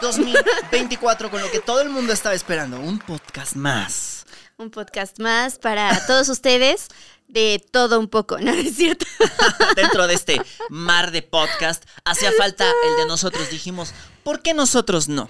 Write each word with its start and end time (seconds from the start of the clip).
2024 0.00 1.30
con 1.30 1.40
lo 1.40 1.50
que 1.50 1.60
todo 1.60 1.80
el 1.80 1.90
mundo 1.90 2.12
estaba 2.12 2.34
esperando. 2.34 2.80
Un 2.80 2.98
podcast 2.98 3.54
más. 3.54 4.26
Un 4.56 4.70
podcast 4.70 5.18
más 5.18 5.58
para 5.58 6.06
todos 6.06 6.28
ustedes 6.28 6.88
de 7.28 7.64
todo 7.70 7.98
un 8.00 8.08
poco, 8.08 8.38
¿no 8.38 8.50
es 8.52 8.76
cierto? 8.76 9.06
Dentro 9.76 10.06
de 10.06 10.14
este 10.14 10.40
mar 10.68 11.12
de 11.12 11.22
podcast 11.22 11.84
hacía 12.04 12.32
falta 12.32 12.64
el 12.88 12.96
de 12.96 13.06
nosotros. 13.06 13.50
Dijimos, 13.50 13.92
¿por 14.22 14.42
qué 14.42 14.54
nosotros 14.54 15.08
no? 15.08 15.28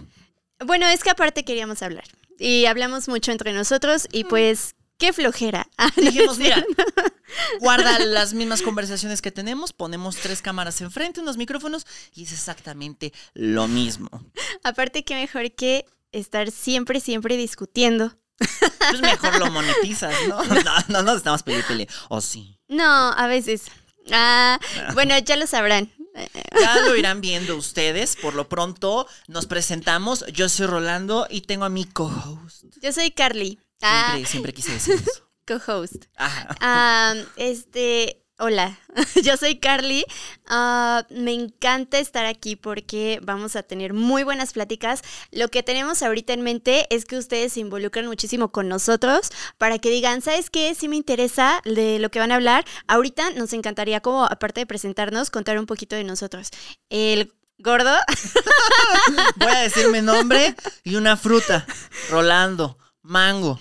Bueno, 0.65 0.87
es 0.87 1.03
que 1.03 1.11
aparte 1.11 1.45
queríamos 1.45 1.83
hablar. 1.83 2.05
Y 2.39 2.67
hablamos 2.67 3.09
mucho 3.09 3.33
entre 3.33 3.53
nosotros 3.53 4.09
y 4.11 4.25
pues, 4.25 4.75
qué 5.01 5.13
flojera. 5.13 5.67
Ah, 5.79 5.91
¿no 5.97 6.03
Dijimos, 6.03 6.37
mira, 6.37 6.63
guarda 7.59 7.99
las 8.05 8.35
mismas 8.35 8.61
conversaciones 8.61 9.23
que 9.23 9.33
tenemos, 9.33 9.73
ponemos 9.73 10.17
tres 10.17 10.43
cámaras 10.43 10.83
enfrente, 10.83 11.21
unos 11.21 11.39
micrófonos 11.39 11.87
y 12.15 12.25
es 12.25 12.33
exactamente 12.33 13.15
lo 13.33 13.67
mismo. 13.67 14.11
Aparte, 14.63 15.03
qué 15.03 15.15
mejor 15.15 15.53
que 15.53 15.87
estar 16.13 16.51
siempre, 16.51 17.01
siempre 17.01 17.39
discutiendo. 17.39 18.15
Pues 18.37 19.01
mejor 19.01 19.39
lo 19.39 19.51
monetizas, 19.51 20.15
¿no? 20.29 20.45
No, 20.45 20.75
no 20.89 21.03
nos 21.03 21.17
estamos 21.17 21.43
peleando, 21.43 21.69
pele. 21.69 21.89
O 22.11 22.21
sí. 22.21 22.59
No, 22.69 22.85
a 22.85 23.27
veces. 23.27 23.65
Ah, 24.13 24.61
bueno, 24.93 25.17
ya 25.19 25.37
lo 25.37 25.47
sabrán. 25.47 25.91
Ya 26.61 26.81
lo 26.83 26.95
irán 26.95 27.23
viendo 27.23 27.57
ustedes. 27.57 28.17
Por 28.17 28.35
lo 28.35 28.51
pronto 28.51 29.07
nos 29.29 29.47
presentamos. 29.47 30.27
Yo 30.33 30.51
soy 30.51 30.67
Rolando 30.67 31.27
y 31.31 31.43
tengo 31.43 31.65
a 31.65 31.71
mi 31.71 31.87
co-host. 31.87 32.65
Yo 32.83 32.93
soy 32.93 33.11
Carly. 33.13 33.59
Ah, 33.83 34.11
Siempre, 34.13 34.31
siempre 34.31 34.53
quise 34.55 34.73
decir 34.73 34.95
eso. 34.95 35.23
co-host. 35.47 36.05
Ajá. 36.17 37.15
Este, 37.37 38.23
hola, 38.39 38.79
yo 39.25 39.37
soy 39.37 39.59
Carly. 39.59 40.05
Ah, 40.47 41.05
me 41.11 41.33
encanta 41.33 41.99
estar 41.99 42.25
aquí 42.27 42.57
porque 42.57 43.19
vamos 43.23 43.57
a 43.57 43.63
tener 43.63 43.93
muy 43.93 44.23
buenas 44.23 44.53
pláticas. 44.53 45.03
Lo 45.33 45.49
que 45.49 45.63
tenemos 45.63 46.03
ahorita 46.03 46.33
en 46.35 46.43
mente 46.43 46.87
es 46.95 47.05
que 47.05 47.17
ustedes 47.17 47.55
se 47.55 47.61
involucran 47.61 48.07
muchísimo 48.07 48.53
con 48.53 48.69
nosotros 48.69 49.31
para 49.59 49.79
que 49.79 49.91
digan, 49.91 50.23
¿sabes 50.23 50.51
qué? 50.51 50.75
Si 50.75 50.87
me 50.89 50.97
interesa 50.97 51.61
de 51.65 51.99
lo 51.99 52.11
que 52.11 52.21
van 52.21 52.33
a 52.33 52.37
hablar. 52.37 52.65
Ahorita 52.87 53.31
nos 53.31 53.53
encantaría 53.53 54.01
como, 54.01 54.25
aparte 54.25 54.61
de 54.61 54.67
presentarnos, 54.67 55.31
contar 55.31 55.59
un 55.59 55.67
poquito 55.67 55.97
de 55.97 56.05
nosotros. 56.05 56.51
El 56.91 57.35
gordo, 57.59 57.95
Voy 59.37 59.49
a 59.53 59.61
decir 59.61 59.89
mi 59.89 60.01
nombre 60.01 60.55
y 60.85 60.95
una 60.95 61.17
fruta. 61.17 61.67
Rolando, 62.09 62.79
mango. 63.03 63.59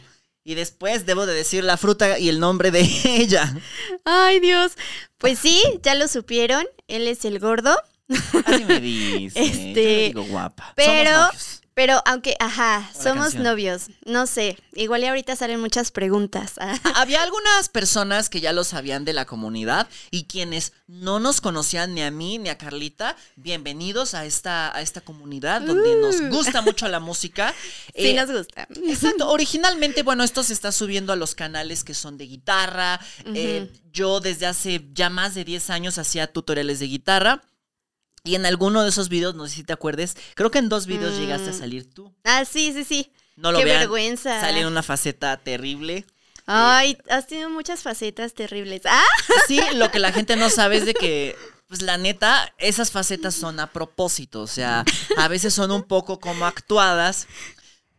Y 0.50 0.56
después 0.56 1.06
debo 1.06 1.28
de 1.28 1.36
decir 1.36 1.64
la 1.64 1.78
fruta 1.78 2.18
y 2.18 2.28
el 2.28 2.40
nombre 2.40 2.72
de 2.72 2.82
ella. 3.06 3.56
ay 4.04 4.40
Dios, 4.40 4.72
pues 5.20 5.38
sí, 5.38 5.62
ya 5.84 5.94
lo 5.94 6.08
supieron, 6.08 6.66
él 6.88 7.08
es 7.08 7.24
el 7.24 7.38
gordo. 7.38 7.78
Así 8.46 8.66
me 8.66 8.80
dice. 8.82 9.40
Este, 9.40 9.74
Yo 9.74 9.74
le 9.76 10.04
digo 10.08 10.24
guapa. 10.24 10.74
pero- 10.76 11.12
Somos. 11.28 11.59
Pero 11.80 12.02
aunque, 12.06 12.36
ajá, 12.42 12.92
somos 12.94 13.28
canción. 13.28 13.44
novios, 13.44 13.84
no 14.06 14.28
sé, 14.28 14.58
igual 14.74 15.02
y 15.04 15.06
ahorita 15.06 15.38
salen 15.38 15.62
muchas 15.62 15.92
preguntas. 15.92 16.56
Había 16.96 17.24
algunas 17.24 17.70
personas 17.70 18.28
que 18.28 18.42
ya 18.42 18.52
lo 18.52 18.66
sabían 18.66 19.06
de 19.06 19.14
la 19.14 19.24
comunidad 19.24 19.88
y 20.12 20.26
quienes 20.26 20.74
no 20.88 21.22
nos 21.22 21.40
conocían 21.40 21.94
ni 21.96 22.02
a 22.02 22.12
mí 22.12 22.38
ni 22.38 22.50
a 22.50 22.58
Carlita, 22.58 23.16
bienvenidos 23.38 24.14
a 24.14 24.26
esta, 24.26 24.76
a 24.76 24.82
esta 24.82 25.00
comunidad 25.00 25.62
donde 25.62 25.96
nos 25.96 26.20
Uh. 26.20 26.28
gusta 26.28 26.62
mucho 26.62 26.86
la 26.90 27.00
música. 27.00 27.54
Sí 27.96 28.08
Eh, 28.10 28.14
nos 28.14 28.30
gusta. 28.30 28.68
Exacto, 28.86 29.30
originalmente, 29.32 30.04
bueno, 30.04 30.26
esto 30.26 30.44
se 30.44 30.52
está 30.52 30.74
subiendo 30.74 31.14
a 31.14 31.16
los 31.16 31.34
canales 31.34 31.86
que 31.86 31.94
son 31.94 32.18
de 32.18 32.26
guitarra. 32.26 33.00
Eh, 33.34 33.72
yo 33.94 34.20
desde 34.20 34.48
hace 34.48 34.86
ya 34.94 35.10
más 35.10 35.34
de 35.34 35.46
10 35.46 35.70
años 35.70 35.98
hacía 35.98 36.28
tutoriales 36.28 36.80
de 36.80 36.88
guitarra. 36.88 37.42
Y 38.24 38.36
en 38.36 38.46
alguno 38.46 38.84
de 38.84 38.90
esos 38.90 39.10
videos, 39.10 39.36
no 39.36 39.48
sé 39.48 39.56
si 39.56 39.64
te 39.64 39.74
acuerdes, 39.74 40.16
creo 40.36 40.52
que 40.52 40.60
en 40.60 40.70
dos 40.70 40.86
videos 40.86 41.16
Mm. 41.16 41.20
llegaste 41.20 41.50
a 41.50 41.54
salir 41.54 41.94
tú. 41.94 42.14
Ah, 42.24 42.44
sí, 42.46 42.74
sí, 42.74 42.84
sí. 42.84 43.12
No 43.36 43.52
lo 43.52 43.60
Qué 43.60 43.66
vean, 43.66 43.80
vergüenza. 43.80 44.42
Sale 44.42 44.60
en 44.62 44.68
una 44.68 44.84
faceta 44.84 45.38
terrible. 45.38 46.06
Ay, 46.46 46.98
has 47.10 47.28
tenido 47.28 47.50
muchas 47.50 47.82
facetas 47.82 48.34
terribles. 48.34 48.82
Ah, 48.86 49.04
Sí, 49.48 49.62
lo 49.76 49.92
que 49.92 50.00
la 50.00 50.12
gente 50.12 50.36
no 50.36 50.50
sabe 50.50 50.78
es 50.78 50.86
de 50.86 50.94
que, 50.94 51.36
pues 51.68 51.82
la 51.82 51.98
neta, 51.98 52.54
esas 52.58 52.92
facetas 52.92 53.36
son 53.36 53.60
a 53.60 53.68
propósito. 53.72 54.42
O 54.42 54.48
sea, 54.48 54.84
a 55.18 55.28
veces 55.28 55.54
son 55.54 55.72
un 55.72 55.84
poco 55.84 56.20
como 56.20 56.46
actuadas. 56.46 57.28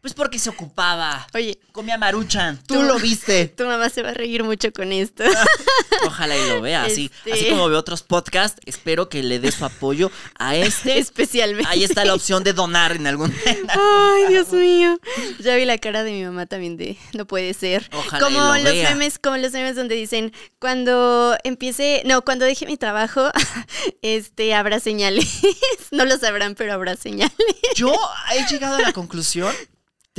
Pues 0.01 0.15
porque 0.15 0.39
se 0.39 0.49
ocupaba. 0.49 1.27
oye, 1.35 1.59
Comía 1.73 1.99
maruchan. 1.99 2.57
Tú 2.67 2.75
Tú- 2.77 2.83
lo 2.83 2.99
viste. 2.99 3.49
tu 3.49 3.65
mamá 3.65 3.91
se 3.91 4.03
va 4.03 4.11
a 4.11 4.15
reír 4.15 4.43
mucho 4.45 4.73
con 4.73 4.93
esto. 4.93 5.25
Ojalá 6.07 6.37
y 6.37 6.49
lo 6.49 6.61
vea. 6.63 6.85
Así, 6.85 7.11
Este- 7.19 7.33
así 7.33 7.51
como 7.51 7.69
ve 7.69 7.77
otros 7.77 8.03
podcasts, 8.03 8.61
espero 8.65 9.09
que 9.11 9.23
le 9.23 9.39
dé 9.41 9.53
su 9.53 9.65
apoyo 9.65 10.11
a 10.39 10.57
este. 10.57 10.99
Especialmente. 10.99 11.69
Ahí 11.71 11.85
está 11.85 12.05
la 12.07 12.15
opción 12.15 12.43
de 12.45 12.53
donar 12.55 12.93
en 12.93 13.07
algún. 13.07 13.35
Ay, 13.69 14.27
Dios 14.29 14.51
mío. 14.53 14.99
Ya 15.41 15.55
vi 15.57 15.65
la 15.67 15.77
cara 15.79 16.03
de 16.03 16.13
mi 16.13 16.25
mamá 16.25 16.47
también 16.47 16.77
de 16.79 16.97
no 17.13 17.27
puede 17.27 17.53
ser. 17.55 17.89
Ojalá 17.93 18.19
y 18.19 18.33
como 18.33 18.47
lo 18.47 18.55
los 18.63 18.73
vea. 18.73 18.91
memes, 18.91 19.19
como 19.19 19.37
los 19.37 19.53
memes 19.53 19.77
donde 19.77 19.95
dicen 19.97 20.33
cuando 20.59 21.37
empiece, 21.45 22.03
no, 22.07 22.23
cuando 22.23 22.47
deje 22.47 22.65
mi 22.67 22.77
trabajo, 22.79 23.31
este 24.03 24.55
habrá 24.55 24.81
señales. 24.81 25.41
no 25.91 26.05
lo 26.05 26.17
sabrán, 26.19 26.55
pero 26.55 26.73
habrá 26.73 26.97
señales. 26.97 27.35
Yo 27.75 27.95
he 28.35 28.47
llegado 28.51 28.77
a 28.77 28.81
la 28.81 28.93
conclusión 28.93 29.55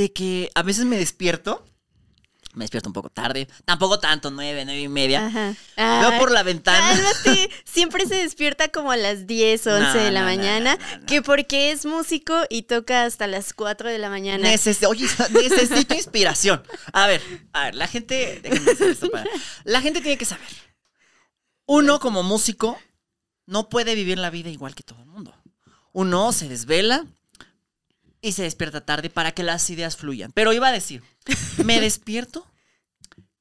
de 0.01 0.11
que 0.13 0.49
a 0.55 0.63
veces 0.63 0.85
me 0.85 0.97
despierto. 0.97 1.65
Me 2.53 2.65
despierto 2.65 2.89
un 2.89 2.93
poco 2.93 3.09
tarde. 3.09 3.47
Tampoco 3.63 3.99
tanto, 3.99 4.29
nueve, 4.29 4.65
nueve 4.65 4.81
y 4.81 4.89
media. 4.89 5.25
Ajá. 5.27 5.55
Veo 5.77 6.19
por 6.19 6.31
la 6.31 6.43
ventana. 6.43 6.89
Cálmate. 7.01 7.49
Siempre 7.63 8.05
se 8.05 8.15
despierta 8.15 8.67
como 8.67 8.91
a 8.91 8.97
las 8.97 9.25
10 9.25 9.67
o 9.67 9.75
11 9.75 9.81
No, 9.85 9.93
de 10.03 10.11
la 10.11 10.19
no, 10.19 10.25
mañana, 10.25 10.77
no, 10.99 11.05
que 11.05 11.21
porque 11.21 11.71
es 11.71 11.85
músico 11.85 12.35
y 12.49 12.63
toca 12.63 13.05
hasta 13.05 13.25
las 13.27 13.53
4 13.53 13.87
de 13.89 13.99
la 13.99 14.09
mañana. 14.09 14.49
Neces- 14.51 14.85
oye, 14.85 15.05
necesito 15.31 15.93
inspiración. 15.93 16.61
A 16.91 17.07
ver, 17.07 17.21
a 17.53 17.65
ver, 17.65 17.75
la 17.75 17.87
gente. 17.87 18.41
déjenme 18.43 18.71
hacer 18.71 18.89
esto 18.89 19.09
para- 19.09 19.29
la 19.63 19.79
gente 19.81 20.01
tiene 20.01 20.17
que 20.17 20.25
saber. 20.25 20.45
Uno, 21.67 22.01
como 22.01 22.21
músico, 22.21 22.77
no 23.45 23.69
puede 23.69 23.95
vivir 23.95 24.17
la 24.17 24.29
vida 24.29 24.49
igual 24.49 24.75
que 24.75 24.83
todo 24.83 24.99
el 24.99 25.05
mundo. 25.05 25.33
Uno 25.93 26.33
se 26.33 26.49
desvela 26.49 27.05
y 28.21 28.33
se 28.33 28.43
despierta 28.43 28.85
tarde 28.85 29.09
para 29.09 29.31
que 29.31 29.43
las 29.43 29.69
ideas 29.69 29.97
fluyan. 29.97 30.31
Pero 30.31 30.53
iba 30.53 30.67
a 30.67 30.71
decir, 30.71 31.03
me 31.63 31.79
despierto, 31.81 32.47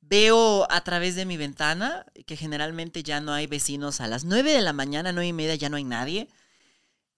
veo 0.01 0.67
a 0.71 0.83
través 0.83 1.15
de 1.15 1.27
mi 1.27 1.37
ventana 1.37 2.07
que 2.27 2.37
generalmente 2.37 3.03
ya 3.03 3.21
no 3.21 3.33
hay 3.33 3.47
vecinos 3.47 4.01
a 4.01 4.07
las 4.07 4.25
9 4.25 4.53
de 4.53 4.63
la 4.63 4.73
mañana, 4.73 5.13
nueve 5.13 5.29
y 5.29 5.33
media, 5.33 5.55
ya 5.55 5.69
no 5.69 5.77
hay 5.77 5.85
nadie. 5.85 6.29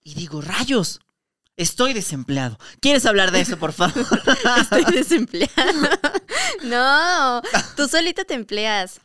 Y 0.05 0.15
digo, 0.15 0.41
rayos, 0.41 1.01
estoy 1.57 1.93
desempleado. 1.93 2.59
¿Quieres 2.81 3.07
hablar 3.07 3.31
de 3.31 3.41
eso, 3.41 3.57
por 3.59 3.73
favor? 3.73 4.05
Estoy 4.61 4.85
desempleada. 4.93 6.01
no, 6.65 7.43
tú 7.77 7.89
solito 7.89 8.25
te 8.25 8.35
empleas. 8.35 9.01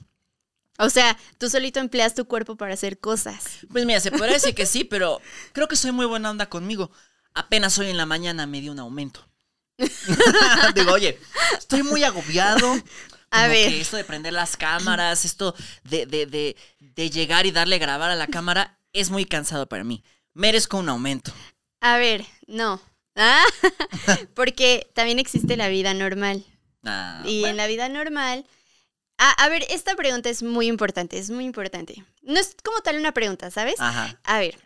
O 0.79 0.89
sea, 0.89 1.17
tú 1.37 1.49
solito 1.49 1.79
empleas 1.79 2.13
tu 2.13 2.25
cuerpo 2.25 2.55
para 2.55 2.73
hacer 2.73 2.99
cosas. 2.99 3.59
Pues 3.71 3.85
mira, 3.85 3.99
se 3.99 4.11
podría 4.11 4.35
decir 4.35 4.53
que 4.53 4.67
sí, 4.67 4.83
pero 4.83 5.21
creo 5.53 5.67
que 5.67 5.75
soy 5.75 5.91
muy 5.91 6.05
buena 6.05 6.29
onda 6.29 6.49
conmigo. 6.49 6.91
Apenas 7.37 7.77
hoy 7.77 7.89
en 7.89 7.97
la 7.97 8.05
mañana 8.05 8.45
me 8.47 8.59
di 8.61 8.69
un 8.69 8.79
aumento. 8.79 9.27
Digo, 10.75 10.91
oye, 10.93 11.19
estoy 11.57 11.83
muy 11.83 12.03
agobiado. 12.03 12.75
A 13.29 13.47
ver. 13.47 13.69
que 13.69 13.81
esto 13.81 13.97
de 13.97 14.05
prender 14.05 14.31
las 14.33 14.55
cámaras, 14.55 15.25
esto 15.25 15.53
de, 15.83 16.05
de, 16.05 16.25
de, 16.25 16.55
de 16.79 17.09
llegar 17.09 17.45
y 17.45 17.51
darle 17.51 17.77
grabar 17.77 18.09
a 18.09 18.15
la 18.15 18.27
cámara, 18.27 18.79
es 18.93 19.09
muy 19.09 19.25
cansado 19.25 19.67
para 19.67 19.83
mí. 19.83 20.01
Merezco 20.33 20.77
un 20.77 20.87
aumento. 20.89 21.31
A 21.81 21.97
ver, 21.97 22.25
no. 22.47 22.81
Ah, 23.19 23.43
porque 24.35 24.91
también 24.93 25.17
existe 25.17 25.57
la 25.57 25.69
vida 25.69 25.95
normal. 25.95 26.45
Ah, 26.85 27.23
Y 27.25 27.39
bueno. 27.39 27.49
en 27.51 27.57
la 27.57 27.65
vida 27.65 27.89
normal. 27.89 28.45
Ah, 29.17 29.31
a 29.43 29.49
ver, 29.49 29.65
esta 29.71 29.95
pregunta 29.95 30.29
es 30.29 30.43
muy 30.43 30.67
importante, 30.67 31.17
es 31.17 31.31
muy 31.31 31.43
importante. 31.43 32.03
No 32.21 32.39
es 32.39 32.55
como 32.63 32.79
tal 32.81 32.97
una 32.99 33.13
pregunta, 33.13 33.49
¿sabes? 33.49 33.79
Ajá. 33.79 34.19
A 34.23 34.37
ver, 34.37 34.59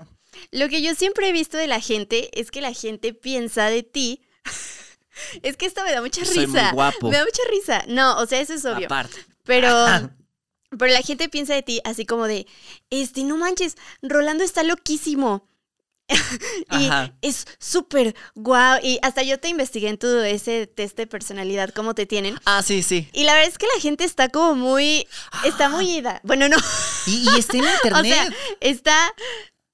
lo 0.52 0.70
que 0.70 0.82
yo 0.82 0.96
siempre 0.96 1.30
he 1.30 1.32
visto 1.32 1.58
de 1.58 1.68
la 1.68 1.80
gente 1.80 2.30
es 2.40 2.52
que 2.52 2.62
la 2.62 2.74
gente 2.74 3.14
piensa 3.14 3.66
de 3.68 3.84
ti. 3.84 4.22
es 5.44 5.58
que 5.58 5.66
esto 5.66 5.84
me 5.84 5.92
da 5.92 6.02
mucha 6.02 6.24
Soy 6.26 6.38
muy 6.38 6.46
risa. 6.48 6.72
guapo. 6.72 7.10
Me 7.10 7.18
da 7.18 7.24
mucha 7.26 7.42
risa. 7.50 7.84
No, 7.88 8.18
o 8.18 8.26
sea, 8.26 8.40
eso 8.40 8.54
es 8.54 8.66
obvio. 8.66 8.86
Aparte. 8.88 9.18
Pero, 9.44 9.70
pero 10.78 10.94
la 10.94 11.02
gente 11.02 11.30
piensa 11.30 11.54
de 11.54 11.64
ti 11.64 11.82
así 11.84 12.06
como 12.06 12.28
de, 12.28 12.48
este, 12.90 13.24
no 13.24 13.38
manches, 13.38 13.76
Rolando 14.02 14.44
está 14.44 14.64
loquísimo. 14.64 15.48
y 16.72 16.88
Ajá. 16.88 17.14
es 17.22 17.46
súper 17.58 18.16
guau. 18.36 18.80
Y 18.84 19.00
hasta 19.02 19.24
yo 19.24 19.40
te 19.40 19.48
investigué 19.48 19.88
en 19.88 19.98
tu 19.98 20.08
ese 20.20 20.68
test 20.68 20.98
de 20.98 21.08
personalidad, 21.08 21.70
cómo 21.70 21.96
te 21.96 22.06
tienen. 22.06 22.38
Ah, 22.44 22.62
sí, 22.64 22.84
sí. 22.84 23.08
Y 23.14 23.24
la 23.24 23.34
verdad 23.34 23.48
es 23.50 23.58
que 23.58 23.68
la 23.74 23.82
gente 23.82 24.04
está 24.04 24.28
como 24.28 24.56
muy, 24.56 25.08
está 25.46 25.70
muy 25.70 25.90
ida. 25.90 26.20
Bueno, 26.24 26.50
no. 26.50 26.58
Y, 27.08 27.30
y 27.34 27.40
está 27.40 27.56
en 27.58 27.64
O 27.64 27.74
internet. 27.76 28.14
sea, 28.14 28.28
está, 28.60 29.14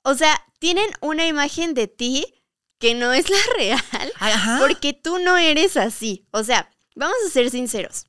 o 0.04 0.14
sea, 0.14 0.40
tienen 0.60 0.90
una 1.02 1.26
imagen 1.28 1.74
de 1.74 1.88
ti 1.88 2.44
que 2.80 2.94
no 2.96 3.14
es 3.14 3.30
la 3.30 3.38
real, 3.58 4.12
Ajá. 4.20 4.58
porque 4.60 4.94
tú 4.94 5.20
no 5.20 5.38
eres 5.38 5.78
así. 5.78 6.28
O 6.32 6.44
sea, 6.44 6.70
vamos 6.96 7.18
a 7.26 7.30
ser 7.32 7.50
sinceros. 7.50 8.06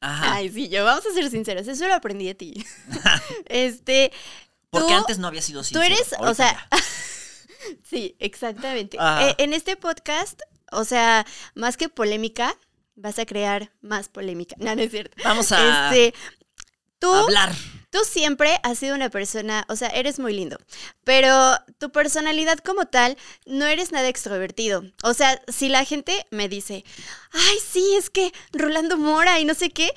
Ajá. 0.00 0.34
Ay, 0.34 0.48
sí, 0.50 0.68
yo, 0.68 0.84
vamos 0.84 1.04
a 1.06 1.12
ser 1.12 1.30
sinceros. 1.30 1.68
Eso 1.68 1.86
lo 1.86 1.94
aprendí 1.94 2.26
de 2.26 2.34
ti. 2.34 2.66
este, 3.46 4.12
Porque 4.70 4.88
tú- 4.88 4.94
antes 4.94 5.18
no 5.18 5.28
había 5.28 5.42
sido 5.42 5.60
tú 5.60 5.66
sincero. 5.68 5.84
eres, 5.94 6.14
o 6.18 6.34
sea. 6.34 6.68
Sí, 7.88 8.16
exactamente. 8.18 8.96
Eh, 9.00 9.34
en 9.38 9.52
este 9.52 9.76
podcast, 9.76 10.40
o 10.72 10.84
sea, 10.84 11.24
más 11.54 11.76
que 11.76 11.88
polémica, 11.88 12.56
vas 12.96 13.20
a 13.20 13.24
crear 13.26 13.70
más 13.80 14.08
polémica. 14.08 14.56
No, 14.58 14.74
no 14.74 14.82
es 14.82 14.90
cierto. 14.90 15.16
Vamos 15.22 15.52
a 15.52 15.94
Este, 15.94 16.12
tú, 16.98 17.12
hablar. 17.14 17.52
Tú 17.92 17.98
siempre 18.04 18.58
has 18.62 18.78
sido 18.78 18.94
una 18.96 19.10
persona, 19.10 19.64
o 19.68 19.76
sea, 19.76 19.88
eres 19.88 20.18
muy 20.18 20.32
lindo, 20.32 20.58
pero 21.04 21.28
tu 21.78 21.92
personalidad 21.92 22.58
como 22.58 22.86
tal 22.86 23.18
no 23.44 23.66
eres 23.66 23.92
nada 23.92 24.08
extrovertido. 24.08 24.82
O 25.04 25.12
sea, 25.12 25.40
si 25.46 25.68
la 25.68 25.84
gente 25.84 26.26
me 26.30 26.48
dice, 26.48 26.84
ay, 27.32 27.58
sí, 27.70 27.94
es 27.98 28.08
que 28.08 28.32
Rolando 28.52 28.96
Mora 28.96 29.38
y 29.40 29.44
no 29.44 29.52
sé 29.54 29.68
qué, 29.70 29.92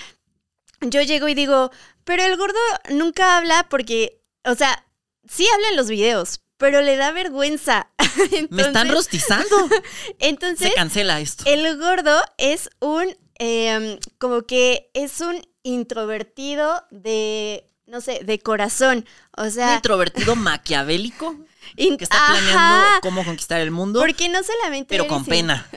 yo 0.82 1.02
llego 1.02 1.30
y 1.30 1.36
digo, 1.36 1.72
pero 2.04 2.24
el 2.24 2.36
gordo 2.36 2.60
nunca 2.90 3.38
habla 3.38 3.66
porque, 3.70 4.22
o 4.44 4.56
sea, 4.56 4.86
sí 5.30 5.48
habla 5.54 5.70
en 5.70 5.78
los 5.78 5.88
videos, 5.88 6.42
pero 6.58 6.82
le 6.82 6.98
da 6.98 7.12
vergüenza. 7.14 7.90
Me 8.50 8.62
están 8.62 8.88
Entonces- 8.88 8.92
rostizando. 8.92 9.70
Entonces, 10.20 10.68
Se 10.70 10.74
cancela 10.76 11.22
esto. 11.22 11.46
el 11.48 11.78
gordo 11.80 12.22
es 12.38 12.70
un, 12.82 13.16
em, 13.40 13.98
como 14.18 14.42
que 14.44 14.90
es 14.94 15.22
un 15.22 15.42
introvertido 15.64 16.84
de, 16.92 17.70
no 17.88 18.02
sé, 18.02 18.22
de 18.24 18.40
corazón. 18.40 19.06
O 19.38 19.44
Un 19.44 19.52
sea, 19.52 19.76
introvertido 19.76 20.36
maquiavélico 20.36 21.36
in- 21.78 21.98
que 21.98 22.04
está 22.06 22.18
planeando 22.30 22.60
Ajá, 22.60 23.00
cómo 23.02 23.24
conquistar 23.26 23.60
el 23.62 23.72
mundo, 23.72 24.00
porque 24.00 24.30
no 24.30 24.42
solamente 24.44 24.88
pero 24.90 25.08
con 25.08 25.26
pena. 25.26 25.68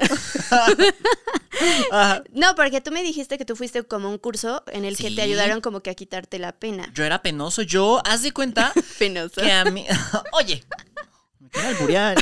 No, 2.32 2.54
porque 2.54 2.80
tú 2.80 2.92
me 2.92 3.02
dijiste 3.02 3.36
que 3.38 3.44
tú 3.44 3.56
fuiste 3.56 3.82
como 3.82 4.08
un 4.10 4.18
curso 4.18 4.62
en 4.68 4.84
el 4.84 4.96
que 4.96 5.10
te 5.10 5.22
ayudaron 5.22 5.60
como 5.60 5.80
que 5.80 5.90
a 5.90 5.94
quitarte 5.94 6.38
la 6.38 6.52
pena. 6.52 6.88
Yo 6.94 7.04
era 7.04 7.20
penoso. 7.22 7.62
Yo, 7.62 8.00
haz 8.04 8.22
de 8.22 8.32
cuenta 8.32 8.72
Penoso. 8.98 9.40
que 9.40 9.50
a 9.50 9.64
mí. 9.64 9.84
Oye, 10.32 10.62
me 11.40 11.48
quiero 11.50 11.68
alburear. 11.68 12.16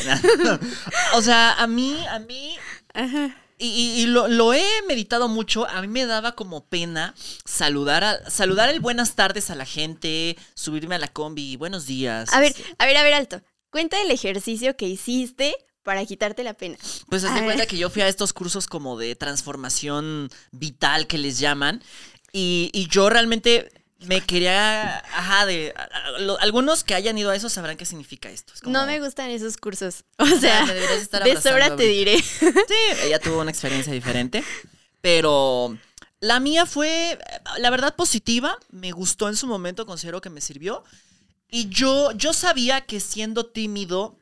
o 1.14 1.20
sea, 1.22 1.52
a 1.52 1.66
mí, 1.66 2.02
a 2.08 2.18
mí. 2.20 2.56
Ajá. 2.94 3.36
Y, 3.58 4.02
y- 4.02 4.06
lo, 4.06 4.28
lo 4.28 4.52
he 4.52 4.66
meditado 4.86 5.28
mucho. 5.28 5.66
A 5.68 5.80
mí 5.80 5.88
me 5.88 6.04
daba 6.06 6.32
como 6.32 6.64
pena 6.66 7.14
saludar 7.44 8.04
a, 8.04 8.30
saludar 8.30 8.68
el 8.68 8.80
buenas 8.80 9.14
tardes 9.14 9.48
a 9.50 9.54
la 9.54 9.64
gente, 9.64 10.36
subirme 10.54 10.94
a 10.94 10.98
la 10.98 11.08
combi, 11.08 11.56
buenos 11.56 11.86
días. 11.86 12.32
A 12.32 12.40
ver, 12.40 12.54
a 12.78 12.86
ver, 12.86 12.96
a 12.96 13.02
ver, 13.02 13.14
alto. 13.14 13.40
Cuenta 13.70 14.00
el 14.02 14.10
ejercicio 14.10 14.76
que 14.76 14.86
hiciste 14.88 15.54
para 15.82 16.04
quitarte 16.04 16.42
la 16.44 16.54
pena. 16.54 16.76
Pues 17.08 17.24
haz 17.24 17.30
A 17.30 17.34
de 17.34 17.40
ver. 17.40 17.48
cuenta 17.48 17.66
que 17.66 17.78
yo 17.78 17.88
fui 17.90 18.02
a 18.02 18.08
estos 18.08 18.32
cursos 18.32 18.66
como 18.66 18.98
de 18.98 19.14
transformación 19.16 20.30
vital 20.50 21.06
que 21.06 21.16
les 21.18 21.38
llaman. 21.38 21.82
Y, 22.32 22.70
y 22.74 22.88
yo 22.88 23.08
realmente 23.08 23.70
me 24.00 24.20
quería. 24.20 24.98
Ajá, 24.98 25.46
de. 25.46 25.72
a- 25.76 25.82
a- 25.84 26.10
lo- 26.20 26.38
algunos 26.40 26.84
que 26.84 26.94
hayan 26.94 27.16
ido 27.16 27.30
a 27.30 27.36
eso 27.36 27.48
sabrán 27.48 27.76
qué 27.76 27.86
significa 27.86 28.28
esto. 28.30 28.52
Es 28.54 28.60
como- 28.60 28.72
No 28.78 28.86
me 28.86 29.00
gustan 29.00 29.30
esos 29.30 29.56
cursos. 29.56 30.04
O 30.18 30.24
Ah, 30.24 30.40
sea, 30.40 30.66
me 30.66 30.74
deberías 30.74 31.00
estar 31.02 31.24
de 31.24 31.40
sobra 31.40 31.74
te 31.76 31.84
diré. 31.84 32.18
Sí, 32.20 32.50
ella 33.04 33.18
tuvo 33.18 33.40
una 33.40 33.50
experiencia 33.50 33.92
diferente. 33.92 34.42
Pero 35.00 35.78
la 36.20 36.40
mía 36.40 36.66
fue, 36.66 37.18
la 37.58 37.70
verdad, 37.70 37.94
positiva. 37.94 38.58
Me 38.70 38.92
gustó 38.92 39.28
en 39.28 39.36
su 39.36 39.46
momento, 39.46 39.86
considero 39.86 40.20
que 40.20 40.30
me 40.30 40.40
sirvió. 40.40 40.84
Y 41.48 41.68
yo, 41.68 42.10
yo 42.12 42.32
sabía 42.32 42.80
que 42.82 42.98
siendo 43.00 43.46
tímido, 43.46 44.18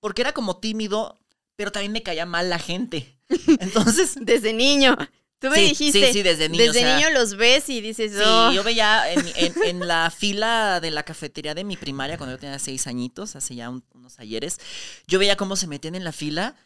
porque 0.00 0.20
era 0.22 0.32
como 0.32 0.58
tímido, 0.58 1.18
pero 1.56 1.72
también 1.72 1.92
me 1.92 2.02
caía 2.02 2.26
mal 2.26 2.50
la 2.50 2.58
gente. 2.58 3.16
Entonces, 3.60 4.14
Desde 4.20 4.52
niño. 4.52 4.96
Tú 5.40 5.48
me 5.48 5.56
Sí, 5.56 5.62
dijiste. 5.70 6.06
sí, 6.08 6.12
sí, 6.12 6.22
desde 6.22 6.48
niño, 6.48 6.64
Desde 6.64 6.80
o 6.80 6.82
sea- 6.82 6.96
niño 6.96 7.10
los 7.10 7.34
ves 7.34 7.68
y 7.70 7.80
dices, 7.80 8.12
sí, 8.12 8.18
oh. 8.24 8.52
yo 8.52 8.62
veía 8.62 9.10
en, 9.10 9.26
en- 9.36 9.54
en 9.64 9.88
la 9.88 10.10
fila 10.16 10.80
de 10.80 10.90
la 10.90 11.02
cafetería 11.02 11.54
de 11.54 11.64
mi 11.64 11.76
primaria, 11.76 12.18
cuando 12.18 12.36
yo 12.36 12.38
tenía 12.38 12.58
seis 12.58 12.86
añitos, 12.86 13.36
hace 13.36 13.54
ya 13.54 13.70
un- 13.70 13.82
unos 13.94 14.18
ayeres, 14.18 14.58
yo 15.06 15.18
veía 15.18 15.36
cómo 15.36 15.56
se 15.56 15.66
metían 15.66 15.94
en 15.94 16.04
la 16.04 16.12
fila 16.12 16.56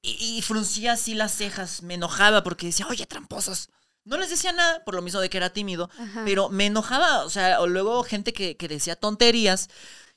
y, 0.00 0.12
y 0.38 0.42
fruncía 0.42 0.92
así 0.92 1.14
las 1.14 1.32
cejas, 1.34 1.82
me 1.82 1.94
enojaba 1.94 2.42
porque 2.42 2.66
decía, 2.66 2.86
oye, 2.88 3.04
tramposos. 3.06 3.68
No 4.06 4.16
les 4.18 4.28
decía 4.30 4.52
nada, 4.52 4.84
por 4.84 4.94
lo 4.94 5.02
mismo 5.02 5.20
de 5.20 5.30
que 5.30 5.36
era 5.38 5.50
tímido, 5.50 5.88
Ajá. 5.98 6.22
pero 6.26 6.48
me 6.50 6.66
enojaba, 6.66 7.24
o 7.24 7.30
sea, 7.30 7.60
o 7.60 7.66
luego 7.66 8.02
gente 8.04 8.32
que, 8.34 8.56
que 8.56 8.68
decía 8.68 8.96
tonterías, 8.96 9.68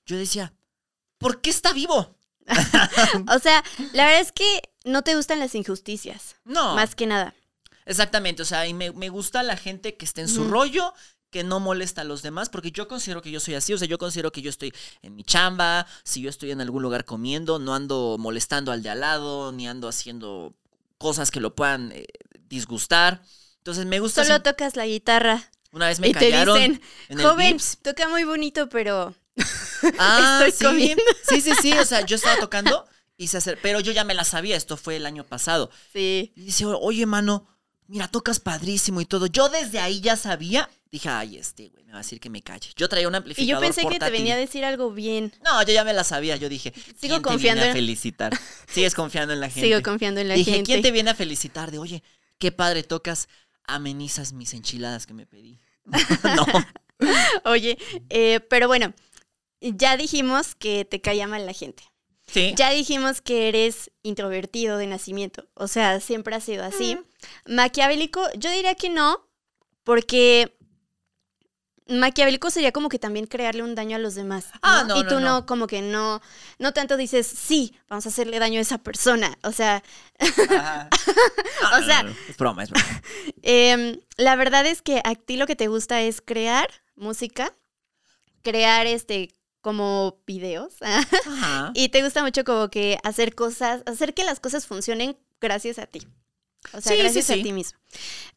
yo 0.05 0.17
decía, 0.17 0.53
¿por 1.17 1.41
qué 1.41 1.49
está 1.49 1.73
vivo? 1.73 2.15
O 3.35 3.39
sea, 3.39 3.63
la 3.93 4.05
verdad 4.05 4.21
es 4.21 4.31
que 4.31 4.61
no 4.85 5.03
te 5.03 5.15
gustan 5.15 5.39
las 5.39 5.55
injusticias. 5.55 6.35
No. 6.45 6.75
Más 6.75 6.95
que 6.95 7.05
nada. 7.05 7.33
Exactamente, 7.87 8.41
o 8.43 8.45
sea, 8.45 8.67
y 8.67 8.73
me, 8.73 8.91
me 8.91 9.09
gusta 9.09 9.41
la 9.43 9.57
gente 9.57 9.95
que 9.97 10.05
esté 10.05 10.21
en 10.21 10.27
su 10.29 10.43
rollo, 10.43 10.93
que 11.31 11.43
no 11.43 11.59
molesta 11.59 12.01
a 12.01 12.03
los 12.05 12.21
demás, 12.21 12.49
porque 12.49 12.71
yo 12.71 12.87
considero 12.87 13.21
que 13.21 13.31
yo 13.31 13.39
soy 13.39 13.55
así, 13.55 13.73
o 13.73 13.77
sea, 13.77 13.87
yo 13.87 13.97
considero 13.97 14.31
que 14.31 14.41
yo 14.41 14.49
estoy 14.49 14.73
en 15.01 15.15
mi 15.15 15.23
chamba, 15.23 15.87
si 16.03 16.21
yo 16.21 16.29
estoy 16.29 16.51
en 16.51 16.61
algún 16.61 16.83
lugar 16.83 17.03
comiendo, 17.05 17.59
no 17.59 17.73
ando 17.73 18.17
molestando 18.19 18.71
al 18.71 18.83
de 18.83 18.89
al 18.91 18.99
lado, 19.01 19.51
ni 19.51 19.67
ando 19.67 19.87
haciendo 19.87 20.53
cosas 20.97 21.31
que 21.31 21.39
lo 21.39 21.55
puedan 21.55 21.91
eh, 21.93 22.05
disgustar. 22.49 23.21
Entonces 23.57 23.85
me 23.85 23.99
gusta... 23.99 24.23
Solo 24.23 24.35
así- 24.35 24.43
tocas 24.43 24.75
la 24.75 24.85
guitarra 24.85 25.49
Una 25.71 25.87
vez 25.87 25.99
me 25.99 26.07
y 26.09 26.13
te 26.13 26.19
callaron 26.31 26.55
dicen, 26.57 26.81
en 27.09 27.19
joven, 27.19 27.53
Vips. 27.53 27.77
toca 27.81 28.07
muy 28.09 28.23
bonito, 28.23 28.69
pero 28.69 29.13
Ah, 29.99 30.43
estoy 30.45 30.51
sí. 30.51 30.65
comiendo. 30.65 31.03
Sí, 31.27 31.41
sí, 31.41 31.51
sí, 31.61 31.73
o 31.73 31.85
sea, 31.85 32.05
yo 32.05 32.15
estaba 32.15 32.39
tocando 32.39 32.85
y 33.17 33.27
se 33.27 33.57
pero 33.57 33.79
yo 33.79 33.91
ya 33.91 34.03
me 34.03 34.13
la 34.13 34.23
sabía, 34.23 34.55
esto 34.55 34.77
fue 34.77 34.95
el 34.95 35.05
año 35.05 35.23
pasado. 35.25 35.69
sí. 35.93 36.31
Y 36.35 36.45
dice, 36.45 36.65
oye, 36.65 37.05
mano, 37.05 37.47
mira, 37.87 38.07
tocas 38.07 38.39
padrísimo 38.39 39.01
y 39.01 39.05
todo. 39.05 39.27
Yo 39.27 39.49
desde 39.49 39.79
ahí 39.79 40.01
ya 40.01 40.15
sabía. 40.15 40.69
Dije, 40.91 41.09
ay, 41.09 41.37
este, 41.37 41.69
güey, 41.69 41.83
me 41.85 41.91
va 41.91 41.99
a 41.99 42.01
decir 42.01 42.19
que 42.19 42.29
me 42.29 42.41
calle. 42.41 42.69
Yo 42.75 42.87
traía 42.87 43.07
un 43.07 43.13
Y 43.13 43.17
amplificador 43.17 43.55
yo 43.55 43.59
pensé 43.59 43.87
que 43.87 43.99
te 43.99 44.09
venía 44.09 44.35
a 44.35 44.37
decir 44.37 44.63
algo 44.63 44.91
bien. 44.91 45.33
No, 45.43 45.61
yo 45.63 45.73
ya 45.73 45.83
me 45.83 45.93
la 45.93 46.03
sabía. 46.03 46.37
Yo 46.37 46.49
dije, 46.49 46.73
Sigo 46.99 47.15
¿quién 47.15 47.21
confiando 47.23 47.61
te 47.61 47.65
viene 47.65 47.71
a 47.71 47.73
felicitar? 47.73 48.39
Sigues 48.67 48.95
confiando 48.95 49.33
en 49.33 49.39
la 49.39 49.49
gente. 49.49 49.67
Sigo 49.67 49.81
confiando 49.81 50.21
en 50.21 50.29
la 50.29 50.35
dije, 50.35 50.51
gente. 50.51 50.65
¿quién 50.65 50.81
te 50.81 50.91
viene 50.91 51.09
a 51.09 51.15
felicitar? 51.15 51.71
De, 51.71 51.79
oye, 51.79 52.03
qué 52.37 52.51
padre 52.51 52.83
tocas, 52.83 53.27
amenizas 53.65 54.33
mis 54.33 54.53
enchiladas 54.53 55.05
que 55.05 55.13
me 55.13 55.25
pedí. 55.25 55.59
no. 56.23 56.45
Oye, 57.45 57.77
eh, 58.09 58.39
pero 58.49 58.67
bueno, 58.67 58.93
ya 59.61 59.97
dijimos 59.97 60.55
que 60.55 60.85
te 60.85 61.01
caía 61.01 61.27
mal 61.27 61.45
la 61.45 61.53
gente. 61.53 61.83
Sí. 62.27 62.53
Ya 62.57 62.71
dijimos 62.71 63.21
que 63.21 63.47
eres 63.47 63.89
introvertido 64.03 64.77
de 64.77 64.87
nacimiento. 64.87 65.47
O 65.53 65.67
sea, 65.67 65.99
siempre 66.01 66.35
has 66.35 66.43
sido 66.43 66.63
así. 66.63 66.99
Maquiavélico, 67.45 68.21
yo 68.37 68.51
diría 68.51 68.75
que 68.75 68.89
no, 68.89 69.25
porque 69.83 70.53
maquiavélico 71.87 72.49
sería 72.51 72.73
como 72.73 72.89
que 72.89 72.99
también 72.99 73.27
crearle 73.27 73.63
un 73.63 73.73
daño 73.75 73.95
a 73.95 73.99
los 73.99 74.13
demás. 74.15 74.47
Ah, 74.61 74.83
no, 74.85 74.97
Y 74.97 75.03
tú 75.07 75.15
no, 75.21 75.39
no. 75.39 75.45
como 75.45 75.67
que 75.67 75.81
no, 75.81 76.21
no 76.59 76.73
tanto 76.73 76.97
dices, 76.97 77.25
sí, 77.27 77.73
vamos 77.87 78.05
a 78.05 78.09
hacerle 78.09 78.39
daño 78.39 78.59
a 78.59 78.61
esa 78.61 78.77
persona. 78.79 79.37
O 79.43 79.51
sea. 79.51 79.83
O 81.79 81.83
sea- 81.83 82.05
es 82.29 82.37
broma, 82.37 82.63
es 82.63 82.69
broma. 82.69 83.01
Em, 83.41 83.99
la 84.17 84.35
verdad 84.35 84.65
es 84.65 84.81
que 84.81 85.01
a 85.03 85.15
ti 85.15 85.37
lo 85.37 85.47
que 85.47 85.55
te 85.55 85.67
gusta 85.67 86.01
es 86.01 86.21
crear 86.21 86.69
música, 86.95 87.53
crear 88.43 88.85
este 88.87 89.33
como 89.67 90.21
videos 90.25 90.75
Ajá. 90.81 91.71
y 91.75 91.89
te 91.89 92.01
gusta 92.01 92.23
mucho 92.23 92.45
como 92.45 92.69
que 92.69 92.99
hacer 93.03 93.35
cosas, 93.35 93.83
hacer 93.85 94.13
que 94.13 94.23
las 94.23 94.39
cosas 94.39 94.65
funcionen 94.65 95.17
gracias 95.41 95.77
a 95.77 95.87
ti. 95.87 96.07
O 96.71 96.79
sea, 96.79 96.83
Sí, 96.83 96.89
sí, 96.91 96.97
gracias 96.99 97.29
a 97.31 97.33
ti 97.33 97.51
mismo. 97.51 97.77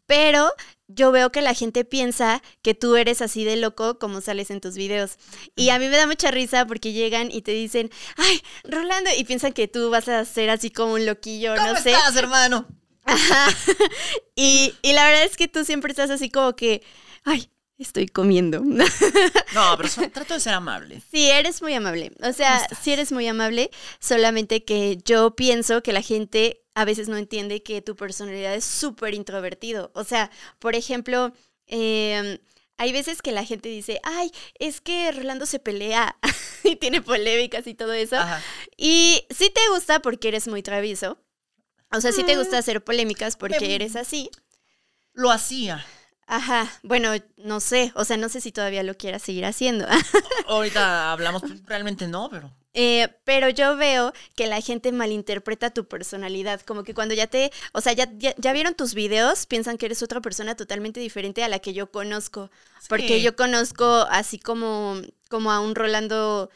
Pero 0.06 0.52
yo 0.88 1.12
veo 1.12 1.30
que 1.30 1.40
la 1.40 1.54
gente 1.54 1.84
piensa 1.84 2.42
que 2.62 2.74
tú 2.74 2.96
eres 2.96 3.22
así 3.22 3.44
de 3.44 3.54
loco 3.54 4.00
como 4.00 4.20
sales 4.20 4.50
en 4.50 4.60
tus 4.60 4.74
videos. 4.74 5.18
Y 5.54 5.68
a 5.70 5.78
mí 5.78 5.88
me 5.88 5.96
da 5.98 6.08
mucha 6.08 6.32
risa 6.32 6.66
porque 6.66 6.92
llegan 6.92 7.30
y 7.30 7.42
te 7.42 7.52
dicen, 7.52 7.92
ay, 8.16 8.42
Rolando, 8.64 9.10
y 9.16 9.22
piensan 9.22 9.52
que 9.52 9.68
tú 9.68 9.88
vas 9.88 10.08
a 10.08 10.24
ser 10.24 10.50
así 10.50 10.72
como 10.72 10.94
un 10.94 11.06
loquillo, 11.06 11.54
¿Cómo 11.54 11.74
no 11.74 11.80
sé. 11.80 11.92
estás, 11.92 12.16
hermano? 12.16 12.66
Ajá. 13.04 13.46
Y, 14.34 14.74
y 14.82 14.94
la 14.94 15.04
verdad 15.04 15.22
es 15.22 15.36
que 15.36 15.46
tú 15.46 15.64
siempre 15.64 15.92
estás 15.92 16.10
así 16.10 16.28
como 16.28 16.56
que, 16.56 16.82
ay, 17.22 17.50
estoy 17.82 18.06
comiendo. 18.08 18.62
No, 19.52 19.76
pero 19.76 19.88
trato 20.12 20.34
de 20.34 20.40
ser 20.40 20.54
amable. 20.54 21.02
Sí, 21.10 21.28
eres 21.28 21.60
muy 21.60 21.74
amable. 21.74 22.12
O 22.22 22.32
sea, 22.32 22.68
sí 22.82 22.92
eres 22.92 23.10
muy 23.10 23.26
amable, 23.26 23.70
solamente 23.98 24.64
que 24.64 24.98
yo 25.04 25.34
pienso 25.34 25.82
que 25.82 25.92
la 25.92 26.02
gente 26.02 26.62
a 26.74 26.84
veces 26.84 27.08
no 27.08 27.16
entiende 27.16 27.62
que 27.64 27.82
tu 27.82 27.96
personalidad 27.96 28.54
es 28.54 28.64
súper 28.64 29.14
introvertido. 29.14 29.90
O 29.94 30.04
sea, 30.04 30.30
por 30.60 30.76
ejemplo, 30.76 31.32
em, 31.66 32.38
hay 32.78 32.92
veces 32.92 33.22
que 33.22 33.32
la 33.32 33.44
gente 33.44 33.68
dice, 33.68 34.00
ay, 34.04 34.30
es 34.60 34.80
que 34.80 35.10
Rolando 35.10 35.46
se 35.46 35.58
pelea 35.58 36.16
y 36.64 36.76
tiene 36.76 37.02
polémicas 37.02 37.66
y 37.66 37.74
todo 37.74 37.92
eso. 37.92 38.16
Ajá. 38.16 38.40
Y 38.76 39.26
sí 39.30 39.50
te 39.52 39.68
gusta 39.70 39.98
porque 40.00 40.28
eres 40.28 40.46
muy 40.46 40.62
travieso. 40.62 41.18
O 41.92 42.00
sea, 42.00 42.12
sí 42.12 42.22
te 42.22 42.36
Mm. 42.36 42.38
gusta 42.38 42.58
hacer 42.58 42.84
polémicas 42.84 43.36
porque 43.36 43.74
eres 43.74 43.96
así. 43.96 44.30
Lo 45.12 45.32
hacía. 45.32 45.84
Ajá, 46.32 46.70
bueno, 46.84 47.10
no 47.38 47.58
sé, 47.58 47.90
o 47.96 48.04
sea, 48.04 48.16
no 48.16 48.28
sé 48.28 48.40
si 48.40 48.52
todavía 48.52 48.84
lo 48.84 48.96
quieras 48.96 49.20
seguir 49.20 49.44
haciendo. 49.44 49.84
Ahorita 50.46 51.10
hablamos, 51.10 51.42
pues, 51.42 51.66
realmente 51.66 52.06
no, 52.06 52.28
pero. 52.30 52.52
Eh, 52.72 53.08
pero 53.24 53.48
yo 53.48 53.76
veo 53.76 54.12
que 54.36 54.46
la 54.46 54.60
gente 54.60 54.92
malinterpreta 54.92 55.70
tu 55.70 55.88
personalidad, 55.88 56.60
como 56.60 56.84
que 56.84 56.94
cuando 56.94 57.16
ya 57.16 57.26
te, 57.26 57.50
o 57.72 57.80
sea, 57.80 57.94
ya, 57.94 58.08
ya, 58.16 58.32
ya 58.38 58.52
vieron 58.52 58.76
tus 58.76 58.94
videos, 58.94 59.46
piensan 59.46 59.76
que 59.76 59.86
eres 59.86 60.04
otra 60.04 60.20
persona 60.20 60.54
totalmente 60.54 61.00
diferente 61.00 61.42
a 61.42 61.48
la 61.48 61.58
que 61.58 61.72
yo 61.72 61.90
conozco, 61.90 62.48
porque 62.88 63.20
yo 63.20 63.34
conozco 63.34 64.06
así 64.08 64.38
como, 64.38 65.00
como 65.28 65.50
a 65.50 65.58
un 65.58 65.74
Rolando 65.74 66.48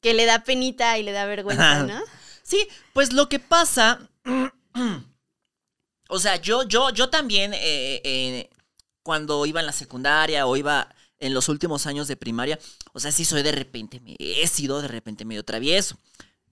que 0.00 0.14
le 0.14 0.26
da 0.26 0.44
penita 0.44 0.96
y 0.96 1.02
le 1.02 1.10
da 1.10 1.26
vergüenza. 1.26 1.82
¿no? 1.82 2.00
Sí, 2.44 2.68
pues 2.92 3.12
lo 3.12 3.28
que 3.28 3.40
pasa. 3.40 3.98
o 6.08 6.20
sea, 6.20 6.36
yo, 6.36 6.62
yo, 6.68 6.90
yo 6.90 7.10
también, 7.10 7.52
eh, 7.52 8.00
eh, 8.04 8.50
cuando 9.08 9.46
iba 9.46 9.60
en 9.60 9.64
la 9.64 9.72
secundaria 9.72 10.46
o 10.46 10.54
iba 10.54 10.94
en 11.18 11.32
los 11.32 11.48
últimos 11.48 11.86
años 11.86 12.08
de 12.08 12.16
primaria, 12.18 12.58
o 12.92 13.00
sea, 13.00 13.10
sí 13.10 13.24
soy 13.24 13.42
de 13.42 13.52
repente, 13.52 14.00
me- 14.00 14.16
he 14.18 14.46
sido 14.46 14.82
de 14.82 14.88
repente 14.88 15.24
medio 15.24 15.42
travieso. 15.46 15.96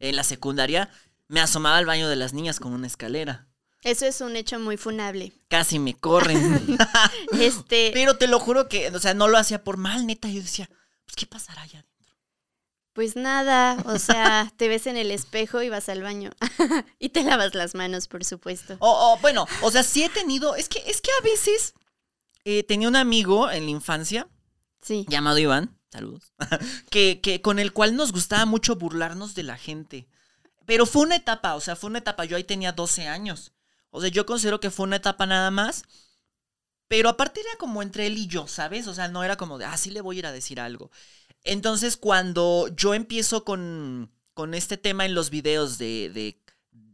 En 0.00 0.16
la 0.16 0.24
secundaria 0.24 0.88
me 1.28 1.42
asomaba 1.42 1.76
al 1.76 1.84
baño 1.84 2.08
de 2.08 2.16
las 2.16 2.32
niñas 2.32 2.58
con 2.58 2.72
una 2.72 2.86
escalera. 2.86 3.46
Eso 3.82 4.06
es 4.06 4.22
un 4.22 4.36
hecho 4.36 4.58
muy 4.58 4.78
funable. 4.78 5.34
Casi 5.48 5.78
me 5.78 5.92
corren. 5.98 6.38
Este, 7.38 7.90
Pero 7.92 8.16
te 8.16 8.26
lo 8.26 8.40
juro 8.40 8.70
que, 8.70 8.88
o 8.88 8.98
sea, 9.00 9.12
no 9.12 9.28
lo 9.28 9.36
hacía 9.36 9.62
por 9.62 9.76
mal, 9.76 10.06
neta. 10.06 10.26
Yo 10.30 10.40
decía, 10.40 10.66
pues, 11.04 11.14
¿qué 11.14 11.26
pasará 11.26 11.60
allá 11.60 11.80
adentro? 11.80 12.16
pues 12.94 13.14
nada, 13.16 13.76
o 13.84 13.98
sea, 13.98 14.50
te 14.56 14.68
ves 14.68 14.86
en 14.86 14.96
el 14.96 15.10
espejo 15.10 15.60
y 15.60 15.68
vas 15.68 15.90
al 15.90 16.00
baño. 16.00 16.30
y 16.98 17.10
te 17.10 17.22
lavas 17.22 17.54
las 17.54 17.74
manos, 17.74 18.08
por 18.08 18.24
supuesto. 18.24 18.76
O, 18.78 19.12
o, 19.12 19.18
bueno, 19.18 19.46
o 19.60 19.70
sea, 19.70 19.82
sí 19.82 20.02
he 20.02 20.08
tenido, 20.08 20.56
es 20.56 20.70
que, 20.70 20.82
es 20.86 21.02
que 21.02 21.10
a 21.20 21.22
veces 21.22 21.74
eh, 22.46 22.62
tenía 22.64 22.88
un 22.88 22.96
amigo 22.96 23.50
en 23.50 23.64
la 23.66 23.70
infancia 23.70 24.28
Sí. 24.82 25.04
llamado 25.08 25.38
Iván, 25.38 25.76
saludos, 25.90 26.32
que, 26.90 27.20
que 27.20 27.42
con 27.42 27.58
el 27.58 27.72
cual 27.74 27.96
nos 27.96 28.12
gustaba 28.12 28.46
mucho 28.46 28.76
burlarnos 28.76 29.34
de 29.34 29.42
la 29.44 29.58
gente. 29.58 30.08
Pero 30.66 30.86
fue 30.86 31.02
una 31.02 31.16
etapa, 31.16 31.56
o 31.56 31.60
sea, 31.60 31.76
fue 31.76 31.90
una 31.90 32.00
etapa, 32.00 32.24
yo 32.24 32.36
ahí 32.36 32.44
tenía 32.44 32.72
12 32.72 33.08
años. 33.08 33.52
O 33.90 34.00
sea, 34.00 34.10
yo 34.10 34.26
considero 34.26 34.60
que 34.60 34.70
fue 34.70 34.84
una 34.84 34.96
etapa 34.96 35.26
nada 35.26 35.50
más. 35.50 35.84
Pero 36.88 37.08
aparte 37.08 37.40
era 37.40 37.50
como 37.58 37.82
entre 37.82 38.06
él 38.06 38.16
y 38.16 38.26
yo, 38.28 38.46
¿sabes? 38.46 38.86
O 38.86 38.94
sea, 38.94 39.08
no 39.08 39.24
era 39.24 39.36
como 39.36 39.58
de, 39.58 39.64
ah, 39.64 39.76
sí 39.76 39.90
le 39.90 40.00
voy 40.00 40.16
a 40.16 40.18
ir 40.20 40.26
a 40.26 40.32
decir 40.32 40.60
algo. 40.60 40.90
Entonces, 41.42 41.96
cuando 41.96 42.68
yo 42.76 42.94
empiezo 42.94 43.44
con, 43.44 44.12
con 44.34 44.54
este 44.54 44.76
tema 44.76 45.04
en 45.04 45.14
los 45.14 45.30
videos 45.30 45.78
de, 45.78 46.10
de 46.14 46.40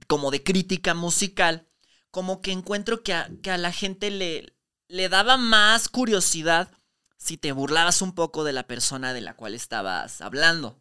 como 0.07 0.31
de 0.31 0.43
crítica 0.43 0.95
musical, 0.95 1.69
como 2.11 2.41
que 2.41 2.53
encuentro 2.53 3.03
que 3.03 3.13
a, 3.15 3.31
que 3.43 3.51
a 3.51 3.59
la 3.59 3.73
gente 3.73 4.11
le, 4.11 4.55
le 4.93 5.09
daba 5.09 5.39
más 5.39 5.89
curiosidad 5.89 6.71
si 7.17 7.39
te 7.39 7.53
burlabas 7.53 8.03
un 8.03 8.15
poco 8.15 8.45
de 8.45 8.53
la 8.53 8.67
persona 8.67 9.15
de 9.15 9.23
la 9.23 9.35
cual 9.35 9.55
estabas 9.55 10.21
hablando. 10.21 10.79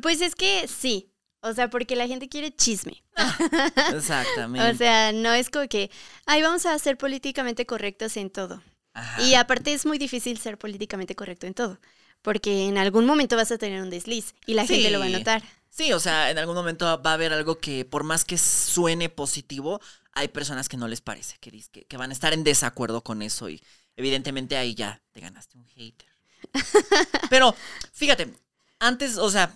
Pues 0.00 0.22
es 0.22 0.34
que 0.34 0.66
sí. 0.68 1.12
O 1.42 1.52
sea, 1.52 1.68
porque 1.68 1.94
la 1.94 2.06
gente 2.06 2.30
quiere 2.30 2.54
chisme. 2.54 3.04
Exactamente. 3.94 4.70
O 4.70 4.74
sea, 4.74 5.12
no 5.12 5.34
es 5.34 5.50
como 5.50 5.68
que, 5.68 5.90
ay, 6.24 6.40
vamos 6.40 6.64
a 6.64 6.78
ser 6.78 6.96
políticamente 6.96 7.66
correctos 7.66 8.16
en 8.16 8.30
todo. 8.30 8.62
Ajá. 8.94 9.20
Y 9.22 9.34
aparte 9.34 9.74
es 9.74 9.84
muy 9.84 9.98
difícil 9.98 10.38
ser 10.38 10.56
políticamente 10.56 11.14
correcto 11.14 11.46
en 11.46 11.52
todo. 11.52 11.78
Porque 12.22 12.68
en 12.68 12.78
algún 12.78 13.04
momento 13.04 13.36
vas 13.36 13.52
a 13.52 13.58
tener 13.58 13.82
un 13.82 13.90
desliz 13.90 14.34
y 14.46 14.54
la 14.54 14.66
gente 14.66 14.90
lo 14.90 14.98
va 14.98 15.06
a 15.06 15.10
notar. 15.10 15.42
Sí, 15.68 15.92
o 15.92 16.00
sea, 16.00 16.30
en 16.30 16.38
algún 16.38 16.54
momento 16.54 16.84
va 17.02 17.10
a 17.10 17.14
haber 17.14 17.34
algo 17.34 17.58
que 17.58 17.84
por 17.84 18.04
más 18.04 18.24
que 18.24 18.38
suene 18.38 19.10
positivo, 19.10 19.80
hay 20.12 20.28
personas 20.28 20.68
que 20.68 20.76
no 20.76 20.88
les 20.88 21.00
parece, 21.00 21.36
que, 21.40 21.50
que, 21.70 21.84
que 21.84 21.96
van 21.96 22.10
a 22.10 22.12
estar 22.12 22.32
en 22.32 22.44
desacuerdo 22.44 23.02
con 23.02 23.22
eso 23.22 23.48
y 23.48 23.62
evidentemente 23.96 24.56
ahí 24.56 24.74
ya 24.74 25.02
te 25.12 25.20
ganaste 25.20 25.58
un 25.58 25.66
hater. 25.66 26.08
Pero 27.30 27.54
fíjate, 27.92 28.34
antes, 28.78 29.16
o 29.16 29.30
sea, 29.30 29.54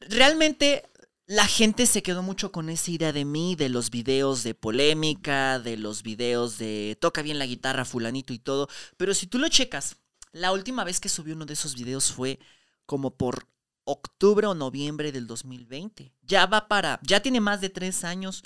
realmente 0.00 0.84
la 1.26 1.46
gente 1.46 1.86
se 1.86 2.02
quedó 2.02 2.22
mucho 2.22 2.52
con 2.52 2.70
esa 2.70 2.90
idea 2.90 3.12
de 3.12 3.24
mí, 3.24 3.56
de 3.56 3.68
los 3.68 3.90
videos 3.90 4.44
de 4.44 4.54
polémica, 4.54 5.58
de 5.58 5.76
los 5.76 6.02
videos 6.02 6.58
de 6.58 6.96
toca 7.00 7.22
bien 7.22 7.38
la 7.38 7.46
guitarra 7.46 7.84
fulanito 7.84 8.32
y 8.32 8.38
todo, 8.38 8.68
pero 8.96 9.12
si 9.12 9.26
tú 9.26 9.38
lo 9.38 9.48
checas, 9.48 9.96
la 10.32 10.52
última 10.52 10.84
vez 10.84 11.00
que 11.00 11.08
subí 11.08 11.32
uno 11.32 11.46
de 11.46 11.54
esos 11.54 11.74
videos 11.74 12.12
fue 12.12 12.38
como 12.84 13.16
por 13.16 13.48
octubre 13.84 14.46
o 14.46 14.54
noviembre 14.54 15.12
del 15.12 15.26
2020. 15.26 16.12
Ya 16.22 16.46
va 16.46 16.68
para, 16.68 17.00
ya 17.02 17.20
tiene 17.20 17.40
más 17.40 17.60
de 17.60 17.70
tres 17.70 18.04
años 18.04 18.44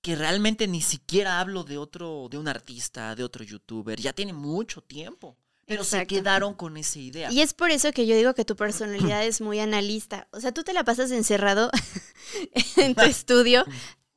que 0.00 0.16
realmente 0.16 0.66
ni 0.68 0.80
siquiera 0.80 1.40
hablo 1.40 1.64
de 1.64 1.78
otro, 1.78 2.28
de 2.30 2.38
un 2.38 2.48
artista, 2.48 3.14
de 3.14 3.24
otro 3.24 3.44
youtuber. 3.44 4.00
Ya 4.00 4.12
tiene 4.12 4.32
mucho 4.32 4.80
tiempo. 4.80 5.36
Pero 5.66 5.84
se 5.84 6.06
quedaron 6.06 6.54
con 6.54 6.78
esa 6.78 6.98
idea. 6.98 7.30
Y 7.30 7.42
es 7.42 7.52
por 7.52 7.70
eso 7.70 7.92
que 7.92 8.06
yo 8.06 8.16
digo 8.16 8.32
que 8.34 8.46
tu 8.46 8.56
personalidad 8.56 9.22
es 9.26 9.42
muy 9.42 9.60
analista. 9.60 10.26
O 10.32 10.40
sea, 10.40 10.50
tú 10.50 10.64
te 10.64 10.72
la 10.72 10.82
pasas 10.82 11.10
encerrado 11.10 11.70
en 12.76 12.94
tu 12.94 13.02
estudio 13.02 13.66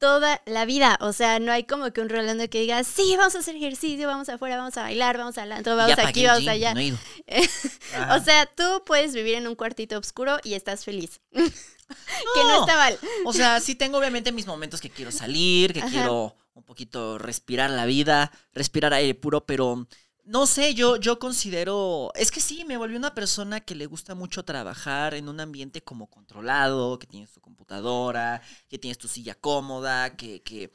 toda 0.02 0.42
la 0.46 0.66
vida. 0.66 0.98
O 1.02 1.14
sea, 1.14 1.40
no 1.40 1.52
hay 1.52 1.66
como 1.66 1.92
que 1.92 2.02
un 2.02 2.10
Rolando 2.10 2.50
que 2.50 2.62
diga, 2.62 2.84
sí, 2.84 3.16
vamos 3.18 3.36
a 3.36 3.40
hacer 3.40 3.56
ejercicio, 3.56 4.08
vamos 4.08 4.30
afuera, 4.30 4.58
vamos 4.58 4.76
a 4.78 4.84
bailar, 4.84 5.18
vamos 5.18 5.38
al 5.38 5.52
antro, 5.52 5.76
vamos 5.76 5.96
Ya 5.96 6.08
aquí, 6.08 6.26
vamos 6.26 6.42
gym, 6.42 6.50
allá. 6.50 6.74
no. 6.74 6.98
O 8.16 8.24
sea, 8.24 8.46
tú 8.48 8.84
puedes 8.86 9.14
vivir 9.14 9.36
en 9.36 9.48
un 9.48 9.56
cuartito 9.56 9.98
oscuro 9.98 10.40
y 10.44 10.54
estás 10.56 10.86
feliz. 10.86 11.22
que 12.34 12.44
no 12.44 12.62
está 12.62 12.76
mal. 12.76 13.00
O 13.26 13.34
sea, 13.34 13.60
sí 13.60 13.76
tengo 13.76 13.98
obviamente 13.98 14.32
mis 14.32 14.48
momentos 14.48 14.82
que 14.82 14.90
quiero 14.90 15.12
salir, 15.12 15.74
que 15.74 15.80
Ajá. 15.82 15.90
quiero 15.90 16.36
un 16.54 16.64
poquito 16.64 17.18
respirar 17.18 17.70
la 17.70 17.86
vida, 17.86 18.32
respirar 18.54 18.94
aire 18.94 19.16
puro, 19.16 19.46
pero 19.46 19.88
no 20.24 20.46
sé, 20.46 20.74
yo, 20.76 20.98
yo 20.98 21.18
considero, 21.20 22.12
es 22.16 22.32
que 22.32 22.40
sí, 22.42 22.64
me 22.66 22.78
volví 22.78 22.96
una 22.96 23.14
persona 23.16 23.60
que 23.62 23.76
le 23.76 23.86
gusta 23.88 24.16
mucho 24.16 24.44
trabajar 24.46 25.14
en 25.14 25.28
un 25.28 25.40
ambiente 25.40 25.82
como 25.84 26.08
controlado, 26.10 27.00
que 27.00 27.08
tienes 27.08 27.32
tu 27.32 27.42
computadora, 27.42 28.42
que 28.70 28.78
tienes 28.78 28.98
tu 28.98 29.08
silla 29.08 29.36
cómoda, 29.36 30.16
que, 30.16 30.42
que, 30.44 30.72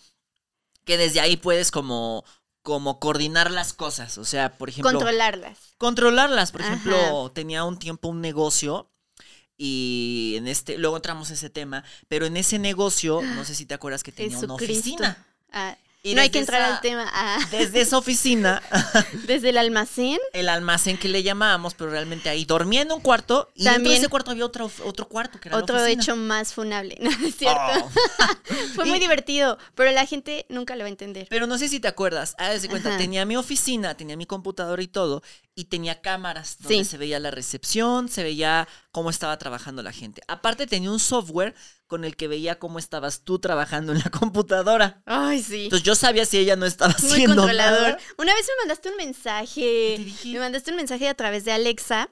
que 0.84 0.96
desde 0.98 1.20
ahí 1.20 1.36
puedes 1.36 1.70
como, 1.70 2.24
como 2.62 2.98
coordinar 2.98 3.50
las 3.50 3.72
cosas. 3.72 4.18
O 4.18 4.24
sea, 4.24 4.58
por 4.58 4.68
ejemplo 4.68 4.90
Controlarlas. 4.90 5.58
controlarlas. 5.78 6.52
Por 6.52 6.62
Ajá. 6.62 6.72
ejemplo, 6.72 7.30
tenía 7.32 7.64
un 7.64 7.78
tiempo 7.78 8.08
un 8.08 8.20
negocio 8.20 8.90
y 9.58 10.34
en 10.36 10.48
este, 10.48 10.78
luego 10.78 10.96
entramos 10.96 11.30
a 11.30 11.34
ese 11.34 11.50
tema, 11.50 11.84
pero 12.08 12.26
en 12.26 12.36
ese 12.36 12.58
negocio, 12.58 13.22
no 13.22 13.44
sé 13.44 13.54
si 13.54 13.66
te 13.66 13.74
acuerdas 13.74 14.02
que 14.02 14.12
tenía 14.12 14.38
una 14.38 14.54
oficina. 14.54 15.26
Ah, 15.52 15.76
Y 16.10 16.14
no 16.14 16.20
hay 16.22 16.30
que 16.30 16.38
entrar 16.38 16.60
esa- 16.62 16.74
al 16.76 16.80
tema. 16.80 17.10
Ah, 17.12 17.38
Desde 17.50 17.80
esa 17.80 17.98
oficina, 17.98 18.62
desde 19.26 19.50
el 19.50 19.58
almacén. 19.58 20.18
el 20.32 20.48
almacén 20.48 20.96
que 20.98 21.08
le 21.08 21.22
llamábamos, 21.22 21.74
pero 21.74 21.90
realmente 21.90 22.28
ahí 22.28 22.44
dormía 22.44 22.82
en 22.82 22.92
un 22.92 23.00
cuarto 23.00 23.50
y 23.54 23.64
dentro 23.64 23.72
de 23.72 23.76
También- 23.84 23.96
ese 23.98 24.08
cuarto 24.08 24.30
había 24.30 24.44
otro, 24.44 24.70
otro 24.84 25.08
cuarto 25.08 25.40
que 25.40 25.48
era 25.48 25.58
Otro 25.58 25.76
la 25.76 25.88
hecho 25.90 26.16
más 26.16 26.52
funable. 26.52 26.96
No, 27.00 27.10
es 27.26 27.36
cierto. 27.36 27.60
Oh. 27.82 27.90
Fue 28.74 28.84
muy 28.84 28.98
divertido, 28.98 29.58
pero 29.74 29.90
la 29.92 30.06
gente 30.06 30.46
nunca 30.48 30.74
lo 30.76 30.80
va 30.82 30.86
a 30.86 30.90
entender. 30.90 31.26
Pero 31.30 31.46
no 31.46 31.58
sé 31.58 31.68
si 31.68 31.80
te 31.80 31.88
acuerdas, 31.88 32.34
de 32.36 32.68
cuenta, 32.68 32.90
Ajá. 32.90 32.98
tenía 32.98 33.24
mi 33.24 33.36
oficina, 33.36 33.94
tenía 33.96 34.16
mi 34.16 34.26
computadora 34.26 34.82
y 34.82 34.88
todo, 34.88 35.22
y 35.54 35.64
tenía 35.64 36.00
cámaras 36.00 36.56
donde 36.60 36.84
Sí. 36.84 36.84
se 36.84 36.98
veía 36.98 37.18
la 37.18 37.30
recepción, 37.30 38.08
se 38.08 38.22
veía 38.22 38.68
cómo 38.92 39.10
estaba 39.10 39.36
trabajando 39.38 39.82
la 39.82 39.92
gente. 39.92 40.22
Aparte 40.28 40.66
tenía 40.66 40.90
un 40.90 41.00
software 41.00 41.54
con 41.86 42.04
el 42.04 42.16
que 42.16 42.28
veía 42.28 42.58
cómo 42.58 42.78
estabas 42.78 43.22
tú 43.22 43.38
trabajando 43.38 43.92
en 43.92 43.98
la 43.98 44.10
computadora. 44.10 45.02
Ay, 45.06 45.42
sí. 45.42 45.64
Entonces 45.64 45.86
yo 45.86 45.94
sabía 45.94 46.24
si 46.26 46.38
ella 46.38 46.56
no 46.56 46.66
estaba 46.66 46.94
Muy 47.00 47.10
haciendo 47.10 47.36
controlador. 47.42 47.82
nada. 47.82 47.98
Una 48.18 48.34
vez 48.34 48.46
me 48.46 48.62
mandaste 48.62 48.90
un 48.90 48.96
mensaje. 48.96 50.14
Me 50.24 50.38
mandaste 50.38 50.70
un 50.70 50.76
mensaje 50.76 51.08
a 51.08 51.14
través 51.14 51.44
de 51.44 51.52
Alexa. 51.52 52.10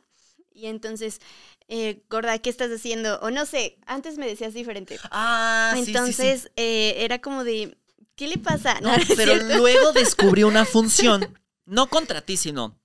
Y 0.53 0.67
entonces, 0.67 1.21
eh, 1.67 2.05
Gorda, 2.09 2.39
¿qué 2.39 2.49
estás 2.51 2.71
haciendo? 2.71 3.19
O 3.21 3.31
no 3.33 3.45
sé, 3.47 3.79
antes 3.87 4.19
me 4.19 4.27
decías 4.27 4.55
diferente. 4.55 4.99
Ah, 5.11 5.73
sí, 5.75 5.81
sí, 5.81 5.85
sí. 5.87 5.91
entonces, 5.91 6.51
eh, 6.55 6.95
era 6.99 7.21
como 7.21 7.43
de, 7.43 7.77
¿qué 8.15 8.29
le 8.29 8.39
pasa? 8.39 8.81
No, 8.81 8.97
No, 8.97 9.05
pero 9.17 9.35
luego 9.35 9.93
descubrí 9.93 10.45
una 10.45 10.65
función, 10.65 11.37
no 11.65 11.89
contra 11.89 12.21
ti, 12.21 12.37
sino 12.37 12.79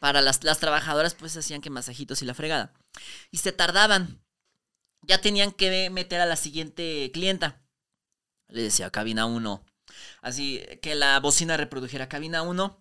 para 0.00 0.22
las, 0.22 0.42
las 0.44 0.58
trabajadoras, 0.60 1.14
pues 1.14 1.36
hacían 1.36 1.60
que 1.60 1.68
masajitos 1.68 2.22
y 2.22 2.24
la 2.24 2.32
fregada. 2.34 2.72
Y 3.30 3.38
se 3.38 3.52
tardaban. 3.52 4.23
Ya 5.06 5.20
tenían 5.20 5.52
que 5.52 5.90
meter 5.90 6.20
a 6.20 6.26
la 6.26 6.36
siguiente 6.36 7.10
clienta. 7.12 7.60
Le 8.48 8.62
decía, 8.62 8.90
cabina 8.90 9.26
1. 9.26 9.64
Así 10.22 10.62
que 10.82 10.94
la 10.94 11.18
bocina 11.20 11.56
reprodujera 11.56 12.08
cabina 12.08 12.42
1. 12.42 12.80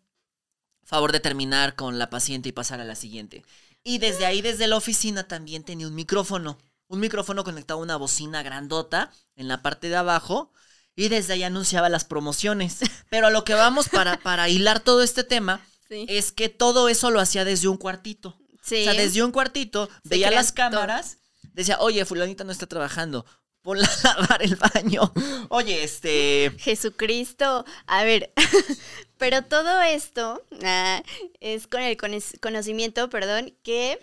Favor 0.85 1.11
de 1.11 1.19
terminar 1.19 1.75
con 1.75 1.97
la 1.97 2.09
paciente 2.09 2.49
y 2.49 2.51
pasar 2.51 2.79
a 2.81 2.85
la 2.85 2.95
siguiente. 2.95 3.43
Y 3.83 3.97
desde 3.97 4.25
ahí, 4.25 4.41
desde 4.41 4.67
la 4.67 4.77
oficina, 4.77 5.27
también 5.27 5.63
tenía 5.63 5.87
un 5.87 5.95
micrófono. 5.95 6.57
Un 6.87 6.99
micrófono 6.99 7.43
conectado 7.43 7.79
a 7.79 7.83
una 7.83 7.95
bocina 7.97 8.43
grandota 8.43 9.11
en 9.35 9.47
la 9.47 9.61
parte 9.61 9.89
de 9.89 9.95
abajo. 9.95 10.51
Y 10.95 11.07
desde 11.09 11.33
ahí 11.33 11.43
anunciaba 11.43 11.89
las 11.89 12.05
promociones. 12.05 12.79
Pero 13.09 13.27
a 13.27 13.31
lo 13.31 13.43
que 13.43 13.53
vamos 13.53 13.89
para, 13.89 14.19
para 14.19 14.49
hilar 14.49 14.79
todo 14.79 15.01
este 15.03 15.23
tema 15.23 15.65
Sí. 15.89 16.05
es 16.07 16.31
que 16.31 16.49
todo 16.49 16.87
eso 16.89 17.11
lo 17.11 17.19
hacía 17.19 17.43
desde 17.45 17.67
un 17.67 17.77
cuartito. 17.77 18.37
Sí. 18.63 18.81
O 18.81 18.83
sea, 18.85 18.93
desde 18.93 19.21
un 19.23 19.31
cuartito, 19.31 19.89
veía 20.05 20.31
las 20.31 20.51
cámaras, 20.53 21.17
decía, 21.53 21.77
oye, 21.79 22.05
fulanita 22.05 22.43
no 22.43 22.51
está 22.51 22.67
trabajando, 22.67 23.25
ponla 23.63 23.87
a 24.03 24.21
lavar 24.21 24.43
el 24.43 24.55
baño. 24.55 25.11
Oye, 25.49 25.83
este... 25.83 26.51
Jesucristo. 26.59 27.65
A 27.87 28.03
ver, 28.03 28.31
pero 29.17 29.43
todo 29.43 29.81
esto 29.81 30.43
ah, 30.63 31.01
es 31.39 31.65
con 31.67 31.81
el 31.81 31.97
conocimiento, 32.39 33.09
perdón, 33.09 33.57
que 33.63 33.99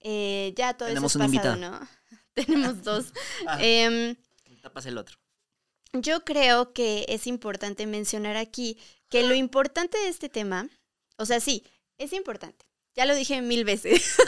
eh, 0.00 0.54
ya 0.56 0.74
todo 0.74 0.88
Tenemos 0.88 1.14
eso 1.14 1.22
es 1.22 1.28
un 1.28 1.32
pasado, 1.32 1.56
invitado. 1.56 1.80
¿no? 1.80 1.88
Tenemos 2.34 2.82
dos. 2.82 3.12
Ah. 3.46 3.58
Em, 3.60 4.16
Tapas 4.62 4.86
el 4.86 4.98
otro. 4.98 5.18
yo 5.92 6.24
creo 6.24 6.72
que 6.72 7.06
es 7.08 7.26
importante 7.26 7.86
mencionar 7.86 8.36
aquí 8.36 8.78
que 9.08 9.22
lo 9.22 9.34
importante 9.34 9.96
de 9.98 10.08
este 10.08 10.28
tema, 10.28 10.68
o 11.16 11.24
sea, 11.24 11.40
sí, 11.40 11.64
es 11.96 12.12
importante. 12.12 12.67
Ya 12.96 13.06
lo 13.06 13.14
dije 13.14 13.40
mil 13.42 13.64
veces. 13.64 14.16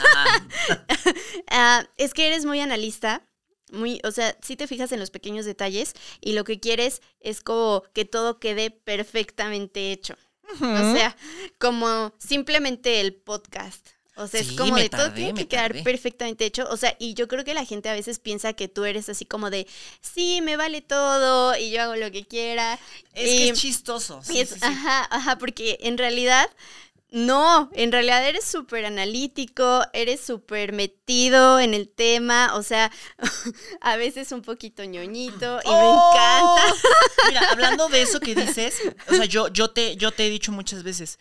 Ah, 1.47 1.85
es 1.97 2.13
que 2.13 2.27
eres 2.27 2.45
muy 2.45 2.59
analista 2.59 3.23
muy, 3.71 4.01
o 4.03 4.11
sea, 4.11 4.35
sí 4.41 4.57
te 4.57 4.67
fijas 4.67 4.91
en 4.91 4.99
los 4.99 5.11
pequeños 5.11 5.45
detalles 5.45 5.93
y 6.19 6.33
lo 6.33 6.43
que 6.43 6.59
quieres 6.59 7.01
es 7.21 7.39
como 7.41 7.83
que 7.93 8.03
todo 8.03 8.37
quede 8.39 8.69
perfectamente 8.69 9.93
hecho. 9.93 10.15
O 10.59 10.93
sea, 10.93 11.15
como 11.57 12.13
simplemente 12.19 12.99
el 12.99 13.15
podcast. 13.15 13.87
O 14.17 14.27
sea, 14.27 14.41
es 14.41 14.47
Sí, 14.47 14.55
como 14.57 14.73
me 14.73 14.83
de 14.83 14.89
todo 14.89 15.13
tiene 15.13 15.33
que 15.33 15.47
quedar 15.47 15.69
tardé. 15.71 15.83
perfectamente 15.83 16.43
hecho. 16.45 16.67
O 16.69 16.75
sea, 16.75 16.97
y 16.99 17.13
yo 17.13 17.29
creo 17.29 17.45
que 17.45 17.53
la 17.53 17.63
gente 17.63 17.87
a 17.87 17.93
veces 17.93 18.19
piensa 18.19 18.51
que 18.51 18.67
tú 18.67 18.83
eres 18.83 19.07
así 19.07 19.23
como 19.25 19.49
de, 19.49 19.65
sí, 20.01 20.41
me 20.41 20.57
vale 20.57 20.81
todo 20.81 21.55
y 21.57 21.71
yo 21.71 21.81
hago 21.83 21.95
lo 21.95 22.11
que 22.11 22.25
quiera. 22.27 22.77
Es 23.13 23.29
y, 23.31 23.37
que 23.37 23.49
es 23.51 23.59
chistoso. 23.61 24.19
y 24.29 24.33
sí, 24.33 24.39
es- 24.41 24.49
sí, 24.49 24.55
sí. 24.55 24.61
Ajá, 24.63 25.07
ajá, 25.09 25.37
porque 25.37 25.77
en 25.79 25.97
realidad, 25.97 26.49
no, 27.11 27.69
en 27.73 27.91
realidad 27.91 28.25
eres 28.25 28.45
súper 28.45 28.85
analítico, 28.85 29.83
eres 29.91 30.21
súper 30.21 30.71
metido 30.71 31.59
en 31.59 31.73
el 31.73 31.89
tema, 31.89 32.55
o 32.55 32.63
sea, 32.63 32.89
a 33.81 33.97
veces 33.97 34.31
un 34.31 34.41
poquito 34.41 34.85
ñoñito 34.85 35.59
y 35.65 35.67
me 35.67 35.75
¡Oh! 35.75 36.13
encanta. 36.13 36.87
Mira, 37.27 37.51
hablando 37.51 37.89
de 37.89 38.01
eso 38.01 38.21
que 38.21 38.33
dices, 38.33 38.79
o 39.09 39.13
sea, 39.13 39.25
yo, 39.25 39.49
yo, 39.49 39.71
te, 39.71 39.97
yo 39.97 40.13
te 40.13 40.25
he 40.25 40.29
dicho 40.29 40.53
muchas 40.53 40.83
veces, 40.83 41.19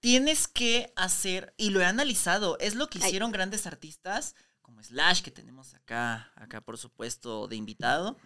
tienes 0.00 0.46
que 0.46 0.92
hacer, 0.94 1.54
y 1.56 1.70
lo 1.70 1.80
he 1.80 1.86
analizado, 1.86 2.58
es 2.60 2.74
lo 2.74 2.90
que 2.90 2.98
Ay. 3.00 3.06
hicieron 3.06 3.32
grandes 3.32 3.66
artistas, 3.66 4.34
como 4.60 4.82
Slash, 4.82 5.22
que 5.22 5.30
tenemos 5.30 5.72
acá, 5.72 6.32
acá 6.36 6.60
por 6.60 6.76
supuesto, 6.76 7.48
de 7.48 7.56
invitado, 7.56 8.18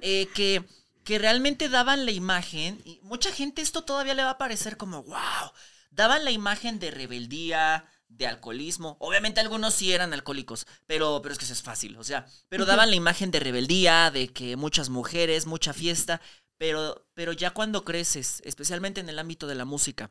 eh, 0.00 0.28
que, 0.32 0.64
que 1.02 1.18
realmente 1.18 1.68
daban 1.68 2.06
la 2.06 2.12
imagen, 2.12 2.80
y 2.84 3.00
mucha 3.02 3.32
gente 3.32 3.62
esto 3.62 3.82
todavía 3.82 4.14
le 4.14 4.22
va 4.22 4.30
a 4.30 4.38
parecer 4.38 4.76
como, 4.76 5.02
wow, 5.02 5.50
daban 5.96 6.24
la 6.24 6.30
imagen 6.30 6.78
de 6.78 6.90
rebeldía, 6.90 7.86
de 8.08 8.26
alcoholismo. 8.26 8.96
Obviamente 9.00 9.40
algunos 9.40 9.74
sí 9.74 9.92
eran 9.92 10.12
alcohólicos, 10.12 10.66
pero, 10.86 11.20
pero 11.22 11.32
es 11.32 11.38
que 11.38 11.44
eso 11.44 11.54
es 11.54 11.62
fácil, 11.62 11.96
o 11.96 12.04
sea, 12.04 12.26
pero 12.48 12.64
daban 12.64 12.90
la 12.90 12.96
imagen 12.96 13.30
de 13.30 13.40
rebeldía, 13.40 14.10
de 14.10 14.28
que 14.28 14.56
muchas 14.56 14.90
mujeres, 14.90 15.46
mucha 15.46 15.72
fiesta, 15.72 16.20
pero, 16.58 17.06
pero 17.14 17.32
ya 17.32 17.50
cuando 17.50 17.84
creces, 17.84 18.42
especialmente 18.44 19.00
en 19.00 19.08
el 19.08 19.18
ámbito 19.18 19.46
de 19.46 19.56
la 19.56 19.64
música, 19.64 20.10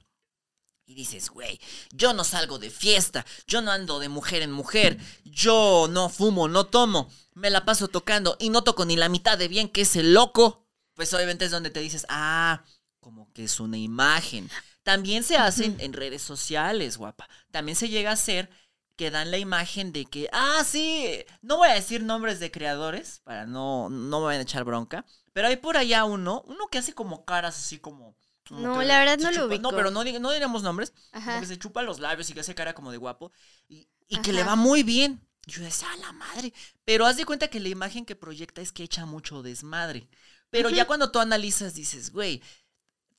y 0.87 0.93
dices, 0.93 1.29
güey, 1.29 1.59
yo 1.93 2.13
no 2.13 2.23
salgo 2.23 2.59
de 2.59 2.69
fiesta, 2.69 3.25
yo 3.47 3.61
no 3.61 3.71
ando 3.71 3.99
de 3.99 4.09
mujer 4.09 4.43
en 4.43 4.51
mujer, 4.51 4.99
yo 5.23 5.87
no 5.89 6.09
fumo, 6.09 6.47
no 6.47 6.65
tomo, 6.65 7.09
me 7.33 7.49
la 7.49 7.65
paso 7.65 7.87
tocando 7.87 8.37
y 8.39 8.49
no 8.49 8.63
toco 8.63 8.85
ni 8.85 8.95
la 8.95 9.09
mitad 9.09 9.37
de 9.37 9.47
bien 9.47 9.69
que 9.69 9.81
ese 9.81 10.03
loco, 10.03 10.67
pues 10.93 11.11
obviamente 11.13 11.45
es 11.45 11.51
donde 11.51 11.71
te 11.71 11.79
dices, 11.79 12.05
ah, 12.09 12.63
como 12.99 13.31
que 13.33 13.45
es 13.45 13.59
una 13.59 13.77
imagen. 13.77 14.49
También 14.85 15.23
se 15.23 15.35
hacen 15.35 15.75
en 15.79 15.93
redes 15.93 16.21
sociales, 16.21 16.97
guapa. 16.97 17.27
También 17.51 17.75
se 17.75 17.89
llega 17.89 18.11
a 18.11 18.13
hacer 18.13 18.49
que 18.95 19.09
dan 19.11 19.31
la 19.31 19.39
imagen 19.39 19.91
de 19.91 20.05
que, 20.05 20.29
ah, 20.31 20.63
sí, 20.63 21.09
no 21.41 21.57
voy 21.57 21.69
a 21.69 21.73
decir 21.73 22.03
nombres 22.03 22.39
de 22.39 22.51
creadores 22.51 23.19
para 23.23 23.47
no, 23.47 23.89
no 23.89 24.19
me 24.19 24.25
vayan 24.27 24.41
a 24.41 24.43
echar 24.43 24.63
bronca, 24.63 25.03
pero 25.33 25.47
hay 25.47 25.57
por 25.57 25.75
allá 25.75 26.05
uno, 26.05 26.43
uno 26.45 26.67
que 26.69 26.77
hace 26.77 26.93
como 26.93 27.25
caras 27.25 27.57
así 27.57 27.79
como... 27.79 28.15
como 28.47 28.61
No, 28.61 28.81
la 28.83 28.99
verdad 28.99 29.17
no 29.17 29.31
lo 29.31 29.37
chupa- 29.37 29.45
ubico. 29.47 29.61
No, 29.63 29.71
pero 29.75 29.89
no, 29.91 30.03
no 30.03 30.31
diremos 30.31 30.61
nombres, 30.63 30.91
como 31.11 31.23
Ajá. 31.23 31.39
que 31.41 31.47
se 31.47 31.57
chupa 31.57 31.81
los 31.81 31.99
labios 31.99 32.29
y 32.29 32.33
que 32.33 32.41
hace 32.41 32.55
cara 32.55 32.73
como 32.75 32.91
de 32.91 32.97
guapo 32.97 33.31
y, 33.67 33.89
y 34.07 34.21
que 34.21 34.31
le 34.31 34.43
va 34.43 34.55
muy 34.55 34.83
bien. 34.83 35.19
Yo 35.47 35.61
decía, 35.61 35.91
a 35.91 35.97
la 35.97 36.11
madre. 36.13 36.53
Pero 36.85 37.05
haz 37.05 37.17
de 37.17 37.25
cuenta 37.25 37.49
que 37.49 37.59
la 37.59 37.69
imagen 37.69 38.05
que 38.05 38.15
proyecta 38.15 38.61
es 38.61 38.71
que 38.71 38.83
echa 38.83 39.05
mucho 39.05 39.43
desmadre. 39.43 40.07
Pero 40.51 40.69
ya 40.69 40.85
cuando 40.85 41.11
tú 41.11 41.19
analizas, 41.19 41.73
dices, 41.73 42.11
güey, 42.11 42.41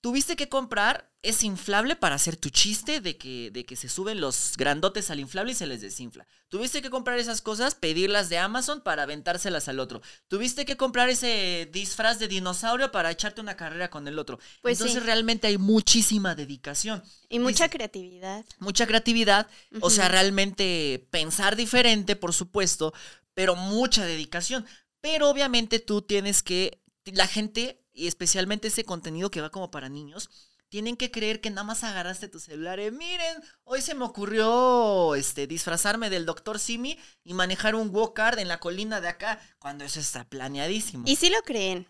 tuviste 0.01 0.37
que 0.37 0.49
comprar 0.49 1.11
ese 1.23 1.47
inflable 1.47 1.97
para 1.97 2.15
hacer 2.15 2.37
tu 2.37 2.51
chiste 2.51 3.01
de 3.01 3.17
que, 3.19 3.51
de 3.51 3.65
que 3.67 3.75
se 3.75 3.89
suben 3.89 4.21
los 4.21 4.57
grandotes 4.57 5.11
al 5.11 5.19
inflable 5.19 5.53
y 5.53 5.55
se 5.57 5.67
les 5.67 5.81
desinfla. 5.81 6.27
Tuviste 6.49 6.81
que 6.81 6.91
comprar 6.91 7.19
esas 7.19 7.43
cosas, 7.43 7.75
pedirlas 7.75 8.29
de 8.29 8.39
Amazon 8.39 8.81
para 8.81 9.03
aventárselas 9.03 9.67
al 9.69 9.81
otro. 9.81 10.01
Tuviste 10.29 10.65
que 10.65 10.77
comprar 10.77 11.09
ese 11.09 11.69
disfraz 11.73 12.21
de 12.21 12.29
dinosaurio 12.29 12.93
para 12.93 13.11
echarte 13.11 13.41
una 13.41 13.57
carrera 13.57 13.91
con 13.91 14.07
el 14.07 14.19
otro. 14.21 14.39
Pues 14.63 14.79
Entonces 14.79 15.03
sí. 15.03 15.07
realmente 15.07 15.49
hay 15.49 15.59
muchísima 15.59 16.37
dedicación 16.37 17.03
Y 17.29 17.41
mucha 17.41 17.69
creatividad. 17.69 18.45
mucha 18.61 18.87
creatividad, 18.87 19.49
o 19.81 19.91
sea, 19.91 20.09
realmente 20.09 21.09
pensar 21.11 21.57
diferente, 21.57 22.15
por 22.15 22.33
supuesto, 22.33 22.95
pero 23.35 23.57
mucha 23.57 24.05
dedicación. 24.05 24.65
Pero 25.01 25.29
obviamente 25.29 25.81
tú 25.81 26.03
tienes 26.03 26.43
que, 26.43 26.81
la 27.05 27.27
gente, 27.27 27.85
y 27.97 28.07
especialmente 28.07 28.69
ese 28.69 28.85
contenido 28.85 29.31
que 29.31 29.41
va 29.41 29.51
como 29.51 29.71
para 29.71 29.89
niños, 29.89 30.31
tienen 30.69 30.97
que 30.97 31.11
creer 31.11 31.41
que 31.41 31.51
nada 31.51 31.65
más 31.65 31.85
agarraste 31.85 32.29
tu 32.29 32.41
celular 32.41 32.79
miren, 32.93 33.43
hoy 33.65 33.81
se 33.81 33.95
me 33.95 34.05
ocurrió 34.05 35.15
este, 35.15 35.47
disfrazarme 35.47 36.11
del 36.11 36.27
doctor 36.27 36.59
Simi 36.59 36.99
y 37.25 37.35
manejar 37.35 37.75
un 37.75 37.91
go-kart 37.93 38.39
en 38.39 38.49
la 38.49 38.59
colina 38.59 39.01
de 39.01 39.09
acá, 39.09 39.41
cuando 39.59 39.85
eso 39.85 40.01
está 40.01 40.25
planeadísimo. 40.25 41.05
Y 41.07 41.17
sí 41.17 41.31
lo 41.31 41.41
creen. 41.43 41.87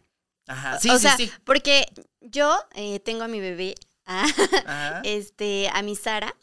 Ajá, 0.47 0.79
sí, 0.79 0.91
o 0.91 0.95
sí, 0.97 1.01
sea, 1.01 1.17
sí. 1.17 1.31
porque 1.45 1.87
yo 2.21 2.57
eh, 2.75 3.01
tengo 3.01 3.25
a 3.25 3.29
mi 3.29 3.41
bebé, 3.41 3.75
Ajá, 4.05 5.01
este, 5.05 5.69
a 5.73 5.83
mi 5.83 5.97
Sara, 5.97 6.37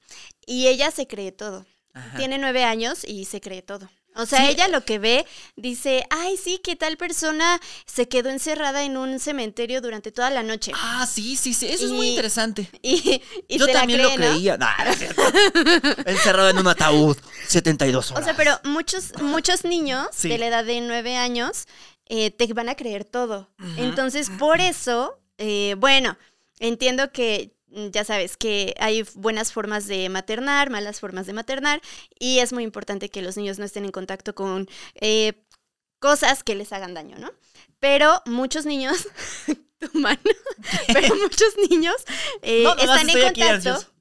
y 0.45 0.67
ella 0.67 0.91
se 0.91 1.08
cree 1.08 1.32
todo. 1.32 1.65
ajá. 1.93 2.17
Tiene 2.17 2.38
nueve 2.38 2.65
años 2.65 3.06
y 3.06 3.26
se 3.26 3.39
cree 3.39 3.62
todo. 3.62 3.89
O 4.15 4.26
sea, 4.26 4.39
Sí. 4.45 4.52
ella 4.52 4.67
lo 4.67 4.86
que 4.86 4.99
ve 4.99 5.26
dice, 5.56 6.06
ay, 6.10 6.38
sí, 6.38 6.60
que 6.63 6.76
tal 6.76 6.97
persona 6.97 7.60
se 7.86 8.08
quedó 8.08 8.30
encerrada 8.30 8.84
en 8.84 8.97
un 8.97 9.19
cementerio 9.19 9.82
durante 9.82 10.12
toda 10.12 10.30
la 10.30 10.43
noche. 10.43 10.71
Ah, 10.76 11.08
sí, 11.12 11.36
sí, 11.36 11.54
sí, 11.54 11.67
eso 11.67 11.86
es 11.86 11.91
muy 11.91 12.10
interesante. 12.10 12.69
Y, 12.84 13.21
y 13.47 13.58
Yo 13.58 13.67
también 13.67 13.99
cree, 14.02 14.17
lo 14.17 14.26
¿no? 14.26 14.32
creía. 14.34 14.58
Nah. 14.58 14.73
Encerrado 16.06 16.49
en 16.49 16.58
un 16.58 16.67
ataúd, 16.67 17.17
72 17.47 18.12
O 18.12 18.13
horas. 18.13 18.26
sea, 18.26 18.36
pero 18.36 18.60
muchos, 18.63 19.13
muchos 19.21 19.63
niños 19.63 20.08
Sí. 20.12 20.30
de 20.30 20.38
la 20.38 20.47
edad 20.47 20.65
de 20.65 20.82
nueve 20.82 21.15
años 21.15 21.65
eh, 22.08 22.32
te 22.32 22.52
van 22.54 22.69
a 22.69 22.76
creer 22.76 23.06
todo. 23.06 23.49
Entonces, 23.78 24.30
por 24.38 24.60
eso, 24.60 25.17
eh, 25.38 25.76
bueno, 25.78 26.17
entiendo 26.60 27.12
que 27.12 27.52
ya 27.91 28.03
sabes 28.03 28.38
que 28.38 28.75
hay 28.79 29.03
buenas 29.15 29.51
formas 29.51 29.88
de 29.88 30.09
maternar, 30.09 30.69
malas 30.69 30.99
formas 30.99 31.25
de 31.25 31.33
maternar, 31.33 31.81
y 32.19 32.39
es 32.39 32.53
muy 32.53 32.63
importante 32.63 33.09
que 33.09 33.21
los 33.21 33.38
niños 33.38 33.59
no 33.59 33.65
estén 33.65 33.86
en 33.86 33.91
contacto 33.91 34.36
con 34.36 34.67
eh, 34.95 35.33
cosas 35.99 36.43
que 36.43 36.55
les 36.55 36.73
hagan 36.73 36.93
daño, 36.93 37.17
¿no? 37.17 37.31
Pero 37.79 38.21
muchos 38.25 38.65
niños, 38.65 39.07
tu 39.79 39.99
mano, 39.99 40.19
pero 40.93 41.15
muchos 41.15 41.53
niños 41.69 41.95
eh, 42.41 42.63
No, 42.63 42.75
están 42.75 43.09
en 43.09 43.21
contacto 43.21 43.93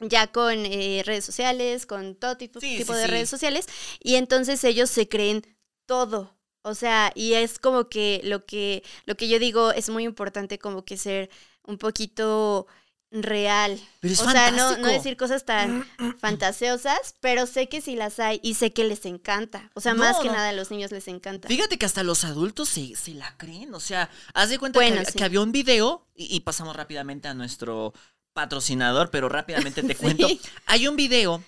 ya 0.00 0.26
con 0.26 0.66
eh, 0.66 1.02
redes 1.06 1.24
sociales, 1.24 1.86
con 1.86 2.14
todo 2.16 2.36
tipo, 2.36 2.60
Sí, 2.60 2.76
tipo 2.78 2.92
sí, 2.92 2.98
de 2.98 3.04
sí. 3.06 3.10
redes 3.10 3.30
sociales, 3.30 3.66
y 4.00 4.16
entonces 4.16 4.62
ellos 4.64 4.90
se 4.90 5.08
creen 5.08 5.42
todo. 5.86 6.36
O 6.62 6.74
sea, 6.74 7.12
y 7.14 7.34
es 7.34 7.58
como 7.58 7.88
que 7.88 8.20
lo 8.24 8.44
que, 8.44 8.82
lo 9.04 9.16
que 9.16 9.28
yo 9.28 9.38
digo 9.38 9.70
es 9.72 9.88
muy 9.88 10.04
importante 10.04 10.58
como 10.58 10.84
que 10.84 10.96
ser 10.96 11.30
un 11.62 11.78
poquito 11.78 12.66
real. 13.10 13.80
Pero 14.00 14.14
es 14.14 14.20
o 14.20 14.30
sea, 14.30 14.50
no, 14.50 14.74
decir 14.76 15.16
cosas 15.16 15.44
tan 15.44 15.86
fantasiosas, 16.18 17.14
pero 17.20 17.46
sé 17.46 17.68
que 17.68 17.80
sí 17.80 17.96
las 17.96 18.18
hay 18.18 18.40
y 18.42 18.54
sé 18.54 18.72
que 18.72 18.84
les 18.84 19.06
encanta. 19.06 19.70
O 19.74 19.80
sea, 19.80 19.94
No, 19.94 20.00
más 20.00 20.18
que 20.18 20.26
no. 20.26 20.32
nada 20.34 20.48
a 20.50 20.52
los 20.52 20.70
niños 20.70 20.90
les 20.90 21.08
encanta. 21.08 21.48
Fíjate 21.48 21.78
que 21.78 21.86
hasta 21.86 22.02
los 22.02 22.24
adultos 22.24 22.68
se, 22.68 22.94
se 22.96 23.12
la 23.14 23.36
creen. 23.36 23.72
O 23.74 23.80
sea, 23.80 24.10
haz 24.34 24.50
de 24.50 24.58
cuenta 24.58 24.78
Bueno, 24.78 25.00
que, 25.00 25.06
sí. 25.12 25.18
que 25.18 25.24
había 25.24 25.40
un 25.40 25.52
video, 25.52 26.06
y, 26.14 26.34
y 26.34 26.40
pasamos 26.40 26.74
rápidamente 26.76 27.28
a 27.28 27.34
nuestro 27.34 27.92
patrocinador, 28.32 29.10
pero 29.10 29.28
rápidamente 29.28 29.82
te 29.82 29.88
Sí. 29.94 30.00
cuento. 30.00 30.28
Hay 30.66 30.88
un 30.88 30.96
video 30.96 31.42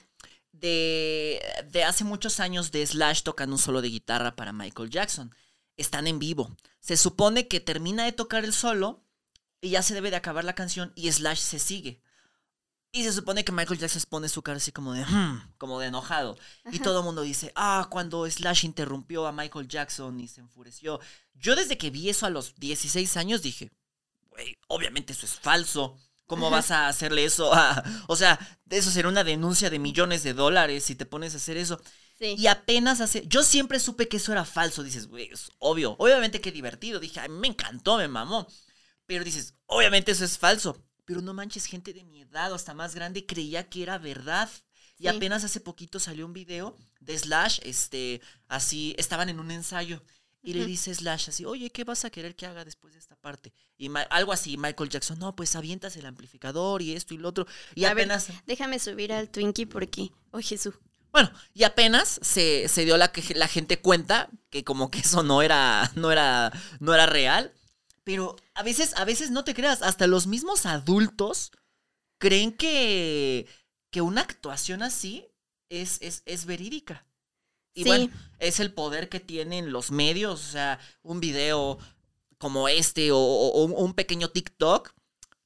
de, 0.52 1.40
de 1.70 1.84
hace 1.84 2.04
muchos 2.04 2.40
años 2.40 2.72
de 2.72 2.86
Slash 2.86 3.22
tocando 3.22 3.56
un 3.56 3.60
solo 3.62 3.82
de 3.82 3.88
guitarra 3.90 4.34
para 4.36 4.52
Michael 4.52 4.90
Jackson. 4.90 5.34
Están 5.76 6.06
en 6.06 6.18
vivo. 6.18 6.56
Se 6.80 6.96
supone 6.96 7.46
que 7.48 7.60
termina 7.60 8.04
de 8.04 8.12
tocar 8.12 8.44
el 8.44 8.52
solo 8.52 9.04
y 9.60 9.70
ya 9.70 9.82
se 9.82 9.94
debe 9.94 10.10
de 10.10 10.16
acabar 10.16 10.44
la 10.44 10.54
canción 10.54 10.92
y 10.94 11.10
Slash 11.10 11.38
se 11.40 11.58
sigue. 11.58 12.00
Y 12.90 13.02
se 13.04 13.12
supone 13.12 13.44
que 13.44 13.52
Michael 13.52 13.78
Jackson 13.78 14.02
pone 14.08 14.28
su 14.30 14.42
cara 14.42 14.56
así 14.56 14.72
como 14.72 14.94
de, 14.94 15.04
"Hmm", 15.04 15.42
como 15.58 15.78
de 15.78 15.88
enojado. 15.88 16.38
Y 16.72 16.78
todo 16.78 17.00
el 17.00 17.04
mundo 17.04 17.20
dice, 17.22 17.52
ah, 17.54 17.88
cuando 17.90 18.28
Slash 18.28 18.64
interrumpió 18.64 19.26
a 19.26 19.32
Michael 19.32 19.68
Jackson 19.68 20.18
y 20.20 20.26
se 20.28 20.40
enfureció. 20.40 20.98
Yo 21.34 21.54
desde 21.54 21.76
que 21.76 21.90
vi 21.90 22.08
eso 22.08 22.24
a 22.24 22.30
los 22.30 22.54
16 22.56 23.16
años 23.18 23.42
dije, 23.42 23.70
güey, 24.30 24.56
obviamente 24.68 25.12
eso 25.12 25.26
es 25.26 25.34
falso. 25.34 25.98
¿Cómo 26.26 26.48
Ajá. 26.48 26.56
vas 26.56 26.70
a 26.70 26.88
hacerle 26.88 27.24
eso 27.24 27.52
a... 27.54 27.82
O 28.06 28.14
sea, 28.16 28.38
eso 28.68 28.90
será 28.90 29.08
una 29.08 29.24
denuncia 29.24 29.70
de 29.70 29.78
millones 29.78 30.22
de 30.22 30.34
dólares 30.34 30.84
si 30.84 30.94
te 30.94 31.06
pones 31.06 31.32
a 31.34 31.38
hacer 31.38 31.56
eso. 31.56 31.80
Sí. 32.18 32.34
Y 32.38 32.46
apenas 32.48 33.00
hace... 33.00 33.26
Yo 33.26 33.42
siempre 33.42 33.80
supe 33.80 34.08
que 34.08 34.18
eso 34.18 34.32
era 34.32 34.44
falso. 34.44 34.82
Dices, 34.82 35.06
güey, 35.08 35.30
es 35.32 35.50
obvio. 35.58 35.94
Obviamente 35.98 36.40
que 36.42 36.52
divertido. 36.52 37.00
Dije, 37.00 37.20
a 37.20 37.28
mí 37.28 37.38
me 37.38 37.48
encantó, 37.48 37.96
me 37.96 38.08
mamó. 38.08 38.46
Pero 39.08 39.24
dices, 39.24 39.54
obviamente 39.66 40.12
eso 40.12 40.24
es 40.24 40.38
falso. 40.38 40.80
Pero 41.06 41.20
no 41.22 41.34
manches, 41.34 41.64
gente 41.64 41.92
de 41.92 42.04
mi 42.04 42.20
edad 42.20 42.52
o 42.52 42.54
hasta 42.54 42.74
más 42.74 42.94
grande 42.94 43.26
creía 43.26 43.68
que 43.68 43.82
era 43.82 43.98
verdad. 43.98 44.48
Y 44.98 45.04
Sí. 45.04 45.08
apenas 45.08 45.42
hace 45.44 45.60
poquito 45.60 45.98
salió 45.98 46.26
un 46.26 46.32
video 46.34 46.76
de 47.00 47.18
Slash, 47.18 47.60
este, 47.62 48.20
así, 48.48 48.94
estaban 48.98 49.28
en 49.30 49.40
un 49.40 49.50
ensayo. 49.50 50.02
Y 50.42 50.52
le 50.54 50.66
dice 50.66 50.94
Slash 50.94 51.30
así, 51.30 51.44
oye, 51.44 51.70
¿qué 51.70 51.84
vas 51.84 52.04
a 52.04 52.10
querer 52.10 52.36
que 52.36 52.46
haga 52.46 52.64
después 52.64 52.92
de 52.94 53.00
esta 53.00 53.16
parte? 53.16 53.52
Y 53.76 53.88
Ma- 53.88 54.02
algo 54.02 54.32
así, 54.32 54.56
Michael 54.56 54.88
Jackson, 54.90 55.18
no, 55.18 55.34
pues 55.34 55.56
avientas 55.56 55.96
el 55.96 56.06
amplificador 56.06 56.80
y 56.82 56.94
esto 56.94 57.14
y 57.14 57.18
lo 57.18 57.28
otro. 57.30 57.46
Y 57.74 57.84
A 57.84 57.94
ver, 57.94 58.04
apenas... 58.04 58.28
Déjame 58.46 58.78
subir 58.78 59.12
al 59.12 59.30
Twinkie 59.30 59.66
porque, 59.66 60.10
oh 60.30 60.40
Jesús. 60.40 60.74
Bueno, 61.10 61.30
y 61.54 61.64
apenas 61.64 62.20
se, 62.22 62.68
se 62.68 62.84
dio 62.84 62.96
la, 62.98 63.10
que, 63.10 63.34
la 63.34 63.48
gente 63.48 63.80
cuenta 63.80 64.28
que 64.50 64.62
como 64.64 64.90
que 64.90 64.98
eso 65.00 65.22
no 65.22 65.40
era, 65.42 65.90
no 65.96 66.12
era, 66.12 66.52
no 66.80 66.92
era 66.94 67.06
real. 67.06 67.52
Pero 68.08 68.36
a 68.54 68.62
veces, 68.62 68.94
a 68.96 69.04
veces 69.04 69.30
no 69.30 69.44
te 69.44 69.52
creas, 69.52 69.82
hasta 69.82 70.06
los 70.06 70.26
mismos 70.26 70.64
adultos 70.64 71.50
creen 72.18 72.52
que, 72.56 73.46
que 73.90 74.00
una 74.00 74.22
actuación 74.22 74.82
así 74.82 75.26
es, 75.68 75.98
es, 76.00 76.22
es 76.24 76.46
verídica. 76.46 77.04
Y 77.74 77.82
Sí. 77.82 77.88
bueno, 77.90 78.08
es 78.38 78.60
el 78.60 78.72
poder 78.72 79.10
que 79.10 79.20
tienen 79.20 79.72
los 79.72 79.90
medios, 79.90 80.42
o 80.48 80.50
sea, 80.52 80.80
un 81.02 81.20
video 81.20 81.78
como 82.38 82.66
este 82.70 83.12
o, 83.12 83.18
o- 83.18 83.50
o 83.52 83.64
un 83.84 83.92
pequeño 83.92 84.30
TikTok 84.30 84.94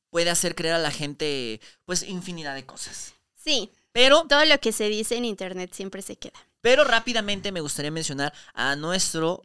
puede 0.09 0.31
hacer 0.31 0.55
creer 0.55 0.75
a 0.75 0.79
la 0.79 0.93
gente 0.93 1.61
pues 1.85 2.05
infinidad 2.05 2.55
de 2.55 2.65
cosas. 2.65 3.15
Sí, 3.35 3.73
Pero, 3.91 4.25
todo 4.29 4.45
lo 4.45 4.59
que 4.61 4.71
se 4.71 4.89
dice 4.89 5.17
en 5.17 5.25
internet 5.25 5.73
siempre 5.75 6.01
se 6.01 6.15
queda. 6.17 6.39
pero 6.61 6.85
rápidamente 6.85 7.51
me 7.51 7.61
gustaría 7.61 7.91
mencionar 7.91 8.33
a 8.55 8.77
nuestro 8.77 9.43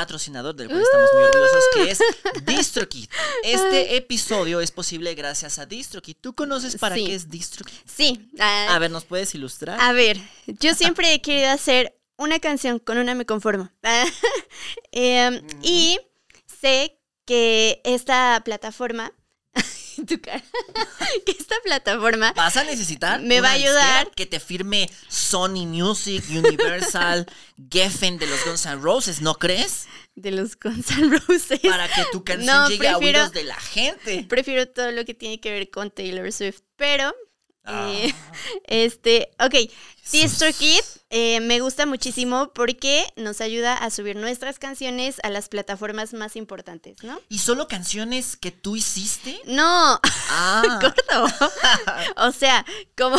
patrocinador 0.00 0.54
del 0.54 0.68
cual 0.68 0.82
estamos 0.82 1.08
muy 1.14 1.22
orgullosos, 1.22 1.64
que 1.72 1.90
es 1.90 1.98
DistroKid. 2.44 3.08
Este 3.42 3.96
episodio 3.96 4.60
es 4.60 4.70
posible 4.70 5.14
gracias 5.14 5.58
a 5.58 5.64
DistroKid. 5.64 6.16
¿Tú 6.20 6.34
conoces 6.34 6.76
para 6.76 6.96
Sí. 6.96 7.06
qué 7.06 7.14
es 7.14 7.30
DistroKid? 7.30 7.72
Sí. 7.86 8.30
ah, 8.38 8.74
A 8.74 8.78
ver, 8.78 8.90
¿nos 8.90 9.06
puedes 9.06 9.34
ilustrar? 9.34 9.80
A 9.80 9.92
ver, 9.94 10.18
yo 10.46 10.74
siempre 10.74 11.14
he 11.14 11.22
querido 11.22 11.48
hacer 11.48 11.98
una 12.18 12.40
canción, 12.40 12.78
con 12.78 12.98
una 12.98 13.14
me 13.14 13.24
conformo. 13.24 13.70
Em, 14.92 15.40
Y 15.62 15.98
sé 16.60 16.98
que 17.24 17.80
esta 17.84 18.42
plataforma, 18.44 19.14
tu 20.04 20.20
cara, 20.20 20.42
que 21.26 21.32
esta 21.32 21.54
plataforma 21.64 22.32
Vas 22.34 22.56
a 22.56 22.64
necesitar 22.64 23.20
Me 23.20 23.40
va 23.40 23.48
a 23.50 23.52
ayudar. 23.52 24.10
que 24.12 24.26
te 24.26 24.40
firme 24.40 24.90
Sony 25.08 25.64
Music, 25.66 26.24
Universal, 26.30 27.26
Geffen 27.70 28.18
de 28.18 28.26
los 28.26 28.44
Guns 28.44 28.66
N' 28.66 28.80
Roses, 28.82 29.20
¿no 29.20 29.34
crees? 29.36 29.86
de 30.14 30.30
los 30.30 30.56
Guns 30.58 30.90
N' 30.92 31.10
Roses, 31.28 31.60
Para 31.60 31.88
que 31.88 32.02
tu 32.10 32.24
canción 32.24 32.46
No, 32.56 32.68
llegue 32.68 32.88
a 32.88 32.96
oídos 32.98 33.32
de 33.32 33.44
la 33.44 33.56
gente. 33.56 34.24
prefiero 34.28 34.66
todo 34.66 34.90
lo 34.92 35.04
que 35.04 35.12
tiene 35.14 35.40
que 35.40 35.50
ver 35.50 35.70
con 35.70 35.90
Taylor 35.90 36.32
Swift, 36.32 36.60
pero... 36.76 37.14
Ah. 37.66 37.90
eh, 37.92 38.14
este, 38.64 39.30
ok, 39.38 39.54
DistroKid 40.12 40.80
eh, 41.10 41.40
me 41.40 41.60
gusta 41.60 41.84
muchísimo 41.86 42.52
porque 42.54 43.04
nos 43.16 43.40
ayuda 43.40 43.74
a 43.76 43.90
subir 43.90 44.16
nuestras 44.16 44.58
canciones 44.58 45.16
a 45.24 45.30
las 45.30 45.48
plataformas 45.48 46.12
más 46.14 46.36
importantes, 46.36 47.02
¿no? 47.02 47.20
¿Y 47.28 47.38
solo 47.38 47.66
canciones 47.68 48.36
que 48.36 48.52
tú 48.52 48.76
hiciste? 48.76 49.40
No, 49.46 50.00
Ah, 50.30 50.78
gordo. 50.80 51.26
o 52.16 52.32
sea, 52.32 52.64
como, 52.96 53.16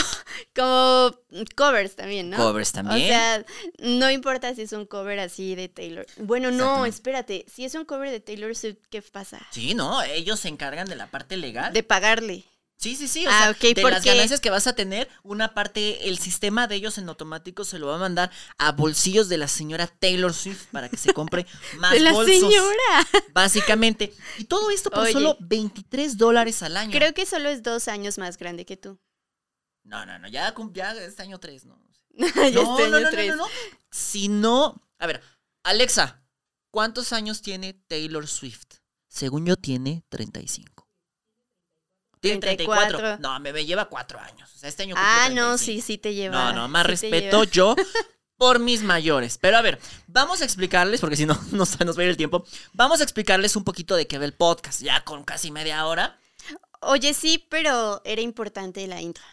como 0.56 1.14
covers 1.56 1.96
también, 1.96 2.30
¿no? 2.30 2.38
covers 2.38 2.72
también. 2.72 3.04
O 3.04 3.08
sea, 3.08 3.46
no 3.80 4.10
importa 4.12 4.54
si 4.56 4.62
es 4.64 4.72
un 4.72 4.86
cover 4.86 5.20
así 5.20 5.56
de 5.56 5.68
Taylor. 5.70 6.06
Bueno, 6.18 6.52
no, 6.52 6.86
espérate. 6.86 7.46
Si 7.54 7.66
es 7.66 7.76
un 7.76 7.86
cover 7.86 8.12
de 8.12 8.20
Taylor 8.20 8.56
Swift, 8.56 8.78
¿qué 8.90 9.02
pasa? 9.02 9.46
sí, 9.52 9.74
no, 9.74 10.02
ellos 10.04 10.40
se 10.40 10.48
encargan 10.48 10.88
de 10.88 10.96
la 10.96 11.08
parte 11.08 11.38
legal. 11.38 11.74
De 11.74 11.84
pagarle. 11.84 12.46
Sí, 12.80 12.96
sí, 12.96 13.08
sí. 13.08 13.26
O 13.26 13.30
Ah, 13.32 13.40
sea, 13.42 13.52
ok, 13.52 13.76
de 13.76 13.82
las 13.82 13.94
porque- 13.96 14.10
ganancias 14.12 14.40
que 14.40 14.52
vas 14.52 14.68
a 14.68 14.74
tener, 14.74 15.10
una 15.24 15.56
parte, 15.56 16.08
el 16.10 16.20
sistema 16.20 16.68
de 16.68 16.76
ellos 16.76 16.98
en 17.00 17.10
automático 17.10 17.64
se 17.64 17.80
lo 17.80 17.88
va 17.88 17.96
a 17.96 18.00
mandar 18.00 18.32
a 18.60 18.72
bolsillos 18.72 19.30
de 19.30 19.38
la 19.40 19.48
señora 19.48 19.88
Taylor 19.88 20.32
Swift 20.34 20.68
para 20.72 20.88
que 20.88 20.96
se 20.98 21.12
compre 21.12 21.48
más 21.80 21.92
De 21.94 22.00
la 22.02 22.12
bolsos. 22.14 22.36
señora. 22.40 23.08
Básicamente. 23.34 24.14
Y 24.38 24.44
todo 24.44 24.70
esto 24.70 24.92
por 24.92 25.00
Oye. 25.06 25.14
solo 25.14 25.38
23 25.40 26.18
dólares 26.18 26.62
al 26.62 26.78
año. 26.78 26.92
Creo 26.92 27.14
que 27.16 27.26
solo 27.26 27.50
es 27.50 27.64
dos 27.64 27.88
años 27.88 28.20
más 28.20 28.38
grande 28.38 28.64
que 28.66 28.78
tú. 28.78 29.00
No, 29.84 30.06
no, 30.06 30.20
no, 30.20 30.28
ya, 30.28 30.54
ya 30.74 30.94
este 30.94 31.24
año 31.24 31.40
3, 31.40 31.66
¿no? 31.66 31.82
ya 32.12 32.26
no, 32.26 32.28
este 32.28 32.52
no, 32.52 32.76
año 32.78 32.90
no, 32.90 33.00
no, 33.00 33.10
tres. 33.10 33.28
no, 33.30 33.36
no. 33.38 33.46
Si 33.90 34.28
no. 34.28 34.82
A 35.00 35.08
ver, 35.08 35.24
Alexa, 35.64 36.24
¿cuántos 36.72 37.12
años 37.12 37.42
tiene 37.42 37.74
Taylor 37.74 38.28
Swift? 38.28 38.66
Según 39.08 39.46
yo, 39.48 39.56
tiene 39.56 40.04
35. 40.10 40.77
Tiene 42.20 42.40
34. 42.40 42.98
34. 42.98 43.22
No, 43.22 43.40
me, 43.40 43.54
me 43.54 43.66
lleva 43.66 43.86
4 43.86 44.20
años. 44.20 44.54
O 44.56 44.58
sea, 44.58 44.70
este 44.70 44.84
año 44.84 44.96
Ah, 44.98 45.28
no, 45.30 45.56
35. 45.56 45.58
sí, 45.60 45.82
sí 45.82 45.98
te 45.98 46.14
lleva. 46.14 46.52
No, 46.52 46.54
no, 46.62 46.68
más 46.68 46.84
sí 46.86 46.90
respeto 46.92 47.44
yo 47.44 47.76
por 48.38 48.60
mis 48.60 48.82
mayores. 48.84 49.38
Pero 49.38 49.58
a 49.58 49.62
ver, 49.62 49.80
vamos 50.08 50.42
a 50.42 50.46
explicarles, 50.46 51.00
porque 51.02 51.16
si 51.16 51.26
no, 51.26 51.40
nos, 51.52 51.80
nos 51.80 51.98
va 51.98 52.02
a 52.02 52.04
ir 52.06 52.10
el 52.12 52.18
tiempo. 52.18 52.46
Vamos 52.74 53.00
a 53.02 53.04
explicarles 53.04 53.56
un 53.56 53.64
poquito 53.64 53.96
de 53.96 54.08
qué 54.08 54.18
va 54.18 54.26
el 54.26 54.34
podcast, 54.34 54.82
ya 54.82 55.04
con 55.04 55.24
casi 55.24 55.52
media 55.52 55.86
hora. 55.86 56.20
Oye, 56.82 57.14
sí, 57.14 57.46
pero 57.50 58.02
era 58.06 58.22
importante 58.22 58.86
la 58.88 59.02
intro. 59.02 59.24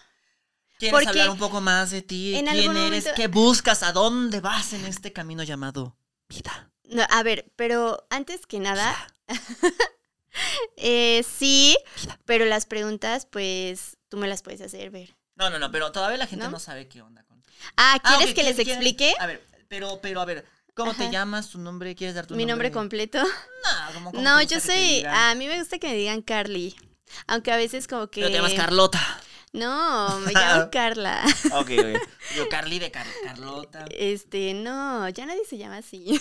¿Quieres 0.79 0.93
Porque 0.93 1.09
hablar 1.09 1.31
un 1.31 1.39
poco 1.39 1.61
más 1.61 1.91
de 1.91 2.03
ti? 2.03 2.31
¿Quién 2.35 2.49
eres? 2.49 2.67
momento- 2.67 3.11
¿Qué 3.15 3.29
buscas? 3.29 3.83
¿A 3.83 3.93
dónde 3.93 4.41
vas 4.41 4.73
en 4.73 4.85
este 4.87 5.13
camino 5.13 5.43
llamado 5.43 5.97
vida? 6.29 6.71
No, 6.85 7.05
a 7.11 7.23
ver, 7.23 7.51
pero 7.57 8.07
antes 8.11 8.45
que 8.47 8.59
nada, 8.61 8.95
eh, 10.77 11.25
sí, 11.39 11.77
pero 12.25 12.45
las 12.45 12.67
preguntas, 12.67 13.27
pues 13.27 13.97
tú 14.09 14.17
me 14.17 14.29
las 14.29 14.43
puedes 14.43 14.61
hacer 14.61 14.91
ver. 14.91 15.15
No, 15.37 15.51
no, 15.51 15.59
no, 15.59 15.71
pero 15.71 15.91
todavía 15.93 16.19
la 16.19 16.27
gente 16.27 16.45
no, 16.47 16.53
¿No? 16.53 16.59
sabe 16.59 16.89
qué 16.89 17.03
onda 17.03 17.25
con. 17.25 17.43
Ah, 17.77 17.99
Ah, 18.03 18.17
¿quieres 18.17 18.35
que 18.35 18.43
les 18.43 18.59
explique? 18.59 19.15
A 19.19 19.27
ver, 19.27 19.45
pero, 19.69 20.01
pero, 20.01 20.21
a 20.21 20.25
ver, 20.25 20.45
¿cómo 20.75 20.95
te 20.95 21.11
llamas? 21.11 21.49
¿Tu 21.51 21.59
nombre? 21.59 21.95
¿Quieres 21.95 22.15
dar 22.15 22.27
tu 22.27 22.35
Mi 22.35 22.45
nombre 22.47 22.69
nombre? 22.69 22.73
completo. 22.81 23.23
No, 23.23 23.95
¿cómo- 23.95 24.11
cómo 24.13 24.23
No, 24.23 24.43
yo 24.43 24.61
soy. 24.61 25.05
A 25.09 25.35
mí 25.35 25.47
me 25.49 25.59
gusta 25.59 25.79
que 25.79 25.89
me 25.89 25.95
digan 25.95 26.23
Carly. 26.23 26.77
Aunque 27.27 27.53
a 27.53 27.57
veces 27.57 27.87
como 27.89 28.09
que. 28.09 28.21
Pero 28.21 28.31
te 28.31 28.37
llamas 28.37 28.55
Carlota. 28.55 29.21
No, 29.53 30.19
me 30.21 30.33
llamo 30.35 30.69
Carla. 30.71 31.23
Ok, 31.53 31.71
ok. 31.79 32.09
Yo, 32.37 32.49
Carly 32.49 32.79
de 32.81 32.91
Car- 32.91 33.07
Carlota. 33.25 33.85
Este, 33.91 34.53
no, 34.53 35.09
ya 35.09 35.27
nadie 35.27 35.45
se 35.49 35.59
llama 35.59 35.77
así. 35.79 36.21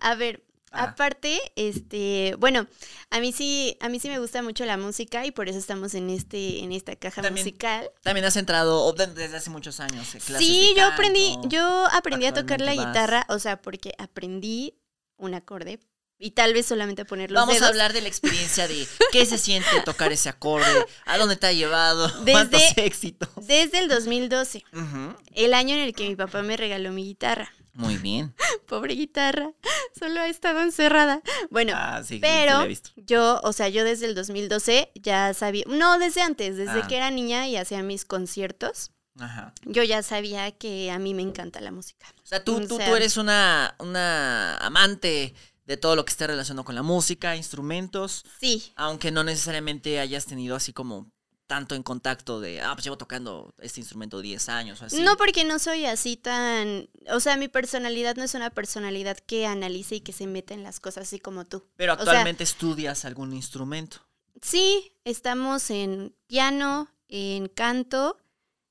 a 0.00 0.14
ver, 0.14 0.42
Aparte, 0.76 1.40
este, 1.56 2.34
bueno, 2.38 2.66
a 3.10 3.20
mí 3.20 3.32
sí, 3.32 3.76
a 3.80 3.88
mí 3.88 3.98
sí 4.00 4.08
me 4.08 4.18
gusta 4.18 4.42
mucho 4.42 4.64
la 4.64 4.76
música 4.76 5.24
y 5.26 5.30
por 5.30 5.48
eso 5.48 5.58
estamos 5.58 5.94
en 5.94 6.10
este, 6.10 6.60
en 6.60 6.72
esta 6.72 6.96
caja 6.96 7.22
También 7.22 7.44
musical. 7.46 7.90
También 8.02 8.24
has 8.26 8.36
entrado 8.36 8.92
desde 8.92 9.36
hace 9.36 9.50
muchos 9.50 9.80
años. 9.80 10.14
eh, 10.14 10.18
clases 10.18 10.46
Sí, 10.46 10.72
de 10.74 10.80
yo 10.80 10.86
aprendí, 10.86 11.36
yo 11.44 11.86
aprendí 11.92 12.26
a 12.26 12.34
tocar 12.34 12.60
la 12.60 12.74
vas. 12.74 12.86
guitarra, 12.86 13.26
o 13.28 13.38
sea, 13.38 13.60
porque 13.62 13.94
aprendí 13.98 14.78
un 15.16 15.34
acorde 15.34 15.80
y 16.18 16.30
tal 16.30 16.54
vez 16.54 16.64
solamente 16.66 17.02
a 17.02 17.04
poner 17.04 17.30
los 17.30 17.40
Vamos 17.40 17.54
dedos. 17.56 17.66
a 17.66 17.68
hablar 17.70 17.92
de 17.92 18.00
la 18.00 18.08
experiencia 18.08 18.68
de 18.68 18.86
qué 19.12 19.26
se 19.26 19.36
siente 19.38 19.68
tocar 19.84 20.12
ese 20.12 20.28
acorde, 20.28 20.86
a 21.06 21.18
dónde 21.18 21.36
te 21.36 21.46
ha 21.48 21.52
llevado, 21.52 22.08
cuántos 22.30 22.60
Desde- 22.60 22.86
éxitos. 22.86 23.28
Desde 23.46 23.78
el 23.80 23.88
2012, 23.88 24.62
Ujú. 24.72 25.16
el 25.34 25.54
año 25.54 25.74
en 25.74 25.80
el 25.82 25.92
que 25.94 26.08
mi 26.08 26.16
papá 26.16 26.42
me 26.42 26.56
regaló 26.56 26.92
mi 26.92 27.04
guitarra. 27.04 27.52
Muy 27.74 27.96
bien. 27.98 28.34
Pobre 28.68 28.94
guitarra, 28.94 29.52
solo 29.98 30.20
ha 30.20 30.28
estado 30.28 30.60
encerrada. 30.62 31.20
Bueno, 31.50 31.72
Ah, 31.76 32.02
sí, 32.04 32.18
pero 32.20 32.58
la 32.58 32.64
he 32.64 32.68
visto. 32.68 32.90
yo, 32.96 33.40
o 33.42 33.52
sea, 33.52 33.68
yo 33.68 33.84
desde 33.84 34.06
el 34.06 34.14
2012 34.14 34.90
ya 34.94 35.34
sabía, 35.34 35.64
no, 35.66 35.98
desde 35.98 36.22
antes, 36.22 36.56
desde 36.56 36.82
Ah. 36.82 36.86
que 36.88 36.96
era 36.96 37.10
niña 37.10 37.46
y 37.48 37.56
hacía 37.56 37.82
mis 37.82 38.04
conciertos, 38.04 38.90
Ajá. 39.18 39.52
yo 39.64 39.82
ya 39.82 40.02
sabía 40.02 40.50
que 40.52 40.90
a 40.90 40.98
mí 40.98 41.14
me 41.14 41.22
encanta 41.22 41.60
la 41.60 41.70
música. 41.72 42.06
O 42.22 42.26
sea, 42.26 42.42
tú, 42.42 42.56
O 42.56 42.60
tú, 42.66 42.78
tú 42.78 42.94
eres 42.96 43.16
una, 43.16 43.74
una 43.78 44.56
amante 44.58 45.34
de 45.66 45.76
todo 45.76 45.96
lo 45.96 46.04
que 46.04 46.10
esté 46.10 46.26
relacionado 46.26 46.64
con 46.64 46.74
la 46.74 46.82
música, 46.82 47.36
instrumentos, 47.36 48.24
Sí, 48.40 48.72
aunque 48.76 49.10
no 49.10 49.24
necesariamente 49.24 49.98
hayas 49.98 50.26
tenido 50.26 50.56
así 50.56 50.72
como 50.72 51.10
tanto 51.46 51.74
en 51.74 51.82
contacto 51.82 52.40
de, 52.40 52.60
ah, 52.60 52.72
pues 52.74 52.84
llevo 52.84 52.96
tocando 52.98 53.54
este 53.58 53.80
instrumento 53.80 54.20
10 54.20 54.48
años 54.48 54.80
o 54.80 54.86
así. 54.86 55.02
no 55.02 55.16
porque 55.16 55.44
no 55.44 55.58
soy 55.58 55.84
así 55.86 56.16
tan, 56.16 56.88
o 57.10 57.20
sea, 57.20 57.36
mi 57.36 57.48
personalidad 57.48 58.16
no 58.16 58.24
es 58.24 58.34
una 58.34 58.50
personalidad 58.50 59.18
que 59.18 59.46
analice 59.46 59.96
y 59.96 60.00
que 60.00 60.12
se 60.12 60.26
meta 60.26 60.54
en 60.54 60.62
las 60.62 60.80
cosas 60.80 61.02
así 61.06 61.18
como 61.20 61.44
tú. 61.44 61.64
Pero 61.76 61.92
o 61.92 61.96
sea- 61.96 62.04
actualmente 62.04 62.44
estudias 62.44 63.04
algún 63.04 63.32
instrumento. 63.32 63.98
Sí, 64.40 64.92
estamos 65.04 65.70
en 65.70 66.14
piano, 66.26 66.88
en 67.08 67.48
canto. 67.48 68.18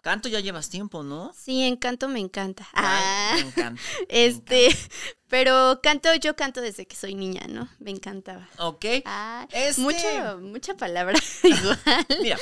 Canto 0.04 0.28
ya 0.28 0.42
llevas 0.42 0.70
tiempo, 0.70 1.02
¿no? 1.02 1.34
Sí, 1.34 1.64
en 1.64 1.78
canto 1.78 2.10
me 2.10 2.20
encanta. 2.20 2.68
Ay, 2.74 2.84
Ah, 2.84 3.32
me 3.36 3.40
encanta. 3.48 3.82
este, 4.10 4.68
pero 5.30 5.80
canto, 5.82 6.14
yo 6.16 6.36
canto 6.36 6.60
desde 6.60 6.86
que 6.86 6.98
soy 6.98 7.16
niña, 7.16 7.48
¿no? 7.48 7.70
Me 7.80 7.90
encantaba. 7.92 8.48
Ok. 8.58 8.84
Ah, 9.06 9.48
Este- 9.52 9.80
mucha, 9.82 10.36
mucha 10.36 10.74
palabra 10.76 11.18
igual. 11.44 11.80
Mira, 12.22 12.38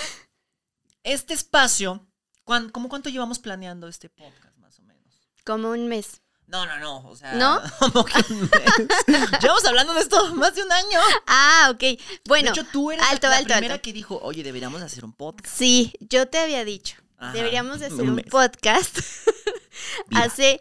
este 1.03 1.35
espacio, 1.35 2.05
¿cuán- 2.43 2.69
¿cómo 2.71 2.89
cuánto 2.89 3.09
llevamos 3.09 3.37
planeando 3.37 3.87
este 3.87 4.09
podcast, 4.09 4.57
más 4.57 4.79
o 4.79 4.81
menos? 4.81 5.13
Como 5.45 5.69
un 5.69 5.87
mes. 5.87 6.21
No, 6.47 6.65
no, 6.65 6.79
no, 6.79 7.07
o 7.09 7.15
sea... 7.15 7.33
¿No? 7.35 7.61
como 7.79 8.03
que 8.05 8.33
un 8.33 8.41
mes. 8.41 9.29
Llevamos 9.39 9.63
hablando 9.65 9.93
de 9.93 10.01
esto 10.01 10.33
más 10.33 10.55
de 10.55 10.63
un 10.63 10.71
año. 10.71 10.99
Ah, 11.27 11.69
ok. 11.71 11.83
Bueno, 12.27 12.51
de 12.51 12.59
hecho, 12.59 12.69
tú 12.71 12.91
eres 12.91 13.05
alto, 13.05 13.27
la, 13.27 13.33
la 13.33 13.37
alto, 13.37 13.53
primera 13.53 13.75
alto. 13.75 13.83
que 13.83 13.93
dijo, 13.93 14.19
oye, 14.23 14.41
deberíamos 14.43 14.81
hacer 14.81 15.05
un 15.05 15.13
podcast. 15.13 15.55
sí, 15.55 15.93
yo 15.99 16.27
te 16.27 16.39
había 16.39 16.65
dicho. 16.65 16.95
Ajá, 17.21 17.33
Deberíamos 17.33 17.79
de 17.79 17.85
hacer 17.87 18.01
un 18.01 18.09
un 18.09 18.21
podcast 18.23 18.97
hace 20.15 20.59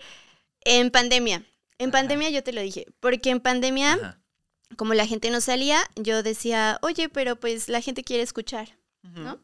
en 0.63 0.91
pandemia. 0.91 1.45
En 1.79 1.89
Ajá. 1.89 1.93
pandemia 1.99 2.31
yo 2.31 2.43
te 2.43 2.53
lo 2.53 2.61
dije, 2.61 2.87
porque 3.01 3.31
en 3.31 3.41
pandemia, 3.41 3.95
Ajá. 3.95 4.21
como 4.77 4.95
la 4.95 5.07
gente 5.07 5.31
no 5.31 5.41
salía, 5.41 5.81
yo 5.97 6.23
decía, 6.23 6.79
oye, 6.83 7.09
pero 7.09 7.37
pues 7.37 7.69
la 7.69 7.81
gente 7.81 8.05
quiere 8.05 8.23
escuchar. 8.23 8.77
¿no? 9.03 9.43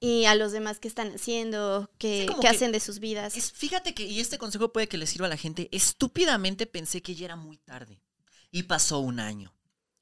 Y 0.00 0.24
a 0.24 0.34
los 0.34 0.52
demás 0.52 0.80
que 0.80 0.88
están 0.88 1.14
haciendo, 1.14 1.90
que, 1.98 2.26
Sí, 2.28 2.40
que 2.40 2.48
hacen 2.48 2.72
de 2.72 2.80
sus 2.80 2.98
vidas. 2.98 3.36
Es- 3.36 3.52
fíjate 3.52 3.92
que, 3.94 4.04
y 4.04 4.20
este 4.20 4.38
consejo 4.38 4.72
puede 4.72 4.88
que 4.88 4.96
le 4.96 5.06
sirva 5.06 5.26
a 5.26 5.28
la 5.30 5.36
gente, 5.36 5.68
estúpidamente 5.70 6.66
pensé 6.66 7.02
que 7.02 7.14
ya 7.14 7.26
era 7.26 7.36
muy 7.36 7.58
tarde. 7.58 8.00
Y 8.50 8.62
pasó 8.62 9.00
un 9.00 9.20
año. 9.20 9.54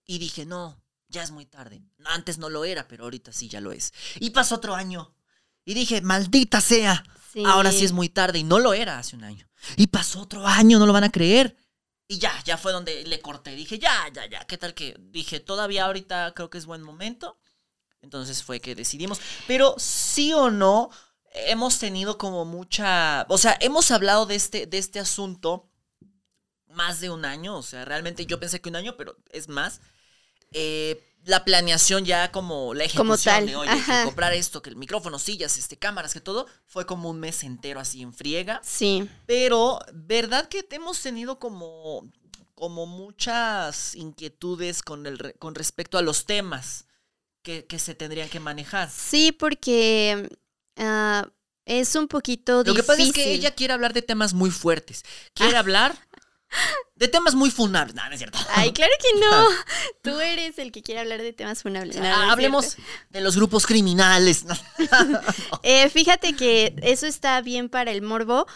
Y 0.06 0.18
dije, 0.20 0.46
no, 0.46 0.80
ya 1.08 1.24
es 1.24 1.32
muy 1.32 1.44
tarde. 1.44 1.82
Antes 2.04 2.38
no 2.38 2.48
lo 2.50 2.64
era, 2.64 2.86
pero 2.86 3.02
ahorita 3.04 3.32
sí 3.32 3.48
ya 3.48 3.60
lo 3.60 3.72
es. 3.72 3.92
Y 4.20 4.30
pasó 4.30 4.54
otro 4.54 4.76
año. 4.76 5.12
Y 5.64 5.74
dije, 5.74 6.00
maldita 6.00 6.60
sea. 6.60 7.04
Sí. 7.32 7.42
Ahora 7.44 7.72
sí 7.72 7.84
es 7.84 7.92
muy 7.92 8.08
tarde. 8.08 8.38
Y 8.38 8.44
no 8.44 8.58
lo 8.58 8.74
era 8.74 8.98
hace 8.98 9.16
un 9.16 9.24
año. 9.24 9.48
Y 9.76 9.88
pasó 9.88 10.20
otro 10.20 10.46
año, 10.46 10.78
no 10.78 10.86
lo 10.86 10.92
van 10.92 11.04
a 11.04 11.12
creer. 11.12 11.56
Y 12.06 12.18
ya, 12.18 12.32
ya 12.44 12.58
fue 12.58 12.72
donde 12.72 13.04
le 13.04 13.20
corté. 13.20 13.54
Dije, 13.54 13.78
ya, 13.78 14.08
ya, 14.12 14.26
ya. 14.26 14.44
¿Qué 14.44 14.58
tal 14.58 14.74
que? 14.74 14.96
Dije, 14.98 15.40
todavía 15.40 15.86
ahorita 15.86 16.32
creo 16.34 16.50
que 16.50 16.58
es 16.58 16.66
buen 16.66 16.82
momento. 16.82 17.38
Entonces 18.02 18.42
fue 18.42 18.60
que 18.60 18.74
decidimos. 18.74 19.20
Pero 19.46 19.74
sí 19.78 20.32
o 20.34 20.50
no, 20.50 20.90
hemos 21.32 21.78
tenido 21.78 22.18
como 22.18 22.44
mucha. 22.44 23.24
O 23.28 23.38
sea, 23.38 23.56
hemos 23.60 23.90
hablado 23.90 24.26
de 24.26 24.34
este, 24.34 24.66
de 24.66 24.78
este 24.78 25.00
asunto 25.00 25.70
más 26.66 27.00
de 27.00 27.08
un 27.08 27.24
año. 27.24 27.56
O 27.56 27.62
sea, 27.62 27.84
realmente 27.86 28.26
yo 28.26 28.38
pensé 28.38 28.60
que 28.60 28.68
un 28.68 28.76
año, 28.76 28.96
pero 28.98 29.16
es 29.30 29.48
más. 29.48 29.80
Eh, 30.52 31.02
la 31.24 31.44
planeación 31.44 32.04
ya 32.04 32.30
como 32.30 32.74
la 32.74 32.84
ejecución 32.84 33.06
Como 33.06 33.18
tal, 33.18 33.46
de 33.46 33.56
oye, 33.56 33.70
que 33.70 34.04
comprar 34.04 34.32
esto, 34.34 34.62
que 34.62 34.70
el 34.70 34.76
micrófono, 34.76 35.18
sillas, 35.18 35.56
este, 35.58 35.78
cámaras, 35.78 36.12
que 36.12 36.20
todo, 36.20 36.46
fue 36.66 36.86
como 36.86 37.10
un 37.10 37.20
mes 37.20 37.42
entero 37.44 37.80
así 37.80 38.02
en 38.02 38.12
friega. 38.12 38.60
Sí. 38.62 39.08
Pero, 39.26 39.80
¿verdad 39.92 40.48
que 40.48 40.66
hemos 40.70 41.00
tenido 41.00 41.38
como, 41.38 42.10
como 42.54 42.86
muchas 42.86 43.94
inquietudes 43.94 44.82
con, 44.82 45.06
el, 45.06 45.34
con 45.38 45.54
respecto 45.54 45.98
a 45.98 46.02
los 46.02 46.26
temas 46.26 46.86
que, 47.42 47.64
que 47.66 47.78
se 47.78 47.94
tendrían 47.94 48.28
que 48.28 48.40
manejar? 48.40 48.90
Sí, 48.90 49.32
porque 49.32 50.28
ah, 50.76 51.26
es 51.64 51.94
un 51.94 52.08
poquito 52.08 52.58
Lo 52.58 52.74
difícil. 52.74 52.76
que 52.76 52.86
pasa 52.86 53.02
es 53.02 53.12
que 53.12 53.32
ella 53.32 53.54
quiere 53.54 53.72
hablar 53.72 53.94
de 53.94 54.02
temas 54.02 54.34
muy 54.34 54.50
fuertes. 54.50 55.04
Quiere 55.32 55.56
hablar 55.56 55.96
de 56.96 57.08
temas 57.08 57.34
muy 57.34 57.50
funables. 57.50 57.94
No, 57.94 58.04
no 58.06 58.12
es 58.12 58.18
cierto. 58.18 58.38
Ay, 58.54 58.72
claro 58.72 58.92
que 59.00 59.20
no. 59.20 59.48
Tú 60.02 60.20
eres 60.20 60.58
el 60.58 60.72
que 60.72 60.82
quiere 60.82 61.00
hablar 61.00 61.20
de 61.22 61.32
temas 61.32 61.62
funables. 61.62 61.96
No, 61.96 62.02
no 62.02 62.08
es 62.08 62.14
Ah, 62.16 62.32
Hablemos 62.32 62.64
cierto. 62.66 62.92
de 63.10 63.20
los 63.20 63.36
grupos 63.36 63.66
criminales. 63.66 64.44
Eh, 65.62 65.88
fíjate 65.90 66.34
que 66.34 66.74
eso 66.82 67.06
está 67.06 67.40
bien 67.40 67.68
para 67.68 67.90
el 67.90 68.02
morbo, 68.02 68.46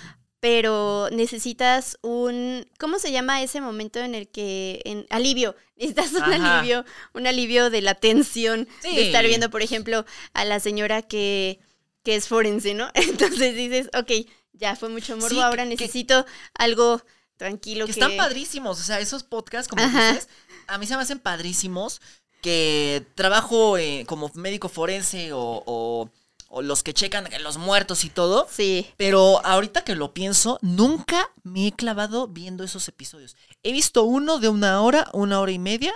pero 0.40 1.08
necesitas 1.10 1.98
un, 2.02 2.66
¿cómo 2.78 2.98
se 2.98 3.10
llama 3.12 3.42
ese 3.42 3.60
momento 3.60 3.98
en 3.98 4.14
el 4.14 4.28
que, 4.28 4.80
en 4.84 5.06
alivio, 5.10 5.56
necesitas 5.76 6.12
un 6.12 6.22
Ajá. 6.22 6.58
alivio, 6.60 6.84
un 7.14 7.26
alivio 7.26 7.70
de 7.70 7.82
la 7.82 7.94
tensión 7.94 8.68
Sí. 8.82 8.94
de 8.94 9.06
estar 9.06 9.24
viendo, 9.26 9.50
por 9.50 9.62
ejemplo, 9.62 10.04
a 10.34 10.44
la 10.44 10.60
señora 10.60 11.02
que, 11.02 11.60
que 12.04 12.14
es 12.16 12.28
forense, 12.28 12.74
¿no? 12.74 12.88
Entonces 12.94 13.54
dices, 13.56 13.88
ok, 13.98 14.28
ya 14.52 14.76
fue 14.76 14.88
mucho 14.88 15.16
morbo, 15.16 15.28
Sí, 15.30 15.40
ahora 15.40 15.64
que- 15.64 15.70
que- 15.76 15.84
necesito 15.84 16.26
algo 16.54 17.02
tranquilo 17.38 17.86
que 17.86 17.94
que, 17.94 18.00
están 18.00 18.16
padrísimos. 18.18 18.78
O 18.78 18.82
sea, 18.82 19.00
esos 19.00 19.22
podcasts, 19.22 19.68
como 19.68 19.82
Ajá. 19.82 20.12
dices, 20.12 20.28
a 20.66 20.76
mí 20.76 20.86
se 20.86 20.94
me 20.96 21.02
hacen 21.02 21.18
padrísimos. 21.18 22.02
Que 22.42 23.04
trabajo 23.16 23.78
eh, 23.78 24.04
como 24.06 24.30
médico 24.34 24.68
forense 24.68 25.32
o, 25.32 25.62
o- 25.66 26.10
o 26.50 26.62
los 26.62 26.82
que 26.82 26.94
checan 26.94 27.28
los 27.42 27.58
muertos 27.58 28.04
y 28.04 28.10
todo. 28.10 28.46
Sí. 28.50 28.86
Pero 28.96 29.44
ahorita 29.44 29.82
que 29.84 29.94
lo 29.96 30.14
pienso, 30.14 30.58
nunca 30.62 31.30
me 31.42 31.66
he 31.66 31.72
clavado 31.72 32.26
viendo 32.28 32.64
esos 32.64 32.86
episodios. 32.88 33.36
He 33.62 33.72
visto 33.72 34.04
uno 34.04 34.38
de 34.38 34.48
una 34.48 34.80
hora, 34.82 35.10
una 35.12 35.40
hora 35.40 35.52
y 35.52 35.58
media. 35.58 35.92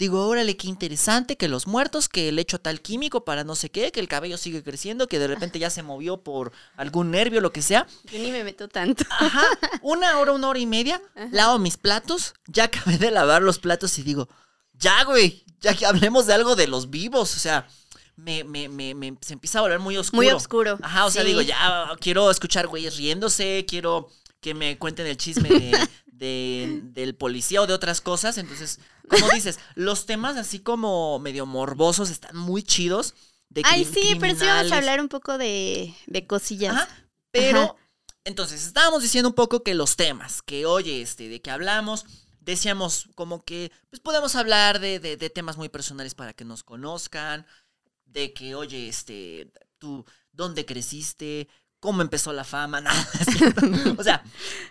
Digo, 0.00 0.26
órale, 0.26 0.56
qué 0.56 0.66
interesante, 0.66 1.36
que 1.36 1.46
los 1.46 1.66
muertos, 1.66 2.08
que 2.08 2.30
el 2.30 2.38
hecho 2.38 2.58
tal 2.58 2.80
químico 2.80 3.22
para 3.26 3.44
no 3.44 3.54
sé 3.54 3.70
qué, 3.70 3.92
que 3.92 4.00
el 4.00 4.08
cabello 4.08 4.38
sigue 4.38 4.62
creciendo, 4.62 5.08
que 5.08 5.18
de 5.18 5.26
repente 5.26 5.58
ya 5.58 5.68
se 5.68 5.82
movió 5.82 6.22
por 6.22 6.52
algún 6.74 7.10
nervio, 7.10 7.42
lo 7.42 7.52
que 7.52 7.60
sea. 7.60 7.86
Yo 8.10 8.18
ni 8.18 8.32
me 8.32 8.42
meto 8.42 8.66
tanto. 8.66 9.04
Ajá, 9.10 9.44
una 9.82 10.18
hora, 10.18 10.32
una 10.32 10.48
hora 10.48 10.58
y 10.58 10.64
media, 10.64 11.02
lavo 11.32 11.58
mis 11.58 11.76
platos, 11.76 12.32
ya 12.46 12.64
acabé 12.64 12.96
de 12.96 13.10
lavar 13.10 13.42
los 13.42 13.58
platos 13.58 13.98
y 13.98 14.02
digo, 14.02 14.26
ya, 14.72 15.04
güey, 15.04 15.44
ya 15.60 15.74
que 15.74 15.84
hablemos 15.84 16.24
de 16.26 16.32
algo 16.32 16.56
de 16.56 16.66
los 16.66 16.88
vivos, 16.88 17.36
o 17.36 17.38
sea, 17.38 17.68
me, 18.16 18.42
me, 18.42 18.70
me, 18.70 18.94
me- 18.94 19.18
se 19.20 19.34
empieza 19.34 19.58
a 19.58 19.62
volver 19.62 19.80
muy 19.80 19.98
oscuro. 19.98 20.22
Muy 20.22 20.32
oscuro, 20.32 20.78
Ajá, 20.80 21.04
o 21.04 21.10
sea, 21.10 21.24
digo, 21.24 21.42
ya 21.42 21.90
quiero 22.00 22.30
escuchar 22.30 22.68
güeyes 22.68 22.96
riéndose, 22.96 23.66
quiero 23.68 24.08
que 24.40 24.54
me 24.54 24.78
cuenten 24.78 25.06
el 25.06 25.18
chisme 25.18 25.50
de, 25.50 25.88
de- 26.20 26.80
del 26.92 27.14
policía 27.16 27.62
o 27.62 27.66
de 27.66 27.72
otras 27.72 28.00
cosas, 28.02 28.36
entonces, 28.38 28.78
como 29.08 29.26
dices, 29.34 29.58
los 29.74 30.04
temas 30.06 30.36
así 30.36 30.60
como 30.60 31.18
medio 31.18 31.46
morbosos 31.46 32.10
están 32.10 32.36
muy 32.36 32.62
chidos. 32.62 33.14
De 33.48 33.62
Ay, 33.64 33.84
sí, 33.84 34.16
pero 34.20 34.38
sí 34.38 34.44
vamos 34.46 34.70
a 34.70 34.76
hablar 34.76 35.00
un 35.00 35.08
poco 35.08 35.36
de, 35.38 35.94
de 36.06 36.26
cosillas. 36.26 36.76
Ajá, 36.76 36.88
pero, 37.32 37.60
Ajá. 37.60 37.74
entonces, 38.24 38.64
estábamos 38.66 39.02
diciendo 39.02 39.30
un 39.30 39.34
poco 39.34 39.64
que 39.64 39.74
los 39.74 39.96
temas, 39.96 40.42
que 40.42 40.66
oye, 40.66 41.02
este, 41.02 41.28
de 41.28 41.40
que 41.40 41.50
hablamos, 41.50 42.04
decíamos 42.40 43.08
como 43.16 43.42
que, 43.42 43.72
pues 43.88 44.00
podemos 44.00 44.36
hablar 44.36 44.78
de, 44.78 45.00
de- 45.00 45.16
de 45.16 45.30
temas 45.30 45.56
muy 45.56 45.68
personales 45.68 46.14
para 46.14 46.32
que 46.34 46.44
nos 46.44 46.62
conozcan, 46.62 47.46
de 48.04 48.32
que, 48.32 48.54
oye, 48.54 48.88
este, 48.88 49.50
tú, 49.78 50.04
¿dónde 50.32 50.64
creciste? 50.66 51.48
¿Cómo 51.80 52.02
empezó 52.02 52.32
la 52.32 52.44
fama? 52.44 52.80
Nada, 52.82 53.08
o 53.98 54.04
sea, 54.04 54.22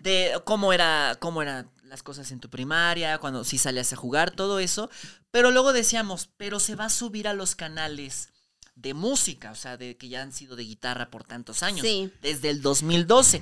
de 0.01 0.39
cómo 0.45 0.71
era, 0.73 1.17
cómo 1.19 1.41
eran 1.41 1.69
las 1.83 2.03
cosas 2.03 2.31
en 2.31 2.39
tu 2.39 2.49
primaria, 2.49 3.17
cuando 3.17 3.43
sí 3.43 3.57
salías 3.57 3.91
a 3.93 3.95
jugar, 3.95 4.31
todo 4.31 4.59
eso. 4.59 4.89
Pero 5.31 5.51
luego 5.51 5.73
decíamos, 5.73 6.29
pero 6.37 6.59
se 6.59 6.75
va 6.75 6.85
a 6.85 6.89
subir 6.89 7.27
a 7.27 7.33
los 7.33 7.55
canales 7.55 8.29
de 8.75 8.93
música, 8.93 9.51
o 9.51 9.55
sea, 9.55 9.75
de 9.75 9.97
que 9.97 10.07
ya 10.07 10.21
han 10.21 10.31
sido 10.31 10.55
de 10.55 10.63
guitarra 10.63 11.09
por 11.09 11.23
tantos 11.23 11.63
años, 11.63 11.81
Sí. 11.81 12.11
desde 12.21 12.49
el 12.49 12.61
2012. 12.61 13.41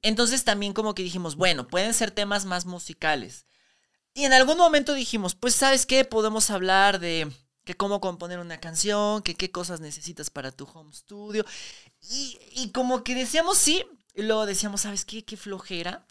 Entonces 0.00 0.44
también 0.44 0.72
como 0.72 0.94
que 0.94 1.02
dijimos, 1.02 1.34
bueno, 1.34 1.66
pueden 1.66 1.92
ser 1.92 2.12
temas 2.12 2.44
más 2.44 2.66
musicales. 2.66 3.46
Y 4.14 4.24
en 4.24 4.32
algún 4.32 4.56
momento 4.56 4.94
dijimos, 4.94 5.34
pues 5.34 5.54
sabes 5.54 5.84
qué, 5.84 6.04
podemos 6.04 6.50
hablar 6.50 7.00
de 7.00 7.30
que 7.64 7.74
cómo 7.74 8.00
componer 8.00 8.38
una 8.38 8.58
canción, 8.60 9.22
que 9.22 9.34
qué 9.34 9.50
cosas 9.50 9.80
necesitas 9.80 10.30
para 10.30 10.52
tu 10.52 10.64
home 10.72 10.92
studio. 10.94 11.44
Y, 12.00 12.38
y 12.52 12.70
como 12.70 13.04
que 13.04 13.14
decíamos 13.14 13.58
sí, 13.58 13.84
y 14.14 14.22
luego 14.22 14.46
decíamos, 14.46 14.82
¿sabes 14.82 15.04
qué? 15.04 15.24
Qué 15.24 15.36
flojera. 15.36 16.04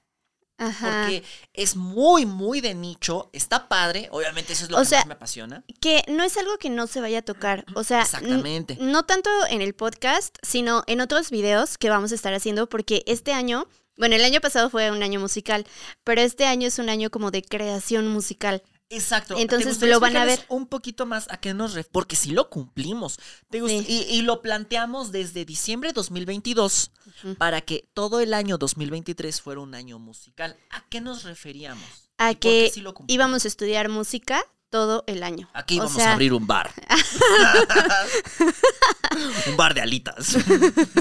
Ajá. 0.59 1.03
Porque 1.03 1.23
es 1.53 1.75
muy, 1.75 2.25
muy 2.25 2.61
de 2.61 2.73
nicho, 2.73 3.29
está 3.31 3.67
padre, 3.67 4.09
obviamente 4.11 4.53
eso 4.53 4.63
es 4.65 4.71
lo 4.71 4.77
O 4.77 4.81
que 4.81 4.87
sea, 4.87 4.99
más 4.99 5.07
me 5.07 5.13
apasiona. 5.13 5.63
Que 5.79 6.03
no 6.07 6.23
es 6.23 6.35
algo 6.37 6.57
que 6.57 6.71
no 6.71 6.87
se 6.87 6.99
vaya 6.99 7.19
a 7.19 7.21
tocar. 7.21 7.63
O 7.75 7.83
sea, 7.83 8.01
Exactamente. 8.01 8.75
no 8.79 9.03
tanto 9.03 9.29
en 9.49 9.61
el 9.61 9.75
podcast, 9.75 10.35
sino 10.41 10.83
en 10.87 11.01
otros 11.01 11.29
videos 11.29 11.77
que 11.77 11.89
vamos 11.91 12.11
a 12.11 12.15
estar 12.15 12.33
haciendo, 12.33 12.67
porque 12.67 13.03
este 13.05 13.33
año, 13.33 13.67
bueno, 13.97 14.15
el 14.15 14.23
año 14.23 14.41
pasado 14.41 14.71
fue 14.71 14.89
un 14.89 15.03
año 15.03 15.19
musical, 15.19 15.67
pero 16.03 16.21
este 16.21 16.45
año 16.45 16.67
es 16.67 16.79
un 16.79 16.89
año 16.89 17.11
como 17.11 17.29
de 17.29 17.43
creación 17.43 18.07
musical. 18.07 18.63
Exacto. 18.89 19.35
¿Te 19.35 19.41
Entonces, 19.41 19.81
lo 19.81 19.99
van 19.99 20.15
a 20.15 20.23
ver. 20.25 20.45
Un 20.47 20.65
poquito 20.67 21.05
más 21.05 21.27
a 21.29 21.37
qué 21.37 21.53
nos 21.53 21.73
ref... 21.73 21.87
Porque 21.91 22.15
sí 22.15 22.31
lo 22.31 22.49
cumplimos. 22.49 23.19
¿Te 23.49 23.61
gust- 23.61 23.85
Sí. 23.85 24.05
y, 24.09 24.15
y 24.15 24.21
lo 24.21 24.41
planteamos 24.41 25.11
desde 25.11 25.43
diciembre 25.43 25.89
de 25.89 25.93
2022 25.93 26.91
Ujú. 27.23 27.35
para 27.35 27.61
que 27.61 27.89
todo 27.93 28.19
el 28.21 28.33
año 28.33 28.57
2023 28.57 29.41
fuera 29.41 29.59
un 29.61 29.75
año 29.75 29.99
musical. 29.99 30.55
¿A 30.69 30.85
qué 30.89 31.01
nos 31.01 31.23
referíamos? 31.23 31.83
A 32.17 32.31
¿Y 32.31 32.35
por 32.35 32.39
qué 32.39 32.49
que 32.67 32.71
sí 32.73 32.83
íbamos 33.07 33.43
a 33.45 33.47
estudiar 33.49 33.89
música 33.89 34.43
todo 34.69 35.03
el 35.07 35.23
año. 35.23 35.49
Aquí 35.53 35.77
vamos 35.79 35.93
sea, 35.93 36.11
a 36.11 36.13
abrir 36.13 36.33
un 36.33 36.45
bar. 36.45 36.71
un 39.47 39.57
bar 39.57 39.73
de 39.73 39.81
alitas. 39.81 40.37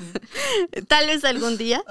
Tal 0.89 1.07
vez 1.07 1.25
algún 1.25 1.57
día. 1.57 1.83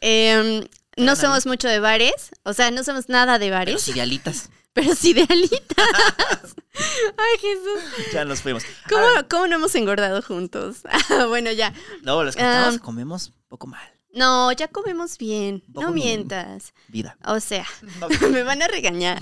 Em, 0.00 0.66
no 0.96 1.16
somos 1.16 1.46
mucho 1.46 1.68
de 1.68 1.80
bares, 1.80 2.30
o 2.44 2.52
sea, 2.52 2.70
no 2.70 2.84
somos 2.84 3.08
nada 3.08 3.38
de 3.38 3.46
Pero 3.46 3.56
bares, 3.56 3.82
sí 3.82 3.92
de 3.92 4.02
alitas. 4.02 4.50
Pero 4.72 4.94
sí 4.94 5.12
de 5.12 5.22
alitas. 5.28 5.76
Ay, 6.74 7.38
Jesús. 7.40 8.12
Ya 8.12 8.24
nos 8.24 8.40
fuimos. 8.40 8.64
¿Cómo, 8.88 9.02
A 9.06 9.14
ver, 9.14 9.28
cómo 9.28 9.46
no 9.46 9.56
hemos 9.56 9.74
engordado 9.74 10.22
juntos? 10.22 10.78
Ah, 11.10 11.26
bueno, 11.26 11.50
ya. 11.52 11.72
No, 12.02 12.22
los 12.24 12.34
que 12.36 12.42
Ah. 12.42 12.72
comemos 12.82 13.32
poco 13.48 13.66
mal. 13.66 13.82
No, 14.14 14.52
ya 14.52 14.68
comemos 14.68 15.16
bien. 15.18 15.62
No 15.68 15.90
mientas. 15.90 16.74
Vida. 16.88 17.16
O 17.24 17.40
sea, 17.40 17.66
me 18.30 18.42
van 18.42 18.62
a 18.62 18.68
regañar. 18.68 19.18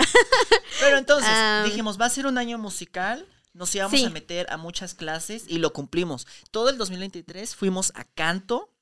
Pero 0.80 0.98
entonces 0.98 1.30
dijimos, 1.64 2.00
va 2.00 2.06
a 2.06 2.10
ser 2.10 2.26
un 2.26 2.38
año 2.38 2.58
musical. 2.58 3.26
Nos 3.52 3.74
íbamos 3.74 3.98
Sí. 3.98 4.04
a 4.06 4.10
meter 4.10 4.46
a 4.50 4.56
muchas 4.56 4.94
clases 4.94 5.44
y 5.48 5.58
lo 5.58 5.72
cumplimos. 5.72 6.26
Todo 6.52 6.68
el 6.70 6.78
2023 6.78 7.54
fuimos 7.56 7.92
a 7.96 8.04
canto, 8.04 8.72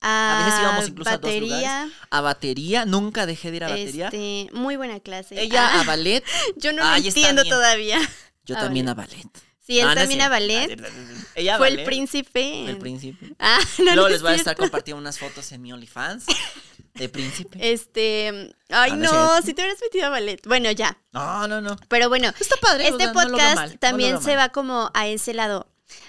A, 0.00 0.44
veces 0.46 0.60
íbamos 0.60 0.88
incluso 0.88 1.10
a 1.10 1.18
dos 1.18 1.22
batería. 1.22 1.88
a 2.10 2.20
batería. 2.20 2.84
Nunca 2.84 3.26
dejé 3.26 3.50
de 3.50 3.56
ir 3.56 3.64
a 3.64 3.68
batería. 3.68 4.06
Este, 4.06 4.48
muy 4.52 4.76
buena 4.76 5.00
clase. 5.00 5.40
Ella 5.40 5.68
Ah, 5.74 5.80
a 5.80 5.84
ballet, 5.84 6.22
yo 6.56 6.72
no 6.72 6.84
lo 6.84 6.94
entiendo 6.96 7.44
todavía. 7.44 7.98
yo 8.44 8.56
a 8.56 8.60
también 8.60 8.88
a 8.88 8.94
ballet. 8.94 9.26
Sí, 9.66 9.80
él 9.80 9.86
no 9.88 9.94
también 9.96 10.20
a 10.20 10.28
ballet. 10.28 10.80
Ella 11.34 11.56
Fue 11.58 11.66
el 11.68 11.74
ballet, 11.74 11.86
príncipe. 11.86 12.30
fue 12.62 12.70
el 12.70 12.78
príncipe. 12.78 13.34
Ah, 13.40 13.58
no, 13.78 13.94
Luego 13.94 14.06
es 14.06 14.12
les 14.12 14.22
voy 14.22 14.32
a 14.32 14.34
estar 14.36 14.56
compartiendo 14.56 15.00
unas 15.00 15.18
fotos 15.18 15.50
en 15.50 15.60
mi 15.62 15.72
OnlyFans 15.72 16.26
de 16.94 17.08
príncipe. 17.08 17.72
Este, 17.72 18.54
ay 18.70 18.92
Ah, 18.92 18.96
no 18.96 19.42
si 19.42 19.54
te 19.54 19.62
hubieras 19.62 19.80
metido 19.82 20.06
a 20.06 20.10
ballet. 20.10 20.40
Bueno, 20.46 20.70
ya. 20.70 20.96
No, 21.12 21.48
no, 21.48 21.60
no. 21.60 21.76
Pero 21.88 22.08
bueno, 22.08 22.32
Está 22.38 22.54
padre. 22.58 22.84
o 22.84 22.96
este 22.96 23.08
podcast 23.08 23.74
también 23.80 24.22
se 24.22 24.36
va 24.36 24.50
como 24.50 24.90
a 24.94 25.08
ese 25.08 25.34
lado. 25.34 25.66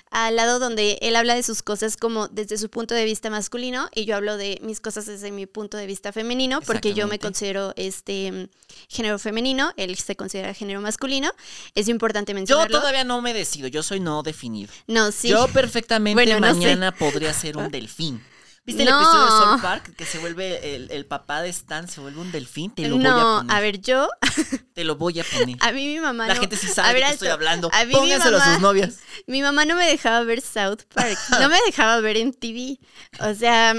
Al 0.10 0.36
lado 0.36 0.60
donde 0.60 0.98
él 1.02 1.15
habla 1.15 1.36
de 1.36 1.43
sus 1.43 1.62
cosas 1.62 1.98
como 1.98 2.28
desde 2.30 2.58
su 2.58 2.70
punto 2.70 2.96
de 2.96 3.04
vista 3.06 3.30
masculino 3.30 3.89
y 3.93 4.06
yo 4.06 4.15
hablo 4.15 4.38
de 4.38 4.60
mis 4.63 4.80
cosas 4.80 5.06
desde 5.06 5.32
mi 5.32 5.46
punto 5.46 5.78
de 5.78 5.86
vista 5.86 6.12
femenino, 6.13 6.62
porque 6.62 6.93
yo 6.93 7.08
me 7.08 7.20
considero 7.20 7.74
este 7.76 8.50
género 8.89 9.20
femenino, 9.20 9.74
él 9.78 9.96
se 9.98 10.15
considera 10.15 10.54
género 10.54 10.82
masculino. 10.82 11.32
Es 11.76 11.88
importante 11.89 12.32
Yo 12.32 12.36
mencionarlo. 12.36 12.80
todavía 12.80 13.04
no 13.04 13.22
me 13.22 13.34
decido, 13.34 13.67
yo 13.67 13.84
soy 13.84 14.00
no 14.00 14.24
definido. 14.24 14.72
No, 14.88 15.12
sí. 15.12 15.28
Yo 15.30 15.48
perfectamente 15.50 16.13
Bueno, 16.15 16.39
no 16.39 16.54
sé. 16.54 16.60
mañana 16.60 16.91
podría 16.93 17.34
ser 17.34 17.58
un 17.58 17.70
delfín. 17.72 18.24
¿Viste 18.67 18.84
el 18.84 18.89
No. 18.89 18.97
episodio 19.01 19.23
de 19.23 19.32
Soul 19.32 19.62
Park? 19.62 19.95
Que 19.95 20.06
se 20.06 20.19
vuelve 20.19 20.75
el, 20.75 20.91
el 20.91 21.06
papá 21.08 21.41
de 21.41 21.49
Stan, 21.49 21.88
se 21.88 21.99
vuelve 22.01 22.19
un 22.21 22.32
delfín. 22.32 22.69
Te 22.75 22.88
lo 22.88 22.97
voy 22.97 23.06
a 23.06 23.10
no, 23.10 23.38
poner. 23.39 23.56
a 23.56 23.60
ver, 23.62 23.82
yo, 23.82 24.08
Te 24.75 24.84
lo 24.84 24.97
voy 24.97 25.19
a 25.19 25.23
poner. 25.23 25.56
a 25.62 25.71
mí 25.71 25.88
mi 25.88 25.99
mamá 25.99 26.27
La 26.27 26.36
no- 26.36 26.41
gente 26.41 26.56
sí 26.58 26.67
a 26.67 26.73
sabe 26.73 26.99
de 26.99 27.06
qué 27.06 27.12
estoy 27.13 27.30
hablando. 27.30 27.71
A 27.73 27.86
mí 27.86 27.93
Pónganselo 27.93 28.38
a 28.38 28.39
mamá- 28.41 28.53
sus 28.53 28.62
novias. 28.62 28.99
Mi 29.25 29.41
mamá 29.41 29.65
no 29.65 29.75
me 29.75 29.88
dejaba 29.88 30.21
ver 30.23 30.41
South 30.41 30.84
Park, 30.93 31.17
no 31.39 31.49
me 31.49 31.58
dejaba 31.65 31.99
ver 32.01 32.17
en 32.17 32.34
TV. 32.34 32.77
O 33.21 33.34
sea, 33.34 33.71
a 33.71 33.75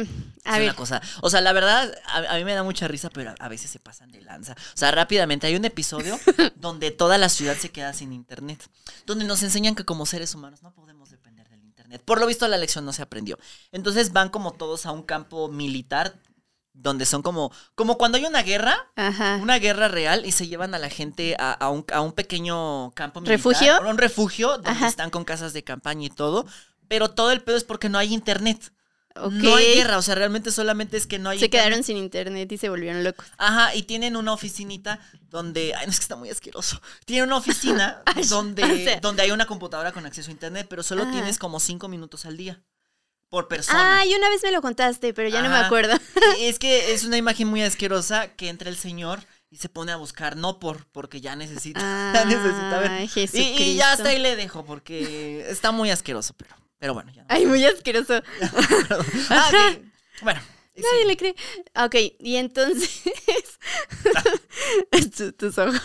es 0.53 0.59
ver, 0.59 0.62
una 0.62 0.74
cosa. 0.74 1.03
O 1.20 1.29
sea, 1.29 1.42
la 1.42 1.53
verdad, 1.53 1.94
a, 2.07 2.35
a 2.35 2.37
mí 2.38 2.44
me 2.44 2.55
da 2.55 2.62
mucha 2.62 2.88
risa, 2.88 3.11
pero 3.11 3.31
a, 3.31 3.35
a 3.38 3.48
veces 3.48 3.70
se 3.70 3.79
pasan 3.79 4.11
de 4.11 4.22
lanza. 4.22 4.53
O 4.53 4.77
sea, 4.77 4.90
rápidamente, 4.90 5.46
hay 5.46 5.55
un 5.55 5.64
episodio 5.66 6.18
donde 6.57 6.90
toda 6.90 7.18
la 7.18 7.29
ciudad 7.29 7.57
se 7.59 7.68
queda 7.68 7.92
sin 7.92 8.12
internet. 8.14 8.66
Donde 9.05 9.27
nos 9.27 9.42
enseñan 9.42 9.74
que 9.74 9.85
como 9.85 10.07
seres 10.07 10.35
humanos 10.35 10.62
no 10.62 10.72
podemos 10.72 10.98
internet. 11.88 12.05
Por 12.05 12.20
lo 12.20 12.27
visto, 12.27 12.46
la 12.48 12.57
lección 12.59 12.85
no 12.85 12.92
se 12.92 13.03
aprendió. 13.03 13.38
Entonces 13.72 14.12
van 14.12 14.29
como 14.29 14.53
todos 14.53 14.87
a 14.87 14.92
un 14.92 15.03
campo 15.03 15.48
militar. 15.48 16.14
Donde 16.81 17.07
son 17.07 17.22
como, 17.22 17.51
como 17.74 17.98
cuando 17.98 18.18
hay 18.18 18.24
una 18.24 18.42
guerra, 18.44 18.77
ajá. 18.94 19.40
una 19.42 19.59
guerra 19.59 19.88
real 19.88 20.24
y 20.24 20.31
se 20.31 20.46
llevan 20.46 20.77
a 20.77 20.79
la 20.79 20.88
gente 20.88 21.35
a, 21.37 21.51
a 21.53 21.70
un, 21.70 21.85
a 21.92 22.01
un 22.03 22.12
pequeño 22.12 22.92
campo 22.92 23.20
militar. 23.20 23.37
¿Refugio? 23.37 23.81
Un 23.90 23.98
refugio 23.98 24.48
donde 24.51 24.70
Ajá. 24.70 24.87
están 24.87 25.11
con 25.11 25.24
casas 25.24 25.53
de 25.53 25.64
campaña 25.64 26.07
y 26.07 26.11
todo. 26.11 26.46
Pero 26.87 27.11
todo 27.11 27.33
el 27.33 27.42
pedo 27.42 27.57
es 27.57 27.64
porque 27.64 27.88
no 27.88 27.98
hay 27.98 28.14
internet. 28.14 28.72
No 29.31 29.57
hay 29.57 29.74
guerra, 29.74 29.98
o 29.98 30.02
sea, 30.02 30.14
realmente 30.14 30.50
solamente 30.52 30.96
es 30.96 31.07
que 31.07 31.18
no 31.18 31.31
hay 31.31 31.38
Se 31.38 31.46
internet. 31.46 31.66
quedaron 31.66 31.85
sin 31.85 31.96
internet 31.96 32.50
y 32.52 32.59
se 32.59 32.68
volvieron 32.68 33.02
locos. 33.04 33.26
Ajá, 33.38 33.74
y 33.74 33.83
tienen 33.83 34.16
una 34.16 34.33
oficinita 34.33 35.00
donde. 35.31 35.74
Ay, 35.74 35.87
no 35.87 35.90
es 35.92 35.98
que 35.98 36.02
está 36.04 36.16
muy 36.16 36.31
asqueroso. 36.31 36.81
Tienen 37.04 37.24
una 37.28 37.37
oficina 37.37 38.02
Ay, 38.07 38.24
donde, 38.24 38.64
o 38.64 38.76
sea. 38.76 39.00
donde 39.00 39.22
hay 39.22 39.31
una 39.31 39.46
computadora 39.46 39.92
con 39.92 40.07
acceso 40.07 40.31
a 40.31 40.33
internet, 40.33 40.66
pero 40.70 40.83
solo 40.83 41.04
Ah. 41.07 41.11
tienes 41.12 41.38
como 41.38 41.61
cinco 41.61 41.88
minutos 41.88 42.24
al 42.26 42.37
día. 42.37 42.61
Por 43.31 43.46
persona. 43.46 44.00
Ay, 44.00 44.14
una 44.14 44.31
vez 44.31 44.42
me 44.42 44.50
lo 44.52 44.62
contaste, 44.62 45.12
pero 45.12 45.28
ya 45.28 45.42
no 45.42 45.50
me 45.50 45.57
acuerdo. 45.57 45.94
Y 46.40 46.44
Es 46.44 46.59
que 46.59 46.94
es 46.94 47.04
una 47.04 47.18
imagen 47.18 47.46
muy 47.46 47.62
asquerosa 47.62 48.28
que 48.28 48.48
entra 48.48 48.70
el 48.70 48.76
señor 48.78 49.20
y 49.50 49.57
se 49.57 49.68
pone 49.68 49.92
a 49.92 49.96
buscar, 49.96 50.37
no 50.37 50.59
por 50.59 50.87
porque 50.92 51.20
ya 51.20 51.37
necesita, 51.37 51.81
ya 52.14 52.24
necesita 52.24 52.78
ver. 52.81 53.09
Y, 53.35 53.62
y 53.62 53.74
ya 53.76 53.92
hasta 53.92 54.09
ahí 54.09 54.18
le 54.18 54.35
dejo 54.35 54.64
porque 54.64 55.44
está 55.50 55.72
muy 55.72 55.90
asqueroso, 55.90 56.33
pero, 56.38 56.54
pero 56.79 56.95
bueno, 56.95 57.11
ya. 57.12 57.23
no. 57.23 57.27
Ay, 57.29 57.47
muy 57.47 57.64
asqueroso. 57.64 58.23
Ah, 59.31 59.51
ok. 59.73 59.83
Bueno, 60.23 60.41
Nadie 60.77 61.03
sí. 61.03 61.07
le 61.09 61.17
cree. 61.17 61.35
Ok, 61.77 61.95
y 62.21 62.37
entonces. 62.37 63.03
Tu- 65.17 65.33
tus 65.33 65.59
ojos. 65.59 65.81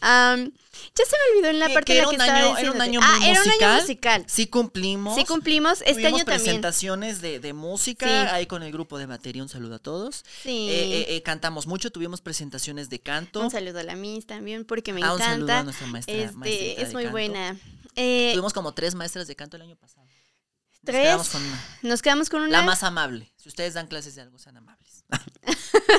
Am, 0.00 0.52
ya 0.94 1.04
se 1.04 1.16
me 1.16 1.32
olvidó 1.36 1.50
en 1.50 1.58
la 1.58 1.68
Que- 1.68 1.74
parte 1.74 1.92
que 1.92 1.98
en 1.98 2.04
la 2.04 2.10
que 2.10 2.16
estaba 2.16 2.38
año- 2.38 2.58
era 2.58 2.72
un 2.72 2.80
año 2.80 3.00
Ah, 3.02 3.16
muy 3.18 3.28
era 3.28 3.40
un 3.40 3.48
año 3.48 3.50
musical. 3.50 3.80
musical. 3.80 4.24
Sí 4.28 4.46
cumplimos. 4.46 5.14
Sí 5.16 5.24
cumplimos. 5.24 5.80
Este 5.82 5.94
Tuvimos 5.94 6.12
año 6.20 6.24
también. 6.24 6.44
presentaciones 6.44 7.20
de, 7.20 7.40
de 7.40 7.52
música 7.52 8.06
Sí. 8.06 8.12
ahí 8.34 8.46
con 8.46 8.62
el 8.62 8.72
grupo 8.72 8.98
de 8.98 9.06
batería. 9.06 9.42
Un 9.42 9.48
saludo 9.48 9.76
a 9.76 9.78
todos. 9.78 10.24
Sí. 10.42 10.68
Eh, 10.70 10.98
eh, 11.00 11.16
eh, 11.16 11.22
cantamos 11.22 11.66
mucho, 11.66 11.90
tuvimos 11.90 12.20
presentaciones 12.20 12.88
de 12.90 13.00
canto. 13.00 13.40
un 13.40 13.50
saludo 13.50 13.78
a 13.80 13.84
la 13.84 13.94
Miss 13.96 14.26
también, 14.26 14.64
porque 14.64 14.92
me 14.92 15.02
Ah, 15.04 15.12
un 15.12 15.18
saludo 15.18 15.52
a 15.52 15.60
encanta. 15.60 15.62
nuestra 15.64 15.86
maestra. 15.88 16.14
Este, 16.14 16.80
es 16.82 16.88
de 16.88 16.94
muy 16.94 17.02
canto. 17.04 17.10
buena. 17.12 17.56
Eh, 17.96 18.30
Tuvimos 18.32 18.52
como 18.52 18.72
tres 18.74 18.94
maestras 18.94 19.26
de 19.26 19.36
canto 19.36 19.56
el 19.56 19.62
año 19.62 19.76
pasado. 19.76 20.06
Nos 20.06 20.80
¿Tres? 20.84 21.02
quedamos 21.02 21.28
con 21.28 21.42
una. 21.42 21.64
nos 21.82 22.02
quedamos 22.02 22.28
con 22.30 22.42
una. 22.42 22.50
La 22.50 22.62
más 22.62 22.82
amable. 22.82 23.32
Si 23.36 23.48
ustedes 23.48 23.74
dan 23.74 23.86
clases 23.86 24.14
de 24.14 24.22
algo, 24.22 24.38
sean 24.38 24.56
amables. 24.56 25.04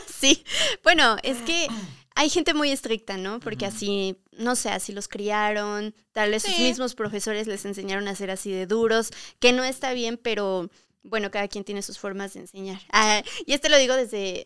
Sí, 0.08 0.45
bueno, 0.84 1.17
es 1.21 1.39
que 1.41 1.67
hay 2.15 2.29
gente 2.29 2.53
muy 2.53 2.71
estricta, 2.71 3.17
¿no? 3.17 3.41
Porque 3.41 3.65
así, 3.65 4.17
no 4.32 4.56
sé, 4.56 4.69
así 4.69 4.93
los 4.93 5.10
criaron, 5.10 5.93
tal 6.13 6.32
vez 6.32 6.43
sus 6.43 6.56
Sí. 6.56 6.62
mismos 6.62 6.95
profesores 6.95 7.45
les 7.45 7.65
enseñaron 7.65 8.08
a 8.08 8.15
ser 8.15 8.32
así 8.32 8.49
de 8.49 8.65
duros, 8.65 9.12
que 9.39 9.51
no 9.51 9.65
está 9.65 9.91
bien, 9.91 10.15
pero 10.17 10.69
bueno, 11.03 11.29
cada 11.29 11.49
quien 11.49 11.65
tiene 11.65 11.82
sus 11.82 11.99
formas 11.99 12.34
de 12.36 12.39
enseñar. 12.39 12.79
Ah, 12.93 13.21
y 13.45 13.51
este 13.51 13.67
lo 13.67 13.77
digo 13.77 13.95
desde 13.97 14.45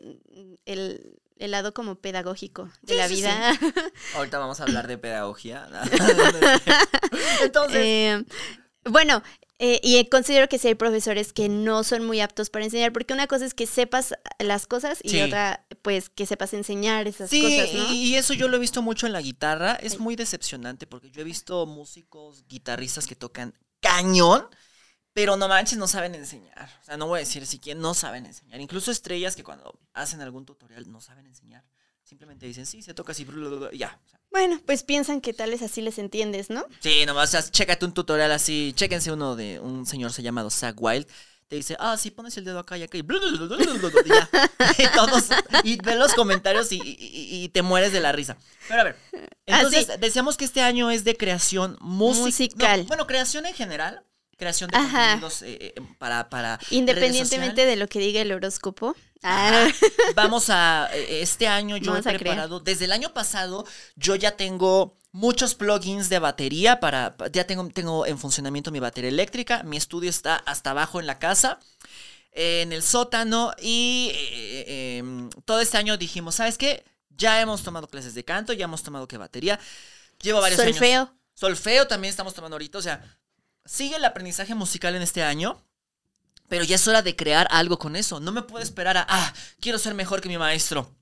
el, 0.65 1.19
el 1.39 1.51
lado 1.51 1.73
como 1.73 1.95
pedagógico 1.95 2.69
de 2.81 2.93
Sí, 2.93 2.95
la 2.95 3.07
sí, 3.07 3.15
vida. 3.15 3.59
Ahorita 4.15 4.39
vamos 4.39 4.59
a 4.59 4.63
hablar 4.63 4.87
de 4.87 4.97
pedagogía. 4.97 5.67
Entonces, 7.43 7.77
Eh, 7.77 8.23
bueno, 8.85 9.21
eh, 9.59 9.79
y 9.83 10.05
considero 10.09 10.47
que 10.47 10.59
sí 10.59 10.67
hay 10.67 10.75
profesores 10.75 11.33
que 11.33 11.49
no 11.49 11.83
son 11.83 12.05
muy 12.05 12.21
aptos 12.21 12.49
para 12.49 12.63
enseñar, 12.65 12.93
porque 12.93 13.13
una 13.13 13.27
cosa 13.27 13.45
es 13.45 13.53
que 13.53 13.65
sepas 13.67 14.13
las 14.39 14.67
cosas 14.67 14.99
y 15.03 15.09
Sí. 15.09 15.21
otra, 15.21 15.65
pues, 15.81 16.09
que 16.09 16.25
sepas 16.25 16.53
enseñar 16.53 17.07
esas 17.07 17.29
sí, 17.29 17.41
cosas, 17.41 17.73
¿no? 17.73 17.93
y, 17.93 18.15
eso 18.15 18.33
yo 18.33 18.47
lo 18.47 18.57
he 18.57 18.59
visto 18.59 18.81
mucho 18.81 19.07
en 19.07 19.13
la 19.13 19.21
guitarra. 19.21 19.73
Es 19.81 19.93
Sí. 19.93 19.99
muy 19.99 20.15
decepcionante 20.15 20.87
porque 20.87 21.09
yo 21.11 21.21
he 21.21 21.25
visto 21.25 21.65
músicos, 21.65 22.45
guitarristas 22.47 23.07
que 23.07 23.15
tocan 23.15 23.53
cañón, 23.81 24.47
pero 25.17 25.35
no 25.35 25.47
manches, 25.47 25.79
no 25.79 25.87
saben 25.87 26.13
enseñar. 26.13 26.69
O 26.79 26.85
sea, 26.85 26.95
no 26.95 27.07
voy 27.07 27.17
a 27.17 27.19
decir 27.21 27.43
si 27.47 27.57
quién 27.57 27.81
no 27.81 27.95
saben 27.95 28.27
enseñar. 28.27 28.61
Incluso 28.61 28.91
estrellas 28.91 29.35
que 29.35 29.43
cuando 29.43 29.79
hacen 29.93 30.21
algún 30.21 30.45
tutorial 30.45 30.91
no 30.91 31.01
saben 31.01 31.25
enseñar. 31.25 31.63
Simplemente 32.03 32.45
dicen, 32.45 32.67
sí, 32.67 32.83
se 32.83 32.93
toca 32.93 33.13
así, 33.13 33.25
y 33.71 33.77
ya. 33.79 33.99
O 34.05 34.09
sea, 34.09 34.19
Bueno, 34.29 34.61
pues 34.67 34.83
piensan 34.83 35.19
que 35.19 35.33
tal 35.33 35.49
vez 35.49 35.63
así 35.63 35.81
les 35.81 35.97
entiendes, 35.97 36.51
¿no? 36.51 36.67
Sí, 36.81 37.03
nomás, 37.07 37.29
o 37.29 37.31
sea, 37.41 37.49
chécate 37.51 37.83
un 37.83 37.93
tutorial 37.95 38.31
así, 38.31 38.73
chéquense 38.75 39.11
uno 39.11 39.35
de 39.35 39.59
un 39.59 39.87
señor 39.87 40.13
se 40.13 40.21
llamado 40.21 40.51
Zach 40.51 40.75
Wild. 40.77 41.07
Te 41.47 41.55
dice, 41.55 41.75
ah, 41.79 41.97
sí, 41.97 42.11
pones 42.11 42.37
el 42.37 42.45
dedo 42.45 42.59
acá 42.59 42.77
y 42.77 42.83
acá 42.83 42.97
y, 42.99 43.01
y 43.01 44.09
ya. 44.09 44.29
Y 44.77 44.87
todos, 44.95 45.29
y 45.63 45.77
ves 45.81 45.95
los 45.95 46.13
comentarios 46.13 46.71
y, 46.71 46.75
y- 46.75 47.43
y- 47.43 47.49
te 47.49 47.63
mueres 47.63 47.91
de 47.91 48.01
la 48.01 48.11
risa. 48.11 48.37
Pero 48.67 48.81
a 48.81 48.83
ver, 48.83 48.97
entonces 49.47 49.89
Ah, 49.89 49.97
decíamos 49.97 50.37
que 50.37 50.45
este 50.45 50.61
año 50.61 50.91
es 50.91 51.03
de 51.05 51.15
creación 51.17 51.75
músic- 51.79 52.19
Musical. 52.25 52.81
no, 52.81 52.87
bueno, 52.87 53.07
creación 53.07 53.45
en 53.47 53.55
general, 53.55 54.03
creación 54.37 54.69
de 54.69 54.77
Ajá. 54.77 55.19
contenidos 55.19 55.41
eh, 55.41 55.73
eh, 55.75 55.81
para, 55.97 56.29
para 56.29 56.59
Independientemente 56.69 57.65
de 57.65 57.75
lo 57.75 57.87
que 57.87 57.99
diga 57.99 58.21
el 58.21 58.31
horóscopo. 58.31 58.95
Ah, 59.23 59.67
Vamos 60.15 60.49
a, 60.49 60.89
eh, 60.93 61.21
este 61.21 61.47
año 61.47 61.77
yo 61.77 61.91
Vamos 61.91 62.05
he 62.05 62.09
preparado, 62.17 62.59
desde 62.59 62.85
el 62.85 62.91
año 62.91 63.13
pasado 63.13 63.65
yo 63.95 64.15
ya 64.15 64.37
tengo 64.37 64.95
muchos 65.11 65.55
plugins 65.55 66.09
de 66.09 66.19
batería 66.19 66.79
para, 66.79 67.17
pa- 67.17 67.27
ya 67.29 67.45
tengo, 67.47 67.67
tengo 67.69 68.05
en 68.05 68.19
funcionamiento 68.19 68.69
mi 68.71 68.79
batería 68.79 69.09
eléctrica, 69.09 69.63
mi 69.63 69.75
estudio 69.77 70.09
está 70.11 70.35
hasta 70.35 70.69
abajo 70.71 70.99
en 70.99 71.07
la 71.07 71.17
casa, 71.17 71.59
en 72.31 72.71
el 72.71 72.83
sótano 72.83 73.53
y 73.59 74.11
eh, 74.13 74.65
eh, 74.67 74.97
em, 74.99 75.29
todo 75.45 75.59
este 75.61 75.77
año 75.77 75.97
dijimos, 75.97 76.35
¿sabes 76.35 76.57
qué? 76.59 76.83
Ya 77.09 77.41
hemos 77.41 77.63
tomado 77.63 77.87
clases 77.87 78.13
de 78.13 78.23
canto, 78.23 78.53
ya 78.53 78.65
hemos 78.65 78.83
tomado 78.83 79.07
que 79.07 79.17
batería, 79.17 79.59
llevo 80.21 80.39
varios 80.41 80.59
años. 80.59 80.75
solfeo. 80.75 81.11
Solfeo 81.33 81.87
también 81.87 82.11
estamos 82.11 82.35
tomando 82.35 82.55
ahorita, 82.55 82.77
o 82.77 82.81
sea, 82.81 83.03
sigue 83.67 83.97
el 83.97 84.05
aprendizaje 84.05 84.55
musical 84.55 84.95
en 84.95 85.01
este 85.01 85.23
año, 85.23 85.61
pero 86.47 86.63
ya 86.63 86.75
es 86.75 86.87
hora 86.87 87.01
de 87.01 87.15
crear 87.15 87.47
algo 87.51 87.77
con 87.77 87.95
eso. 87.95 88.19
No 88.19 88.31
me 88.31 88.41
puedo 88.41 88.63
esperar 88.63 88.97
a, 88.97 89.05
ah, 89.09 89.33
quiero 89.59 89.77
ser 89.77 89.93
mejor 89.93 90.21
que 90.21 90.29
mi 90.29 90.37
maestro. 90.37 90.95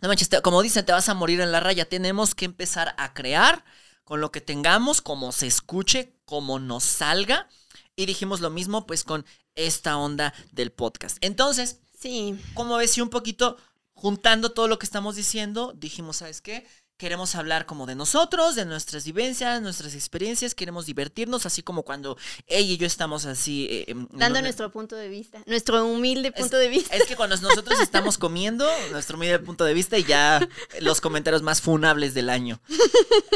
No 0.00 0.08
manches, 0.08 0.28
te- 0.28 0.42
como 0.42 0.60
dicen, 0.62 0.84
te 0.84 0.92
vas 0.92 1.08
a 1.08 1.14
morir 1.14 1.40
en 1.40 1.52
la 1.52 1.60
raya. 1.60 1.88
Tenemos 1.88 2.34
que 2.34 2.44
empezar 2.44 2.94
a 2.98 3.14
crear 3.14 3.64
con 4.04 4.20
lo 4.20 4.30
que 4.30 4.40
tengamos, 4.40 5.00
como 5.00 5.32
se 5.32 5.46
escuche, 5.46 6.12
como 6.24 6.58
nos 6.58 6.84
salga. 6.84 7.48
Y 7.94 8.04
dijimos 8.06 8.40
lo 8.40 8.50
mismo, 8.50 8.86
pues, 8.86 9.04
con 9.04 9.24
esta 9.54 9.96
onda 9.96 10.34
del 10.52 10.70
podcast. 10.72 11.16
Entonces, 11.22 11.78
Sí. 11.98 12.38
como 12.54 12.76
ves, 12.76 12.98
y 12.98 13.00
un 13.00 13.08
poquito 13.08 13.56
juntando 13.94 14.50
todo 14.52 14.68
lo 14.68 14.78
que 14.78 14.84
estamos 14.84 15.16
diciendo, 15.16 15.72
dijimos, 15.74 16.18
¿sabes 16.18 16.42
qué? 16.42 16.66
Queremos 16.98 17.34
hablar 17.34 17.66
como 17.66 17.84
de 17.84 17.94
nosotros, 17.94 18.54
de 18.54 18.64
nuestras 18.64 19.04
vivencias, 19.04 19.60
nuestras 19.60 19.94
experiencias, 19.94 20.54
queremos 20.54 20.86
divertirnos, 20.86 21.44
así 21.44 21.62
como 21.62 21.82
cuando 21.82 22.16
ella 22.46 22.72
y 22.72 22.76
yo 22.78 22.86
estamos 22.86 23.26
así... 23.26 23.66
eh, 23.70 23.94
Dando 24.12 24.38
no- 24.38 24.44
nuestro 24.44 24.72
punto 24.72 24.96
de 24.96 25.08
vista. 25.08 25.42
Nuestro 25.44 25.84
humilde 25.84 26.32
es- 26.34 26.40
punto 26.40 26.56
de 26.56 26.68
vista. 26.68 26.96
Es 26.96 27.04
que 27.06 27.14
cuando 27.14 27.36
nosotros 27.36 27.78
estamos 27.80 28.16
comiendo, 28.16 28.66
nuestro 28.92 29.18
medio 29.18 29.44
punto 29.44 29.64
de 29.64 29.74
vista 29.74 29.98
y 29.98 30.04
ya 30.04 30.40
los 30.80 31.02
comentarios 31.02 31.42
más 31.42 31.60
funables 31.60 32.14
del 32.14 32.30
año. 32.30 32.60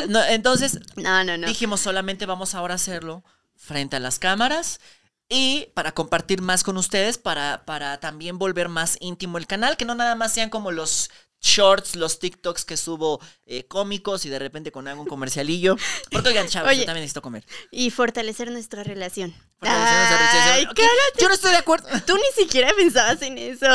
No, 0.08 0.24
entonces, 0.24 0.78
No, 0.96 1.22
no, 1.22 1.36
no. 1.36 1.46
dijimos 1.46 1.80
solamente 1.80 2.24
vamos 2.24 2.54
ahora 2.54 2.72
a 2.74 2.76
hacerlo 2.76 3.22
frente 3.56 3.96
a 3.96 4.00
las 4.00 4.18
cámaras 4.18 4.80
y 5.28 5.66
para 5.74 5.92
compartir 5.92 6.40
más 6.40 6.64
con 6.64 6.78
ustedes, 6.78 7.18
para, 7.18 7.66
para 7.66 8.00
también 8.00 8.38
volver 8.38 8.70
más 8.70 8.96
íntimo 9.00 9.36
el 9.36 9.46
canal, 9.46 9.76
que 9.76 9.84
no 9.84 9.94
nada 9.94 10.14
más 10.14 10.32
sean 10.32 10.48
como 10.48 10.72
los 10.72 11.10
shorts, 11.40 11.96
los 11.96 12.18
TikToks 12.18 12.64
que 12.64 12.76
subo 12.76 13.20
eh, 13.46 13.66
cómicos 13.66 14.24
y 14.26 14.28
de 14.28 14.38
repente 14.38 14.70
con 14.72 14.88
algún 14.88 15.06
comercialillo. 15.06 15.76
Porque 16.10 16.28
oigan, 16.28 16.48
chavos, 16.48 16.70
Oye. 16.70 16.80
yo 16.80 16.86
también 16.86 17.02
necesito 17.02 17.22
comer. 17.22 17.44
Y 17.70 17.90
fortalecer 17.90 18.50
nuestra 18.50 18.84
relación. 18.84 19.34
Fortalecer 19.58 19.96
nuestra 19.96 20.18
relación. 20.18 20.74
Yo 21.18 21.28
no 21.28 21.34
estoy 21.34 21.50
de 21.52 21.56
acuerdo. 21.58 21.88
Tú 22.06 22.16
ni 22.16 22.42
siquiera 22.44 22.72
pensabas 22.76 23.22
en 23.22 23.38
eso. 23.38 23.66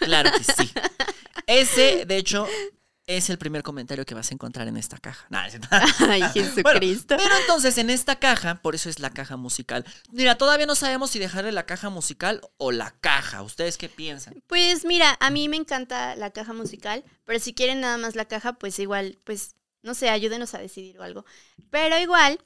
Claro 0.00 0.30
que 0.32 0.44
sí. 0.44 0.70
Ese, 1.46 2.04
de 2.06 2.16
hecho, 2.16 2.46
es 3.16 3.28
el 3.28 3.38
primer 3.38 3.62
comentario 3.62 4.04
que 4.06 4.14
vas 4.14 4.30
a 4.30 4.34
encontrar 4.34 4.68
en 4.68 4.76
esta 4.76 4.96
caja. 4.98 5.26
Nah, 5.30 5.46
es. 5.46 5.58
Ay, 6.08 6.22
Jesucristo. 6.32 7.16
Pero 7.16 7.36
entonces 7.40 7.76
en 7.78 7.90
esta 7.90 8.18
caja, 8.18 8.62
por 8.62 8.74
eso 8.74 8.88
es 8.88 9.00
la 9.00 9.10
caja 9.10 9.36
musical. 9.36 9.84
Mira, 10.12 10.36
todavía 10.36 10.66
no 10.66 10.76
sabemos 10.76 11.10
si 11.10 11.18
dejarle 11.18 11.50
la 11.50 11.66
caja 11.66 11.90
musical 11.90 12.40
o 12.56 12.70
la 12.70 12.92
caja. 13.00 13.42
¿Ustedes 13.42 13.78
qué 13.78 13.88
piensan? 13.88 14.42
Pues 14.46 14.84
mira, 14.84 15.16
a 15.20 15.30
mí 15.30 15.48
me 15.48 15.56
encanta 15.56 16.14
la 16.14 16.30
caja 16.30 16.52
musical, 16.52 17.04
pero 17.24 17.40
si 17.40 17.52
quieren 17.52 17.80
nada 17.80 17.98
más 17.98 18.14
la 18.14 18.26
caja, 18.26 18.52
pues 18.54 18.78
igual, 18.78 19.18
pues 19.24 19.56
no 19.82 19.94
sé, 19.94 20.08
ayúdenos 20.08 20.54
a 20.54 20.58
decidir 20.58 20.98
o 20.98 21.02
algo. 21.02 21.24
Pero 21.70 21.98
igual, 21.98 22.38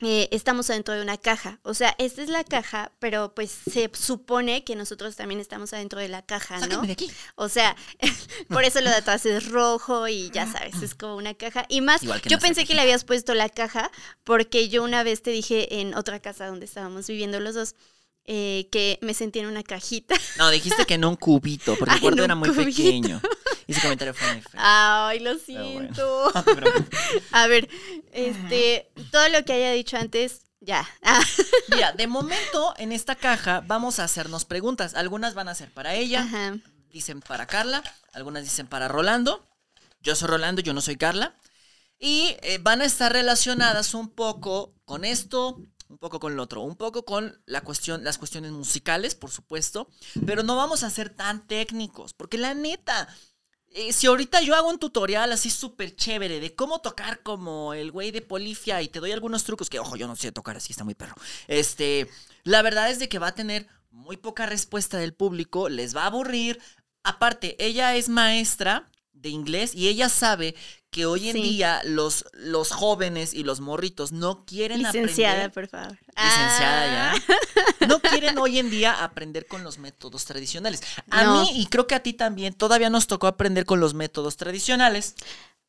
eh, 0.00 0.28
estamos 0.32 0.68
adentro 0.70 0.94
de 0.94 1.02
una 1.02 1.16
caja. 1.16 1.60
O 1.62 1.72
sea, 1.72 1.94
esta 1.98 2.22
es 2.22 2.28
la 2.28 2.44
caja, 2.44 2.92
pero 2.98 3.34
pues 3.34 3.50
se 3.70 3.90
supone 3.94 4.64
que 4.64 4.74
nosotros 4.76 5.14
también 5.16 5.40
estamos 5.40 5.72
adentro 5.72 6.00
de 6.00 6.08
la 6.08 6.22
caja, 6.22 6.56
¿no? 6.56 6.62
Sáquenme 6.62 6.86
de 6.88 6.92
aquí. 6.94 7.10
O 7.36 7.48
sea, 7.48 7.76
por 8.48 8.64
eso 8.64 8.80
lo 8.80 8.90
de 8.90 8.96
atrás 8.96 9.24
es 9.26 9.48
rojo 9.48 10.08
y 10.08 10.30
ya 10.30 10.50
sabes, 10.50 10.82
es 10.82 10.94
como 10.94 11.16
una 11.16 11.34
caja. 11.34 11.64
Y 11.68 11.80
más, 11.80 12.02
Igual 12.02 12.20
que 12.20 12.28
en 12.28 12.32
yo 12.32 12.38
pensé 12.38 12.66
que 12.66 12.74
le 12.74 12.80
habías 12.80 13.04
puesto 13.04 13.34
la 13.34 13.48
caja 13.48 13.90
porque 14.24 14.68
yo 14.68 14.82
una 14.82 15.02
vez 15.04 15.22
te 15.22 15.30
dije 15.30 15.80
en 15.80 15.94
otra 15.94 16.20
casa 16.20 16.46
donde 16.46 16.66
estábamos 16.66 17.06
viviendo 17.06 17.38
los 17.40 17.54
dos 17.54 17.74
eh, 18.26 18.68
que 18.72 18.98
me 19.02 19.14
sentía 19.14 19.42
en 19.42 19.48
una 19.48 19.62
cajita. 19.62 20.16
No, 20.38 20.50
dijiste 20.50 20.86
que 20.86 20.98
no 20.98 21.10
un 21.10 21.16
cubito, 21.16 21.76
porque 21.76 21.90
Ay, 21.92 21.96
el 21.96 22.02
cuarto 22.02 22.18
en 22.20 22.24
era 22.24 22.34
muy 22.34 22.48
cubito. 22.48 22.64
pequeño. 22.64 23.20
Y 23.66 23.72
ese 23.72 23.80
comentario 23.80 24.14
fue 24.14 24.28
muy 24.28 24.42
feo. 24.42 24.60
Ay, 24.62 25.20
lo 25.20 25.36
bueno. 25.36 25.44
siento. 25.44 26.32
A 27.32 27.46
ver, 27.46 27.68
este, 28.12 28.90
todo 29.10 29.28
lo 29.28 29.44
que 29.44 29.52
haya 29.54 29.72
dicho 29.72 29.96
antes, 29.96 30.42
ya. 30.60 30.88
Ah, 31.02 31.20
Mira, 31.68 31.92
de 31.92 32.06
momento 32.06 32.74
en 32.78 32.92
esta 32.92 33.14
caja 33.16 33.62
vamos 33.66 33.98
a 33.98 34.04
hacernos 34.04 34.44
preguntas. 34.44 34.94
Algunas 34.94 35.34
van 35.34 35.48
a 35.48 35.54
ser 35.54 35.70
para 35.72 35.94
ella, 35.94 36.22
Ajá. 36.22 36.56
dicen 36.90 37.20
para 37.20 37.46
Carla, 37.46 37.82
algunas 38.12 38.44
dicen 38.44 38.66
para 38.66 38.88
Rolando. 38.88 39.46
Yo 40.00 40.14
soy 40.14 40.28
Rolando, 40.28 40.60
yo 40.62 40.74
no 40.74 40.80
soy 40.80 40.96
Carla. 40.96 41.34
Y 41.98 42.36
eh, 42.42 42.58
van 42.60 42.82
a 42.82 42.84
estar 42.84 43.12
relacionadas 43.12 43.94
un 43.94 44.10
poco 44.10 44.74
con 44.84 45.04
esto, 45.04 45.62
un 45.88 45.98
poco 45.98 46.18
con 46.20 46.36
lo 46.36 46.42
otro, 46.42 46.60
un 46.62 46.76
poco 46.76 47.04
con 47.04 47.40
la 47.46 47.60
cuestión, 47.62 48.04
las 48.04 48.18
cuestiones 48.18 48.50
musicales, 48.50 49.14
por 49.14 49.30
supuesto, 49.30 49.88
pero 50.26 50.42
no 50.42 50.56
vamos 50.56 50.82
a 50.82 50.90
ser 50.90 51.08
tan 51.10 51.46
técnicos, 51.46 52.12
porque 52.12 52.36
la 52.36 52.52
neta, 52.52 53.08
eh, 53.74 53.92
si 53.92 54.06
ahorita 54.06 54.40
yo 54.40 54.54
hago 54.54 54.68
un 54.68 54.78
tutorial 54.78 55.32
así 55.32 55.50
súper 55.50 55.96
chévere 55.96 56.38
de 56.38 56.54
cómo 56.54 56.80
tocar 56.80 57.22
como 57.24 57.74
el 57.74 57.90
güey 57.90 58.12
de 58.12 58.22
Polifia 58.22 58.80
y 58.82 58.88
te 58.88 59.00
doy 59.00 59.10
algunos 59.10 59.42
trucos 59.42 59.68
que, 59.68 59.80
ojo, 59.80 59.96
yo 59.96 60.06
no 60.06 60.14
sé 60.14 60.30
tocar 60.30 60.56
así, 60.56 60.72
está 60.72 60.84
muy 60.84 60.94
perro. 60.94 61.16
Este, 61.48 62.08
la 62.44 62.62
verdad 62.62 62.88
es 62.90 63.00
de 63.00 63.08
que 63.08 63.18
va 63.18 63.28
a 63.28 63.34
tener 63.34 63.66
muy 63.90 64.16
poca 64.16 64.46
respuesta 64.46 64.98
del 64.98 65.12
público, 65.12 65.68
les 65.68 65.94
va 65.94 66.04
a 66.04 66.06
aburrir. 66.06 66.60
Aparte, 67.02 67.56
ella 67.58 67.96
es 67.96 68.08
maestra 68.08 68.88
de 69.24 69.30
inglés 69.30 69.74
y 69.74 69.88
ella 69.88 70.08
sabe 70.08 70.54
que 70.90 71.06
hoy 71.06 71.28
en 71.30 71.34
Sí. 71.36 71.42
día 71.42 71.80
los, 71.84 72.24
los 72.34 72.70
jóvenes 72.70 73.34
y 73.34 73.42
los 73.42 73.58
morritos 73.60 74.12
no 74.12 74.44
quieren 74.44 74.78
Licenciada, 74.84 75.46
aprender. 75.46 75.52
por 75.52 75.66
favor. 75.68 75.98
Licenciada 76.16 77.12
Ah, 77.12 77.16
ya. 77.80 77.86
No 77.88 77.98
quieren 78.00 78.38
hoy 78.38 78.60
en 78.60 78.70
día 78.70 79.02
aprender 79.02 79.46
con 79.48 79.64
los 79.64 79.78
métodos 79.78 80.24
tradicionales. 80.24 80.82
A 81.10 81.24
No. 81.24 81.42
mí, 81.42 81.50
y 81.60 81.66
creo 81.66 81.88
que 81.88 81.96
a 81.96 82.02
ti 82.04 82.12
también, 82.12 82.54
todavía 82.54 82.90
nos 82.90 83.08
tocó 83.08 83.26
aprender 83.26 83.64
con 83.64 83.80
los 83.80 83.92
métodos 83.94 84.36
tradicionales. 84.36 85.16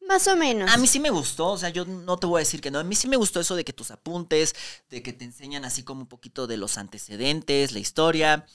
Más 0.07 0.27
o 0.27 0.35
menos. 0.35 0.71
A 0.71 0.77
mí 0.77 0.87
sí 0.87 0.99
me 0.99 1.09
gustó, 1.09 1.47
o 1.47 1.57
sea, 1.57 1.69
yo 1.69 1.85
no 1.85 2.17
te 2.17 2.27
voy 2.27 2.39
a 2.39 2.43
decir 2.43 2.61
que 2.61 2.69
no. 2.69 2.79
A 2.79 2.83
mí 2.83 2.95
sí 2.95 3.07
me 3.07 3.17
gustó 3.17 3.39
eso 3.39 3.55
de 3.55 3.63
que 3.63 3.73
tus 3.73 3.91
apuntes, 3.91 4.55
de 4.89 5.01
que 5.01 5.13
te 5.13 5.25
enseñan 5.25 5.65
así 5.65 5.83
como 5.83 6.01
un 6.01 6.07
poquito 6.07 6.47
de 6.47 6.57
los 6.57 6.77
antecedentes, 6.77 7.71
la 7.71 7.79
historia. 7.79 8.45